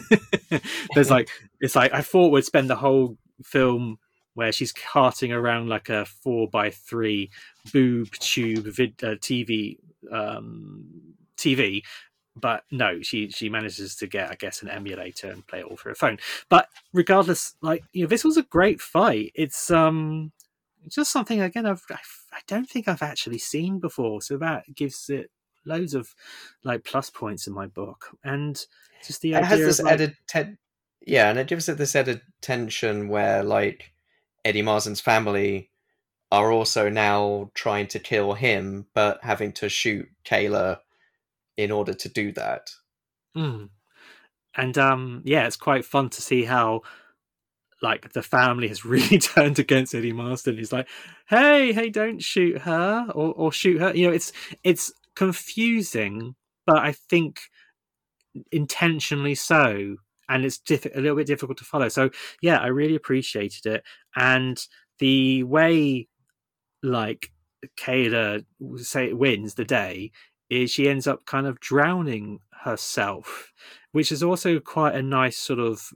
There's 0.93 1.09
like 1.09 1.29
it's 1.61 1.75
like 1.75 1.93
I 1.93 2.01
thought 2.01 2.33
we'd 2.33 2.43
spend 2.43 2.69
the 2.69 2.75
whole 2.75 3.17
film 3.43 3.97
where 4.33 4.51
she's 4.51 4.73
carting 4.73 5.31
around 5.31 5.69
like 5.69 5.87
a 5.87 6.03
four 6.03 6.49
by 6.49 6.69
three 6.69 7.31
boob 7.71 8.11
tube 8.11 8.65
vid, 8.65 9.01
uh, 9.01 9.15
TV 9.15 9.77
um, 10.11 11.15
TV, 11.37 11.83
but 12.39 12.63
no, 12.71 13.01
she 13.01 13.29
she 13.29 13.49
manages 13.49 13.95
to 13.97 14.07
get 14.07 14.31
I 14.31 14.35
guess 14.35 14.61
an 14.61 14.69
emulator 14.69 15.29
and 15.29 15.45
play 15.47 15.59
it 15.59 15.65
all 15.65 15.77
through 15.77 15.91
her 15.91 15.95
phone. 15.95 16.17
But 16.49 16.67
regardless, 16.93 17.55
like 17.61 17.83
you 17.93 18.03
know, 18.03 18.07
this 18.07 18.23
was 18.23 18.37
a 18.37 18.43
great 18.43 18.81
fight. 18.81 19.31
It's 19.35 19.71
um 19.71 20.31
just 20.89 21.11
something 21.11 21.41
again 21.41 21.65
I've, 21.65 21.83
I've 21.89 22.25
I 22.31 22.39
don't 22.47 22.69
think 22.69 22.87
I've 22.87 23.01
actually 23.01 23.39
seen 23.39 23.79
before, 23.79 24.21
so 24.21 24.37
that 24.37 24.63
gives 24.75 25.09
it 25.09 25.31
loads 25.67 25.93
of 25.93 26.15
like 26.63 26.83
plus 26.83 27.09
points 27.09 27.45
in 27.45 27.53
my 27.53 27.67
book 27.67 28.17
and 28.23 28.65
just 29.05 29.21
the 29.21 29.33
it 29.33 29.43
has 29.43 29.59
this 29.59 29.81
like, 29.81 29.93
added 29.93 30.15
ten- 30.27 30.57
yeah 31.05 31.29
and 31.29 31.37
it 31.37 31.47
gives 31.47 31.69
it 31.69 31.77
this 31.77 31.95
added 31.95 32.21
tension 32.41 33.09
where 33.09 33.43
like 33.43 33.91
Eddie 34.45 34.61
Marsan's 34.61 35.01
family 35.01 35.69
are 36.31 36.51
also 36.51 36.89
now 36.89 37.51
trying 37.53 37.87
to 37.87 37.99
kill 37.99 38.33
him 38.33 38.85
but 38.93 39.19
having 39.23 39.51
to 39.51 39.69
shoot 39.69 40.07
kayla 40.25 40.79
in 41.57 41.71
order 41.71 41.93
to 41.93 42.07
do 42.09 42.31
that 42.31 42.69
Mm. 43.37 43.69
And 44.55 44.77
um 44.77 45.21
yeah, 45.23 45.45
it's 45.45 45.55
quite 45.55 45.85
fun 45.85 46.09
to 46.09 46.21
see 46.21 46.43
how 46.43 46.81
like 47.81 48.11
the 48.13 48.23
family 48.23 48.67
has 48.67 48.83
really 48.85 49.19
turned 49.19 49.59
against 49.59 49.93
Eddie 49.95 50.13
Marsan. 50.13 50.57
He's 50.57 50.73
like, 50.73 50.87
"Hey, 51.27 51.71
hey, 51.71 51.89
don't 51.89 52.21
shoot 52.21 52.59
her 52.61 53.07
or 53.13 53.33
or 53.33 53.51
shoot 53.51 53.79
her." 53.79 53.93
You 53.95 54.07
know, 54.07 54.13
it's 54.13 54.31
it's 54.63 54.91
confusing, 55.15 56.35
but 56.65 56.77
I 56.77 56.93
think 56.93 57.41
intentionally 58.51 59.35
so, 59.35 59.97
and 60.29 60.45
it's 60.45 60.57
diff- 60.57 60.85
a 60.95 60.99
little 60.99 61.15
bit 61.17 61.27
difficult 61.27 61.57
to 61.59 61.63
follow. 61.65 61.89
So 61.89 62.09
yeah, 62.41 62.57
I 62.59 62.67
really 62.67 62.95
appreciated 62.95 63.65
it, 63.67 63.83
and 64.15 64.65
the 64.99 65.43
way 65.43 66.07
like 66.81 67.31
Kayla 67.77 68.45
say 68.77 69.13
wins 69.13 69.55
the 69.55 69.65
day 69.65 70.11
is 70.49 70.71
she 70.71 70.89
ends 70.89 71.07
up 71.07 71.25
kind 71.25 71.47
of 71.47 71.59
drowning 71.59 72.39
herself, 72.63 73.53
which 73.91 74.11
is 74.11 74.23
also 74.23 74.59
quite 74.59 74.95
a 74.95 75.01
nice 75.01 75.37
sort 75.37 75.59
of 75.59 75.89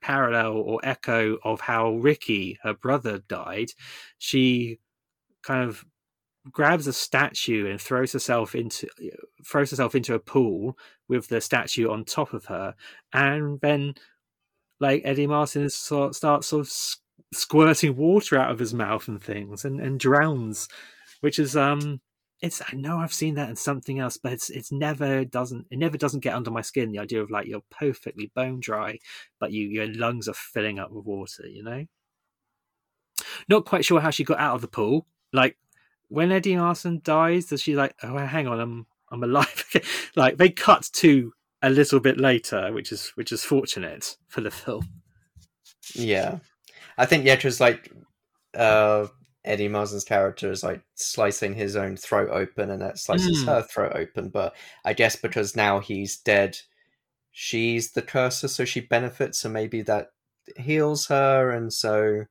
parallel 0.00 0.52
or 0.52 0.80
echo 0.82 1.38
of 1.44 1.60
how 1.60 1.92
Ricky, 1.92 2.58
her 2.62 2.74
brother, 2.74 3.18
died. 3.28 3.70
She 4.18 4.78
kind 5.42 5.68
of 5.68 5.84
grabs 6.50 6.86
a 6.86 6.92
statue 6.92 7.68
and 7.70 7.80
throws 7.80 8.12
herself 8.12 8.54
into 8.54 8.88
throws 9.46 9.70
herself 9.70 9.94
into 9.94 10.14
a 10.14 10.18
pool 10.18 10.76
with 11.08 11.28
the 11.28 11.40
statue 11.40 11.90
on 11.90 12.04
top 12.04 12.32
of 12.32 12.46
her, 12.46 12.74
and 13.12 13.60
then 13.60 13.94
like 14.80 15.02
Eddie 15.04 15.26
Marsan 15.26 15.70
sort 15.70 16.14
starts 16.14 16.48
sort 16.48 16.66
of 16.66 16.72
squirting 17.34 17.96
water 17.96 18.38
out 18.38 18.50
of 18.50 18.58
his 18.58 18.72
mouth 18.74 19.08
and 19.08 19.22
things, 19.22 19.64
and 19.64 19.80
and 19.80 20.00
drowns, 20.00 20.68
which 21.20 21.38
is 21.38 21.56
um. 21.56 22.00
It's 22.40 22.62
I 22.72 22.76
know 22.76 22.98
I've 22.98 23.12
seen 23.12 23.34
that 23.34 23.48
in 23.48 23.56
something 23.56 23.98
else, 23.98 24.16
but 24.16 24.32
it's 24.32 24.50
it's 24.50 24.70
never 24.70 25.24
doesn't 25.24 25.66
it 25.70 25.78
never 25.78 25.98
doesn't 25.98 26.20
get 26.20 26.34
under 26.34 26.50
my 26.50 26.60
skin. 26.60 26.92
The 26.92 27.00
idea 27.00 27.22
of 27.22 27.30
like 27.30 27.46
you're 27.46 27.64
perfectly 27.70 28.30
bone 28.34 28.60
dry, 28.60 28.98
but 29.40 29.52
you 29.52 29.68
your 29.68 29.86
lungs 29.92 30.28
are 30.28 30.34
filling 30.34 30.78
up 30.78 30.90
with 30.92 31.04
water. 31.04 31.46
You 31.48 31.64
know. 31.64 31.84
Not 33.48 33.64
quite 33.64 33.84
sure 33.84 34.00
how 34.00 34.10
she 34.10 34.24
got 34.24 34.38
out 34.38 34.54
of 34.54 34.60
the 34.60 34.68
pool. 34.68 35.06
Like 35.32 35.56
when 36.08 36.30
Eddie 36.32 36.54
Marsan 36.54 37.02
dies, 37.02 37.46
does 37.46 37.62
she 37.62 37.74
like? 37.74 37.94
Oh, 38.02 38.16
hang 38.18 38.46
on, 38.46 38.60
I'm 38.60 38.86
I'm 39.10 39.24
alive. 39.24 39.64
like 40.16 40.36
they 40.36 40.50
cut 40.50 40.88
to 40.94 41.32
a 41.62 41.70
little 41.70 41.98
bit 41.98 42.18
later, 42.18 42.72
which 42.72 42.92
is 42.92 43.08
which 43.16 43.32
is 43.32 43.42
fortunate 43.42 44.16
for 44.28 44.40
the 44.40 44.50
film. 44.50 44.86
yeah 45.94 46.38
i 46.98 47.06
think 47.06 47.24
yeah 47.24 47.36
because 47.36 47.60
like 47.60 47.90
uh 48.54 49.06
Eddie 49.48 49.68
Marsan's 49.68 50.04
character 50.04 50.50
is 50.52 50.62
like 50.62 50.82
slicing 50.94 51.54
his 51.54 51.74
own 51.74 51.96
throat 51.96 52.28
open 52.30 52.70
and 52.70 52.82
that 52.82 52.98
slices 52.98 53.42
Mm. 53.42 53.46
her 53.46 53.62
throat 53.62 53.92
open 53.94 54.28
but 54.28 54.54
i 54.84 54.92
guess 54.92 55.16
because 55.16 55.56
now 55.56 55.80
he's 55.80 56.18
dead 56.18 56.58
she's 57.32 57.92
the 57.92 58.02
cursor 58.02 58.46
so 58.48 58.64
she 58.64 58.80
benefits 58.80 59.44
and 59.44 59.54
maybe 59.54 59.80
that 59.82 60.08
heals 60.56 61.06
her 61.06 61.50
and 61.50 61.72
so 61.72 62.24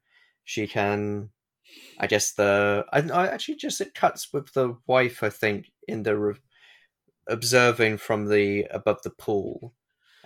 she 0.44 0.68
can 0.68 1.30
i 2.00 2.06
guess 2.08 2.34
the 2.34 2.86
i, 2.94 3.00
I 3.00 3.28
actually 3.28 3.56
just 3.56 3.82
it 3.82 3.94
cuts 3.96 4.32
with 4.32 4.54
the 4.54 4.78
wife 4.86 5.24
i 5.24 5.30
think 5.30 5.72
in 5.88 6.04
the 6.04 6.16
re- 6.18 6.36
observing 7.28 7.98
from 7.98 8.28
the 8.30 8.66
above 8.72 9.02
the 9.04 9.10
pool 9.10 9.74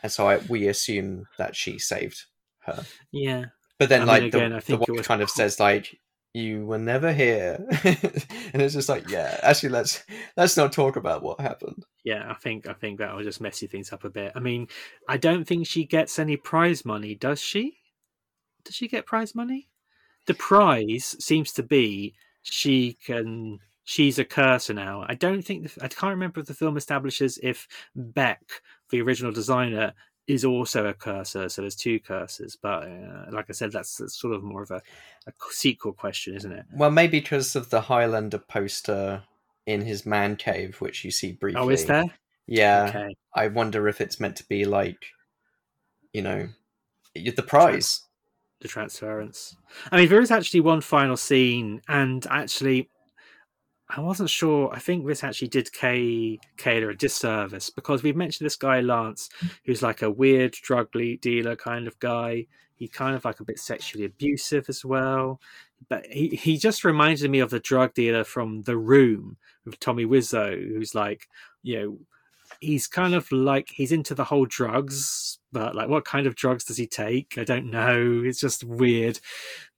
and 0.04 0.12
so 0.12 0.28
I, 0.28 0.38
we 0.50 0.68
assume 0.68 1.28
that 1.38 1.56
she 1.56 1.80
saved 1.80 2.26
her 2.60 2.84
Yeah, 3.12 3.46
but 3.78 3.90
then 3.90 4.02
I 4.02 4.06
mean, 4.06 4.08
like 4.08 4.24
again, 4.34 4.52
the, 4.52 4.78
the 4.78 4.94
wife 4.94 5.08
kind 5.08 5.22
of 5.22 5.30
says 5.30 5.60
like 5.60 6.00
you 6.34 6.66
were 6.66 6.78
never 6.80 7.12
here 7.12 7.58
and 7.84 8.62
it's 8.62 8.74
just 8.74 8.88
like 8.88 9.10
yeah 9.10 9.38
actually 9.44 9.70
let's 9.70 10.04
let's 10.38 10.56
not 10.56 10.72
talk 10.72 10.96
about 10.96 11.22
what 11.22 11.40
happened 11.42 11.84
yeah. 12.04 12.30
I 12.30 12.34
think 12.34 12.68
I 12.68 12.74
think 12.74 13.00
that 13.00 13.16
will 13.16 13.24
just 13.24 13.42
messy 13.42 13.68
things 13.68 13.94
up 13.94 14.04
a 14.04 14.10
bit. 14.10 14.32
I 14.36 14.40
mean, 14.40 14.68
I 15.08 15.18
don't 15.18 15.46
think 15.46 15.68
she 15.68 15.86
gets 15.86 16.18
any 16.20 16.38
prize 16.38 16.86
money, 16.86 17.16
does 17.16 17.40
she? 17.40 17.78
Does 18.64 18.76
she 18.76 18.88
get 18.88 19.06
prize 19.06 19.36
money? 19.36 19.70
The 20.28 20.34
prize 20.34 21.16
seems 21.20 21.52
to 21.54 21.64
be 21.64 22.16
she 22.42 22.98
can. 23.06 23.60
She's 23.84 24.20
a 24.20 24.26
cursor 24.26 24.74
now. 24.74 25.04
I 25.08 25.16
don't 25.16 25.42
think 25.42 25.64
the, 25.64 25.84
I 25.84 25.88
can't 25.88 26.12
remember 26.12 26.40
if 26.40 26.46
the 26.46 26.54
film 26.54 26.78
establishes 26.78 27.40
if 27.42 27.68
Beck, 27.96 28.42
the 28.90 29.02
original 29.02 29.32
designer, 29.32 29.94
is 30.28 30.46
also 30.46 30.86
a 30.86 30.94
cursor. 30.94 31.50
So 31.50 31.62
there's 31.62 31.76
two 31.76 32.00
cursors, 32.00 32.56
but 32.62 32.84
uh, 32.84 33.26
like 33.32 33.46
I 33.50 33.54
said, 33.54 33.72
that's, 33.72 33.98
that's 33.98 34.20
sort 34.20 34.34
of 34.34 34.44
more 34.44 34.64
of 34.64 34.72
a, 34.72 34.82
a 35.28 35.34
sequel 35.50 35.94
question, 35.94 36.36
isn't 36.36 36.52
it? 36.52 36.66
Well, 36.74 36.92
maybe 36.92 37.20
because 37.20 37.56
of 37.56 37.70
the 37.70 37.82
Highlander 37.82 38.38
poster 38.38 39.24
in 39.66 39.82
his 39.82 40.06
man 40.06 40.36
cave, 40.36 40.80
which 40.80 41.04
you 41.04 41.12
see 41.12 41.34
briefly. 41.34 41.62
Oh, 41.62 41.70
is 41.70 41.86
there? 41.86 42.06
Yeah. 42.48 42.86
Okay. 42.90 43.16
I 43.36 43.48
wonder 43.48 43.88
if 43.88 44.00
it's 44.02 44.20
meant 44.20 44.36
to 44.38 44.48
be 44.48 44.66
like, 44.66 45.06
you 46.14 46.22
know, 46.22 46.50
the 47.16 47.44
prize. 47.44 48.02
the 48.62 48.68
transference. 48.68 49.56
I 49.92 49.98
mean, 49.98 50.10
there 50.10 50.22
is 50.22 50.32
actually 50.32 50.62
one 50.62 50.82
final 50.82 51.18
scene, 51.18 51.82
and 51.88 52.26
actually, 52.30 52.90
I 53.94 54.00
wasn't 54.00 54.30
sure. 54.30 54.72
I 54.74 54.80
think 54.80 55.06
this 55.06 55.24
actually 55.24 55.50
did 55.50 55.74
Kay 55.74 56.40
Kayla 56.58 56.92
a 56.92 56.96
disservice 56.96 57.70
because 57.70 58.04
we've 58.04 58.16
mentioned 58.16 58.46
this 58.46 58.56
guy 58.56 58.80
Lance, 58.80 59.30
who's 59.66 59.84
like 59.84 60.02
a 60.02 60.10
weird 60.10 60.54
drug 60.54 60.90
dealer 60.92 61.56
kind 61.58 61.88
of 61.88 62.00
guy. 62.00 62.48
He 62.76 62.88
kind 62.88 63.16
of 63.16 63.26
like 63.26 63.42
a 63.42 63.46
bit 63.46 63.60
sexually 63.60 64.06
abusive 64.06 64.66
as 64.70 64.86
well, 64.86 65.42
but 65.90 66.06
he 66.08 66.30
he 66.30 66.58
just 66.58 66.86
reminded 66.86 67.30
me 67.30 67.40
of 67.40 67.50
the 67.50 67.60
drug 67.60 67.94
dealer 67.94 68.24
from 68.24 68.62
The 68.62 68.78
Room 68.78 69.38
with 69.66 69.80
Tommy 69.80 70.06
Wiseau, 70.06 70.58
who's 70.58 70.96
like, 70.96 71.28
you 71.62 71.80
know. 71.80 71.98
He's 72.60 72.86
kind 72.86 73.16
of 73.16 73.32
like 73.32 73.70
he's 73.70 73.94
into 73.94 74.14
the 74.14 74.26
whole 74.26 74.46
drugs, 74.46 75.40
but 75.52 75.74
like 75.74 75.88
what 75.90 76.06
kind 76.06 76.28
of 76.28 76.36
drugs 76.36 76.66
does 76.66 76.78
he 76.78 76.86
take? 76.86 77.38
I 77.38 77.44
don't 77.44 77.72
know. 77.72 78.22
It's 78.24 78.42
just 78.42 78.64
weird. 78.64 79.20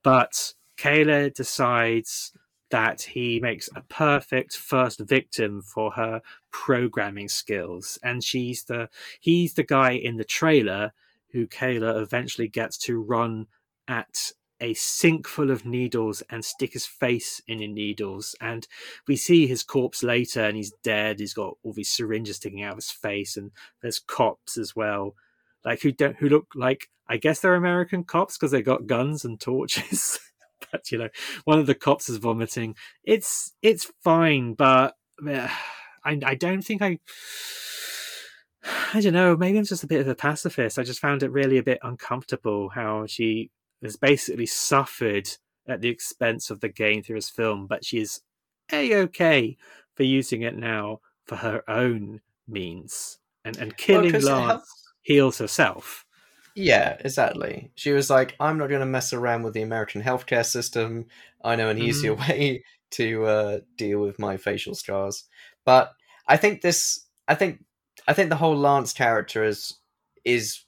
But 0.01 0.53
Kayla 0.75 1.33
decides 1.33 2.33
that 2.73 3.03
he 3.03 3.39
makes 3.39 3.69
a 3.75 3.81
perfect 3.81 4.57
first 4.57 4.99
victim 4.99 5.61
for 5.61 5.91
her 5.91 6.23
programming 6.51 7.29
skills. 7.29 7.99
And 8.01 8.23
she's 8.23 8.63
the 8.63 8.89
he's 9.19 9.53
the 9.53 9.63
guy 9.63 9.91
in 9.91 10.17
the 10.17 10.23
trailer 10.23 10.91
who 11.31 11.45
Kayla 11.45 12.01
eventually 12.01 12.47
gets 12.47 12.79
to 12.79 12.99
run 12.99 13.45
at 13.87 14.31
a 14.59 14.73
sink 14.73 15.27
full 15.27 15.51
of 15.51 15.67
needles 15.67 16.23
and 16.31 16.43
stick 16.43 16.73
his 16.73 16.87
face 16.87 17.39
in 17.47 17.59
the 17.59 17.67
needles. 17.67 18.35
And 18.41 18.67
we 19.07 19.17
see 19.17 19.45
his 19.45 19.61
corpse 19.61 20.01
later 20.01 20.41
and 20.43 20.57
he's 20.57 20.73
dead. 20.83 21.19
He's 21.19 21.35
got 21.35 21.57
all 21.61 21.73
these 21.73 21.91
syringes 21.91 22.37
sticking 22.37 22.63
out 22.63 22.71
of 22.71 22.77
his 22.77 22.89
face 22.89 23.37
and 23.37 23.51
there's 23.83 23.99
cops 23.99 24.57
as 24.57 24.75
well. 24.75 25.13
Like 25.63 25.81
who 25.81 25.91
don't 25.91 26.15
who 26.15 26.27
look 26.27 26.47
like 26.55 26.89
i 27.07 27.17
guess 27.17 27.39
they're 27.39 27.55
american 27.55 28.03
cops 28.03 28.37
because 28.37 28.51
they 28.51 28.61
got 28.61 28.87
guns 28.87 29.25
and 29.25 29.39
torches 29.39 30.19
but 30.71 30.91
you 30.91 30.97
know 30.97 31.09
one 31.45 31.59
of 31.59 31.65
the 31.65 31.75
cops 31.75 32.09
is 32.09 32.17
vomiting. 32.17 32.75
It's 33.03 33.53
it's 33.61 33.91
fine 34.03 34.53
but 34.53 34.95
uh, 35.27 35.47
I, 36.03 36.19
I 36.25 36.35
don't 36.35 36.61
think 36.61 36.81
i 36.81 36.99
i 38.93 39.01
don't 39.01 39.13
know 39.13 39.35
maybe 39.37 39.57
i'm 39.57 39.65
just 39.65 39.83
a 39.83 39.87
bit 39.87 40.01
of 40.01 40.07
a 40.07 40.15
pacifist. 40.15 40.79
I 40.79 40.83
just 40.83 40.99
found 40.99 41.23
it 41.23 41.31
really 41.31 41.57
a 41.57 41.63
bit 41.63 41.79
uncomfortable 41.83 42.69
how 42.69 43.05
she 43.07 43.51
has 43.81 43.97
basically 43.97 44.45
suffered 44.45 45.29
at 45.67 45.81
the 45.81 45.89
expense 45.89 46.49
of 46.49 46.61
the 46.61 46.69
game 46.69 47.03
through 47.03 47.17
this 47.17 47.29
film 47.29 47.67
but 47.67 47.85
she's 47.85 48.21
a-okay 48.71 49.57
for 49.95 50.03
using 50.03 50.41
it 50.41 50.57
now 50.57 50.99
for 51.25 51.35
her 51.37 51.63
own 51.69 52.21
means 52.47 53.19
and 53.45 53.57
and 53.57 53.77
killing 53.77 54.19
lance 54.21 54.69
heals 55.01 55.37
herself 55.37 56.02
Yeah, 56.55 56.97
exactly. 56.99 57.71
She 57.75 57.91
was 57.91 58.09
like, 58.09 58.35
I'm 58.39 58.57
not 58.57 58.69
going 58.69 58.81
to 58.81 58.85
mess 58.85 59.11
around 59.11 59.43
with 59.43 59.53
the 59.53 59.63
American 59.63 60.01
healthcare 60.03 60.45
system. 60.45 61.05
I 61.43 61.55
know 61.55 61.69
an 61.69 61.79
easier 61.79 62.13
way 62.13 62.63
to 62.91 63.25
uh, 63.25 63.59
deal 63.75 63.99
with 64.01 64.19
my 64.19 64.37
facial 64.37 64.75
scars. 64.75 65.25
But 65.65 65.93
I 66.27 66.37
think 66.37 66.61
this, 66.61 67.05
I 67.27 67.35
think, 67.35 67.63
I 68.07 68.13
think 68.13 68.29
the 68.29 68.35
whole 68.35 68.57
Lance 68.57 68.93
character 68.93 69.43
is 69.43 69.75
is 70.25 70.63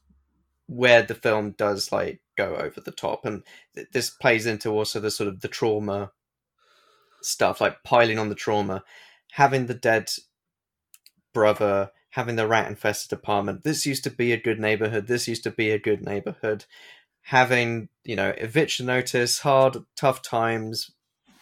where 0.67 1.01
the 1.01 1.15
film 1.15 1.51
does 1.51 1.91
like 1.91 2.19
go 2.37 2.55
over 2.55 2.81
the 2.81 2.91
top, 2.91 3.25
and 3.25 3.43
th- 3.75 3.87
this 3.93 4.09
plays 4.09 4.45
into 4.45 4.69
also 4.71 4.99
the 4.99 5.11
sort 5.11 5.27
of 5.29 5.41
the 5.41 5.47
trauma 5.47 6.11
stuff, 7.21 7.61
like 7.61 7.83
piling 7.83 8.19
on 8.19 8.29
the 8.29 8.35
trauma, 8.35 8.83
having 9.31 9.65
the 9.65 9.73
dead 9.73 10.09
brother, 11.33 11.91
having 12.15 12.37
the 12.37 12.47
rat 12.47 12.69
infested 12.69 13.11
apartment. 13.11 13.65
This 13.65 13.85
used 13.85 14.05
to 14.05 14.09
be 14.09 14.31
a 14.31 14.39
good 14.39 14.57
neighborhood. 14.57 15.07
This 15.07 15.27
used 15.27 15.43
to 15.43 15.51
be 15.51 15.69
a 15.69 15.77
good 15.77 16.01
neighborhood. 16.01 16.63
Having, 17.23 17.89
you 18.05 18.15
know, 18.15 18.29
eviction 18.37 18.85
notice, 18.85 19.39
hard, 19.39 19.75
tough 19.97 20.21
times, 20.21 20.91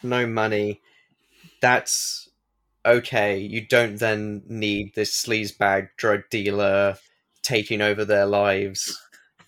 no 0.02 0.26
money. 0.26 0.82
That's 1.62 2.28
okay. 2.84 3.38
You 3.38 3.68
don't 3.68 4.00
then 4.00 4.42
need 4.48 4.96
this 4.96 5.12
sleazebag 5.16 5.90
drug 5.96 6.22
dealer 6.32 6.98
taking 7.44 7.80
over 7.80 8.04
their 8.04 8.26
lives. 8.26 9.00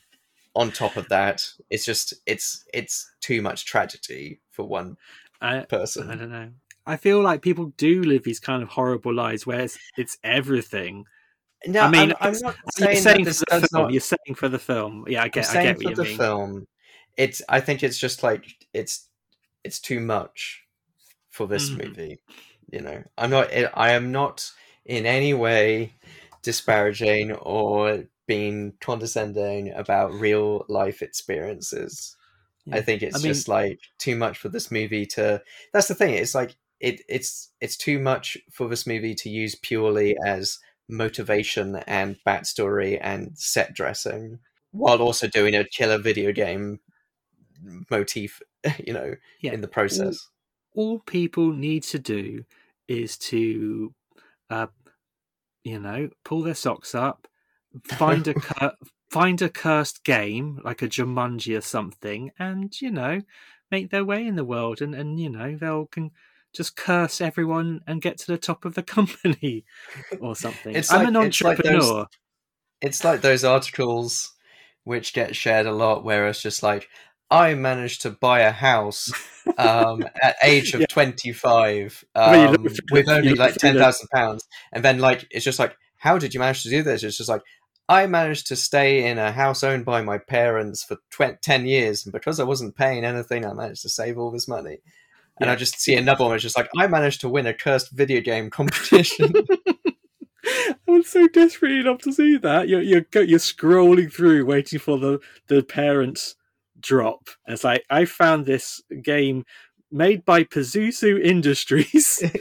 On 0.56 0.72
top 0.72 0.96
of 0.96 1.10
that, 1.10 1.50
it's 1.72 1.86
just 1.86 2.14
it's 2.28 2.64
it's 2.72 3.12
too 3.20 3.42
much 3.42 3.66
tragedy 3.66 4.42
for 4.52 4.64
one 4.64 4.96
I, 5.42 5.62
person. 5.62 6.12
I 6.12 6.16
don't 6.16 6.32
know. 6.32 6.52
I 6.86 6.98
feel 6.98 7.20
like 7.22 7.42
people 7.42 7.74
do 7.78 8.04
live 8.04 8.24
these 8.24 8.40
kind 8.40 8.62
of 8.62 8.70
horrible 8.70 9.14
lives 9.14 9.48
where 9.48 9.62
it's, 9.62 9.80
it's 9.98 10.18
everything. 10.24 11.06
No, 11.68 11.82
I 11.82 11.90
mean, 11.90 12.12
I'm- 12.12 12.16
I'm 12.22 12.40
not 12.40 12.56
you're 12.78 12.94
saying 12.94 12.96
that 12.96 13.02
saying 13.04 13.24
this 13.26 13.40
for 13.40 13.46
the 13.56 13.60
does 13.62 13.70
film. 13.70 13.84
not- 13.84 13.92
You're 13.92 14.02
saying 14.02 14.36
for 14.36 14.50
the 14.50 14.60
film. 14.60 15.06
Yeah, 15.08 15.24
I 15.24 15.28
get. 15.30 15.50
I 15.50 15.64
get 15.64 15.78
for 15.78 15.84
what 15.86 15.90
you 15.92 15.96
the 15.96 16.04
mean. 16.04 16.18
film, 16.18 16.68
it's. 17.18 17.42
I 17.50 17.60
think 17.60 17.84
it's 17.84 17.98
just 17.98 18.24
like 18.24 18.46
it's. 18.74 19.08
It's 19.64 19.80
too 19.80 20.00
much 20.00 20.64
for 21.30 21.48
this 21.48 21.70
Mhm. 21.70 21.84
movie. 21.88 22.20
You 22.72 22.82
know, 22.82 23.04
I'm 23.18 23.30
not. 23.32 23.50
I 23.74 23.92
am 23.92 24.12
not 24.12 24.52
in 24.86 25.06
any 25.06 25.34
way 25.34 25.94
disparaging 26.44 27.32
or 27.34 28.06
being 28.28 28.74
condescending 28.82 29.72
about 29.74 30.14
real 30.14 30.66
life 30.68 31.02
experiences. 31.02 32.16
I 32.72 32.82
think 32.82 33.04
it's 33.04 33.16
I 33.16 33.20
mean- 33.20 33.28
just 33.28 33.48
like 33.48 33.80
too 34.00 34.16
much 34.16 34.38
for 34.40 34.50
this 34.50 34.72
movie 34.72 35.06
to. 35.08 35.42
That's 35.74 35.88
the 35.88 35.96
thing. 35.96 36.16
It's 36.16 36.34
like 36.36 36.56
it. 36.80 37.02
It's 37.08 37.50
it's 37.62 37.78
too 37.78 38.00
much 38.00 38.38
for 38.52 38.68
this 38.68 38.86
movie 38.88 39.16
to 39.16 39.30
use 39.30 39.56
purely 39.56 40.16
as 40.26 40.60
motivation 40.90 41.78
and 41.88 42.18
backstory 42.26 42.98
and 43.02 43.38
set 43.38 43.74
dressing, 43.74 44.40
while 44.72 45.02
also 45.02 45.28
doing 45.28 45.56
a 45.56 45.66
killer 45.66 45.98
video 45.98 46.32
game 46.32 46.80
motif. 47.90 48.42
You 48.86 48.94
know, 48.94 49.16
Yeah. 49.42 49.54
in 49.54 49.62
the 49.62 49.68
process. 49.68 50.18
All 50.74 51.00
people 51.00 51.54
need 51.54 51.84
to 51.84 52.00
do 52.00 52.46
is 52.88 53.18
to, 53.30 53.94
uh, 54.50 54.68
you 55.64 55.80
know, 55.80 56.10
pull 56.24 56.42
their 56.44 56.56
socks 56.56 56.96
up, 56.96 57.28
find 57.84 58.28
a 58.28 58.34
cur- 58.40 58.76
find 59.12 59.42
a 59.42 59.50
cursed 59.50 60.04
game 60.04 60.60
like 60.64 60.82
a 60.82 60.88
Jumanji 60.88 61.58
or 61.58 61.62
something, 61.62 62.32
and 62.40 62.80
you 62.82 62.92
know, 62.92 63.22
make 63.72 63.90
their 63.92 64.06
way 64.06 64.26
in 64.26 64.36
the 64.36 64.46
world, 64.46 64.82
and 64.82 64.96
and 64.96 65.20
you 65.20 65.30
know 65.30 65.58
they'll 65.58 65.88
can 65.88 66.12
just 66.56 66.76
curse 66.76 67.22
everyone 67.22 67.82
and 67.88 68.02
get 68.02 68.18
to 68.20 68.28
the 68.28 68.38
top 68.38 68.66
of 68.66 68.76
the 68.76 68.84
company 68.98 69.66
or 70.20 70.36
something. 70.36 70.76
It's 70.76 70.92
I'm 70.92 71.00
like- 71.00 71.08
an 71.10 71.16
it's 71.28 71.42
like 71.42 71.58
those- 71.58 71.68
entrepreneur. 71.74 72.08
It's 72.82 73.04
like 73.04 73.22
those 73.22 73.44
articles 73.44 74.34
which 74.84 75.14
get 75.14 75.36
shared 75.36 75.66
a 75.66 75.72
lot, 75.74 76.04
where 76.04 76.28
it's 76.28 76.42
just 76.42 76.62
like, 76.62 76.88
I 77.32 77.56
managed 77.56 78.02
to 78.04 78.12
buy 78.12 78.42
a 78.42 78.52
house 78.52 79.12
um, 79.58 80.04
at 80.22 80.36
age 80.44 80.74
of 80.76 80.82
Yeah. 80.82 80.88
twenty 80.88 81.32
five 81.32 82.04
um, 82.14 82.52
look 82.52 82.62
through 82.72 82.76
with 82.92 83.10
only 83.10 83.34
like 83.34 83.54
through 83.60 83.70
ten 83.70 83.74
the- 83.76 83.80
thousand 83.82 84.08
pounds, 84.14 84.48
and 84.74 84.84
then 84.86 85.00
like 85.00 85.26
it's 85.32 85.46
just 85.46 85.58
like, 85.58 85.76
how 85.98 86.18
did 86.20 86.34
you 86.34 86.40
manage 86.40 86.62
to 86.64 86.70
do 86.70 86.84
this? 86.84 87.04
It's 87.04 87.18
just 87.18 87.30
like. 87.30 87.42
I 87.88 88.08
managed 88.08 88.48
to 88.48 88.56
stay 88.56 89.08
in 89.08 89.20
a 89.20 89.32
house 89.32 89.64
owned 89.64 89.86
by 89.86 90.02
my 90.02 90.18
parents 90.18 90.84
for 90.84 90.98
tw- 91.12 91.40
10 91.40 91.68
years, 91.68 92.04
and 92.04 92.12
because 92.12 92.40
I 92.40 92.44
wasn't 92.44 92.76
paying 92.76 93.06
anything, 93.06 93.46
I 93.46 93.54
managed 93.54 93.84
to 93.84 93.90
save 93.90 94.18
all 94.18 94.32
this 94.32 94.48
money. 94.48 94.80
And 95.40 95.50
I 95.50 95.56
just 95.56 95.80
see 95.80 95.96
another 95.96 96.24
one, 96.24 96.36
it's 96.36 96.44
just 96.44 96.58
like, 96.58 96.70
I 96.78 96.88
managed 96.88 97.22
to 97.22 97.30
win 97.30 97.46
a 97.46 97.54
cursed 97.54 97.92
video 97.92 98.22
game 98.22 98.50
competition. 98.50 99.34
I 100.46 100.76
was 100.88 101.10
so 101.10 101.28
desperately 101.28 101.82
love 101.82 102.00
to 102.04 102.14
see 102.14 102.38
that. 102.38 102.70
You're 102.70 102.82
you're 102.82 103.06
you're 103.14 103.40
scrolling 103.40 104.14
through, 104.14 104.46
waiting 104.46 104.80
for 104.80 105.00
the 105.00 105.20
the 105.48 105.64
parents 105.64 106.36
drop. 106.80 107.30
And 107.46 107.56
it's 107.56 107.64
like 107.64 107.84
I 107.90 108.06
found 108.06 108.46
this 108.46 108.82
game 109.02 109.44
made 109.92 110.24
by 110.24 110.44
Pazuzu 110.44 111.20
Industries. 111.24 112.24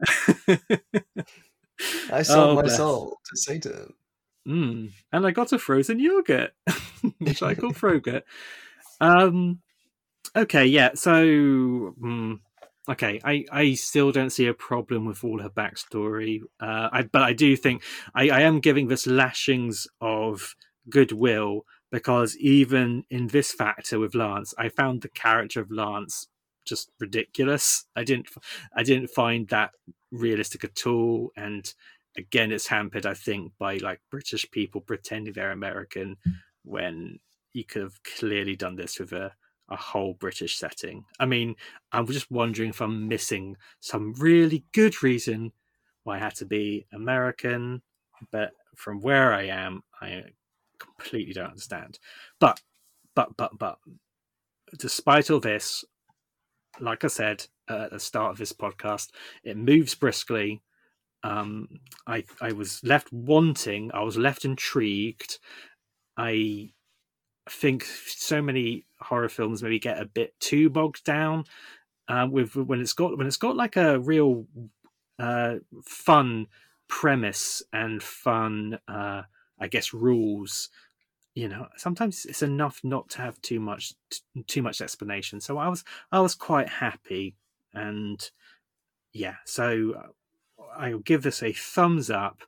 I 2.12 2.22
sold 2.22 2.58
Oh, 2.58 2.62
my 2.62 2.68
soul 2.68 3.18
to 3.26 3.36
Satan. 3.36 3.94
Mm. 4.48 4.90
And 5.12 5.26
I 5.26 5.30
got 5.30 5.52
a 5.52 5.58
frozen 5.58 5.98
yogurt, 5.98 6.52
which 7.18 7.42
I 7.42 7.54
call 7.54 7.72
Frogut. 7.72 8.22
Um, 9.00 9.60
okay, 10.36 10.66
yeah. 10.66 10.90
So, 10.94 11.24
mm, 12.02 12.40
okay, 12.88 13.20
I, 13.24 13.44
I 13.50 13.74
still 13.74 14.12
don't 14.12 14.30
see 14.30 14.46
a 14.46 14.54
problem 14.54 15.04
with 15.04 15.24
all 15.24 15.40
her 15.40 15.50
backstory. 15.50 16.40
Uh, 16.60 16.88
I, 16.92 17.02
but 17.02 17.22
I 17.22 17.32
do 17.32 17.56
think 17.56 17.82
I, 18.14 18.30
I 18.30 18.40
am 18.40 18.60
giving 18.60 18.88
this 18.88 19.06
lashings 19.06 19.86
of 20.00 20.54
goodwill 20.88 21.62
because 21.90 22.36
even 22.38 23.04
in 23.10 23.28
this 23.28 23.52
factor 23.52 23.98
with 23.98 24.14
Lance, 24.14 24.54
I 24.56 24.68
found 24.68 25.02
the 25.02 25.08
character 25.08 25.60
of 25.60 25.70
Lance 25.70 26.28
just 26.64 26.90
ridiculous. 27.00 27.84
I 27.96 28.04
didn't 28.04 28.28
I 28.76 28.82
didn't 28.82 29.08
find 29.08 29.48
that 29.48 29.72
realistic 30.12 30.62
at 30.64 30.86
all, 30.86 31.32
and 31.36 31.72
again, 32.16 32.52
it's 32.52 32.66
hampered, 32.68 33.06
I 33.06 33.14
think, 33.14 33.52
by 33.58 33.78
like 33.78 34.00
British 34.10 34.48
people 34.50 34.80
pretending 34.80 35.32
they're 35.32 35.52
American 35.52 36.16
when 36.64 37.18
you 37.52 37.64
could 37.64 37.82
have 37.82 38.02
clearly 38.02 38.56
done 38.56 38.76
this 38.76 38.98
with 38.98 39.12
a, 39.12 39.32
a 39.70 39.76
whole 39.76 40.14
British 40.14 40.56
setting. 40.56 41.04
I 41.18 41.26
mean, 41.26 41.54
I'm 41.92 42.06
just 42.06 42.30
wondering 42.30 42.70
if 42.70 42.80
I'm 42.80 43.08
missing 43.08 43.56
some 43.80 44.14
really 44.14 44.64
good 44.72 45.02
reason 45.02 45.52
why 46.04 46.16
I 46.16 46.18
had 46.18 46.34
to 46.36 46.46
be 46.46 46.86
American, 46.92 47.82
but 48.32 48.52
from 48.74 49.00
where 49.00 49.32
I 49.32 49.44
am, 49.44 49.82
I 50.00 50.24
completely 50.78 51.34
don't 51.34 51.50
understand. 51.50 51.98
But, 52.38 52.60
but, 53.14 53.36
but, 53.36 53.58
but, 53.58 53.78
despite 54.78 55.30
all 55.30 55.40
this, 55.40 55.84
like 56.80 57.04
I 57.04 57.08
said 57.08 57.46
at 57.68 57.90
the 57.90 58.00
start 58.00 58.32
of 58.32 58.38
this 58.38 58.52
podcast, 58.52 59.08
it 59.44 59.56
moves 59.56 59.94
briskly. 59.94 60.62
Um, 61.22 61.68
I 62.06 62.24
I 62.40 62.52
was 62.52 62.82
left 62.82 63.12
wanting. 63.12 63.90
I 63.92 64.02
was 64.02 64.16
left 64.16 64.44
intrigued. 64.44 65.38
I 66.16 66.72
think 67.48 67.84
so 67.84 68.40
many 68.40 68.86
horror 69.00 69.28
films 69.28 69.62
maybe 69.62 69.78
get 69.78 70.00
a 70.00 70.04
bit 70.04 70.38
too 70.40 70.70
bogged 70.70 71.04
down 71.04 71.44
uh, 72.08 72.26
with 72.30 72.56
when 72.56 72.80
it's 72.80 72.92
got 72.92 73.16
when 73.16 73.26
it's 73.26 73.36
got 73.36 73.56
like 73.56 73.76
a 73.76 73.98
real 74.00 74.46
uh, 75.18 75.56
fun 75.84 76.46
premise 76.88 77.62
and 77.72 78.02
fun, 78.02 78.78
uh, 78.88 79.22
I 79.58 79.68
guess, 79.68 79.94
rules. 79.94 80.68
You 81.34 81.48
know, 81.48 81.68
sometimes 81.76 82.26
it's 82.26 82.42
enough 82.42 82.80
not 82.82 83.08
to 83.10 83.18
have 83.18 83.40
too 83.40 83.60
much 83.60 83.94
too 84.46 84.62
much 84.62 84.80
explanation. 84.80 85.40
So 85.40 85.56
I 85.56 85.68
was 85.68 85.84
I 86.10 86.20
was 86.20 86.34
quite 86.34 86.68
happy, 86.68 87.36
and 87.72 88.28
yeah, 89.12 89.36
so 89.44 90.10
I'll 90.76 90.98
give 90.98 91.22
this 91.22 91.42
a 91.42 91.52
thumbs 91.52 92.10
up. 92.10 92.42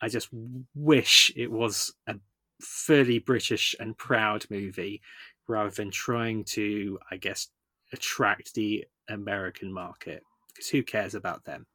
I 0.00 0.08
just 0.08 0.28
wish 0.74 1.32
it 1.36 1.50
was 1.50 1.94
a 2.06 2.16
fairly 2.60 3.18
British 3.18 3.74
and 3.78 3.96
proud 3.96 4.46
movie 4.50 5.02
rather 5.48 5.70
than 5.70 5.90
trying 5.90 6.44
to, 6.44 6.98
I 7.10 7.16
guess, 7.16 7.48
attract 7.92 8.54
the 8.54 8.84
American 9.08 9.72
market 9.72 10.22
because 10.48 10.68
who 10.68 10.82
cares 10.82 11.14
about 11.14 11.44
them? 11.44 11.66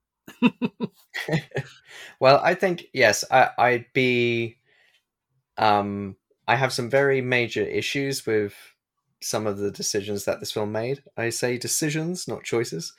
well, 2.20 2.40
I 2.44 2.54
think 2.54 2.86
yes, 2.94 3.24
I, 3.30 3.50
I'd 3.58 3.86
be. 3.94 4.58
Um, 5.58 6.16
I 6.48 6.56
have 6.56 6.74
some 6.74 6.90
very 6.90 7.22
major 7.22 7.64
issues 7.64 8.26
with 8.26 8.56
some 9.22 9.46
of 9.46 9.58
the 9.58 9.72
decisions 9.72 10.26
that 10.26 10.40
this 10.40 10.52
film 10.52 10.72
made. 10.72 11.04
I 11.18 11.30
say 11.30 11.58
decisions, 11.58 12.28
not 12.28 12.44
choices. 12.44 12.94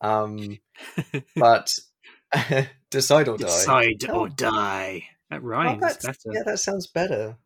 Um, 0.00 0.58
but 1.36 1.74
decide 2.90 3.28
or 3.28 3.36
die. 3.38 3.46
Decide 3.46 4.04
oh. 4.08 4.20
or 4.20 4.28
die. 4.28 5.08
That 5.30 5.42
rhymes 5.42 5.96
better. 5.98 6.18
Yeah, 6.32 6.42
that 6.46 6.58
sounds 6.58 6.86
better. 6.86 7.36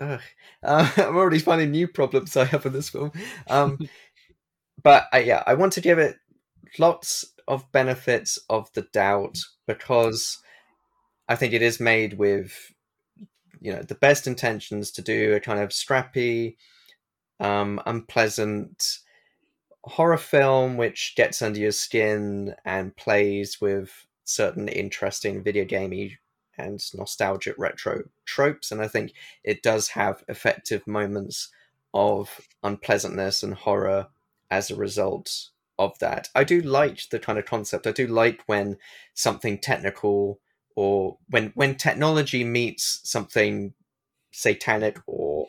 Ugh. 0.00 0.20
Uh, 0.62 0.90
I'm 0.96 1.16
already 1.16 1.38
finding 1.38 1.70
new 1.70 1.86
problems 1.86 2.36
I 2.36 2.44
have 2.46 2.66
in 2.66 2.72
this 2.72 2.88
film. 2.88 3.12
Um, 3.48 3.78
but 4.82 5.06
uh, 5.14 5.18
yeah, 5.18 5.42
I 5.46 5.54
want 5.54 5.72
to 5.74 5.80
give 5.80 5.98
it 5.98 6.16
lots 6.78 7.26
of 7.46 7.70
benefits 7.72 8.38
of 8.48 8.72
the 8.74 8.82
doubt 8.92 9.38
because 9.66 10.38
I 11.28 11.36
think 11.36 11.52
it 11.52 11.62
is 11.62 11.80
made 11.80 12.14
with 12.18 12.72
you 13.60 13.72
know 13.72 13.82
the 13.82 13.94
best 13.94 14.26
intentions 14.26 14.90
to 14.92 15.02
do 15.02 15.34
a 15.34 15.40
kind 15.40 15.60
of 15.60 15.70
strappy, 15.70 16.56
um, 17.40 17.80
unpleasant 17.86 18.98
horror 19.84 20.18
film 20.18 20.76
which 20.76 21.14
gets 21.16 21.40
under 21.40 21.58
your 21.58 21.72
skin 21.72 22.54
and 22.66 22.94
plays 22.96 23.60
with 23.60 24.06
certain 24.24 24.68
interesting 24.68 25.42
video 25.42 25.64
gamey 25.64 26.18
and 26.60 26.80
nostalgic 26.94 27.54
retro 27.58 28.04
tropes. 28.24 28.70
And 28.70 28.80
I 28.80 28.88
think 28.88 29.12
it 29.44 29.62
does 29.62 29.88
have 29.88 30.24
effective 30.28 30.86
moments 30.86 31.48
of 31.92 32.40
unpleasantness 32.62 33.42
and 33.42 33.54
horror 33.54 34.08
as 34.50 34.70
a 34.70 34.76
result 34.76 35.50
of 35.78 35.98
that. 35.98 36.28
I 36.34 36.44
do 36.44 36.60
like 36.60 37.08
the 37.10 37.18
kind 37.18 37.38
of 37.38 37.46
concept. 37.46 37.86
I 37.86 37.92
do 37.92 38.06
like 38.06 38.42
when 38.46 38.76
something 39.14 39.58
technical 39.58 40.40
or 40.76 41.18
when 41.28 41.52
when 41.54 41.74
technology 41.74 42.44
meets 42.44 43.00
something 43.04 43.74
satanic 44.30 44.98
or 45.06 45.48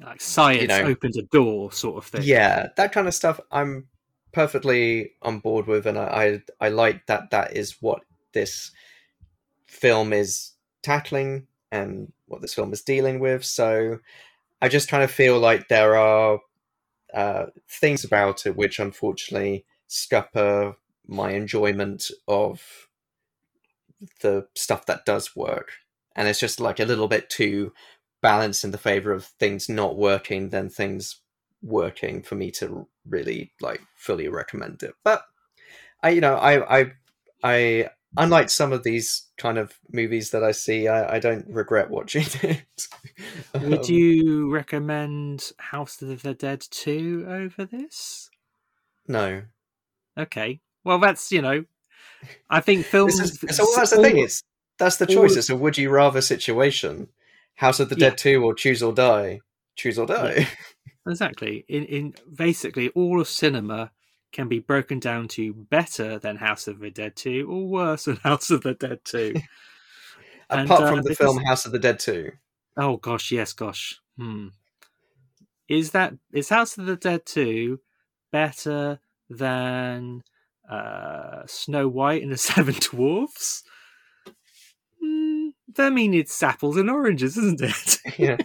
like 0.00 0.20
science 0.20 0.62
you 0.62 0.68
know, 0.68 0.82
opens 0.82 1.16
a 1.16 1.22
door 1.22 1.72
sort 1.72 1.96
of 1.96 2.06
thing. 2.10 2.22
Yeah, 2.24 2.68
that 2.76 2.92
kind 2.92 3.08
of 3.08 3.14
stuff 3.14 3.40
I'm 3.50 3.88
perfectly 4.32 5.12
on 5.22 5.40
board 5.40 5.66
with 5.66 5.86
and 5.86 5.98
I 5.98 6.40
I, 6.60 6.66
I 6.66 6.68
like 6.68 7.06
that 7.06 7.30
that 7.30 7.56
is 7.56 7.76
what 7.80 8.02
this 8.32 8.70
film 9.70 10.12
is 10.12 10.52
tackling 10.82 11.46
and 11.70 12.12
what 12.26 12.42
this 12.42 12.54
film 12.54 12.72
is 12.72 12.82
dealing 12.82 13.20
with. 13.20 13.44
So 13.44 14.00
I 14.60 14.68
just 14.68 14.88
kind 14.88 15.02
of 15.02 15.10
feel 15.10 15.38
like 15.38 15.68
there 15.68 15.96
are 15.96 16.40
uh, 17.14 17.46
things 17.68 18.04
about 18.04 18.46
it 18.46 18.56
which 18.56 18.78
unfortunately 18.78 19.64
scupper 19.86 20.74
my 21.06 21.30
enjoyment 21.32 22.10
of 22.28 22.88
the 24.20 24.46
stuff 24.54 24.86
that 24.86 25.04
does 25.04 25.36
work. 25.36 25.72
And 26.16 26.28
it's 26.28 26.40
just 26.40 26.60
like 26.60 26.80
a 26.80 26.84
little 26.84 27.08
bit 27.08 27.30
too 27.30 27.72
balanced 28.20 28.64
in 28.64 28.72
the 28.72 28.78
favor 28.78 29.12
of 29.12 29.24
things 29.24 29.68
not 29.68 29.96
working 29.96 30.50
than 30.50 30.68
things 30.68 31.20
working 31.62 32.22
for 32.22 32.34
me 32.34 32.50
to 32.50 32.86
really 33.08 33.52
like 33.60 33.82
fully 33.94 34.28
recommend 34.28 34.82
it. 34.82 34.94
But 35.04 35.22
I, 36.02 36.10
you 36.10 36.20
know, 36.20 36.34
I, 36.34 36.80
I, 36.80 36.92
I 37.42 37.88
unlike 38.16 38.50
some 38.50 38.72
of 38.72 38.82
these 38.82 39.26
kind 39.36 39.58
of 39.58 39.78
movies 39.92 40.30
that 40.30 40.42
I 40.42 40.52
see, 40.52 40.88
I, 40.88 41.16
I 41.16 41.18
don't 41.18 41.46
regret 41.48 41.90
watching 41.90 42.26
it. 42.42 42.64
Would 43.54 43.80
um, 43.80 43.94
you 43.94 44.50
recommend 44.50 45.52
House 45.58 46.02
of 46.02 46.22
the 46.22 46.34
Dead 46.34 46.60
2 46.70 47.26
over 47.28 47.64
this? 47.64 48.30
No. 49.06 49.42
Okay. 50.18 50.60
Well, 50.84 50.98
that's, 50.98 51.30
you 51.30 51.42
know, 51.42 51.64
I 52.48 52.60
think 52.60 52.86
films. 52.90 53.20
Is, 53.20 53.38
so 53.56 53.66
that's 53.76 53.90
the 53.90 54.02
thing. 54.02 54.18
It's 54.18 54.42
that's 54.78 54.96
the 54.96 55.06
choice. 55.06 55.36
It's 55.36 55.50
a 55.50 55.56
would 55.56 55.76
you 55.76 55.90
rather 55.90 56.20
situation. 56.20 57.08
House 57.56 57.80
of 57.80 57.90
the 57.90 57.96
Dead 57.96 58.16
2 58.16 58.42
or 58.42 58.54
Choose 58.54 58.82
or 58.82 58.94
Die. 58.94 59.40
Choose 59.76 59.98
or 59.98 60.06
Die. 60.06 60.34
Yeah. 60.38 60.46
Exactly. 61.08 61.64
In 61.66 61.84
in 61.86 62.14
basically 62.36 62.90
all 62.90 63.22
of 63.22 63.26
cinema 63.26 63.90
can 64.32 64.48
be 64.48 64.58
broken 64.58 64.98
down 64.98 65.28
to 65.28 65.52
better 65.52 66.18
than 66.18 66.36
House 66.36 66.68
of 66.68 66.78
the 66.78 66.90
Dead 66.90 67.16
2 67.16 67.46
or 67.50 67.66
worse 67.66 68.04
than 68.04 68.16
House 68.22 68.50
of 68.50 68.62
the 68.62 68.74
Dead 68.74 69.00
2. 69.04 69.34
Apart 70.50 70.88
from 70.88 70.98
uh, 71.00 71.02
the 71.02 71.14
film 71.14 71.38
House 71.44 71.64
of 71.66 71.72
the 71.72 71.78
Dead 71.78 71.98
2. 71.98 72.32
Oh 72.76 72.96
gosh, 72.96 73.30
yes, 73.30 73.52
gosh. 73.52 74.00
Hmm. 74.16 74.48
Is 75.68 75.92
that 75.92 76.14
is 76.32 76.48
House 76.48 76.76
of 76.76 76.86
the 76.86 76.96
Dead 76.96 77.24
2 77.24 77.80
better 78.32 79.00
than 79.28 80.22
uh, 80.68 81.42
Snow 81.46 81.88
White 81.88 82.22
and 82.22 82.32
the 82.32 82.36
Seven 82.38 82.74
Dwarfs? 82.80 83.62
Mm, 85.02 85.50
that 85.76 85.92
mean 85.92 86.14
it's 86.14 86.42
apples 86.42 86.76
and 86.76 86.90
oranges, 86.90 87.36
isn't 87.36 87.60
it? 87.60 87.98
yeah. 88.18 88.36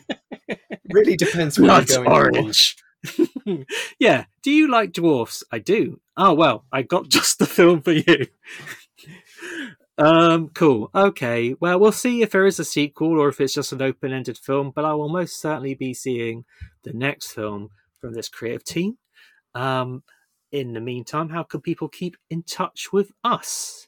Really 0.92 1.18
depends 1.18 1.60
where 1.60 1.72
you're 1.72 2.04
going. 2.04 2.08
orange. 2.08 2.78
yeah. 4.00 4.26
Do 4.42 4.52
you 4.52 4.70
like 4.70 4.94
dwarfs? 4.94 5.44
I 5.52 5.60
do. 5.60 6.00
Oh 6.18 6.34
well, 6.34 6.66
I 6.72 6.82
got 6.82 7.10
just 7.10 7.40
the 7.40 7.46
film 7.46 7.82
for 7.82 7.92
you. 7.92 8.28
um, 9.98 10.50
cool. 10.50 10.90
Okay. 10.94 11.56
Well, 11.60 11.80
we'll 11.80 11.92
see 11.92 12.22
if 12.22 12.32
there 12.32 12.46
is 12.46 12.60
a 12.60 12.66
sequel 12.66 13.20
or 13.20 13.30
if 13.30 13.42
it's 13.42 13.54
just 13.54 13.72
an 13.72 13.82
open-ended 13.82 14.38
film. 14.38 14.72
But 14.76 14.86
I 14.86 14.94
will 14.94 15.10
most 15.10 15.40
certainly 15.40 15.76
be 15.76 15.94
seeing 15.94 16.46
the 16.84 16.94
next 16.94 17.32
film 17.32 17.70
from 18.00 18.14
this 18.14 18.30
creative 18.30 18.64
team. 18.64 18.98
Um, 19.54 20.04
in 20.52 20.74
the 20.74 20.82
meantime, 20.82 21.30
how 21.30 21.44
can 21.44 21.62
people 21.62 21.90
keep 21.90 22.18
in 22.30 22.44
touch 22.44 22.94
with 22.94 23.12
us? 23.24 23.88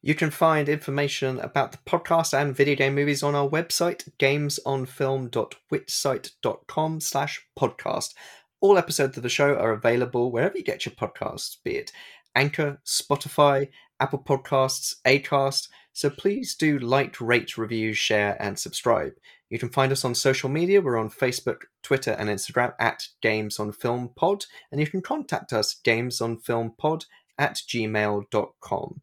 You 0.00 0.14
can 0.14 0.30
find 0.30 0.68
information 0.68 1.40
about 1.40 1.72
the 1.72 1.78
podcast 1.78 2.32
and 2.32 2.54
video 2.54 2.76
game 2.76 2.94
movies 2.94 3.24
on 3.24 3.34
our 3.34 3.48
website, 3.48 4.08
gamesonfilm.wixsite.com 4.20 7.00
slash 7.00 7.44
podcast. 7.58 8.14
All 8.60 8.78
episodes 8.78 9.16
of 9.16 9.24
the 9.24 9.28
show 9.28 9.56
are 9.56 9.72
available 9.72 10.30
wherever 10.30 10.56
you 10.56 10.62
get 10.62 10.86
your 10.86 10.94
podcasts, 10.94 11.56
be 11.64 11.72
it 11.72 11.90
Anchor, 12.36 12.80
Spotify, 12.86 13.70
Apple 13.98 14.20
Podcasts, 14.20 14.94
Acast. 15.04 15.68
So 15.92 16.10
please 16.10 16.54
do 16.54 16.78
like, 16.78 17.20
rate, 17.20 17.58
review, 17.58 17.92
share, 17.92 18.40
and 18.40 18.56
subscribe. 18.56 19.14
You 19.50 19.58
can 19.58 19.70
find 19.70 19.90
us 19.90 20.04
on 20.04 20.14
social 20.14 20.48
media. 20.48 20.80
We're 20.80 20.96
on 20.96 21.10
Facebook, 21.10 21.62
Twitter, 21.82 22.12
and 22.12 22.28
Instagram 22.28 22.72
at 22.78 23.08
Games 23.20 23.58
on 23.58 23.72
Film 23.72 24.10
Pod, 24.14 24.44
and 24.70 24.80
you 24.80 24.86
can 24.86 25.02
contact 25.02 25.52
us 25.52 25.80
gamesonfilmpod 25.84 27.06
at 27.36 27.56
gmail.com. 27.56 29.00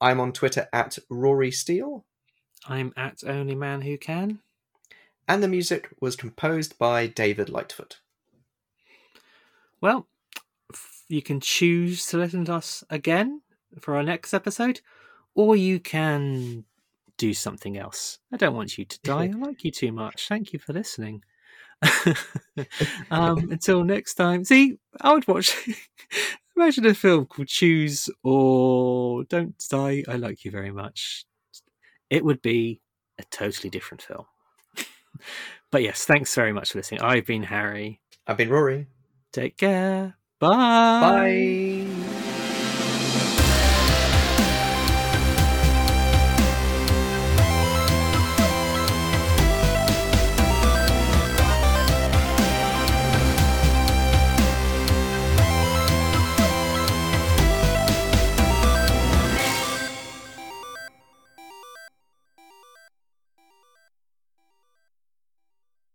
I'm 0.00 0.20
on 0.20 0.32
Twitter 0.32 0.68
at 0.72 0.98
Rory 1.08 1.50
Steele. 1.50 2.04
I'm 2.68 2.92
at 2.96 3.22
Only 3.26 3.54
Man 3.54 3.82
Who 3.82 3.96
Can. 3.96 4.40
And 5.28 5.42
the 5.42 5.48
music 5.48 5.88
was 6.00 6.16
composed 6.16 6.78
by 6.78 7.06
David 7.06 7.48
Lightfoot. 7.48 8.00
Well, 9.80 10.06
you 11.08 11.22
can 11.22 11.40
choose 11.40 12.06
to 12.06 12.18
listen 12.18 12.44
to 12.46 12.54
us 12.54 12.84
again 12.90 13.42
for 13.80 13.96
our 13.96 14.02
next 14.02 14.34
episode, 14.34 14.80
or 15.34 15.56
you 15.56 15.80
can 15.80 16.64
do 17.16 17.34
something 17.34 17.76
else. 17.76 18.18
I 18.32 18.36
don't 18.36 18.54
want 18.54 18.78
you 18.78 18.84
to 18.84 19.00
die. 19.02 19.24
I 19.34 19.38
like 19.38 19.64
you 19.64 19.70
too 19.70 19.92
much. 19.92 20.28
Thank 20.28 20.52
you 20.52 20.58
for 20.58 20.72
listening. 20.72 21.22
um, 23.10 23.50
until 23.50 23.84
next 23.84 24.14
time. 24.14 24.44
See, 24.44 24.78
I 25.00 25.12
would 25.12 25.28
watch. 25.28 25.68
Imagine 26.56 26.86
a 26.86 26.94
film 26.94 27.26
called 27.26 27.48
Choose 27.48 28.08
or 28.22 29.24
Don't 29.24 29.54
Die. 29.68 30.04
I 30.08 30.16
like 30.16 30.44
you 30.44 30.50
very 30.50 30.70
much. 30.70 31.26
It 32.08 32.24
would 32.24 32.40
be 32.40 32.80
a 33.18 33.24
totally 33.24 33.68
different 33.68 34.02
film. 34.02 34.24
but 35.70 35.82
yes, 35.82 36.04
thanks 36.04 36.34
very 36.34 36.52
much 36.52 36.72
for 36.72 36.78
listening. 36.78 37.02
I've 37.02 37.26
been 37.26 37.42
Harry. 37.42 38.00
I've 38.26 38.38
been 38.38 38.48
Rory. 38.50 38.86
Take 39.32 39.58
care. 39.58 40.16
Bye. 40.40 40.50
Bye. 40.50 41.95